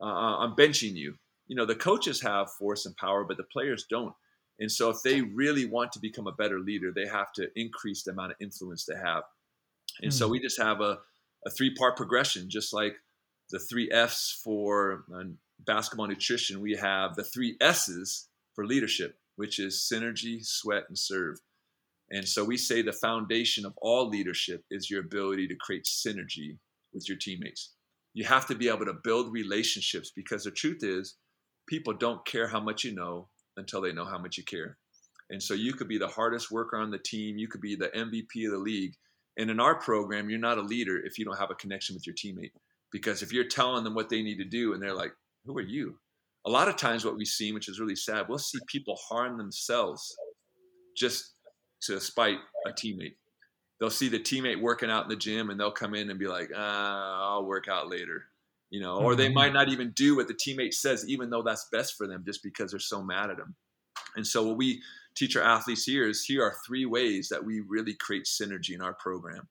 uh, 0.00 0.04
uh 0.04 0.38
I'm 0.38 0.56
benching 0.56 0.94
you." 0.94 1.18
You 1.46 1.56
know, 1.56 1.66
the 1.66 1.74
coaches 1.74 2.22
have 2.22 2.50
force 2.52 2.86
and 2.86 2.96
power, 2.96 3.24
but 3.24 3.36
the 3.36 3.44
players 3.44 3.84
don't. 3.88 4.14
And 4.58 4.70
so, 4.70 4.90
if 4.90 5.02
they 5.02 5.20
really 5.20 5.66
want 5.66 5.92
to 5.92 5.98
become 5.98 6.26
a 6.26 6.32
better 6.32 6.60
leader, 6.60 6.92
they 6.92 7.06
have 7.06 7.32
to 7.34 7.48
increase 7.56 8.02
the 8.02 8.12
amount 8.12 8.32
of 8.32 8.36
influence 8.40 8.84
they 8.84 8.94
have. 8.94 9.24
And 10.00 10.10
mm-hmm. 10.10 10.18
so, 10.18 10.26
hmm. 10.26 10.32
we 10.32 10.40
just 10.40 10.60
have 10.60 10.80
a, 10.80 11.00
a 11.46 11.50
three 11.50 11.74
part 11.74 11.96
progression, 11.96 12.48
just 12.48 12.72
like 12.72 12.94
the 13.50 13.58
three 13.58 13.90
F's 13.90 14.40
for 14.42 15.04
uh, 15.14 15.24
basketball 15.60 16.06
nutrition. 16.06 16.60
We 16.60 16.76
have 16.76 17.16
the 17.16 17.24
three 17.24 17.56
S's 17.60 18.28
for 18.54 18.66
leadership, 18.66 19.16
which 19.36 19.58
is 19.58 19.88
synergy, 19.92 20.44
sweat, 20.44 20.84
and 20.88 20.98
serve. 20.98 21.36
And 22.10 22.28
so, 22.28 22.44
we 22.44 22.56
say 22.56 22.82
the 22.82 22.92
foundation 22.92 23.64
of 23.64 23.72
all 23.80 24.08
leadership 24.08 24.62
is 24.70 24.90
your 24.90 25.00
ability 25.00 25.48
to 25.48 25.56
create 25.60 25.84
synergy 25.84 26.58
with 26.92 27.08
your 27.08 27.18
teammates. 27.18 27.72
You 28.14 28.24
have 28.24 28.46
to 28.46 28.54
be 28.54 28.68
able 28.68 28.84
to 28.84 29.00
build 29.02 29.32
relationships 29.32 30.12
because 30.14 30.44
the 30.44 30.50
truth 30.50 30.80
is, 30.82 31.16
people 31.66 31.94
don't 31.94 32.24
care 32.26 32.48
how 32.48 32.60
much 32.60 32.84
you 32.84 32.94
know 32.94 33.28
until 33.56 33.80
they 33.80 33.92
know 33.92 34.04
how 34.04 34.18
much 34.18 34.36
you 34.36 34.44
care. 34.44 34.76
And 35.30 35.42
so 35.42 35.54
you 35.54 35.72
could 35.72 35.88
be 35.88 35.98
the 35.98 36.08
hardest 36.08 36.50
worker 36.50 36.76
on 36.76 36.90
the 36.90 36.98
team, 36.98 37.38
you 37.38 37.48
could 37.48 37.62
be 37.62 37.74
the 37.74 37.88
MVP 37.88 38.44
of 38.46 38.52
the 38.52 38.58
league. 38.58 38.94
And 39.38 39.50
in 39.50 39.60
our 39.60 39.76
program, 39.80 40.28
you're 40.28 40.38
not 40.38 40.58
a 40.58 40.62
leader 40.62 40.98
if 41.02 41.18
you 41.18 41.24
don't 41.24 41.38
have 41.38 41.50
a 41.50 41.54
connection 41.54 41.94
with 41.94 42.06
your 42.06 42.14
teammate. 42.14 42.52
Because 42.90 43.22
if 43.22 43.32
you're 43.32 43.48
telling 43.48 43.84
them 43.84 43.94
what 43.94 44.10
they 44.10 44.22
need 44.22 44.36
to 44.36 44.44
do 44.44 44.74
and 44.74 44.82
they're 44.82 44.94
like, 44.94 45.12
who 45.46 45.56
are 45.56 45.62
you? 45.62 45.98
A 46.44 46.50
lot 46.50 46.68
of 46.68 46.76
times, 46.76 47.04
what 47.04 47.16
we 47.16 47.24
see, 47.24 47.52
which 47.52 47.68
is 47.68 47.78
really 47.78 47.96
sad, 47.96 48.26
we'll 48.28 48.38
see 48.38 48.58
people 48.66 48.98
harm 49.08 49.38
themselves 49.38 50.14
just 50.96 51.34
to 51.82 52.00
spite 52.00 52.38
a 52.66 52.70
teammate. 52.70 53.14
They'll 53.78 53.90
see 53.90 54.08
the 54.08 54.18
teammate 54.18 54.60
working 54.60 54.90
out 54.90 55.04
in 55.04 55.08
the 55.08 55.16
gym 55.16 55.50
and 55.50 55.58
they'll 55.58 55.72
come 55.72 55.94
in 55.94 56.10
and 56.10 56.18
be 56.18 56.28
like, 56.28 56.50
ah, 56.54 57.32
I'll 57.32 57.46
work 57.46 57.68
out 57.68 57.88
later 57.88 58.26
you 58.72 58.80
know, 58.80 58.96
or 58.96 59.14
they 59.14 59.26
mm-hmm. 59.26 59.34
might 59.34 59.52
not 59.52 59.68
even 59.68 59.90
do 59.90 60.16
what 60.16 60.28
the 60.28 60.34
teammate 60.34 60.72
says, 60.72 61.06
even 61.06 61.28
though 61.28 61.42
that's 61.42 61.68
best 61.70 61.94
for 61.94 62.06
them, 62.06 62.24
just 62.24 62.42
because 62.42 62.70
they're 62.70 62.80
so 62.80 63.02
mad 63.02 63.28
at 63.28 63.36
them. 63.36 63.54
And 64.16 64.26
so, 64.26 64.42
what 64.48 64.56
we 64.56 64.82
teach 65.14 65.36
our 65.36 65.42
athletes 65.42 65.84
here 65.84 66.08
is 66.08 66.24
here 66.24 66.42
are 66.42 66.56
three 66.66 66.86
ways 66.86 67.28
that 67.28 67.44
we 67.44 67.60
really 67.60 67.92
create 67.92 68.24
synergy 68.24 68.74
in 68.74 68.80
our 68.80 68.94
program. 68.94 69.46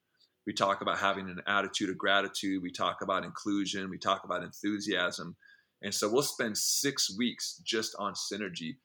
We 0.47 0.53
talk 0.53 0.81
about 0.81 0.97
having 0.97 1.29
an 1.29 1.39
attitude 1.45 1.91
of 1.91 1.99
gratitude, 1.99 2.63
we 2.63 2.71
talk 2.71 3.03
about 3.03 3.23
inclusion, 3.23 3.91
we 3.91 3.99
talk 3.99 4.23
about 4.23 4.43
enthusiasm. 4.43 5.35
And 5.81 5.93
so, 5.93 6.09
we'll 6.11 6.23
spend 6.23 6.57
six 6.57 7.15
weeks 7.17 7.61
just 7.65 7.95
on 7.97 8.13
synergy. 8.13 8.77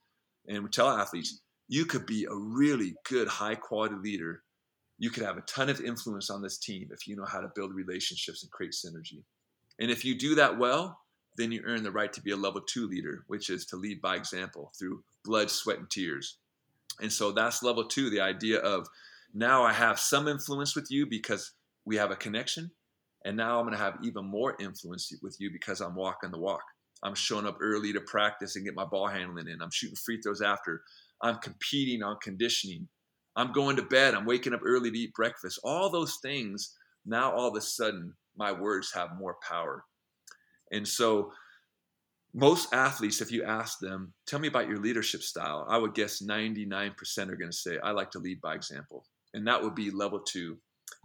And 0.48 0.62
we 0.62 0.70
tell 0.70 0.88
athletes, 0.88 1.40
you 1.68 1.84
could 1.84 2.06
be 2.06 2.24
a 2.24 2.34
really 2.34 2.94
good, 3.08 3.28
high 3.28 3.56
quality 3.56 3.96
leader. 3.96 4.42
You 4.98 5.10
could 5.10 5.24
have 5.24 5.36
a 5.36 5.42
ton 5.42 5.68
of 5.68 5.80
influence 5.80 6.30
on 6.30 6.42
this 6.42 6.58
team 6.58 6.88
if 6.90 7.06
you 7.06 7.16
know 7.16 7.24
how 7.24 7.40
to 7.40 7.50
build 7.54 7.74
relationships 7.74 8.42
and 8.42 8.52
create 8.52 8.72
synergy. 8.72 9.24
And 9.78 9.90
if 9.90 10.04
you 10.04 10.16
do 10.16 10.36
that 10.36 10.58
well, 10.58 10.98
then 11.36 11.52
you 11.52 11.62
earn 11.66 11.82
the 11.82 11.90
right 11.90 12.12
to 12.12 12.22
be 12.22 12.30
a 12.30 12.36
level 12.36 12.62
two 12.62 12.88
leader, 12.88 13.24
which 13.26 13.50
is 13.50 13.66
to 13.66 13.76
lead 13.76 14.00
by 14.00 14.16
example 14.16 14.72
through 14.78 15.02
blood, 15.24 15.50
sweat, 15.50 15.78
and 15.78 15.90
tears. 15.90 16.38
And 17.00 17.12
so 17.12 17.30
that's 17.32 17.62
level 17.62 17.84
two 17.84 18.08
the 18.08 18.20
idea 18.20 18.58
of 18.60 18.88
now 19.34 19.62
I 19.62 19.72
have 19.72 20.00
some 20.00 20.28
influence 20.28 20.74
with 20.74 20.86
you 20.90 21.06
because 21.06 21.52
we 21.84 21.96
have 21.96 22.10
a 22.10 22.16
connection. 22.16 22.70
And 23.24 23.36
now 23.36 23.58
I'm 23.58 23.66
going 23.66 23.76
to 23.76 23.82
have 23.82 23.98
even 24.02 24.24
more 24.24 24.56
influence 24.60 25.12
with 25.20 25.36
you 25.40 25.50
because 25.50 25.80
I'm 25.80 25.94
walking 25.94 26.30
the 26.30 26.38
walk. 26.38 26.62
I'm 27.06 27.14
showing 27.14 27.46
up 27.46 27.58
early 27.60 27.92
to 27.92 28.00
practice 28.00 28.56
and 28.56 28.64
get 28.64 28.74
my 28.74 28.84
ball 28.84 29.06
handling 29.06 29.48
in. 29.48 29.62
I'm 29.62 29.70
shooting 29.70 29.96
free 29.96 30.20
throws 30.20 30.42
after. 30.42 30.82
I'm 31.22 31.36
competing 31.36 32.02
on 32.02 32.16
conditioning. 32.22 32.88
I'm 33.36 33.52
going 33.52 33.76
to 33.76 33.82
bed. 33.82 34.14
I'm 34.14 34.26
waking 34.26 34.54
up 34.54 34.60
early 34.64 34.90
to 34.90 34.98
eat 34.98 35.14
breakfast. 35.14 35.60
All 35.62 35.88
those 35.90 36.18
things 36.22 36.74
now 37.06 37.32
all 37.32 37.48
of 37.48 37.56
a 37.56 37.60
sudden 37.60 38.14
my 38.36 38.52
words 38.52 38.92
have 38.92 39.18
more 39.18 39.36
power. 39.46 39.84
And 40.72 40.86
so 40.86 41.32
most 42.34 42.74
athletes, 42.74 43.20
if 43.20 43.30
you 43.30 43.44
ask 43.44 43.78
them, 43.78 44.12
tell 44.26 44.40
me 44.40 44.48
about 44.48 44.68
your 44.68 44.78
leadership 44.78 45.22
style, 45.22 45.64
I 45.68 45.78
would 45.78 45.94
guess 45.94 46.22
99% 46.22 46.92
are 47.28 47.36
going 47.36 47.50
to 47.50 47.56
say, 47.56 47.78
I 47.82 47.92
like 47.92 48.10
to 48.10 48.18
lead 48.18 48.40
by 48.40 48.54
example. 48.54 49.06
And 49.32 49.46
that 49.46 49.62
would 49.62 49.74
be 49.74 49.90
level 49.90 50.20
two. 50.20 50.58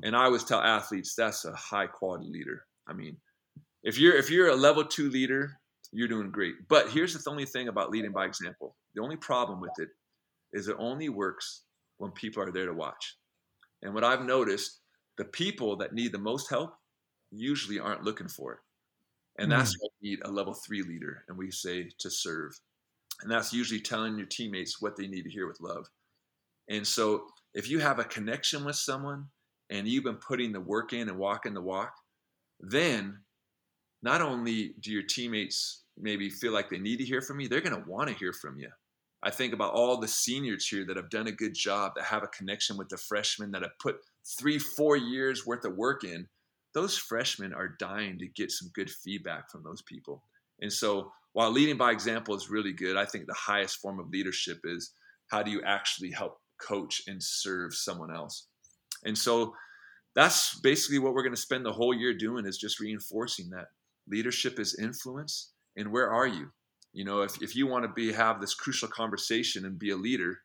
And 0.03 0.15
I 0.15 0.25
always 0.25 0.43
tell 0.43 0.61
athletes 0.61 1.13
that's 1.15 1.45
a 1.45 1.53
high 1.53 1.87
quality 1.87 2.29
leader. 2.29 2.65
I 2.87 2.93
mean, 2.93 3.17
if 3.83 3.97
you're 3.97 4.15
if 4.15 4.29
you're 4.29 4.49
a 4.49 4.55
level 4.55 4.85
two 4.85 5.09
leader, 5.09 5.57
you're 5.91 6.07
doing 6.07 6.31
great. 6.31 6.55
But 6.67 6.89
here's 6.89 7.13
the 7.13 7.29
only 7.29 7.45
thing 7.45 7.67
about 7.67 7.91
leading 7.91 8.11
by 8.11 8.25
example. 8.25 8.75
The 8.95 9.01
only 9.01 9.17
problem 9.17 9.59
with 9.59 9.71
it 9.77 9.89
is 10.53 10.67
it 10.67 10.75
only 10.79 11.09
works 11.09 11.63
when 11.97 12.11
people 12.11 12.43
are 12.43 12.51
there 12.51 12.65
to 12.65 12.73
watch. 12.73 13.17
And 13.83 13.93
what 13.93 14.03
I've 14.03 14.23
noticed, 14.23 14.79
the 15.17 15.25
people 15.25 15.75
that 15.77 15.93
need 15.93 16.11
the 16.11 16.17
most 16.17 16.49
help 16.49 16.75
usually 17.31 17.79
aren't 17.79 18.03
looking 18.03 18.27
for 18.27 18.53
it. 18.53 18.59
And 19.37 19.51
that's 19.51 19.75
mm. 19.75 19.77
why 19.79 19.87
we 20.01 20.09
need 20.09 20.19
a 20.23 20.31
level 20.31 20.53
three 20.53 20.83
leader, 20.83 21.23
and 21.27 21.37
we 21.37 21.51
say 21.51 21.89
to 21.99 22.09
serve. 22.09 22.59
And 23.21 23.31
that's 23.31 23.53
usually 23.53 23.79
telling 23.79 24.17
your 24.17 24.27
teammates 24.27 24.81
what 24.81 24.95
they 24.95 25.07
need 25.07 25.23
to 25.23 25.29
hear 25.29 25.47
with 25.47 25.61
love. 25.61 25.87
And 26.69 26.85
so 26.85 27.25
if 27.53 27.69
you 27.69 27.79
have 27.79 27.99
a 27.99 28.03
connection 28.03 28.65
with 28.65 28.75
someone 28.75 29.27
and 29.69 29.87
you've 29.87 30.03
been 30.03 30.15
putting 30.15 30.51
the 30.51 30.59
work 30.59 30.93
in 30.93 31.09
and 31.09 31.17
walking 31.17 31.53
the 31.53 31.61
walk, 31.61 31.93
then 32.59 33.19
not 34.03 34.21
only 34.21 34.73
do 34.79 34.91
your 34.91 35.03
teammates 35.03 35.83
maybe 35.97 36.29
feel 36.29 36.51
like 36.51 36.69
they 36.69 36.79
need 36.79 36.97
to 36.97 37.05
hear 37.05 37.21
from 37.21 37.39
you, 37.39 37.47
they're 37.47 37.61
going 37.61 37.75
to 37.75 37.89
want 37.89 38.09
to 38.09 38.15
hear 38.15 38.33
from 38.33 38.57
you. 38.57 38.69
I 39.23 39.29
think 39.29 39.53
about 39.53 39.73
all 39.73 39.97
the 39.97 40.07
seniors 40.07 40.67
here 40.67 40.85
that 40.87 40.97
have 40.97 41.11
done 41.11 41.27
a 41.27 41.31
good 41.31 41.53
job, 41.53 41.93
that 41.95 42.05
have 42.05 42.23
a 42.23 42.27
connection 42.27 42.77
with 42.77 42.89
the 42.89 42.97
freshmen, 42.97 43.51
that 43.51 43.61
have 43.61 43.77
put 43.79 43.97
three, 44.39 44.57
four 44.57 44.97
years 44.97 45.45
worth 45.45 45.63
of 45.63 45.75
work 45.75 46.03
in. 46.03 46.27
Those 46.73 46.97
freshmen 46.97 47.53
are 47.53 47.75
dying 47.79 48.17
to 48.19 48.27
get 48.27 48.51
some 48.51 48.71
good 48.73 48.89
feedback 48.89 49.51
from 49.51 49.63
those 49.63 49.81
people. 49.83 50.23
And 50.59 50.73
so, 50.73 51.11
while 51.33 51.51
leading 51.51 51.77
by 51.77 51.91
example 51.91 52.35
is 52.35 52.49
really 52.49 52.73
good, 52.73 52.97
I 52.97 53.05
think 53.05 53.27
the 53.27 53.33
highest 53.33 53.77
form 53.77 53.99
of 53.99 54.09
leadership 54.09 54.59
is 54.63 54.91
how 55.27 55.43
do 55.43 55.51
you 55.51 55.61
actually 55.65 56.11
help 56.11 56.39
coach 56.59 57.01
and 57.07 57.21
serve 57.21 57.75
someone 57.75 58.13
else? 58.13 58.47
And 59.05 59.17
so, 59.17 59.53
that's 60.15 60.59
basically 60.59 60.99
what 60.99 61.13
we're 61.13 61.23
going 61.23 61.35
to 61.35 61.41
spend 61.41 61.65
the 61.65 61.71
whole 61.71 61.93
year 61.93 62.13
doing 62.13 62.45
is 62.45 62.57
just 62.57 62.79
reinforcing 62.79 63.49
that 63.51 63.67
leadership 64.11 64.59
is 64.59 64.77
influence. 64.77 65.51
And 65.77 65.91
where 65.91 66.11
are 66.11 66.27
you? 66.27 66.51
You 66.93 67.05
know, 67.05 67.21
if, 67.21 67.41
if 67.41 67.55
you 67.55 67.67
want 67.67 67.85
to 67.85 67.89
be 67.89 68.11
have 68.11 68.41
this 68.41 68.53
crucial 68.53 68.89
conversation 68.89 69.65
and 69.65 69.79
be 69.79 69.91
a 69.91 69.95
leader, 69.95 70.39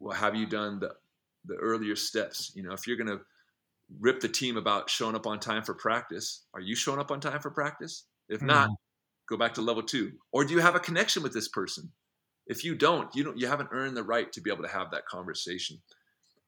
well, 0.00 0.16
have 0.16 0.34
you 0.34 0.46
done 0.46 0.80
the 0.80 0.90
the 1.44 1.54
earlier 1.56 1.96
steps? 1.96 2.52
You 2.54 2.62
know, 2.62 2.72
if 2.72 2.86
you're 2.86 2.96
gonna 2.96 3.20
rip 4.00 4.20
the 4.20 4.28
team 4.28 4.56
about 4.56 4.90
showing 4.90 5.14
up 5.14 5.26
on 5.26 5.38
time 5.38 5.62
for 5.62 5.74
practice, 5.74 6.44
are 6.54 6.60
you 6.60 6.74
showing 6.74 6.98
up 6.98 7.10
on 7.10 7.20
time 7.20 7.40
for 7.40 7.50
practice? 7.50 8.04
If 8.28 8.40
mm 8.40 8.46
not, 8.46 8.70
go 9.28 9.36
back 9.36 9.54
to 9.54 9.62
level 9.62 9.82
two. 9.82 10.12
Or 10.32 10.44
do 10.44 10.52
you 10.52 10.60
have 10.60 10.74
a 10.74 10.80
connection 10.80 11.22
with 11.22 11.32
this 11.32 11.48
person? 11.48 11.92
If 12.46 12.64
you 12.64 12.74
don't, 12.74 13.14
you 13.14 13.22
don't 13.22 13.38
you 13.38 13.46
haven't 13.46 13.68
earned 13.72 13.96
the 13.96 14.02
right 14.02 14.32
to 14.32 14.40
be 14.40 14.50
able 14.50 14.64
to 14.64 14.68
have 14.68 14.90
that 14.90 15.06
conversation. 15.06 15.80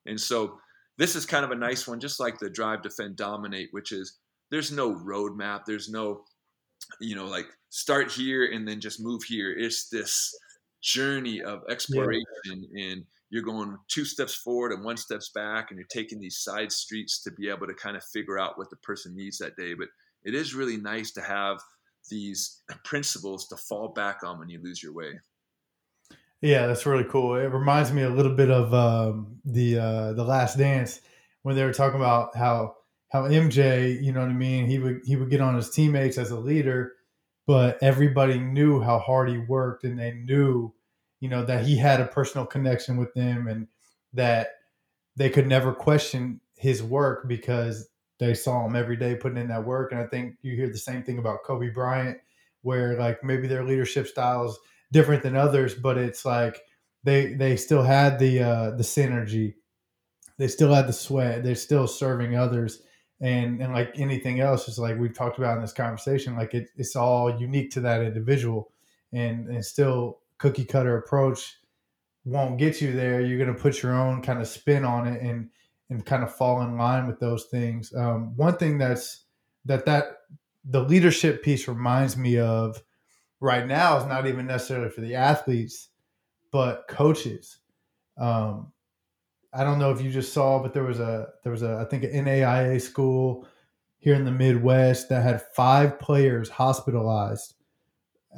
And 0.07 0.21
so 0.21 0.59
this 0.99 1.15
is 1.17 1.27
kind 1.27 1.45
of 1.45 1.51
a 1.51 1.57
nice 1.57 1.87
one, 1.87 2.01
just 2.01 2.21
like 2.21 2.39
the 2.39 2.51
drive, 2.51 2.83
defend, 2.83 3.17
dominate, 3.17 3.69
which 3.71 3.93
is 3.93 4.19
there's 4.51 4.73
no 4.73 4.95
roadmap, 4.95 5.65
there's 5.67 5.89
no 5.89 6.25
you 7.01 7.15
know, 7.15 7.27
like 7.27 7.47
start 7.71 8.11
here 8.11 8.51
and 8.53 8.67
then 8.67 8.81
just 8.81 9.03
move 9.03 9.23
here. 9.23 9.53
It's 9.57 9.89
this 9.89 10.35
journey 10.83 11.43
of 11.43 11.63
exploration 11.71 12.67
yeah. 12.73 12.85
and 12.85 13.05
you're 13.31 13.43
going 13.43 13.77
two 13.89 14.05
steps 14.05 14.35
forward 14.35 14.73
and 14.73 14.85
one 14.85 14.97
steps 14.97 15.31
back 15.35 15.71
and 15.71 15.79
you're 15.79 15.89
taking 15.89 16.21
these 16.21 16.39
side 16.39 16.71
streets 16.71 17.23
to 17.23 17.33
be 17.33 17.49
able 17.49 17.67
to 17.67 17.75
kind 17.75 17.97
of 17.97 18.05
figure 18.05 18.39
out 18.39 18.59
what 18.59 18.71
the 18.71 18.77
person 18.77 19.17
needs 19.17 19.39
that 19.39 19.57
day. 19.57 19.75
But 19.75 19.89
it 20.25 20.35
is 20.35 20.55
really 20.55 20.77
nice 20.77 21.11
to 21.13 21.23
have 21.23 21.59
these 22.11 22.63
principles 22.85 23.49
to 23.49 23.57
fall 23.57 23.89
back 23.89 24.23
on 24.23 24.39
when 24.39 24.49
you 24.49 24.61
lose 24.63 24.83
your 24.83 24.93
way. 24.93 25.21
Yeah, 26.41 26.67
that's 26.67 26.85
really 26.85 27.05
cool. 27.05 27.37
It 27.37 27.47
reminds 27.47 27.91
me 27.91 28.03
a 28.03 28.11
little 28.11 28.35
bit 28.35 28.51
of 28.51 28.75
um, 28.75 29.39
the 29.47 29.79
uh, 29.79 30.13
the 30.13 30.25
Last 30.25 30.59
Dance 30.59 31.01
when 31.43 31.57
they 31.57 31.65
were 31.65 31.73
talking 31.73 31.99
about 31.99 32.37
how 32.37 32.75
how 33.11 33.23
MJ, 33.23 34.03
you 34.03 34.13
know 34.13 34.21
what 34.21 34.31
I 34.31 34.35
mean, 34.35 34.67
he 34.67 34.79
would 34.79 35.01
he 35.05 35.17
would 35.17 35.31
get 35.31 35.41
on 35.41 35.55
his 35.55 35.71
teammates 35.71 36.19
as 36.19 36.31
a 36.31 36.39
leader, 36.39 36.93
but 37.47 37.79
everybody 37.83 38.39
knew 38.39 38.81
how 38.81 38.99
hard 38.99 39.29
he 39.29 39.39
worked 39.39 39.85
and 39.85 39.99
they 39.99 40.13
knew, 40.13 40.73
you 41.21 41.29
know, 41.29 41.45
that 41.45 41.65
he 41.65 41.77
had 41.77 42.01
a 42.01 42.07
personal 42.07 42.47
connection 42.47 42.97
with 42.97 43.15
them 43.15 43.47
and 43.47 43.69
that 44.13 44.49
they 45.17 45.31
could 45.31 45.47
never 45.47 45.73
question 45.73 46.41
his 46.57 46.83
work 46.83 47.29
because 47.29 47.89
they 48.19 48.35
saw 48.35 48.65
him 48.67 48.77
every 48.77 48.97
day 48.97 49.15
putting 49.15 49.39
in 49.39 49.49
that 49.49 49.65
work. 49.65 49.93
And 49.93 50.01
I 50.01 50.07
think 50.07 50.37
you 50.43 50.57
hear 50.57 50.69
the 50.69 50.79
same 50.79 51.03
thing 51.03 51.19
about 51.19 51.45
Kobe 51.45 51.71
Bryant, 51.71 52.19
where 52.63 52.99
like 52.99 53.23
maybe 53.23 53.47
their 53.47 53.65
leadership 53.65 54.07
styles 54.07 54.59
different 54.93 55.23
than 55.23 55.37
others, 55.37 55.75
but 55.75 55.99
it's 55.99 56.25
like 56.25 56.61
they 57.03 57.35
they 57.35 57.57
still 57.57 57.83
had 57.83 58.19
the 58.19 58.41
uh, 58.41 58.71
the 58.71 58.83
synergy, 58.83 59.55
they 60.39 60.49
still 60.49 60.73
had 60.73 60.87
the 60.87 60.93
sweat, 60.93 61.43
they're 61.43 61.55
still 61.55 61.87
serving 61.87 62.37
others, 62.37 62.83
and 63.25 63.63
and 63.63 63.73
like 63.73 63.99
anything 63.99 64.41
else 64.41 64.69
is 64.69 64.79
like 64.79 64.99
we've 64.99 65.17
talked 65.17 65.39
about 65.39 65.57
in 65.57 65.63
this 65.63 65.73
conversation 65.73 66.37
like 66.37 66.53
it, 66.53 66.69
it's 66.77 66.95
all 66.95 67.41
unique 67.41 67.71
to 67.71 67.81
that 67.81 68.03
individual. 68.03 68.71
And 69.13 69.49
and 69.49 69.65
still 69.65 70.19
cookie 70.39 70.67
cutter 70.67 70.99
approach 70.99 71.57
won't 72.27 72.59
get 72.59 72.83
you 72.83 72.93
there. 72.93 73.23
You're 73.23 73.39
going 73.39 73.55
to 73.55 73.61
put 73.61 73.83
your 73.83 73.95
own 73.95 74.21
kind 74.21 74.41
of 74.41 74.47
spin 74.47 74.85
on 74.85 75.07
it 75.07 75.23
and 75.23 75.49
and 75.89 76.05
kind 76.05 76.23
of 76.23 76.35
fall 76.35 76.61
in 76.63 76.77
line 76.77 77.07
with 77.07 77.19
those 77.19 77.45
things. 77.45 77.95
Um, 77.95 78.37
one 78.37 78.59
thing 78.59 78.77
that's 78.77 79.25
that 79.65 79.87
that 79.87 80.19
the 80.63 80.83
leadership 80.83 81.43
piece 81.43 81.67
reminds 81.67 82.19
me 82.19 82.39
of 82.39 82.83
right 83.41 83.67
now 83.67 83.97
is 83.99 84.07
not 84.07 84.27
even 84.27 84.47
necessarily 84.47 84.91
for 84.91 85.01
the 85.01 85.15
athletes 85.15 85.89
but 86.53 86.87
coaches. 86.89 87.59
Um, 88.19 88.73
I 89.55 89.63
don't 89.63 89.79
know 89.79 89.91
if 89.93 90.01
you 90.01 90.11
just 90.11 90.33
saw, 90.33 90.61
but 90.61 90.75
there 90.75 90.83
was 90.83 91.01
a 91.01 91.29
there 91.43 91.53
was 91.53 91.63
a 91.63 91.77
I 91.77 91.85
think 91.85 92.05
an 92.05 92.11
NAIA 92.25 92.81
school 92.81 93.47
here 93.99 94.15
in 94.15 94.25
the 94.25 94.33
Midwest 94.33 95.09
that 95.09 95.23
had 95.23 95.43
five 95.55 95.99
players 95.99 96.51
hospitalized 96.51 97.55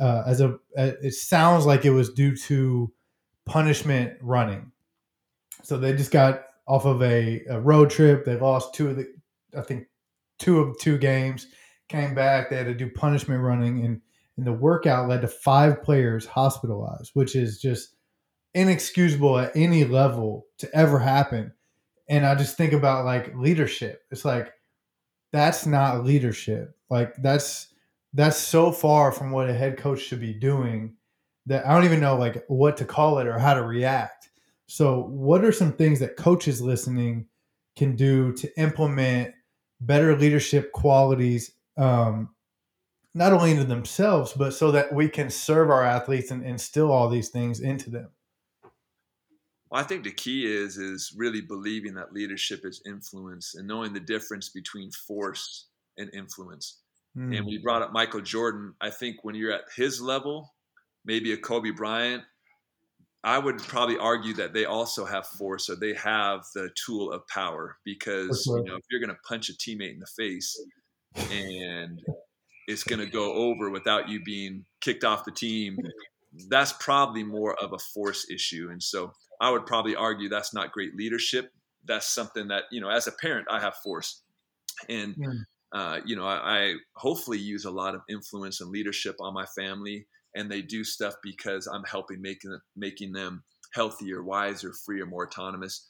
uh, 0.01 0.23
as 0.27 0.41
a. 0.41 0.59
It 0.77 1.14
sounds 1.14 1.67
like 1.67 1.85
it 1.85 1.91
was 1.91 2.12
due 2.12 2.37
to 2.37 2.93
punishment 3.47 4.14
running. 4.21 4.71
So 5.62 5.79
they 5.79 5.95
just 5.95 6.11
got 6.11 6.45
off 6.69 6.85
of 6.85 7.03
a, 7.03 7.43
a 7.49 7.61
road 7.61 7.91
trip. 7.91 8.25
They 8.25 8.37
lost 8.37 8.75
two 8.75 8.91
of 8.91 8.97
the, 8.97 9.07
I 9.57 9.62
think, 9.62 9.87
two 10.39 10.61
of 10.61 10.79
two 10.79 10.99
games. 10.99 11.47
Came 11.88 12.14
back. 12.14 12.51
They 12.51 12.57
had 12.57 12.67
to 12.67 12.75
do 12.75 12.91
punishment 12.91 13.43
running, 13.43 13.84
and 13.84 14.01
and 14.37 14.47
the 14.47 14.53
workout 14.53 15.09
led 15.09 15.22
to 15.22 15.29
five 15.29 15.83
players 15.83 16.26
hospitalized, 16.26 17.13
which 17.14 17.34
is 17.34 17.61
just 17.61 17.96
inexcusable 18.57 19.38
at 19.38 19.54
any 19.54 19.84
level 19.84 20.46
to 20.58 20.74
ever 20.74 20.99
happen. 20.99 21.53
And 22.08 22.24
I 22.24 22.34
just 22.34 22.57
think 22.57 22.72
about 22.72 23.04
like 23.04 23.37
leadership. 23.37 24.03
It's 24.11 24.24
like 24.24 24.53
that's 25.33 25.66
not 25.66 26.04
leadership. 26.04 26.74
Like 26.88 27.14
that's 27.18 27.68
that's 28.14 28.38
so 28.38 28.72
far 28.72 29.12
from 29.12 29.30
what 29.30 29.50
a 29.50 29.54
head 29.54 29.76
coach 29.76 30.00
should 30.00 30.20
be 30.20 30.33
doing 30.33 30.95
that 31.45 31.66
I 31.66 31.74
don't 31.74 31.84
even 31.84 32.00
know 32.00 32.16
like 32.16 32.45
what 32.49 32.78
to 32.78 32.84
call 32.84 33.18
it 33.18 33.26
or 33.26 33.38
how 33.38 33.54
to 33.54 33.62
react. 33.62 34.30
So, 34.66 35.03
what 35.03 35.45
are 35.45 35.53
some 35.53 35.72
things 35.72 36.00
that 36.00 36.16
coaches 36.16 36.61
listening 36.61 37.26
can 37.76 37.95
do 37.95 38.33
to 38.33 38.58
implement 38.58 39.34
better 39.80 40.16
leadership 40.16 40.72
qualities, 40.72 41.53
um, 41.76 42.30
not 43.14 43.33
only 43.33 43.53
into 43.53 43.64
themselves, 43.64 44.33
but 44.33 44.54
so 44.54 44.72
that 44.72 44.92
we 44.92 45.08
can 45.08 45.30
serve 45.30 45.70
our 45.70 45.84
athletes 45.84 46.30
and 46.30 46.45
instill 46.45 46.91
all 46.91 47.08
these 47.08 47.28
things 47.28 47.61
into 47.61 47.91
them? 47.91 48.08
Well, 49.71 49.80
I 49.80 49.84
think 49.84 50.05
the 50.05 50.13
key 50.13 50.47
is 50.47 50.79
is 50.79 51.13
really 51.17 51.41
believing 51.41 51.95
that 51.95 52.13
leadership 52.13 52.64
is 52.64 52.83
influence 52.87 53.55
and 53.55 53.67
knowing 53.67 53.93
the 53.93 54.01
difference 54.01 54.49
between 54.49 54.91
force 54.91 55.67
and 55.99 56.13
influence. 56.14 56.80
Mm. 57.17 57.37
And 57.37 57.47
we 57.47 57.59
brought 57.59 57.83
up 57.83 57.93
Michael 57.93 58.21
Jordan. 58.21 58.75
I 58.80 58.91
think 58.91 59.17
when 59.22 59.34
you're 59.34 59.53
at 59.53 59.64
his 59.75 60.01
level, 60.01 60.55
maybe 61.05 61.33
a 61.33 61.37
Kobe 61.37 61.71
Bryant, 61.71 62.22
I 63.25 63.38
would 63.38 63.59
probably 63.59 63.99
argue 63.99 64.34
that 64.34 64.53
they 64.53 64.67
also 64.67 65.05
have 65.05 65.26
force 65.26 65.68
or 65.68 65.75
they 65.75 65.95
have 65.95 66.45
the 66.55 66.71
tool 66.76 67.13
of 67.13 67.26
power 67.26 67.79
because 67.84 68.47
you 68.47 68.63
know 68.64 68.76
if 68.76 68.84
you're 68.88 69.01
going 69.01 69.11
to 69.11 69.21
punch 69.26 69.49
a 69.49 69.53
teammate 69.55 69.95
in 69.95 69.99
the 69.99 70.07
face 70.07 70.57
and 71.33 72.01
it's 72.68 72.84
going 72.84 73.01
to 73.01 73.07
go 73.07 73.33
over 73.33 73.71
without 73.71 74.09
you 74.09 74.22
being 74.22 74.64
kicked 74.80 75.03
off 75.03 75.25
the 75.25 75.33
team, 75.33 75.76
that's 76.49 76.72
probably 76.75 77.25
more 77.25 77.55
of 77.61 77.72
a 77.72 77.79
force 77.79 78.29
issue. 78.30 78.68
And 78.71 78.83
so 78.83 79.13
I 79.41 79.50
would 79.50 79.67
probably 79.67 79.96
argue 79.96 80.29
that's 80.29 80.54
not 80.54 80.72
great 80.72 80.96
leadership. 80.96 81.50
That's 81.84 82.07
something 82.07 82.49
that 82.49 82.64
you 82.71 82.80
know, 82.80 82.88
as 82.88 83.07
a 83.07 83.13
parent, 83.13 83.46
I 83.50 83.61
have 83.61 83.76
force, 83.76 84.22
and 84.88 85.14
yeah. 85.17 85.29
uh, 85.72 86.00
you 86.04 86.17
know, 86.17 86.26
I, 86.26 86.58
I 86.58 86.75
hopefully 86.96 87.38
use 87.38 87.64
a 87.64 87.71
lot 87.71 87.95
of 87.95 88.03
influence 88.08 88.61
and 88.61 88.71
leadership 88.71 89.17
on 89.21 89.34
my 89.34 89.46
family, 89.46 90.07
and 90.34 90.50
they 90.50 90.63
do 90.63 90.84
stuff 90.84 91.14
because 91.22 91.67
I'm 91.67 91.84
helping 91.84 92.21
making 92.21 92.58
making 92.76 93.13
them 93.13 93.45
healthier, 93.72 94.22
wiser, 94.22 94.72
freer, 94.84 95.07
more 95.07 95.26
autonomous. 95.26 95.88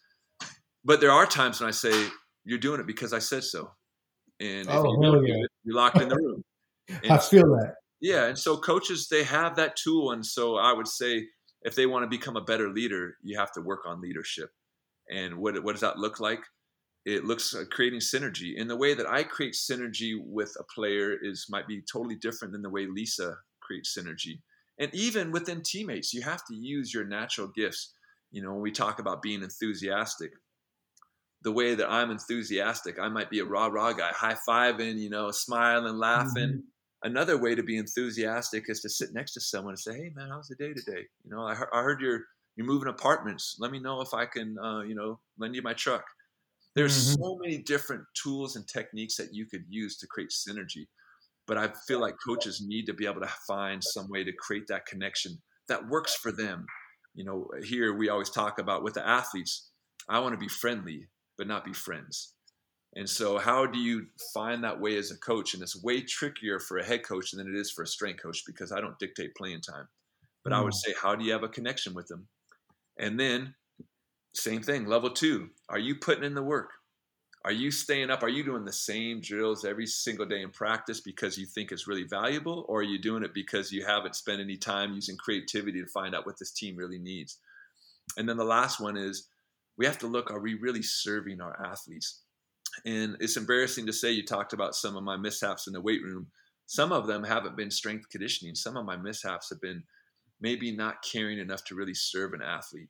But 0.85 1.01
there 1.01 1.11
are 1.11 1.27
times 1.27 1.61
when 1.61 1.69
I 1.69 1.73
say, 1.73 2.09
"You're 2.45 2.59
doing 2.59 2.81
it 2.81 2.87
because 2.87 3.13
I 3.13 3.19
said 3.19 3.45
so." 3.45 3.71
And 4.39 4.69
oh, 4.69 4.85
you 5.03 5.27
yeah. 5.27 5.35
it, 5.35 5.51
you're 5.65 5.77
locked 5.77 6.01
in 6.01 6.09
the 6.09 6.17
room. 6.17 6.43
And 7.03 7.11
I 7.11 7.19
feel 7.19 7.49
that. 7.57 7.75
Yeah, 8.01 8.27
and 8.27 8.39
so 8.39 8.59
coaches 8.59 9.09
they 9.09 9.25
have 9.25 9.57
that 9.57 9.75
tool, 9.75 10.13
and 10.13 10.25
so 10.25 10.57
I 10.57 10.73
would 10.73 10.87
say 10.87 11.27
if 11.63 11.75
they 11.75 11.87
want 11.87 12.05
to 12.05 12.17
become 12.17 12.37
a 12.37 12.43
better 12.43 12.71
leader, 12.71 13.17
you 13.23 13.39
have 13.39 13.53
to 13.53 13.61
work 13.61 13.81
on 13.87 14.01
leadership. 14.01 14.51
And 15.11 15.39
what 15.39 15.63
what 15.63 15.73
does 15.73 15.81
that 15.81 15.99
look 15.99 16.21
like? 16.21 16.41
It 17.05 17.25
looks 17.25 17.55
like 17.55 17.71
creating 17.71 18.01
synergy. 18.01 18.57
In 18.57 18.67
the 18.67 18.77
way 18.77 18.95
that 18.95 19.09
I 19.09 19.23
create 19.23 19.55
synergy 19.55 20.15
with 20.19 20.57
a 20.59 20.65
player 20.65 21.17
is 21.21 21.47
might 21.49 21.69
be 21.69 21.81
totally 21.81 22.17
different 22.17 22.53
than 22.53 22.63
the 22.63 22.71
way 22.71 22.87
Lisa 22.87 23.37
creates 23.61 23.97
synergy. 23.97 24.41
And 24.79 24.93
even 24.95 25.31
within 25.31 25.63
teammates, 25.63 26.13
you 26.13 26.23
have 26.23 26.45
to 26.47 26.55
use 26.55 26.93
your 26.93 27.05
natural 27.05 27.49
gifts. 27.55 27.95
You 28.33 28.43
know, 28.43 28.53
when 28.53 28.63
we 28.63 28.73
talk 28.73 28.99
about 28.99 29.23
being 29.23 29.43
enthusiastic, 29.43 30.33
the 31.43 31.53
way 31.53 31.77
that 31.77 31.89
I'm 31.89 32.11
enthusiastic, 32.11 32.99
I 32.99 33.09
might 33.09 33.31
be 33.31 33.39
a 33.39 33.45
rah 33.45 33.69
rah 33.69 33.93
guy, 33.93 34.11
high 34.13 34.37
fiving, 34.49 34.99
you 34.99 35.09
know, 35.09 35.31
smiling, 35.31 35.97
laughing. 35.97 36.49
Mm-hmm 36.49 36.69
another 37.07 37.39
way 37.39 37.55
to 37.55 37.63
be 37.63 37.79
enthusiastic 37.79 38.65
is 38.69 38.81
to 38.81 38.89
sit 38.89 39.15
next 39.15 39.33
to 39.33 39.41
someone 39.41 39.73
and 39.73 39.79
say, 39.79 39.95
"Hey, 39.95 40.11
man, 40.15 40.29
how's 40.31 40.49
the 40.49 40.57
day 40.57 40.73
today? 40.75 41.07
You 41.25 41.31
know, 41.31 41.47
I, 41.47 41.55
he- 41.55 41.73
I 41.73 41.83
heard 41.83 42.01
you're 42.01 42.25
you're 42.57 42.67
moving 42.67 42.89
apartments. 42.89 43.57
Let 43.59 43.71
me 43.71 43.79
know 43.79 44.01
if 44.01 44.13
I 44.13 44.27
can, 44.27 44.57
uh, 44.59 44.81
you 44.81 44.95
know, 44.95 45.21
lend 45.39 45.55
you 45.55 45.63
my 45.63 45.73
truck." 45.73 46.05
There's 46.75 46.93
mm-hmm. 46.93 47.23
so 47.23 47.39
many 47.41 47.59
different 47.59 48.05
tools 48.23 48.57
and 48.57 48.69
techniques 48.69 49.17
that 49.17 49.33
you 49.33 49.47
could 49.47 49.65
use 49.69 49.97
to 49.99 50.07
create 50.07 50.31
synergy, 50.31 50.87
but 51.47 51.57
I 51.57 51.73
feel 51.87 52.01
like 52.01 52.17
coaches 52.27 52.63
need 52.67 52.85
to 52.87 52.93
be 52.93 53.07
able 53.07 53.23
to 53.23 53.35
find 53.47 53.83
some 53.83 54.11
way 54.11 54.25
to 54.25 54.33
create 54.33 54.67
that 54.69 54.85
connection 54.85 55.41
that 55.69 55.89
works 55.89 56.15
for 56.15 56.33
them. 56.33 56.67
You 57.15 57.25
know, 57.25 57.49
here 57.65 57.95
we 57.95 58.11
always 58.11 58.31
talk 58.31 58.59
about 58.59 58.83
with 58.83 58.95
the 58.95 59.09
athletes. 59.09 59.71
I 60.09 60.19
want 60.19 60.35
to 60.35 60.39
be 60.39 60.49
friendly, 60.49 61.09
but 61.39 61.47
not 61.47 61.65
be 61.65 61.73
friends. 61.73 62.35
And 62.97 63.09
so, 63.09 63.37
how 63.37 63.67
do 63.67 63.79
you 63.79 64.07
find 64.33 64.65
that 64.65 64.81
way 64.81 64.97
as 64.97 65.11
a 65.11 65.19
coach? 65.19 65.53
And 65.53 65.63
it's 65.63 65.83
way 65.83 66.01
trickier 66.01 66.59
for 66.59 66.79
a 66.79 66.85
head 66.85 67.05
coach 67.05 67.31
than 67.31 67.47
it 67.47 67.55
is 67.55 67.71
for 67.71 67.83
a 67.83 67.87
strength 67.87 68.23
coach 68.23 68.43
because 68.47 68.73
I 68.73 68.81
don't 68.81 68.99
dictate 68.99 69.37
playing 69.37 69.61
time. 69.61 69.87
But 70.43 70.55
mm. 70.55 70.57
I 70.57 70.61
would 70.63 70.73
mm. 70.73 70.77
say, 70.77 70.95
how 71.01 71.15
do 71.15 71.23
you 71.23 71.33
have 71.33 71.43
a 71.43 71.49
connection 71.49 71.93
with 71.93 72.09
them? 72.09 72.27
And 72.99 73.21
then, 73.21 73.55
same 74.35 74.63
thing, 74.63 74.87
level 74.87 75.11
two 75.11 75.51
are 75.69 75.79
you 75.79 75.97
putting 75.97 76.25
in 76.25 76.35
the 76.35 76.43
work? 76.43 76.71
Are 77.45 77.53
you 77.53 77.71
staying 77.71 78.11
up? 78.11 78.23
Are 78.23 78.31
you 78.31 78.43
doing 78.43 78.65
the 78.65 78.73
same 78.73 79.21
drills 79.21 79.65
every 79.65 79.87
single 79.87 80.27
day 80.27 80.41
in 80.41 80.51
practice 80.51 81.01
because 81.01 81.39
you 81.39 81.47
think 81.47 81.71
it's 81.71 81.87
really 81.87 82.03
valuable? 82.03 82.65
Or 82.67 82.81
are 82.81 82.83
you 82.83 82.99
doing 82.99 83.23
it 83.23 83.35
because 83.35 83.71
you 83.71 83.85
haven't 83.85 84.17
spent 84.17 84.41
any 84.41 84.57
time 84.57 84.95
using 84.95 85.17
creativity 85.17 85.81
to 85.81 85.87
find 85.87 86.15
out 86.15 86.27
what 86.27 86.39
this 86.39 86.51
team 86.51 86.77
really 86.77 86.99
needs? 86.99 87.39
And 88.17 88.29
then 88.29 88.37
the 88.37 88.45
last 88.45 88.81
one 88.81 88.97
is 88.97 89.29
we 89.77 89.87
have 89.87 89.99
to 89.99 90.07
look 90.07 90.31
are 90.31 90.41
we 90.41 90.55
really 90.55 90.83
serving 90.83 91.41
our 91.41 91.57
athletes? 91.65 92.23
And 92.85 93.17
it's 93.21 93.37
embarrassing 93.37 93.87
to 93.87 93.93
say 93.93 94.11
you 94.11 94.25
talked 94.25 94.53
about 94.53 94.75
some 94.75 94.97
of 94.97 95.03
my 95.03 95.17
mishaps 95.17 95.67
in 95.67 95.73
the 95.73 95.81
weight 95.81 96.03
room. 96.03 96.29
Some 96.67 96.93
of 96.93 97.07
them 97.07 97.25
haven't 97.25 97.57
been 97.57 97.71
strength 97.71 98.09
conditioning. 98.11 98.55
Some 98.55 98.77
of 98.77 98.85
my 98.85 98.97
mishaps 98.97 99.51
have 99.51 99.61
been 99.61 99.85
maybe 100.41 100.71
not 100.75 101.03
caring 101.03 101.39
enough 101.39 101.65
to 101.65 101.75
really 101.75 101.95
serve 101.95 102.33
an 102.35 102.43
athlete. 102.43 102.89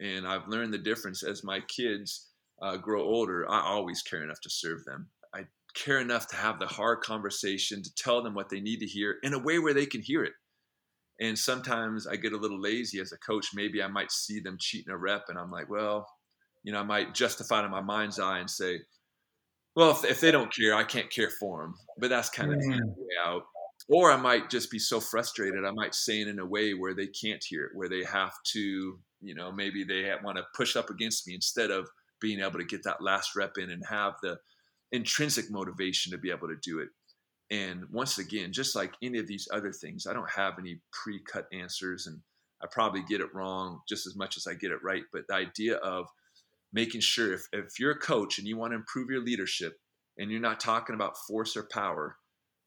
And 0.00 0.26
I've 0.26 0.48
learned 0.48 0.72
the 0.72 0.78
difference 0.78 1.22
as 1.22 1.44
my 1.44 1.60
kids 1.60 2.28
uh, 2.62 2.76
grow 2.76 3.02
older. 3.02 3.50
I 3.50 3.60
always 3.60 4.02
care 4.02 4.22
enough 4.22 4.40
to 4.42 4.50
serve 4.50 4.84
them. 4.84 5.08
I 5.34 5.46
care 5.74 6.00
enough 6.00 6.26
to 6.28 6.36
have 6.36 6.58
the 6.58 6.66
hard 6.66 7.00
conversation 7.00 7.82
to 7.82 7.94
tell 7.94 8.22
them 8.22 8.34
what 8.34 8.48
they 8.48 8.60
need 8.60 8.80
to 8.80 8.86
hear 8.86 9.16
in 9.22 9.34
a 9.34 9.38
way 9.38 9.58
where 9.58 9.74
they 9.74 9.86
can 9.86 10.02
hear 10.02 10.24
it. 10.24 10.32
And 11.20 11.38
sometimes 11.38 12.06
I 12.06 12.16
get 12.16 12.32
a 12.32 12.38
little 12.38 12.60
lazy 12.60 13.00
as 13.00 13.12
a 13.12 13.18
coach. 13.18 13.48
Maybe 13.54 13.82
I 13.82 13.86
might 13.86 14.12
see 14.12 14.40
them 14.40 14.58
cheating 14.60 14.92
a 14.92 14.96
rep, 14.96 15.24
and 15.28 15.38
I'm 15.38 15.50
like, 15.50 15.70
well, 15.70 16.06
you 16.62 16.72
know, 16.72 16.80
I 16.80 16.82
might 16.82 17.14
justify 17.14 17.62
it 17.62 17.64
in 17.64 17.70
my 17.70 17.80
mind's 17.80 18.18
eye 18.18 18.38
and 18.38 18.50
say, 18.50 18.80
well, 19.76 19.90
if, 19.90 20.04
if 20.04 20.20
they 20.20 20.30
don't 20.30 20.52
care, 20.52 20.74
I 20.74 20.84
can't 20.84 21.10
care 21.10 21.30
for 21.30 21.62
them. 21.62 21.74
But 21.98 22.10
that's 22.10 22.30
kind 22.30 22.52
of 22.52 22.58
mm. 22.58 22.78
the 22.78 22.86
way 22.86 23.14
out. 23.24 23.42
Or 23.88 24.10
I 24.10 24.16
might 24.16 24.50
just 24.50 24.70
be 24.70 24.78
so 24.78 24.98
frustrated. 24.98 25.64
I 25.64 25.70
might 25.70 25.94
say 25.94 26.22
it 26.22 26.28
in 26.28 26.40
a 26.40 26.46
way 26.46 26.72
where 26.72 26.94
they 26.94 27.06
can't 27.06 27.44
hear 27.46 27.64
it, 27.64 27.72
where 27.74 27.88
they 27.88 28.02
have 28.02 28.32
to, 28.52 28.98
you 29.20 29.34
know, 29.34 29.52
maybe 29.52 29.84
they 29.84 30.10
want 30.24 30.38
to 30.38 30.44
push 30.56 30.74
up 30.74 30.90
against 30.90 31.28
me 31.28 31.34
instead 31.34 31.70
of 31.70 31.88
being 32.20 32.40
able 32.40 32.58
to 32.58 32.64
get 32.64 32.82
that 32.84 33.02
last 33.02 33.36
rep 33.36 33.58
in 33.58 33.70
and 33.70 33.84
have 33.88 34.14
the 34.22 34.38
intrinsic 34.92 35.50
motivation 35.50 36.10
to 36.12 36.18
be 36.18 36.30
able 36.30 36.48
to 36.48 36.56
do 36.62 36.80
it. 36.80 36.88
And 37.50 37.84
once 37.92 38.18
again, 38.18 38.52
just 38.52 38.74
like 38.74 38.94
any 39.02 39.18
of 39.18 39.28
these 39.28 39.46
other 39.52 39.72
things, 39.72 40.06
I 40.06 40.14
don't 40.14 40.30
have 40.30 40.54
any 40.58 40.80
pre 40.90 41.20
cut 41.30 41.46
answers 41.52 42.06
and 42.06 42.20
I 42.62 42.66
probably 42.70 43.04
get 43.08 43.20
it 43.20 43.34
wrong 43.34 43.80
just 43.88 44.06
as 44.06 44.16
much 44.16 44.36
as 44.36 44.46
I 44.46 44.54
get 44.54 44.72
it 44.72 44.82
right. 44.82 45.02
But 45.12 45.26
the 45.28 45.34
idea 45.34 45.76
of 45.76 46.06
making 46.72 47.00
sure 47.00 47.32
if, 47.32 47.42
if 47.52 47.78
you're 47.78 47.92
a 47.92 47.98
coach 47.98 48.38
and 48.38 48.46
you 48.46 48.56
want 48.56 48.72
to 48.72 48.76
improve 48.76 49.10
your 49.10 49.22
leadership 49.22 49.74
and 50.18 50.30
you're 50.30 50.40
not 50.40 50.60
talking 50.60 50.94
about 50.94 51.16
force 51.28 51.56
or 51.56 51.68
power, 51.70 52.16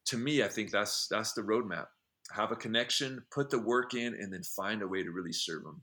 to 0.05 0.17
me, 0.17 0.43
I 0.43 0.47
think 0.47 0.71
that's 0.71 1.07
that's 1.09 1.33
the 1.33 1.41
roadmap. 1.41 1.85
Have 2.31 2.51
a 2.51 2.55
connection, 2.55 3.23
put 3.31 3.49
the 3.49 3.59
work 3.59 3.93
in, 3.93 4.13
and 4.13 4.31
then 4.31 4.43
find 4.43 4.81
a 4.81 4.87
way 4.87 5.03
to 5.03 5.11
really 5.11 5.33
serve 5.33 5.63
them. 5.63 5.81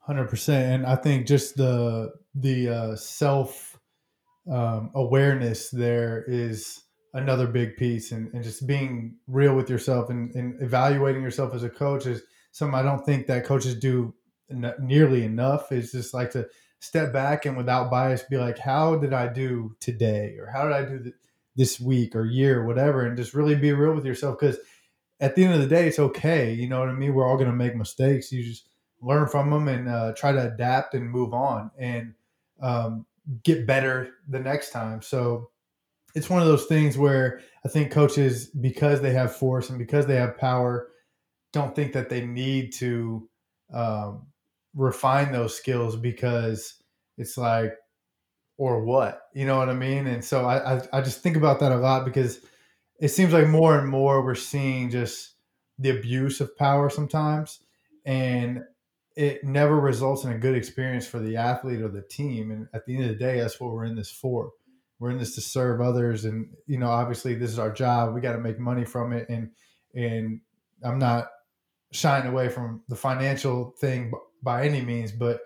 Hundred 0.00 0.28
percent, 0.28 0.74
and 0.74 0.86
I 0.86 0.96
think 0.96 1.26
just 1.26 1.56
the 1.56 2.12
the 2.34 2.68
uh, 2.68 2.96
self 2.96 3.78
um, 4.50 4.90
awareness 4.94 5.70
there 5.70 6.24
is 6.26 6.82
another 7.14 7.46
big 7.46 7.76
piece, 7.76 8.12
and, 8.12 8.32
and 8.34 8.42
just 8.42 8.66
being 8.66 9.16
real 9.26 9.54
with 9.54 9.68
yourself 9.70 10.10
and, 10.10 10.34
and 10.34 10.60
evaluating 10.62 11.22
yourself 11.22 11.54
as 11.54 11.62
a 11.62 11.70
coach 11.70 12.06
is 12.06 12.22
something 12.52 12.78
I 12.78 12.82
don't 12.82 13.04
think 13.04 13.26
that 13.26 13.44
coaches 13.44 13.74
do 13.74 14.14
nearly 14.80 15.24
enough. 15.24 15.72
Is 15.72 15.92
just 15.92 16.14
like 16.14 16.30
to 16.32 16.46
step 16.80 17.12
back 17.12 17.44
and 17.46 17.56
without 17.56 17.90
bias 17.90 18.22
be 18.22 18.36
like, 18.36 18.58
how 18.58 18.96
did 18.96 19.12
I 19.12 19.26
do 19.26 19.76
today? 19.80 20.36
Or 20.38 20.46
how 20.46 20.64
did 20.64 20.72
I 20.72 20.84
do 20.84 21.12
this 21.56 21.80
week 21.80 22.14
or 22.14 22.24
year, 22.24 22.60
or 22.60 22.66
whatever? 22.66 23.04
And 23.04 23.16
just 23.16 23.34
really 23.34 23.56
be 23.56 23.72
real 23.72 23.94
with 23.94 24.06
yourself. 24.06 24.38
Because 24.38 24.58
at 25.20 25.34
the 25.34 25.44
end 25.44 25.54
of 25.54 25.60
the 25.60 25.66
day, 25.66 25.88
it's 25.88 25.98
okay. 25.98 26.52
You 26.52 26.68
know 26.68 26.78
what 26.80 26.88
I 26.88 26.92
mean? 26.92 27.14
We're 27.14 27.26
all 27.26 27.36
going 27.36 27.50
to 27.50 27.56
make 27.56 27.74
mistakes. 27.74 28.30
You 28.30 28.44
just 28.44 28.68
learn 29.00 29.28
from 29.28 29.50
them 29.50 29.68
and 29.68 29.88
uh, 29.88 30.12
try 30.16 30.32
to 30.32 30.52
adapt 30.52 30.94
and 30.94 31.10
move 31.10 31.32
on 31.32 31.70
and 31.78 32.14
um, 32.60 33.06
get 33.42 33.66
better 33.66 34.10
the 34.28 34.40
next 34.40 34.70
time. 34.70 35.02
So 35.02 35.50
it's 36.14 36.30
one 36.30 36.40
of 36.40 36.48
those 36.48 36.66
things 36.66 36.96
where 36.96 37.40
I 37.64 37.68
think 37.68 37.92
coaches, 37.92 38.46
because 38.46 39.00
they 39.00 39.12
have 39.12 39.34
force 39.36 39.68
and 39.68 39.78
because 39.78 40.06
they 40.06 40.16
have 40.16 40.38
power, 40.38 40.88
don't 41.52 41.74
think 41.74 41.92
that 41.92 42.08
they 42.08 42.24
need 42.24 42.72
to 42.74 43.28
um, 43.72 44.26
refine 44.74 45.32
those 45.32 45.56
skills 45.56 45.96
because 45.96 46.82
it's 47.16 47.36
like 47.36 47.74
or 48.56 48.84
what? 48.84 49.22
You 49.34 49.46
know 49.46 49.56
what 49.58 49.68
i 49.68 49.74
mean? 49.74 50.06
And 50.06 50.24
so 50.24 50.44
I, 50.44 50.76
I, 50.76 50.82
I 50.94 51.00
just 51.00 51.22
think 51.22 51.36
about 51.36 51.60
that 51.60 51.72
a 51.72 51.76
lot 51.76 52.04
because 52.04 52.40
it 53.00 53.08
seems 53.08 53.32
like 53.32 53.46
more 53.46 53.78
and 53.78 53.88
more 53.88 54.24
we're 54.24 54.34
seeing 54.34 54.90
just 54.90 55.34
the 55.78 55.90
abuse 55.90 56.40
of 56.40 56.56
power 56.56 56.90
sometimes 56.90 57.60
and 58.04 58.62
it 59.16 59.44
never 59.44 59.78
results 59.78 60.24
in 60.24 60.32
a 60.32 60.38
good 60.38 60.56
experience 60.56 61.06
for 61.06 61.18
the 61.20 61.36
athlete 61.36 61.80
or 61.80 61.88
the 61.88 62.02
team. 62.02 62.50
And 62.50 62.68
at 62.72 62.84
the 62.84 62.96
end 62.96 63.04
of 63.04 63.10
the 63.10 63.16
day 63.16 63.40
that's 63.40 63.60
what 63.60 63.72
we're 63.72 63.84
in 63.84 63.96
this 63.96 64.10
for. 64.10 64.50
We're 64.98 65.10
in 65.10 65.18
this 65.18 65.36
to 65.36 65.40
serve 65.40 65.80
others 65.80 66.24
and 66.24 66.48
you 66.66 66.78
know 66.78 66.90
obviously 66.90 67.34
this 67.34 67.50
is 67.50 67.58
our 67.58 67.72
job. 67.72 68.14
We 68.14 68.20
got 68.20 68.32
to 68.32 68.40
make 68.40 68.58
money 68.58 68.84
from 68.84 69.12
it 69.12 69.28
and 69.28 69.50
and 69.94 70.40
i'm 70.82 70.98
not 70.98 71.28
shying 71.92 72.26
away 72.26 72.48
from 72.48 72.82
the 72.88 72.96
financial 72.96 73.74
thing 73.80 74.12
by 74.42 74.66
any 74.66 74.80
means, 74.80 75.12
but 75.12 75.40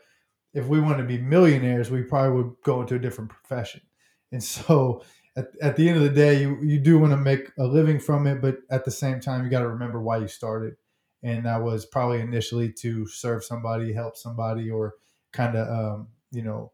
if 0.54 0.66
we 0.66 0.80
want 0.80 0.98
to 0.98 1.04
be 1.04 1.18
millionaires, 1.18 1.90
we 1.90 2.02
probably 2.02 2.42
would 2.42 2.54
go 2.64 2.82
into 2.82 2.96
a 2.96 2.98
different 2.98 3.30
profession. 3.30 3.80
And 4.30 4.42
so 4.54 5.02
at, 5.36 5.46
at 5.60 5.76
the 5.76 5.88
end 5.88 5.98
of 5.98 6.02
the 6.02 6.10
day, 6.10 6.42
you, 6.42 6.58
you 6.62 6.78
do 6.78 6.98
want 6.98 7.12
to 7.12 7.16
make 7.16 7.50
a 7.58 7.64
living 7.64 7.98
from 7.98 8.26
it, 8.26 8.40
but 8.40 8.58
at 8.70 8.84
the 8.84 8.90
same 8.90 9.20
time, 9.20 9.44
you 9.44 9.50
got 9.50 9.60
to 9.60 9.68
remember 9.68 10.00
why 10.00 10.18
you 10.18 10.28
started. 10.28 10.74
And 11.22 11.46
that 11.46 11.62
was 11.62 11.86
probably 11.86 12.20
initially 12.20 12.72
to 12.80 13.06
serve 13.06 13.44
somebody, 13.44 13.92
help 13.92 14.16
somebody, 14.16 14.70
or 14.70 14.94
kind 15.32 15.56
of, 15.56 15.68
um, 15.68 16.08
you 16.32 16.42
know, 16.42 16.72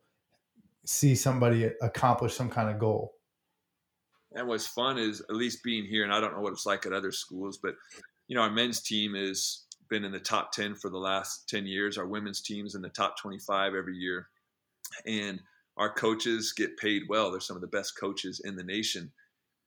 see 0.86 1.14
somebody 1.14 1.70
accomplish 1.82 2.34
some 2.34 2.48
kind 2.48 2.70
of 2.70 2.78
goal. 2.78 3.12
And 4.34 4.48
what's 4.48 4.66
fun 4.66 4.98
is 4.98 5.20
at 5.20 5.36
least 5.36 5.62
being 5.62 5.84
here, 5.84 6.04
and 6.04 6.12
I 6.12 6.20
don't 6.20 6.34
know 6.34 6.40
what 6.40 6.52
it's 6.52 6.66
like 6.66 6.86
at 6.86 6.92
other 6.92 7.12
schools, 7.12 7.58
but 7.58 7.74
you 8.26 8.36
know, 8.36 8.42
our 8.42 8.50
men's 8.50 8.80
team 8.80 9.14
is 9.14 9.64
been 9.88 10.04
in 10.04 10.12
the 10.12 10.20
top 10.20 10.52
10 10.52 10.74
for 10.74 10.90
the 10.90 10.98
last 10.98 11.48
10 11.48 11.66
years. 11.66 11.98
Our 11.98 12.06
women's 12.06 12.40
team's 12.40 12.74
in 12.74 12.82
the 12.82 12.88
top 12.88 13.18
25 13.18 13.74
every 13.74 13.96
year. 13.96 14.28
And 15.06 15.40
our 15.76 15.92
coaches 15.92 16.52
get 16.52 16.76
paid 16.76 17.02
well. 17.08 17.30
They're 17.30 17.40
some 17.40 17.56
of 17.56 17.62
the 17.62 17.68
best 17.68 17.98
coaches 17.98 18.40
in 18.44 18.56
the 18.56 18.64
nation. 18.64 19.12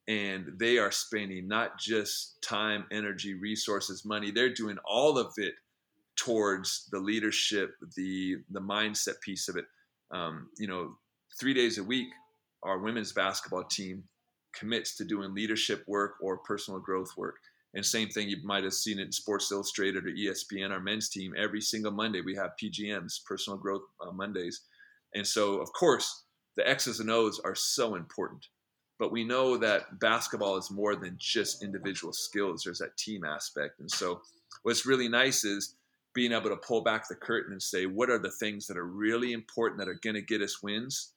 And 0.08 0.54
they 0.58 0.78
are 0.78 0.92
spending 0.92 1.48
not 1.48 1.80
just 1.80 2.42
time, 2.42 2.86
energy, 2.92 3.34
resources, 3.34 4.04
money, 4.04 4.32
they're 4.32 4.54
doing 4.54 4.78
all 4.84 5.18
of 5.18 5.34
it 5.38 5.54
towards 6.18 6.88
the 6.92 7.00
leadership, 7.00 7.76
the 7.96 8.38
the 8.50 8.60
mindset 8.60 9.22
piece 9.22 9.48
of 9.48 9.56
it. 9.56 9.66
Um, 10.12 10.50
you 10.58 10.68
know, 10.68 10.96
three 11.40 11.54
days 11.54 11.78
a 11.78 11.84
week, 11.84 12.08
our 12.64 12.80
women's 12.80 13.12
basketball 13.12 13.64
team 13.64 14.04
commits 14.54 14.96
to 14.98 15.06
doing 15.06 15.34
leadership 15.34 15.84
work 15.88 16.16
or 16.22 16.38
personal 16.40 16.80
growth 16.80 17.16
work. 17.16 17.38
And 17.74 17.86
same 17.86 18.10
thing, 18.10 18.30
you 18.30 18.38
might 18.44 18.66
have 18.66 18.74
seen 18.74 19.00
it 19.00 19.06
in 19.06 19.12
Sports 19.12 19.52
Illustrated 19.52 20.06
or 20.06 20.12
ESPN, 20.12 20.72
our 20.72 20.80
men's 20.82 21.08
team. 21.08 21.34
Every 21.38 21.62
single 21.62 21.92
Monday, 21.92 22.20
we 22.22 22.36
have 22.36 22.52
PGMs, 22.62 23.24
Personal 23.26 23.58
Growth 23.58 23.84
uh, 24.06 24.12
Mondays. 24.12 24.62
And 25.16 25.26
so, 25.26 25.62
of 25.62 25.72
course, 25.72 26.24
the 26.58 26.68
X's 26.68 27.00
and 27.00 27.10
O's 27.10 27.40
are 27.40 27.56
so 27.56 27.96
important. 27.96 28.48
but 29.02 29.12
we 29.12 29.24
know 29.24 29.58
that 29.58 30.00
basketball 30.00 30.58
is 30.58 30.70
more 30.70 30.96
than 30.96 31.16
just 31.18 31.64
individual 31.64 32.14
skills. 32.14 32.62
There's 32.64 32.78
that 32.78 32.96
team 32.98 33.24
aspect. 33.26 33.80
And 33.80 33.90
so 33.90 34.22
what's 34.62 34.86
really 34.86 35.08
nice 35.10 35.44
is 35.44 35.76
being 36.14 36.32
able 36.34 36.50
to 36.50 36.58
pull 36.58 36.82
back 36.84 37.08
the 37.08 37.16
curtain 37.16 37.52
and 37.52 37.64
say, 37.64 37.88
what 37.88 38.12
are 38.12 38.20
the 38.20 38.30
things 38.30 38.68
that 38.68 38.78
are 38.78 38.86
really 38.86 39.34
important 39.34 39.80
that 39.80 39.88
are 39.88 40.00
going 40.04 40.14
to 40.14 40.22
get 40.22 40.42
us 40.44 40.62
wins? 40.62 41.14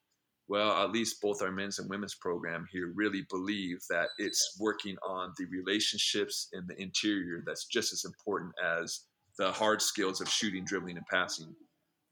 Well, 0.47 0.73
at 0.85 0.93
least 0.93 1.23
both 1.23 1.41
our 1.41 1.51
men's 1.51 1.79
and 1.79 1.89
women's 1.89 2.15
program 2.15 2.67
here 2.71 2.93
really 2.95 3.25
believe 3.31 3.79
that 3.89 4.09
it's 4.19 4.57
working 4.61 4.97
on 5.07 5.33
the 5.39 5.47
relationships 5.47 6.49
in 6.53 6.67
the 6.67 6.81
interior 6.81 7.43
that's 7.47 7.65
just 7.65 7.93
as 7.95 8.05
important 8.05 8.53
as 8.63 9.01
the 9.39 9.51
hard 9.51 9.81
skills 9.81 10.21
of 10.21 10.29
shooting, 10.29 10.65
dribbling, 10.65 10.97
and 10.97 11.07
passing. 11.07 11.55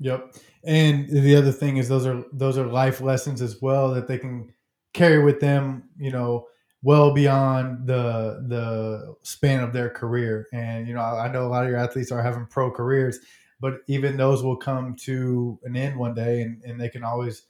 Yep. 0.00 0.36
And 0.64 1.08
the 1.08 1.36
other 1.36 1.52
thing 1.52 1.76
is 1.76 1.88
those 1.88 2.06
are 2.06 2.24
those 2.32 2.58
are 2.58 2.66
life 2.66 3.00
lessons 3.00 3.40
as 3.42 3.60
well 3.60 3.92
that 3.94 4.08
they 4.08 4.18
can 4.18 4.52
carry 4.94 5.22
with 5.22 5.38
them, 5.38 5.90
you 5.98 6.10
know, 6.10 6.48
well 6.82 7.14
beyond 7.14 7.86
the 7.86 8.44
the 8.48 9.14
span 9.22 9.62
of 9.62 9.72
their 9.72 9.90
career. 9.90 10.48
And 10.52 10.88
you 10.88 10.94
know, 10.94 11.00
I 11.00 11.30
know 11.30 11.46
a 11.46 11.48
lot 11.48 11.64
of 11.64 11.70
your 11.70 11.78
athletes 11.78 12.10
are 12.10 12.22
having 12.22 12.46
pro 12.46 12.70
careers, 12.70 13.20
but 13.60 13.82
even 13.86 14.16
those 14.16 14.42
will 14.42 14.56
come 14.56 14.96
to 15.02 15.60
an 15.62 15.76
end 15.76 15.96
one 15.96 16.14
day, 16.14 16.42
and, 16.42 16.62
and 16.64 16.80
they 16.80 16.88
can 16.88 17.04
always 17.04 17.44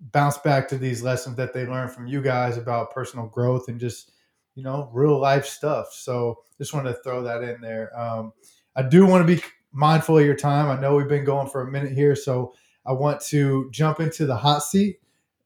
bounce 0.00 0.38
back 0.38 0.68
to 0.68 0.78
these 0.78 1.02
lessons 1.02 1.36
that 1.36 1.52
they 1.52 1.66
learned 1.66 1.92
from 1.92 2.06
you 2.06 2.22
guys 2.22 2.56
about 2.56 2.92
personal 2.92 3.26
growth 3.26 3.68
and 3.68 3.78
just 3.78 4.12
you 4.54 4.62
know 4.62 4.90
real 4.92 5.18
life 5.18 5.46
stuff. 5.46 5.92
So 5.92 6.44
just 6.58 6.74
wanted 6.74 6.92
to 6.92 7.02
throw 7.02 7.22
that 7.22 7.42
in 7.42 7.60
there. 7.60 7.96
Um, 7.98 8.32
I 8.76 8.82
do 8.82 9.06
want 9.06 9.26
to 9.26 9.36
be 9.36 9.42
mindful 9.72 10.18
of 10.18 10.24
your 10.24 10.36
time. 10.36 10.68
I 10.68 10.80
know 10.80 10.96
we've 10.96 11.08
been 11.08 11.24
going 11.24 11.48
for 11.48 11.62
a 11.62 11.70
minute 11.70 11.92
here, 11.92 12.16
so 12.16 12.54
I 12.86 12.92
want 12.92 13.20
to 13.26 13.68
jump 13.70 14.00
into 14.00 14.26
the 14.26 14.36
hot 14.36 14.62
seat 14.62 15.00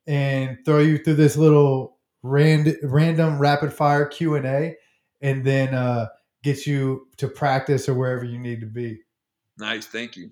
and 0.07 0.59
throw 0.65 0.79
you 0.79 0.99
through 0.99 1.15
this 1.15 1.37
little 1.37 1.97
rand- 2.23 2.79
random 2.83 3.39
rapid 3.39 3.73
fire 3.73 4.07
Q 4.07 4.37
and 4.37 4.47
A, 4.47 4.77
and 5.21 5.45
then 5.45 5.75
uh, 5.75 6.09
get 6.43 6.67
you 6.67 7.09
to 7.17 7.29
practice 7.29 7.89
or 7.89 7.95
wherever 7.95 8.25
you 8.25 8.39
need 8.39 8.61
to 8.61 8.67
be. 8.67 9.01
Nice, 9.59 9.87
thank 9.87 10.17
you. 10.17 10.31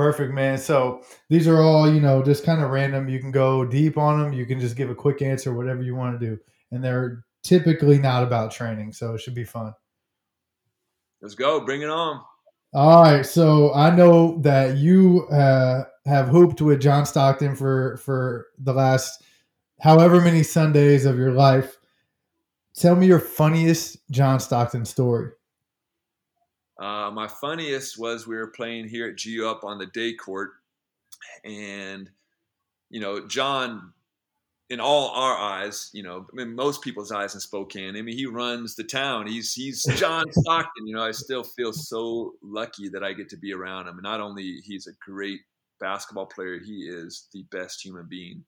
Perfect, 0.00 0.32
man. 0.32 0.56
So 0.56 1.02
these 1.28 1.46
are 1.46 1.60
all 1.60 1.92
you 1.92 2.00
know, 2.00 2.22
just 2.22 2.42
kind 2.42 2.62
of 2.62 2.70
random. 2.70 3.06
You 3.06 3.18
can 3.18 3.30
go 3.30 3.66
deep 3.66 3.98
on 3.98 4.18
them. 4.18 4.32
You 4.32 4.46
can 4.46 4.58
just 4.58 4.74
give 4.74 4.88
a 4.88 4.94
quick 4.94 5.20
answer, 5.20 5.52
whatever 5.52 5.82
you 5.82 5.94
want 5.94 6.18
to 6.18 6.26
do, 6.26 6.38
and 6.70 6.82
they're 6.82 7.26
typically 7.42 7.98
not 7.98 8.22
about 8.22 8.50
training, 8.50 8.94
so 8.94 9.12
it 9.12 9.20
should 9.20 9.34
be 9.34 9.44
fun. 9.44 9.74
Let's 11.20 11.34
go. 11.34 11.66
Bring 11.66 11.82
it 11.82 11.90
on. 11.90 12.22
All 12.72 13.02
right. 13.02 13.26
So 13.26 13.74
I 13.74 13.94
know 13.94 14.38
that 14.38 14.78
you 14.78 15.28
uh, 15.28 15.84
have 16.06 16.28
hooped 16.28 16.62
with 16.62 16.80
John 16.80 17.04
Stockton 17.04 17.54
for 17.54 17.98
for 17.98 18.46
the 18.58 18.72
last 18.72 19.22
however 19.82 20.22
many 20.22 20.42
Sundays 20.42 21.04
of 21.04 21.18
your 21.18 21.32
life. 21.32 21.76
Tell 22.74 22.96
me 22.96 23.06
your 23.06 23.20
funniest 23.20 23.98
John 24.10 24.40
Stockton 24.40 24.86
story. 24.86 25.32
Uh, 26.80 27.10
my 27.10 27.28
funniest 27.28 27.98
was 27.98 28.26
we 28.26 28.36
were 28.36 28.48
playing 28.48 28.88
here 28.88 29.08
at 29.08 29.20
GU 29.22 29.46
up 29.46 29.64
on 29.64 29.78
the 29.78 29.86
day 29.86 30.14
court, 30.14 30.52
and 31.44 32.10
you 32.88 33.00
know 33.00 33.26
John 33.26 33.92
in 34.70 34.78
all 34.78 35.10
our 35.10 35.36
eyes, 35.36 35.90
you 35.92 36.02
know, 36.04 36.24
I 36.32 36.36
mean, 36.36 36.54
most 36.54 36.80
people's 36.80 37.10
eyes 37.10 37.34
in 37.34 37.40
Spokane. 37.40 37.96
I 37.96 38.02
mean, 38.02 38.16
he 38.16 38.26
runs 38.26 38.76
the 38.76 38.84
town. 38.84 39.26
He's 39.26 39.52
he's 39.52 39.82
John 39.96 40.24
Stockton. 40.30 40.86
You 40.86 40.94
know, 40.94 41.02
I 41.02 41.10
still 41.10 41.42
feel 41.42 41.72
so 41.72 42.34
lucky 42.40 42.88
that 42.88 43.02
I 43.02 43.12
get 43.12 43.28
to 43.30 43.36
be 43.36 43.52
around 43.52 43.88
him. 43.88 43.94
And 43.94 44.04
not 44.04 44.20
only 44.20 44.60
he's 44.64 44.86
a 44.86 44.92
great 45.04 45.40
basketball 45.80 46.26
player, 46.26 46.60
he 46.60 46.88
is 46.88 47.26
the 47.32 47.42
best 47.50 47.84
human 47.84 48.06
being. 48.08 48.44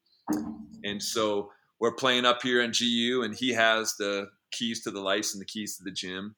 And 0.84 1.02
so 1.02 1.50
we're 1.80 1.94
playing 1.94 2.24
up 2.24 2.40
here 2.40 2.62
in 2.62 2.70
GU, 2.70 3.22
and 3.24 3.34
he 3.34 3.52
has 3.52 3.96
the 3.96 4.28
keys 4.52 4.84
to 4.84 4.92
the 4.92 5.00
lights 5.00 5.34
and 5.34 5.40
the 5.40 5.46
keys 5.46 5.76
to 5.76 5.82
the 5.82 5.90
gym. 5.90 6.36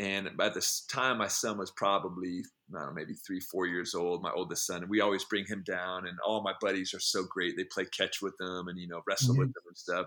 And 0.00 0.30
by 0.34 0.48
this 0.48 0.86
time, 0.90 1.18
my 1.18 1.28
son 1.28 1.58
was 1.58 1.70
probably, 1.70 2.42
I 2.74 2.78
don't 2.78 2.86
know, 2.86 2.92
maybe 2.94 3.12
three, 3.12 3.38
four 3.38 3.66
years 3.66 3.94
old, 3.94 4.22
my 4.22 4.32
oldest 4.34 4.66
son. 4.66 4.80
And 4.80 4.88
we 4.90 5.02
always 5.02 5.24
bring 5.24 5.44
him 5.44 5.62
down, 5.66 6.06
and 6.06 6.16
all 6.26 6.42
my 6.42 6.54
buddies 6.58 6.94
are 6.94 7.00
so 7.00 7.24
great. 7.24 7.54
They 7.54 7.64
play 7.64 7.84
catch 7.84 8.22
with 8.22 8.34
them 8.38 8.68
and, 8.68 8.78
you 8.78 8.88
know, 8.88 9.02
wrestle 9.06 9.34
mm-hmm. 9.34 9.40
with 9.40 9.52
them 9.52 9.62
and 9.68 9.76
stuff. 9.76 10.06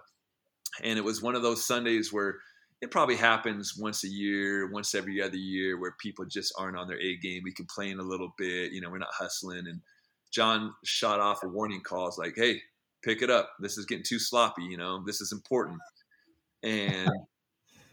And 0.81 0.97
it 0.97 1.03
was 1.03 1.21
one 1.21 1.35
of 1.35 1.43
those 1.43 1.63
Sundays 1.63 2.11
where 2.11 2.39
it 2.81 2.89
probably 2.89 3.17
happens 3.17 3.77
once 3.77 4.03
a 4.03 4.09
year, 4.09 4.71
once 4.71 4.95
every 4.95 5.21
other 5.21 5.37
year, 5.37 5.79
where 5.79 5.95
people 6.01 6.25
just 6.25 6.51
aren't 6.57 6.75
on 6.75 6.87
their 6.87 6.99
A 6.99 7.15
game. 7.17 7.43
We 7.43 7.53
complain 7.53 7.99
a 7.99 8.03
little 8.03 8.33
bit, 8.35 8.71
you 8.71 8.81
know, 8.81 8.89
we're 8.89 8.97
not 8.97 9.13
hustling. 9.13 9.67
And 9.67 9.79
John 10.31 10.73
shot 10.83 11.19
off 11.19 11.43
a 11.43 11.47
warning 11.47 11.81
call. 11.81 12.07
It's 12.07 12.17
like, 12.17 12.33
hey, 12.35 12.59
pick 13.03 13.21
it 13.21 13.29
up. 13.29 13.51
This 13.59 13.77
is 13.77 13.85
getting 13.85 14.03
too 14.03 14.17
sloppy, 14.17 14.63
you 14.63 14.77
know, 14.77 15.03
this 15.05 15.21
is 15.21 15.31
important. 15.31 15.77
And 16.63 17.11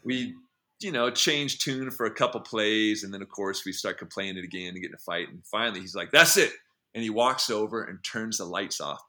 we 0.03 0.35
you 0.81 0.93
know, 0.93 1.11
change 1.11 1.59
tune 1.59 1.91
for 1.91 2.07
a 2.07 2.15
couple 2.15 2.41
plays, 2.41 3.05
and 3.05 3.13
then 3.13 3.23
of 3.23 3.29
course 3.29 3.65
we 3.65 3.73
start 3.73 3.99
complaining 3.99 4.45
again 4.45 4.69
and 4.69 4.81
getting 4.81 4.95
a 4.95 4.99
fight. 4.99 5.29
And 5.29 5.45
finally, 5.47 5.81
he's 5.81 5.95
like, 5.95 6.11
"That's 6.11 6.37
it," 6.37 6.53
and 6.95 7.03
he 7.03 7.11
walks 7.11 7.51
over 7.51 7.85
and 7.85 8.03
turns 8.03 8.39
the 8.39 8.45
lights 8.45 8.81
off, 8.81 9.01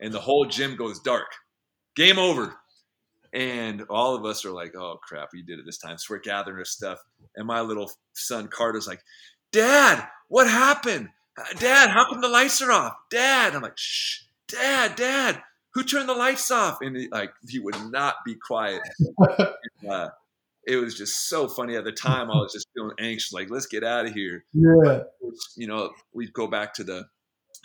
and 0.00 0.12
the 0.12 0.20
whole 0.20 0.46
gym 0.46 0.76
goes 0.76 1.00
dark. 1.00 1.28
Game 1.94 2.18
over. 2.18 2.56
And 3.32 3.82
all 3.90 4.14
of 4.14 4.24
us 4.24 4.44
are 4.44 4.52
like, 4.52 4.74
"Oh 4.76 4.98
crap, 5.02 5.30
we 5.32 5.42
did 5.42 5.58
it 5.58 5.66
this 5.66 5.78
time." 5.78 5.98
So 5.98 6.14
we're 6.14 6.20
gathering 6.20 6.58
our 6.58 6.64
stuff, 6.64 7.02
and 7.34 7.46
my 7.46 7.60
little 7.60 7.90
son 8.14 8.48
Carter's 8.48 8.86
like, 8.86 9.02
"Dad, 9.52 10.06
what 10.28 10.48
happened? 10.48 11.10
Dad, 11.58 11.90
how 11.90 12.08
come 12.08 12.20
the 12.20 12.28
lights 12.28 12.62
are 12.62 12.72
off? 12.72 12.94
Dad!" 13.10 13.54
I'm 13.54 13.62
like, 13.62 13.76
"Shh, 13.78 14.22
Dad, 14.48 14.96
Dad." 14.96 15.42
Who 15.74 15.84
turned 15.84 16.08
the 16.08 16.14
lights 16.14 16.50
off? 16.50 16.78
And 16.80 16.96
he, 16.96 17.08
like 17.08 17.34
he 17.46 17.58
would 17.58 17.76
not 17.90 18.16
be 18.24 18.34
quiet. 18.34 18.80
uh, 19.90 20.08
it 20.66 20.76
was 20.76 20.94
just 20.94 21.28
so 21.28 21.48
funny 21.48 21.76
at 21.76 21.84
the 21.84 21.92
time. 21.92 22.30
I 22.30 22.34
was 22.34 22.52
just 22.52 22.66
feeling 22.74 22.96
anxious, 22.98 23.32
like 23.32 23.50
let's 23.50 23.66
get 23.66 23.84
out 23.84 24.06
of 24.06 24.12
here. 24.12 24.44
Yeah, 24.52 25.02
you 25.56 25.66
know, 25.66 25.90
we'd 26.12 26.32
go 26.32 26.46
back 26.46 26.74
to 26.74 26.84
the 26.84 27.06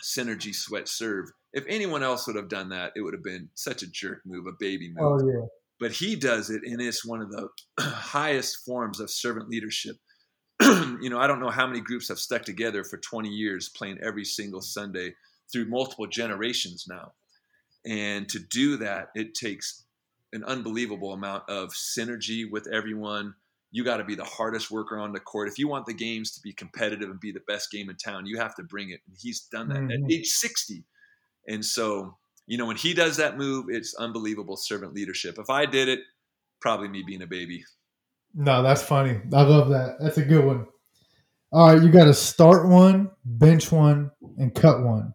synergy 0.02 0.54
sweat 0.54 0.88
serve. 0.88 1.26
If 1.52 1.64
anyone 1.68 2.02
else 2.02 2.26
would 2.26 2.36
have 2.36 2.48
done 2.48 2.70
that, 2.70 2.92
it 2.96 3.02
would 3.02 3.14
have 3.14 3.24
been 3.24 3.50
such 3.54 3.82
a 3.82 3.90
jerk 3.90 4.20
move, 4.24 4.46
a 4.46 4.52
baby 4.58 4.92
move. 4.94 5.22
Oh 5.22 5.26
yeah. 5.26 5.46
But 5.80 5.92
he 5.92 6.14
does 6.14 6.48
it, 6.48 6.62
and 6.64 6.80
it's 6.80 7.04
one 7.04 7.20
of 7.20 7.30
the 7.32 7.48
highest 7.80 8.64
forms 8.64 9.00
of 9.00 9.10
servant 9.10 9.48
leadership. 9.48 9.96
you 10.62 11.10
know, 11.10 11.18
I 11.18 11.26
don't 11.26 11.40
know 11.40 11.50
how 11.50 11.66
many 11.66 11.80
groups 11.80 12.08
have 12.08 12.20
stuck 12.20 12.42
together 12.42 12.84
for 12.84 12.98
20 12.98 13.28
years, 13.28 13.68
playing 13.68 13.98
every 14.00 14.24
single 14.24 14.60
Sunday 14.60 15.14
through 15.52 15.68
multiple 15.68 16.06
generations 16.06 16.86
now. 16.88 17.12
And 17.84 18.28
to 18.28 18.38
do 18.38 18.76
that, 18.76 19.08
it 19.16 19.34
takes 19.34 19.84
an 20.32 20.44
unbelievable 20.44 21.12
amount 21.12 21.48
of 21.48 21.70
synergy 21.70 22.50
with 22.50 22.66
everyone. 22.66 23.34
You 23.70 23.84
got 23.84 23.98
to 23.98 24.04
be 24.04 24.14
the 24.14 24.24
hardest 24.24 24.70
worker 24.70 24.98
on 24.98 25.12
the 25.12 25.20
court. 25.20 25.48
If 25.48 25.58
you 25.58 25.68
want 25.68 25.86
the 25.86 25.94
games 25.94 26.32
to 26.32 26.40
be 26.40 26.52
competitive 26.52 27.08
and 27.08 27.20
be 27.20 27.32
the 27.32 27.42
best 27.46 27.70
game 27.70 27.88
in 27.88 27.96
town, 27.96 28.26
you 28.26 28.38
have 28.38 28.54
to 28.56 28.62
bring 28.62 28.90
it. 28.90 29.00
And 29.06 29.16
he's 29.18 29.40
done 29.40 29.68
that 29.68 29.78
mm-hmm. 29.78 30.04
at 30.04 30.12
age 30.12 30.28
60. 30.28 30.84
And 31.48 31.64
so, 31.64 32.16
you 32.46 32.58
know, 32.58 32.66
when 32.66 32.76
he 32.76 32.94
does 32.94 33.16
that 33.16 33.38
move, 33.38 33.66
it's 33.68 33.94
unbelievable 33.94 34.56
servant 34.56 34.94
leadership. 34.94 35.38
If 35.38 35.48
I 35.48 35.66
did 35.66 35.88
it, 35.88 36.00
probably 36.60 36.88
me 36.88 37.02
being 37.06 37.22
a 37.22 37.26
baby. 37.26 37.64
No, 38.34 38.62
that's 38.62 38.82
funny. 38.82 39.20
I 39.32 39.42
love 39.42 39.70
that. 39.70 39.96
That's 40.00 40.18
a 40.18 40.24
good 40.24 40.44
one. 40.44 40.66
All 41.50 41.68
right, 41.68 41.82
you 41.82 41.90
got 41.90 42.04
to 42.04 42.14
start 42.14 42.66
one, 42.66 43.10
bench 43.24 43.70
one, 43.70 44.10
and 44.38 44.54
cut 44.54 44.82
one. 44.82 45.12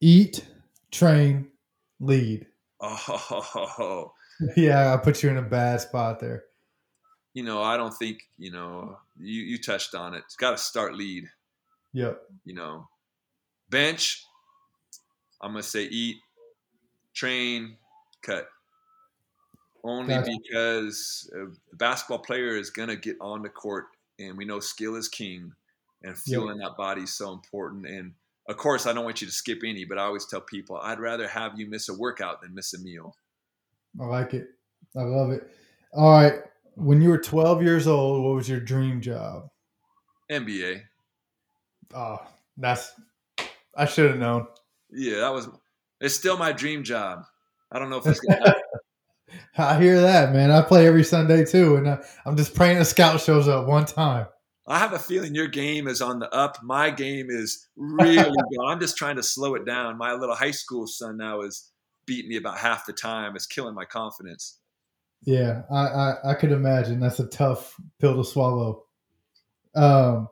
Eat, 0.00 0.44
train, 0.90 1.48
lead. 2.00 2.46
Oh, 2.84 4.12
yeah, 4.56 4.92
I 4.92 4.96
put 4.96 5.22
you 5.22 5.30
in 5.30 5.36
a 5.36 5.42
bad 5.42 5.80
spot 5.80 6.20
there. 6.20 6.44
You 7.32 7.42
know, 7.42 7.62
I 7.62 7.76
don't 7.76 7.94
think 7.94 8.18
you 8.38 8.52
know. 8.52 8.98
You 9.18 9.42
you 9.42 9.58
touched 9.58 9.94
on 9.94 10.14
it. 10.14 10.22
It's 10.26 10.36
got 10.36 10.52
to 10.52 10.58
start 10.58 10.94
lead. 10.94 11.28
Yep. 11.92 12.20
You 12.44 12.54
know, 12.54 12.88
bench. 13.70 14.24
I'm 15.40 15.52
gonna 15.52 15.62
say 15.62 15.84
eat, 15.84 16.16
train, 17.12 17.76
cut. 18.22 18.48
Only 19.82 20.14
gotcha. 20.14 20.30
because 20.42 21.30
uh, 21.34 21.46
the 21.70 21.76
basketball 21.76 22.20
player 22.20 22.56
is 22.56 22.70
gonna 22.70 22.96
get 22.96 23.16
on 23.20 23.42
the 23.42 23.48
court, 23.48 23.86
and 24.18 24.36
we 24.36 24.44
know 24.44 24.60
skill 24.60 24.96
is 24.96 25.08
king, 25.08 25.52
and 26.02 26.16
feeling 26.16 26.60
yep. 26.60 26.70
that 26.70 26.76
body 26.76 27.02
is 27.02 27.14
so 27.14 27.32
important. 27.32 27.86
And 27.86 28.12
of 28.48 28.56
course, 28.56 28.86
I 28.86 28.92
don't 28.92 29.04
want 29.04 29.20
you 29.20 29.26
to 29.26 29.32
skip 29.32 29.60
any, 29.64 29.84
but 29.84 29.98
I 29.98 30.02
always 30.02 30.26
tell 30.26 30.40
people 30.40 30.76
I'd 30.76 31.00
rather 31.00 31.26
have 31.26 31.58
you 31.58 31.68
miss 31.68 31.88
a 31.88 31.94
workout 31.94 32.42
than 32.42 32.54
miss 32.54 32.74
a 32.74 32.80
meal. 32.80 33.16
I 34.00 34.04
like 34.04 34.34
it. 34.34 34.48
I 34.96 35.02
love 35.02 35.30
it. 35.30 35.48
All 35.92 36.10
right. 36.10 36.34
When 36.76 37.00
you 37.00 37.08
were 37.08 37.18
12 37.18 37.62
years 37.62 37.86
old, 37.86 38.24
what 38.24 38.34
was 38.34 38.48
your 38.48 38.60
dream 38.60 39.00
job? 39.00 39.48
NBA. 40.30 40.82
Oh, 41.94 42.18
that's, 42.56 42.92
I 43.76 43.86
should 43.86 44.10
have 44.10 44.18
known. 44.18 44.46
Yeah, 44.90 45.20
that 45.20 45.32
was, 45.32 45.48
it's 46.00 46.14
still 46.14 46.36
my 46.36 46.52
dream 46.52 46.82
job. 46.82 47.24
I 47.70 47.78
don't 47.78 47.90
know 47.90 47.98
if 47.98 48.06
it's 48.06 48.20
going 48.20 48.38
to 48.38 48.46
happen. 48.46 48.62
I 49.58 49.80
hear 49.80 50.00
that, 50.00 50.32
man. 50.32 50.50
I 50.50 50.62
play 50.62 50.86
every 50.86 51.04
Sunday 51.04 51.44
too, 51.44 51.76
and 51.76 51.86
uh, 51.86 51.98
I'm 52.24 52.36
just 52.36 52.54
praying 52.54 52.78
a 52.78 52.84
scout 52.84 53.20
shows 53.20 53.48
up 53.48 53.66
one 53.66 53.84
time. 53.84 54.26
I 54.66 54.78
have 54.78 54.92
a 54.94 54.98
feeling 54.98 55.34
your 55.34 55.48
game 55.48 55.88
is 55.88 56.00
on 56.00 56.18
the 56.18 56.32
up. 56.34 56.62
My 56.62 56.90
game 56.90 57.26
is 57.28 57.68
really 57.76 58.16
good. 58.22 58.64
I'm 58.66 58.80
just 58.80 58.96
trying 58.96 59.16
to 59.16 59.22
slow 59.22 59.54
it 59.54 59.66
down. 59.66 59.98
My 59.98 60.14
little 60.14 60.34
high 60.34 60.52
school 60.52 60.86
son 60.86 61.16
now 61.16 61.42
is 61.42 61.70
beating 62.06 62.30
me 62.30 62.36
about 62.36 62.58
half 62.58 62.86
the 62.86 62.92
time. 62.92 63.36
It's 63.36 63.46
killing 63.46 63.74
my 63.74 63.84
confidence. 63.84 64.58
Yeah, 65.24 65.62
I, 65.70 65.76
I, 65.76 66.14
I 66.30 66.34
could 66.34 66.52
imagine. 66.52 67.00
That's 67.00 67.20
a 67.20 67.26
tough 67.26 67.74
pill 68.00 68.16
to 68.16 68.24
swallow. 68.24 68.84
Um, 69.74 70.28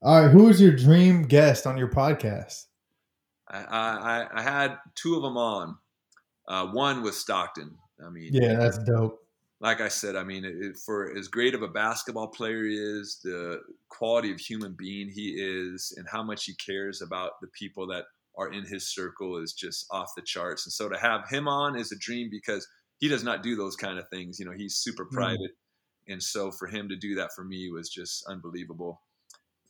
all 0.00 0.22
right, 0.22 0.30
who 0.30 0.48
is 0.48 0.60
your 0.60 0.74
dream 0.74 1.22
guest 1.22 1.66
on 1.66 1.76
your 1.76 1.88
podcast? 1.88 2.64
I, 3.48 3.58
I, 3.62 4.26
I 4.38 4.42
had 4.42 4.78
two 4.94 5.16
of 5.16 5.22
them 5.22 5.36
on. 5.36 5.76
Uh, 6.48 6.66
one 6.68 7.02
was 7.02 7.16
Stockton. 7.16 7.76
I 8.04 8.10
mean, 8.10 8.30
yeah, 8.32 8.54
that's 8.54 8.78
dope. 8.78 9.21
Like 9.62 9.80
I 9.80 9.88
said, 9.88 10.16
I 10.16 10.24
mean, 10.24 10.44
it, 10.44 10.76
for 10.84 11.16
as 11.16 11.28
great 11.28 11.54
of 11.54 11.62
a 11.62 11.68
basketball 11.68 12.26
player 12.26 12.64
he 12.64 12.74
is, 12.74 13.20
the 13.22 13.60
quality 13.88 14.32
of 14.32 14.40
human 14.40 14.74
being 14.76 15.08
he 15.08 15.36
is, 15.38 15.94
and 15.96 16.06
how 16.10 16.22
much 16.22 16.46
he 16.46 16.54
cares 16.54 17.00
about 17.00 17.40
the 17.40 17.46
people 17.46 17.86
that 17.86 18.06
are 18.36 18.52
in 18.52 18.64
his 18.64 18.92
circle 18.92 19.38
is 19.38 19.52
just 19.52 19.86
off 19.92 20.10
the 20.16 20.22
charts. 20.22 20.66
And 20.66 20.72
so 20.72 20.88
to 20.88 20.98
have 20.98 21.28
him 21.28 21.46
on 21.46 21.76
is 21.78 21.92
a 21.92 21.98
dream 21.98 22.28
because 22.28 22.66
he 22.98 23.06
does 23.08 23.22
not 23.22 23.44
do 23.44 23.54
those 23.54 23.76
kind 23.76 23.98
of 24.00 24.08
things. 24.08 24.40
You 24.40 24.46
know, 24.46 24.52
he's 24.52 24.74
super 24.74 25.04
mm. 25.04 25.10
private. 25.12 25.52
Mm. 26.08 26.14
And 26.14 26.22
so 26.22 26.50
for 26.50 26.66
him 26.66 26.88
to 26.88 26.96
do 26.96 27.14
that 27.14 27.30
for 27.36 27.44
me 27.44 27.70
was 27.70 27.88
just 27.88 28.26
unbelievable. 28.26 29.00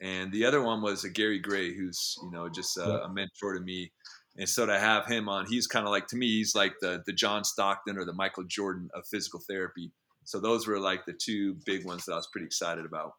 And 0.00 0.32
the 0.32 0.46
other 0.46 0.62
one 0.62 0.80
was 0.80 1.04
a 1.04 1.10
Gary 1.10 1.38
Gray, 1.38 1.74
who's, 1.74 2.16
you 2.22 2.30
know, 2.30 2.48
just 2.48 2.78
a, 2.78 3.04
a 3.04 3.12
mentor 3.12 3.54
to 3.54 3.60
me 3.60 3.92
and 4.36 4.48
so 4.48 4.64
to 4.64 4.78
have 4.78 5.06
him 5.06 5.28
on, 5.28 5.46
he's 5.46 5.66
kind 5.66 5.86
of 5.86 5.90
like 5.90 6.06
to 6.08 6.16
me, 6.16 6.26
he's 6.26 6.54
like 6.54 6.74
the 6.80 7.02
the 7.04 7.12
John 7.12 7.44
Stockton 7.44 7.98
or 7.98 8.04
the 8.04 8.14
Michael 8.14 8.44
Jordan 8.44 8.88
of 8.94 9.06
physical 9.06 9.40
therapy. 9.40 9.92
So 10.24 10.40
those 10.40 10.66
were 10.66 10.78
like 10.78 11.04
the 11.04 11.12
two 11.12 11.56
big 11.66 11.84
ones 11.84 12.04
that 12.06 12.12
I 12.12 12.16
was 12.16 12.28
pretty 12.28 12.46
excited 12.46 12.86
about. 12.86 13.12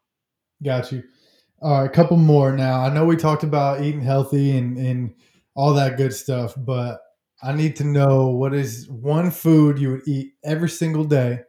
Got 0.62 0.90
you. 0.90 1.04
All 1.60 1.80
right, 1.80 1.86
a 1.86 1.92
couple 1.92 2.16
more 2.16 2.52
now. 2.52 2.80
I 2.80 2.92
know 2.92 3.04
we 3.04 3.16
talked 3.16 3.44
about 3.44 3.82
eating 3.82 4.00
healthy 4.00 4.56
and 4.56 4.76
and 4.76 5.14
all 5.54 5.74
that 5.74 5.96
good 5.96 6.12
stuff, 6.12 6.54
but 6.56 7.00
I 7.42 7.52
need 7.52 7.76
to 7.76 7.84
know 7.84 8.28
what 8.28 8.54
is 8.54 8.88
one 8.88 9.30
food 9.30 9.78
you 9.78 9.90
would 9.90 10.08
eat 10.08 10.32
every 10.42 10.68
single 10.68 11.04
day 11.04 11.40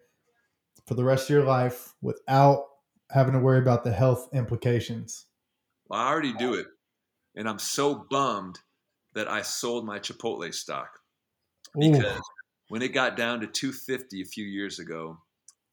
for 0.86 0.94
the 0.94 1.04
rest 1.04 1.26
of 1.26 1.36
your 1.36 1.46
life 1.46 1.94
without 2.02 2.66
having 3.10 3.34
to 3.34 3.40
worry 3.40 3.60
about 3.60 3.84
the 3.84 3.92
health 3.92 4.30
implications. 4.34 5.26
Well, 5.88 6.00
I 6.00 6.08
already 6.08 6.34
do 6.34 6.54
it, 6.54 6.68
and 7.36 7.50
I'm 7.50 7.60
so 7.60 8.06
bummed 8.10 8.60
that 9.16 9.30
I 9.30 9.42
sold 9.42 9.86
my 9.86 9.98
Chipotle 9.98 10.54
stock 10.54 11.00
because 11.78 12.18
Ooh. 12.18 12.22
when 12.70 12.82
it 12.82 12.90
got 12.90 13.18
down 13.18 13.40
to 13.40 13.48
250 13.48 14.22
a 14.22 14.26
few 14.26 14.46
years 14.46 14.80
ago, 14.80 15.18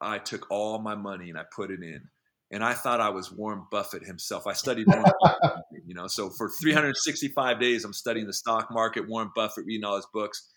I 0.01 0.19
took 0.19 0.51
all 0.51 0.79
my 0.79 0.95
money 0.95 1.29
and 1.29 1.39
I 1.39 1.43
put 1.55 1.71
it 1.71 1.83
in. 1.83 2.09
And 2.51 2.63
I 2.63 2.75
thought 2.75 3.01
I 3.01 3.09
was 3.09 3.33
Warren 3.33 3.65
Buffett 3.71 4.05
himself. 4.05 4.47
I 4.47 4.53
studied 4.53 4.87
Warren 4.87 5.05
Buffett, 5.23 5.65
you 5.87 5.95
know. 5.95 6.07
So 6.07 6.29
for 6.31 6.51
365 6.51 7.59
days, 7.59 7.85
I'm 7.85 7.95
studying 7.95 8.27
the 8.27 8.33
stock 8.33 8.69
market, 8.71 9.09
Warren 9.09 9.31
Buffett, 9.35 9.65
reading 9.65 9.85
all 9.85 9.97
his 9.97 10.07
books. 10.13 10.51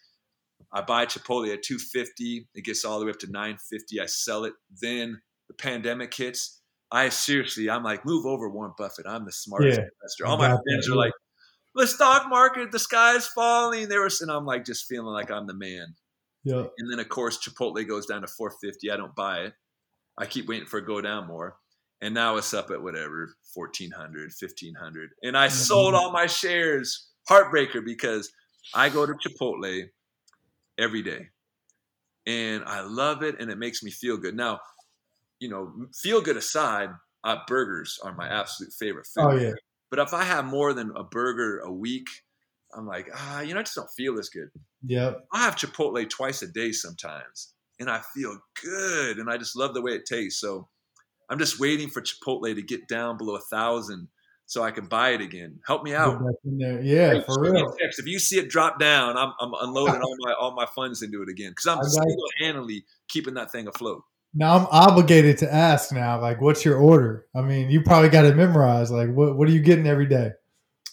I 0.74 0.82
buy 0.82 1.06
Chipotle 1.06 1.54
at 1.54 1.64
250. 1.64 2.50
It 2.54 2.66
gets 2.66 2.84
all 2.84 3.00
the 3.00 3.06
way 3.06 3.12
up 3.12 3.20
to 3.20 3.32
950. 3.32 4.02
I 4.02 4.08
sell 4.08 4.44
it. 4.44 4.54
Then 4.82 5.22
the 5.48 5.54
pandemic 5.54 6.14
hits. 6.14 6.62
I 6.92 7.10
seriously, 7.10 7.70
I'm 7.70 7.84
like, 7.84 8.06
move 8.06 8.26
over, 8.26 8.50
Warren 8.50 8.74
Buffett. 8.78 9.06
I'm 9.08 9.26
the 9.26 9.32
smartest 9.32 9.80
yeah, 9.80 9.86
investor. 10.02 10.26
All 10.26 10.38
my 10.38 10.50
friends 10.50 10.90
are 10.90 10.96
like, 10.96 11.14
the 11.76 11.88
stock 11.88 12.30
market, 12.30 12.72
the 12.72 12.80
sky's 12.80 13.28
falling. 13.28 13.90
There 13.90 14.02
was, 14.02 14.22
and 14.22 14.32
I'm 14.32 14.46
like 14.46 14.66
just 14.66 14.86
feeling 14.86 15.14
like 15.14 15.30
I'm 15.30 15.48
the 15.48 15.54
man. 15.54 15.96
Yeah. 16.44 16.64
And 16.78 16.92
then 16.92 17.00
of 17.00 17.10
course 17.10 17.38
Chipotle 17.38 17.88
goes 17.88 18.06
down 18.06 18.22
to 18.22 18.28
450. 18.28 18.92
I 18.92 18.98
don't 18.98 19.16
buy 19.16 19.40
it. 19.40 19.54
I 20.18 20.26
keep 20.26 20.48
waiting 20.48 20.68
for 20.68 20.78
it 20.78 20.82
to 20.82 20.88
go 20.88 21.02
down 21.02 21.28
more. 21.28 21.58
And 22.02 22.14
now 22.14 22.38
it's 22.38 22.54
up 22.54 22.72
at 22.72 22.82
whatever, 22.82 23.36
1400, 23.54 24.32
1500. 24.40 25.10
And 25.24 25.38
I 25.38 25.48
sold 25.48 25.96
all 25.96 26.12
my 26.12 26.28
shares. 26.28 27.10
Heartbreaker 27.30 27.84
because 27.84 28.32
I 28.74 28.90
go 28.90 29.06
to 29.06 29.14
Chipotle 29.14 29.86
every 30.78 31.02
day. 31.02 31.30
And 32.28 32.64
I 32.66 32.82
love 32.82 33.24
it 33.24 33.40
and 33.40 33.50
it 33.50 33.58
makes 33.58 33.82
me 33.82 33.92
feel 33.92 34.18
good. 34.18 34.36
Now, 34.36 34.60
you 35.40 35.50
know, 35.50 35.74
feel 35.94 36.22
good 36.22 36.38
aside, 36.38 36.90
uh, 37.24 37.38
burgers 37.48 38.00
are 38.04 38.14
my 38.14 38.28
absolute 38.28 38.72
favorite 38.74 39.08
food. 39.08 39.24
Oh 39.24 39.36
yeah. 39.36 39.54
But 39.90 40.00
if 40.00 40.14
I 40.14 40.24
have 40.24 40.46
more 40.46 40.74
than 40.74 40.92
a 40.96 41.04
burger 41.04 41.60
a 41.60 41.72
week, 41.72 42.08
I'm 42.76 42.88
like, 42.88 43.10
ah, 43.14 43.42
you 43.42 43.54
know, 43.54 43.60
I 43.60 43.64
just 43.64 43.76
don't 43.76 43.90
feel 43.96 44.20
as 44.20 44.30
good. 44.30 44.50
Yeah. 44.86 45.14
I 45.32 45.44
have 45.44 45.56
Chipotle 45.56 46.10
twice 46.10 46.42
a 46.42 46.48
day 46.48 46.72
sometimes, 46.72 47.54
and 47.80 47.90
I 47.90 48.02
feel 48.14 48.38
good, 48.62 49.18
and 49.18 49.30
I 49.30 49.38
just 49.38 49.56
love 49.56 49.74
the 49.74 49.82
way 49.82 49.92
it 49.92 50.06
tastes. 50.06 50.42
So 50.42 50.68
I'm 51.30 51.40
just 51.40 51.60
waiting 51.60 51.90
for 51.90 52.02
Chipotle 52.02 52.54
to 52.54 52.62
get 52.62 52.88
down 52.88 53.18
below 53.18 53.36
a 53.36 53.42
thousand 53.42 54.10
so 54.46 54.62
I 54.64 54.72
can 54.72 54.88
buy 54.88 55.10
it 55.10 55.22
again. 55.22 55.60
Help 55.66 55.84
me 55.84 55.94
out. 55.94 56.22
Yeah, 56.44 57.14
hey, 57.14 57.24
for 57.26 57.42
real. 57.42 57.76
If 57.80 58.06
you 58.06 58.20
see 58.20 58.38
it 58.38 58.50
drop 58.50 58.80
down, 58.80 59.18
I'm, 59.18 59.34
I'm 59.40 59.54
unloading 59.60 60.02
all 60.02 60.16
my 60.20 60.34
all 60.34 60.54
my 60.56 60.68
funds 60.76 61.02
into 61.02 61.22
it 61.24 61.30
again 61.30 61.52
because 61.52 61.68
I'm 61.68 61.84
single 61.90 62.28
handedly 62.40 62.86
keeping 63.08 63.36
that 63.36 63.52
thing 63.52 63.68
afloat. 63.68 64.04
Now 64.36 64.58
I'm 64.58 64.68
obligated 64.70 65.38
to 65.40 65.54
ask 65.54 65.94
now, 65.94 66.20
like, 66.22 66.42
what's 66.42 66.66
your 66.66 66.78
order? 66.78 67.26
I 67.34 67.42
mean, 67.42 67.70
you 67.70 67.82
probably 67.82 68.10
got 68.10 68.26
it 68.26 68.36
memorized. 68.36 68.92
Like, 68.92 69.14
what 69.14 69.38
what 69.38 69.48
are 69.48 69.52
you 69.52 69.62
getting 69.62 69.88
every 69.88 70.06
day? 70.06 70.32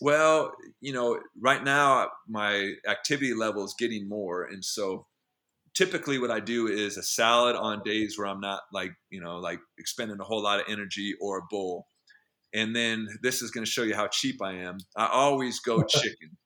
Well, 0.01 0.53
you 0.81 0.93
know, 0.93 1.19
right 1.41 1.63
now 1.63 2.09
my 2.29 2.75
activity 2.89 3.35
level 3.35 3.65
is 3.65 3.75
getting 3.79 4.09
more, 4.09 4.45
and 4.45 4.65
so 4.65 5.07
typically 5.75 6.19
what 6.19 6.31
I 6.31 6.39
do 6.39 6.69
is 6.69 6.97
a 6.97 7.03
salad 7.03 7.57
on 7.57 7.83
days 7.85 8.17
where 8.17 8.29
I'm 8.29 8.41
not 8.41 8.61
like 8.73 8.93
you 9.11 9.21
know 9.21 9.39
like 9.39 9.59
expending 9.79 10.21
a 10.21 10.25
whole 10.25 10.43
lot 10.43 10.61
of 10.61 10.67
energy 10.69 11.15
or 11.21 11.39
a 11.39 11.43
bowl. 11.51 11.87
And 12.55 12.77
then 12.77 13.09
this 13.23 13.41
is 13.41 13.51
going 13.51 13.65
to 13.65 13.71
show 13.71 13.83
you 13.83 13.95
how 13.95 14.09
cheap 14.09 14.43
I 14.43 14.53
am. 14.53 14.77
I 14.95 15.07
always 15.07 15.61
go 15.61 15.83
chicken 15.89 16.37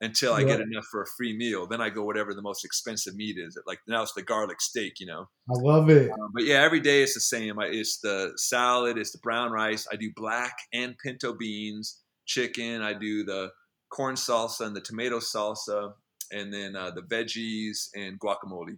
until 0.00 0.34
I 0.34 0.40
yeah. 0.40 0.46
get 0.46 0.60
enough 0.60 0.84
for 0.90 1.02
a 1.02 1.06
free 1.16 1.36
meal. 1.36 1.66
Then 1.66 1.80
I 1.80 1.88
go 1.88 2.04
whatever 2.04 2.34
the 2.34 2.42
most 2.42 2.64
expensive 2.64 3.14
meat 3.14 3.36
is. 3.38 3.58
Like 3.66 3.78
now 3.88 4.02
it's 4.02 4.12
the 4.12 4.22
garlic 4.22 4.60
steak, 4.60 5.00
you 5.00 5.06
know. 5.06 5.28
I 5.50 5.54
love 5.54 5.88
it. 5.88 6.10
Um, 6.10 6.30
but 6.34 6.44
yeah, 6.44 6.62
every 6.62 6.80
day 6.80 7.02
it's 7.02 7.14
the 7.14 7.20
same. 7.20 7.56
It's 7.60 8.00
the 8.00 8.32
salad, 8.36 8.98
it's 8.98 9.12
the 9.12 9.18
brown 9.18 9.52
rice. 9.52 9.86
I 9.90 9.96
do 9.96 10.10
black 10.14 10.56
and 10.72 10.96
pinto 11.02 11.34
beans, 11.34 12.02
chicken. 12.26 12.82
I 12.82 12.92
do 12.92 13.24
the 13.24 13.50
corn 13.88 14.16
salsa 14.16 14.66
and 14.66 14.76
the 14.76 14.80
tomato 14.80 15.18
salsa, 15.18 15.92
and 16.30 16.52
then 16.52 16.76
uh, 16.76 16.90
the 16.90 17.02
veggies 17.02 17.88
and 17.94 18.20
guacamole. 18.20 18.76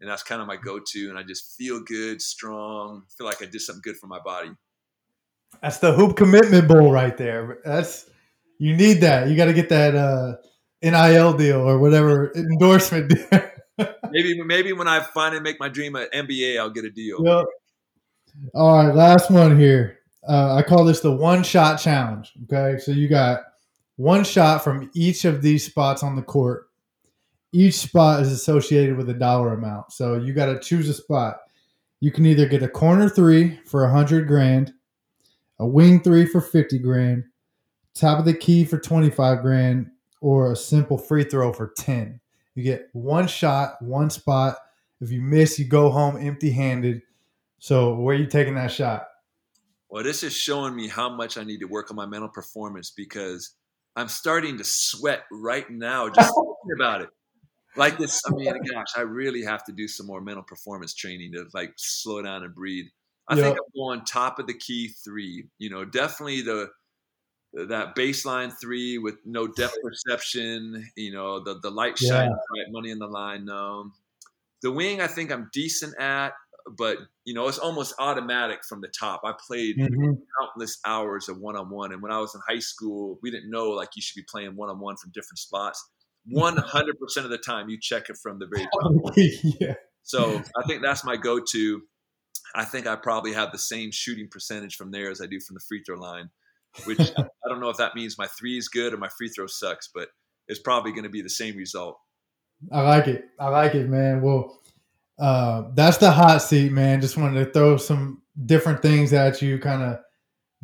And 0.00 0.10
that's 0.10 0.24
kind 0.24 0.40
of 0.40 0.48
my 0.48 0.56
go-to. 0.56 1.10
And 1.10 1.18
I 1.18 1.22
just 1.22 1.54
feel 1.56 1.80
good, 1.80 2.20
strong. 2.20 3.04
Feel 3.16 3.26
like 3.26 3.40
I 3.40 3.46
did 3.46 3.60
something 3.60 3.82
good 3.84 3.96
for 3.96 4.08
my 4.08 4.18
body. 4.18 4.50
That's 5.62 5.78
the 5.78 5.92
hoop 5.92 6.16
commitment 6.16 6.66
bowl 6.66 6.90
right 6.90 7.16
there. 7.16 7.58
That's 7.64 8.10
you 8.62 8.76
need 8.76 9.00
that. 9.00 9.28
You 9.28 9.34
got 9.34 9.46
to 9.46 9.52
get 9.52 9.68
that 9.70 9.96
uh, 9.96 10.36
NIL 10.82 11.32
deal 11.32 11.60
or 11.68 11.80
whatever 11.80 12.32
endorsement 12.36 13.08
deal. 13.08 13.42
maybe 14.12 14.40
maybe 14.40 14.72
when 14.72 14.86
I 14.86 15.00
finally 15.00 15.40
make 15.40 15.58
my 15.58 15.68
dream 15.68 15.96
an 15.96 16.06
NBA, 16.14 16.60
I'll 16.60 16.70
get 16.70 16.84
a 16.84 16.90
deal. 16.90 17.18
Yep. 17.24 17.46
All 18.54 18.86
right, 18.86 18.94
last 18.94 19.32
one 19.32 19.58
here. 19.58 19.98
Uh, 20.26 20.54
I 20.54 20.62
call 20.62 20.84
this 20.84 21.00
the 21.00 21.10
one 21.10 21.42
shot 21.42 21.80
challenge. 21.80 22.32
Okay, 22.44 22.78
so 22.78 22.92
you 22.92 23.08
got 23.08 23.40
one 23.96 24.22
shot 24.22 24.62
from 24.62 24.88
each 24.94 25.24
of 25.24 25.42
these 25.42 25.66
spots 25.66 26.04
on 26.04 26.14
the 26.14 26.22
court. 26.22 26.68
Each 27.50 27.74
spot 27.74 28.22
is 28.22 28.30
associated 28.30 28.96
with 28.96 29.10
a 29.10 29.14
dollar 29.14 29.54
amount. 29.54 29.92
So 29.92 30.14
you 30.14 30.32
got 30.34 30.46
to 30.46 30.60
choose 30.60 30.88
a 30.88 30.94
spot. 30.94 31.38
You 31.98 32.12
can 32.12 32.26
either 32.26 32.46
get 32.46 32.62
a 32.62 32.68
corner 32.68 33.08
three 33.08 33.58
for 33.66 33.84
a 33.84 33.90
hundred 33.90 34.28
grand, 34.28 34.72
a 35.58 35.66
wing 35.66 36.00
three 36.00 36.26
for 36.26 36.40
fifty 36.40 36.78
grand, 36.78 37.24
top 37.94 38.18
of 38.18 38.24
the 38.24 38.34
key 38.34 38.64
for 38.64 38.78
25 38.78 39.42
grand 39.42 39.90
or 40.20 40.52
a 40.52 40.56
simple 40.56 40.98
free 40.98 41.24
throw 41.24 41.52
for 41.52 41.72
10. 41.76 42.20
You 42.54 42.62
get 42.62 42.88
one 42.92 43.26
shot, 43.26 43.80
one 43.80 44.10
spot. 44.10 44.56
If 45.00 45.10
you 45.10 45.20
miss, 45.20 45.58
you 45.58 45.64
go 45.64 45.90
home 45.90 46.16
empty 46.16 46.50
handed. 46.50 47.02
So, 47.58 47.94
where 47.94 48.14
are 48.14 48.18
you 48.18 48.26
taking 48.26 48.54
that 48.54 48.70
shot? 48.70 49.06
Well, 49.88 50.02
this 50.02 50.22
is 50.22 50.32
showing 50.32 50.74
me 50.74 50.88
how 50.88 51.14
much 51.14 51.36
I 51.36 51.44
need 51.44 51.60
to 51.60 51.66
work 51.66 51.90
on 51.90 51.96
my 51.96 52.06
mental 52.06 52.28
performance 52.28 52.90
because 52.90 53.54
I'm 53.96 54.08
starting 54.08 54.58
to 54.58 54.64
sweat 54.64 55.24
right 55.30 55.68
now 55.68 56.08
just 56.08 56.32
thinking 56.34 56.76
about 56.76 57.02
it. 57.02 57.10
Like 57.76 57.98
this, 57.98 58.20
I 58.26 58.30
mean, 58.34 58.52
gosh, 58.70 58.86
I 58.96 59.00
really 59.02 59.42
have 59.42 59.64
to 59.64 59.72
do 59.72 59.88
some 59.88 60.06
more 60.06 60.20
mental 60.20 60.44
performance 60.44 60.94
training 60.94 61.32
to 61.32 61.46
like 61.54 61.72
slow 61.76 62.22
down 62.22 62.42
and 62.42 62.54
breathe. 62.54 62.86
I 63.28 63.36
yep. 63.36 63.44
think 63.44 63.56
I'm 63.56 63.80
going 63.80 64.04
top 64.04 64.38
of 64.38 64.46
the 64.46 64.54
key 64.54 64.88
three. 65.04 65.46
You 65.58 65.70
know, 65.70 65.84
definitely 65.84 66.42
the 66.42 66.68
that 67.54 67.94
baseline 67.94 68.52
three 68.58 68.98
with 68.98 69.16
no 69.24 69.46
depth 69.46 69.76
perception, 69.82 70.88
you 70.96 71.12
know, 71.12 71.40
the 71.40 71.58
the 71.60 71.70
light 71.70 72.00
yeah. 72.00 72.08
shine 72.08 72.30
right, 72.30 72.66
money 72.70 72.90
in 72.90 72.98
the 72.98 73.06
line. 73.06 73.44
No, 73.44 73.90
the 74.62 74.70
wing 74.70 75.00
I 75.00 75.06
think 75.06 75.30
I'm 75.30 75.50
decent 75.52 75.94
at, 76.00 76.32
but 76.66 76.98
you 77.24 77.34
know, 77.34 77.46
it's 77.48 77.58
almost 77.58 77.94
automatic 77.98 78.64
from 78.64 78.80
the 78.80 78.88
top. 78.88 79.20
I 79.24 79.34
played 79.46 79.76
mm-hmm. 79.76 80.12
countless 80.40 80.78
hours 80.86 81.28
of 81.28 81.38
one 81.38 81.56
on 81.56 81.68
one, 81.68 81.92
and 81.92 82.02
when 82.02 82.12
I 82.12 82.18
was 82.18 82.34
in 82.34 82.40
high 82.48 82.60
school, 82.60 83.18
we 83.22 83.30
didn't 83.30 83.50
know 83.50 83.70
like 83.70 83.90
you 83.96 84.02
should 84.02 84.16
be 84.16 84.26
playing 84.28 84.56
one 84.56 84.70
on 84.70 84.80
one 84.80 84.96
from 84.96 85.10
different 85.10 85.38
spots. 85.38 85.84
One 86.26 86.56
hundred 86.56 86.98
percent 86.98 87.26
of 87.26 87.30
the 87.30 87.38
time, 87.38 87.68
you 87.68 87.78
check 87.78 88.08
it 88.08 88.16
from 88.16 88.38
the 88.38 88.46
very 88.46 88.66
top. 88.80 89.14
yeah. 89.60 89.74
So 90.04 90.42
I 90.56 90.66
think 90.66 90.82
that's 90.82 91.04
my 91.04 91.16
go-to. 91.16 91.82
I 92.54 92.64
think 92.64 92.86
I 92.86 92.96
probably 92.96 93.32
have 93.32 93.52
the 93.52 93.58
same 93.58 93.90
shooting 93.92 94.28
percentage 94.30 94.76
from 94.76 94.90
there 94.90 95.10
as 95.10 95.20
I 95.20 95.26
do 95.26 95.40
from 95.40 95.54
the 95.54 95.60
free 95.60 95.82
throw 95.84 95.96
line 95.96 96.30
which 96.84 97.00
I 97.00 97.48
don't 97.48 97.60
know 97.60 97.68
if 97.70 97.76
that 97.78 97.94
means 97.94 98.18
my 98.18 98.26
three 98.38 98.58
is 98.58 98.68
good 98.68 98.92
or 98.94 98.96
my 98.96 99.08
free 99.16 99.28
throw 99.28 99.46
sucks, 99.46 99.88
but 99.94 100.08
it's 100.48 100.60
probably 100.60 100.92
going 100.92 101.04
to 101.04 101.10
be 101.10 101.22
the 101.22 101.30
same 101.30 101.56
result. 101.56 101.98
I 102.70 102.82
like 102.82 103.08
it. 103.08 103.24
I 103.40 103.48
like 103.48 103.74
it, 103.74 103.88
man. 103.88 104.22
Well, 104.22 104.60
uh, 105.18 105.64
that's 105.74 105.98
the 105.98 106.10
hot 106.10 106.38
seat, 106.42 106.72
man. 106.72 107.00
Just 107.00 107.16
wanted 107.16 107.44
to 107.44 107.52
throw 107.52 107.76
some 107.76 108.22
different 108.46 108.82
things 108.82 109.12
at 109.12 109.42
you, 109.42 109.58
kind 109.58 109.82
of 109.82 109.98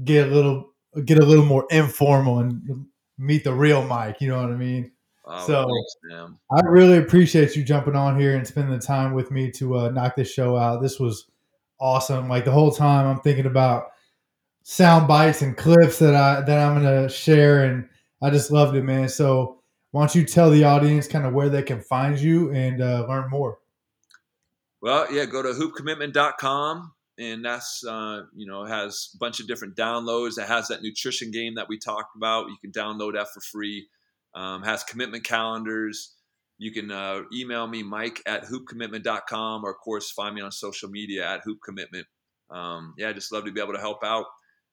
get 0.05 0.29
a 0.29 0.31
little 0.31 0.73
get 1.05 1.19
a 1.19 1.25
little 1.25 1.45
more 1.45 1.67
informal 1.71 2.39
and 2.39 2.87
meet 3.19 3.45
the 3.45 3.53
real 3.53 3.85
Mike. 3.85 4.21
You 4.21 4.29
know 4.29 4.41
what 4.41 4.51
I 4.51 4.57
mean? 4.57 4.93
Oh, 5.27 5.47
So- 5.47 5.69
thanks. 6.11 6.39
I 6.51 6.61
really 6.67 6.97
appreciate 6.99 7.55
you 7.55 7.63
jumping 7.63 7.95
on 7.97 8.19
here 8.19 8.37
and 8.37 8.47
spending 8.47 8.73
the 8.73 8.85
time 8.85 9.13
with 9.13 9.31
me 9.31 9.51
to 9.53 9.77
uh, 9.77 9.89
knock 9.91 10.17
this 10.17 10.33
show 10.33 10.57
out. 10.57 10.81
This 10.81 10.99
was 10.99 11.27
awesome. 11.81 12.29
Like 12.29 12.45
the 12.45 12.51
whole 12.53 12.71
time, 12.73 13.07
I'm 13.07 13.21
thinking 13.21 13.47
about 13.47 13.89
sound 14.69 15.09
bites 15.09 15.41
and 15.41 15.57
clips 15.57 15.99
that 15.99 16.15
I 16.15 16.43
that 16.43 16.59
I'm 16.59 16.75
gonna 16.75 17.09
share, 17.09 17.65
and 17.65 17.89
I 18.23 18.31
just 18.31 18.51
loved 18.51 18.77
it, 18.77 18.83
man. 18.83 19.09
So 19.09 19.61
why 19.93 20.03
don't 20.03 20.15
you 20.15 20.25
tell 20.25 20.51
the 20.51 20.65
audience 20.65 21.09
kind 21.09 21.25
of 21.25 21.33
where 21.33 21.49
they 21.49 21.63
can 21.63 21.81
find 21.81 22.19
you 22.19 22.53
and 22.53 22.83
uh, 22.83 23.07
learn 23.09 23.31
more? 23.31 23.59
Well, 24.83 25.13
yeah, 25.13 25.25
go 25.25 25.43
to 25.43 25.49
hoopcommitment.com 25.51 26.93
and 27.19 27.45
that's 27.45 27.85
uh, 27.85 28.23
you 28.35 28.47
know 28.47 28.65
has 28.65 29.11
a 29.15 29.19
bunch 29.19 29.41
of 29.41 29.49
different 29.49 29.75
downloads. 29.75 30.39
It 30.39 30.47
has 30.47 30.69
that 30.69 30.83
nutrition 30.83 31.31
game 31.31 31.55
that 31.57 31.69
we 31.69 31.79
talked 31.79 32.15
about. 32.17 32.49
You 32.49 32.57
can 32.61 32.71
download 32.71 33.15
that 33.15 33.29
for 33.33 33.41
free. 33.41 33.89
Um, 34.35 34.63
has 34.63 34.85
commitment 34.85 35.25
calendars. 35.25 36.15
You 36.59 36.73
can 36.73 36.91
uh, 36.91 37.23
email 37.35 37.67
me, 37.67 37.83
Mike 37.83 38.21
at 38.27 38.45
hoopcommitment.com, 38.45 39.65
or 39.65 39.71
of 39.71 39.79
course 39.79 40.11
find 40.11 40.35
me 40.35 40.43
on 40.43 40.53
social 40.53 40.89
media 40.89 41.27
at 41.27 41.43
hoopcommitment. 41.45 42.05
Um, 42.51 42.95
yeah, 42.99 43.09
I 43.09 43.13
just 43.13 43.33
love 43.33 43.45
to 43.47 43.53
be 43.53 43.61
able 43.61 43.75
to 43.75 43.81
help 43.81 44.05
out. 44.05 44.27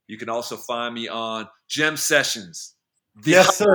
You 0.08 0.18
can 0.18 0.30
also 0.30 0.56
find 0.56 0.94
me 0.94 1.08
on 1.08 1.48
Gem 1.68 1.98
Sessions, 1.98 2.76
the, 3.24 3.32
Yes, 3.32 3.58
sir. 3.58 3.66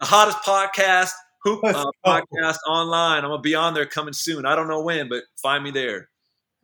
the 0.00 0.06
hottest 0.06 0.38
podcast, 0.38 1.10
Hoop 1.44 1.62
uh, 1.64 1.84
podcast 2.04 2.58
online. 2.68 3.22
I'm 3.24 3.30
gonna 3.30 3.40
be 3.40 3.54
on 3.54 3.74
there 3.74 3.86
coming 3.86 4.14
soon. 4.14 4.46
I 4.46 4.56
don't 4.56 4.66
know 4.68 4.82
when, 4.82 5.08
but 5.08 5.22
find 5.40 5.62
me 5.62 5.70
there. 5.70 6.08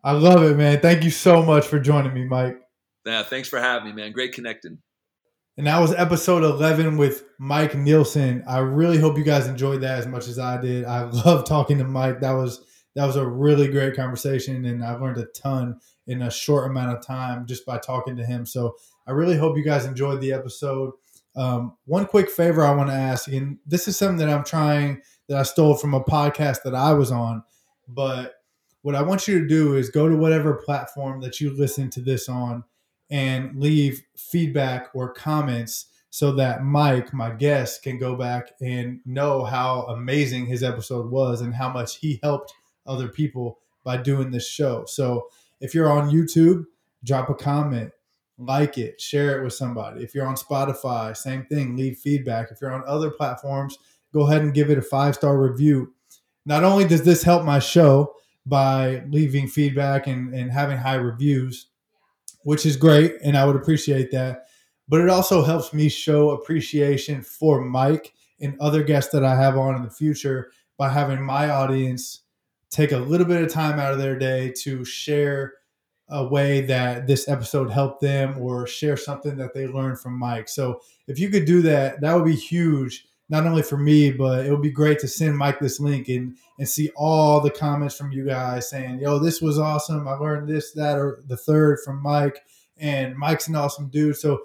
I 0.03 0.12
love 0.12 0.43
it, 0.43 0.57
man. 0.57 0.81
Thank 0.81 1.05
you 1.05 1.11
so 1.11 1.43
much 1.43 1.66
for 1.66 1.78
joining 1.78 2.12
me, 2.12 2.24
Mike. 2.24 2.59
Yeah, 3.07 3.23
thanks 3.23 3.49
for 3.49 3.61
having 3.61 3.89
me, 3.89 4.03
man. 4.03 4.12
Great 4.12 4.32
connecting. 4.32 4.78
And 5.57 5.66
that 5.66 5.78
was 5.78 5.93
episode 5.94 6.43
11 6.43 6.97
with 6.97 7.24
Mike 7.39 7.74
Nilson. 7.77 8.43
I 8.49 8.59
really 8.59 8.99
hope 8.99 9.19
you 9.19 9.24
guys 9.24 9.47
enjoyed 9.47 9.82
that 9.82 9.99
as 9.99 10.07
much 10.07 10.27
as 10.27 10.39
I 10.39 10.61
did. 10.61 10.85
I 10.86 11.03
love 11.24 11.44
talking 11.44 11.78
to 11.78 11.85
Mike. 11.85 12.20
That 12.20 12.32
was 12.32 12.65
that 12.94 13.07
was 13.07 13.16
a 13.16 13.27
really 13.27 13.69
great 13.69 13.94
conversation 13.94 14.65
and 14.65 14.85
I 14.85 14.94
learned 14.94 15.19
a 15.19 15.27
ton 15.27 15.81
in 16.07 16.23
a 16.23 16.31
short 16.31 16.70
amount 16.70 16.97
of 16.97 17.05
time 17.07 17.47
just 17.47 17.65
by 17.65 17.78
talking 17.78 18.16
to 18.16 18.24
him. 18.24 18.44
So 18.44 18.77
I 19.07 19.12
really 19.12 19.37
hope 19.37 19.57
you 19.57 19.65
guys 19.65 19.85
enjoyed 19.85 20.20
the 20.20 20.33
episode. 20.33 20.93
Um, 21.35 21.77
one 21.87 22.07
quick 22.07 22.31
favor 22.31 22.65
I 22.65 22.74
want 22.74 22.91
to 22.91 22.95
ask, 22.95 23.29
and 23.29 23.59
this 23.66 23.89
is 23.89 23.97
something 23.97 24.19
that 24.19 24.29
I'm 24.29 24.45
trying 24.45 25.03
that 25.29 25.39
I 25.39 25.43
stole 25.43 25.77
from 25.77 25.95
a 25.95 26.05
podcast 26.05 26.62
that 26.65 26.74
I 26.74 26.93
was 26.93 27.11
on, 27.11 27.43
but 27.89 28.35
what 28.83 28.95
I 28.95 29.03
want 29.03 29.29
you 29.29 29.41
to 29.41 29.47
do 29.47 29.77
is 29.77 29.91
go 29.91 30.09
to 30.09 30.16
whatever 30.16 30.55
platform 30.55 31.20
that 31.20 31.41
you 31.41 31.51
listen 31.57 31.89
to 31.91 32.01
this 32.01 32.29
on 32.29 32.65
and 33.11 33.57
leave 33.59 34.03
feedback 34.16 34.91
or 34.95 35.12
comments 35.12 35.87
so 36.11 36.33
that 36.33 36.62
Mike, 36.62 37.15
my 37.15 37.31
guest, 37.31 37.83
can 37.83 37.99
go 37.99 38.16
back 38.16 38.53
and 38.61 39.01
know 39.07 39.45
how 39.45 39.83
amazing 39.83 40.47
his 40.47 40.62
episode 40.62 41.11
was 41.11 41.41
and 41.41 41.55
how 41.55 41.70
much 41.70 41.99
he 41.99 42.20
helped 42.23 42.53
other 42.87 43.09
people 43.09 43.59
by 43.85 43.97
doing 43.97 44.31
this 44.31 44.49
show. 44.49 44.85
So 44.87 45.29
if 45.61 45.74
you're 45.74 45.91
on 45.91 46.11
YouTube, 46.11 46.66
drop 47.05 47.31
a 47.31 47.35
comment, 47.35 47.93
like 48.44 48.78
it, 48.78 49.01
share 49.01 49.39
it 49.39 49.44
with 49.44 49.55
somebody. 49.55 50.02
If 50.02 50.14
you're 50.14 50.27
on 50.27 50.36
Spotify, 50.36 51.16
same 51.16 51.44
thing, 51.47 51.77
leave 51.77 51.98
feedback. 51.98 52.51
If 52.51 52.60
you're 52.60 52.73
on 52.73 52.85
other 52.86 53.10
platforms, 53.10 53.78
go 54.12 54.27
ahead 54.27 54.43
and 54.43 54.55
give 54.55 54.70
it 54.70 54.78
a 54.78 54.82
five 54.82 55.14
star 55.14 55.39
review. 55.39 55.94
Not 56.44 56.64
only 56.64 56.85
does 56.86 57.02
this 57.02 57.23
help 57.23 57.44
my 57.44 57.59
show 57.59 58.14
by 58.44 59.02
leaving 59.09 59.48
feedback 59.48 60.06
and, 60.06 60.35
and 60.35 60.51
having 60.51 60.78
high 60.78 60.97
reviews, 60.97 61.69
which 62.44 62.66
is 62.66 62.77
great, 62.77 63.14
and 63.23 63.36
I 63.36 63.44
would 63.44 63.56
appreciate 63.56 64.10
that. 64.10 64.47
But 64.89 65.01
it 65.01 65.09
also 65.09 65.43
helps 65.44 65.73
me 65.73 65.89
show 65.89 66.31
appreciation 66.31 67.23
for 67.23 67.60
Mike 67.60 68.12
and 68.40 68.59
other 68.60 68.82
guests 68.82 69.12
that 69.12 69.24
I 69.24 69.36
have 69.36 69.56
on 69.56 69.77
in 69.77 69.82
the 69.82 69.90
future 69.90 70.51
by 70.77 70.89
having 70.89 71.23
my 71.23 71.48
audience 71.48 72.23
take 72.70 72.90
a 72.90 72.98
little 72.98 73.27
bit 73.27 73.43
of 73.43 73.52
time 73.52 73.78
out 73.78 73.93
of 73.93 73.98
their 73.98 74.19
day 74.19 74.52
to 74.62 74.85
share 74.85 75.55
a 76.12 76.24
way 76.24 76.60
that 76.60 77.06
this 77.06 77.26
episode 77.26 77.70
helped 77.70 78.02
them 78.02 78.36
or 78.39 78.66
share 78.66 78.98
something 78.98 79.34
that 79.36 79.55
they 79.55 79.66
learned 79.66 79.98
from 79.98 80.18
Mike. 80.18 80.47
So 80.47 80.82
if 81.06 81.18
you 81.18 81.30
could 81.30 81.47
do 81.47 81.62
that, 81.62 82.02
that 82.02 82.14
would 82.14 82.26
be 82.26 82.36
huge, 82.36 83.06
not 83.30 83.47
only 83.47 83.62
for 83.62 83.78
me, 83.78 84.12
but 84.12 84.44
it 84.44 84.51
would 84.51 84.60
be 84.60 84.70
great 84.70 84.98
to 85.01 85.09
send 85.09 85.36
Mike 85.36 85.59
this 85.59 85.80
link 85.80 86.09
and 86.09 86.36
and 86.59 86.68
see 86.68 86.90
all 86.94 87.40
the 87.40 87.51
comments 87.51 87.97
from 87.97 88.12
you 88.12 88.26
guys 88.26 88.68
saying, 88.68 89.01
"Yo, 89.01 89.18
this 89.18 89.40
was 89.40 89.59
awesome. 89.59 90.06
I 90.06 90.12
learned 90.12 90.48
this, 90.48 90.72
that, 90.72 90.98
or 90.98 91.22
the 91.26 91.36
third 91.36 91.78
from 91.84 92.02
Mike." 92.02 92.39
And 92.76 93.16
Mike's 93.16 93.48
an 93.48 93.56
awesome 93.56 93.89
dude. 93.89 94.16
So 94.16 94.43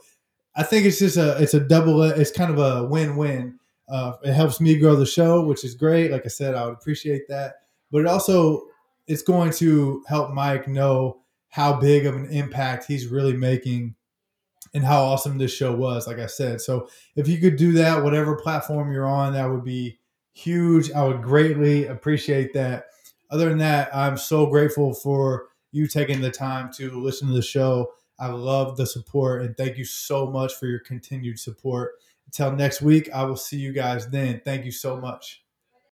I 0.55 0.63
think 0.63 0.85
it's 0.85 0.99
just 0.99 1.17
a 1.17 1.37
it's 1.41 1.53
a 1.53 1.59
double. 1.59 2.01
It's 2.01 2.31
kind 2.31 2.51
of 2.51 2.59
a 2.59 2.87
win 2.87 3.17
win. 3.17 3.59
Uh, 3.89 4.13
it 4.23 4.33
helps 4.33 4.61
me 4.61 4.77
grow 4.77 4.95
the 4.95 5.05
show, 5.05 5.41
which 5.43 5.65
is 5.65 5.75
great. 5.75 6.11
Like 6.11 6.23
I 6.25 6.29
said, 6.29 6.55
I 6.55 6.65
would 6.65 6.75
appreciate 6.75 7.27
that. 7.27 7.55
But 7.91 7.99
it 7.99 8.07
also 8.07 8.63
it's 9.07 9.21
going 9.21 9.51
to 9.51 10.03
help 10.07 10.31
Mike 10.31 10.67
know 10.67 11.21
how 11.57 11.73
big 11.73 12.05
of 12.05 12.15
an 12.15 12.27
impact 12.27 12.85
he's 12.85 13.07
really 13.07 13.35
making 13.35 13.95
and 14.75 14.83
how 14.83 15.01
awesome 15.01 15.39
this 15.39 15.51
show 15.51 15.75
was. 15.75 16.05
Like 16.05 16.19
I 16.19 16.27
said, 16.27 16.61
so 16.61 16.87
if 17.15 17.27
you 17.27 17.39
could 17.39 17.55
do 17.55 17.71
that, 17.71 18.03
whatever 18.03 18.35
platform 18.35 18.91
you're 18.91 19.07
on, 19.07 19.33
that 19.33 19.49
would 19.49 19.63
be 19.63 19.97
huge. 20.33 20.91
I 20.91 21.03
would 21.03 21.23
greatly 21.23 21.87
appreciate 21.87 22.53
that. 22.53 22.89
Other 23.31 23.49
than 23.49 23.57
that, 23.57 23.89
I'm 23.91 24.17
so 24.17 24.45
grateful 24.45 24.93
for 24.93 25.47
you 25.71 25.87
taking 25.87 26.21
the 26.21 26.29
time 26.29 26.71
to 26.73 26.91
listen 26.91 27.27
to 27.27 27.33
the 27.33 27.41
show. 27.41 27.91
I 28.19 28.27
love 28.27 28.77
the 28.77 28.85
support 28.85 29.41
and 29.41 29.57
thank 29.57 29.79
you 29.79 29.85
so 29.85 30.29
much 30.29 30.53
for 30.53 30.67
your 30.67 30.81
continued 30.81 31.39
support. 31.39 31.93
Until 32.27 32.51
next 32.51 32.83
week, 32.83 33.09
I 33.11 33.23
will 33.23 33.35
see 33.35 33.57
you 33.57 33.73
guys 33.73 34.07
then. 34.07 34.43
Thank 34.45 34.63
you 34.63 34.71
so 34.71 34.95
much. 34.95 35.46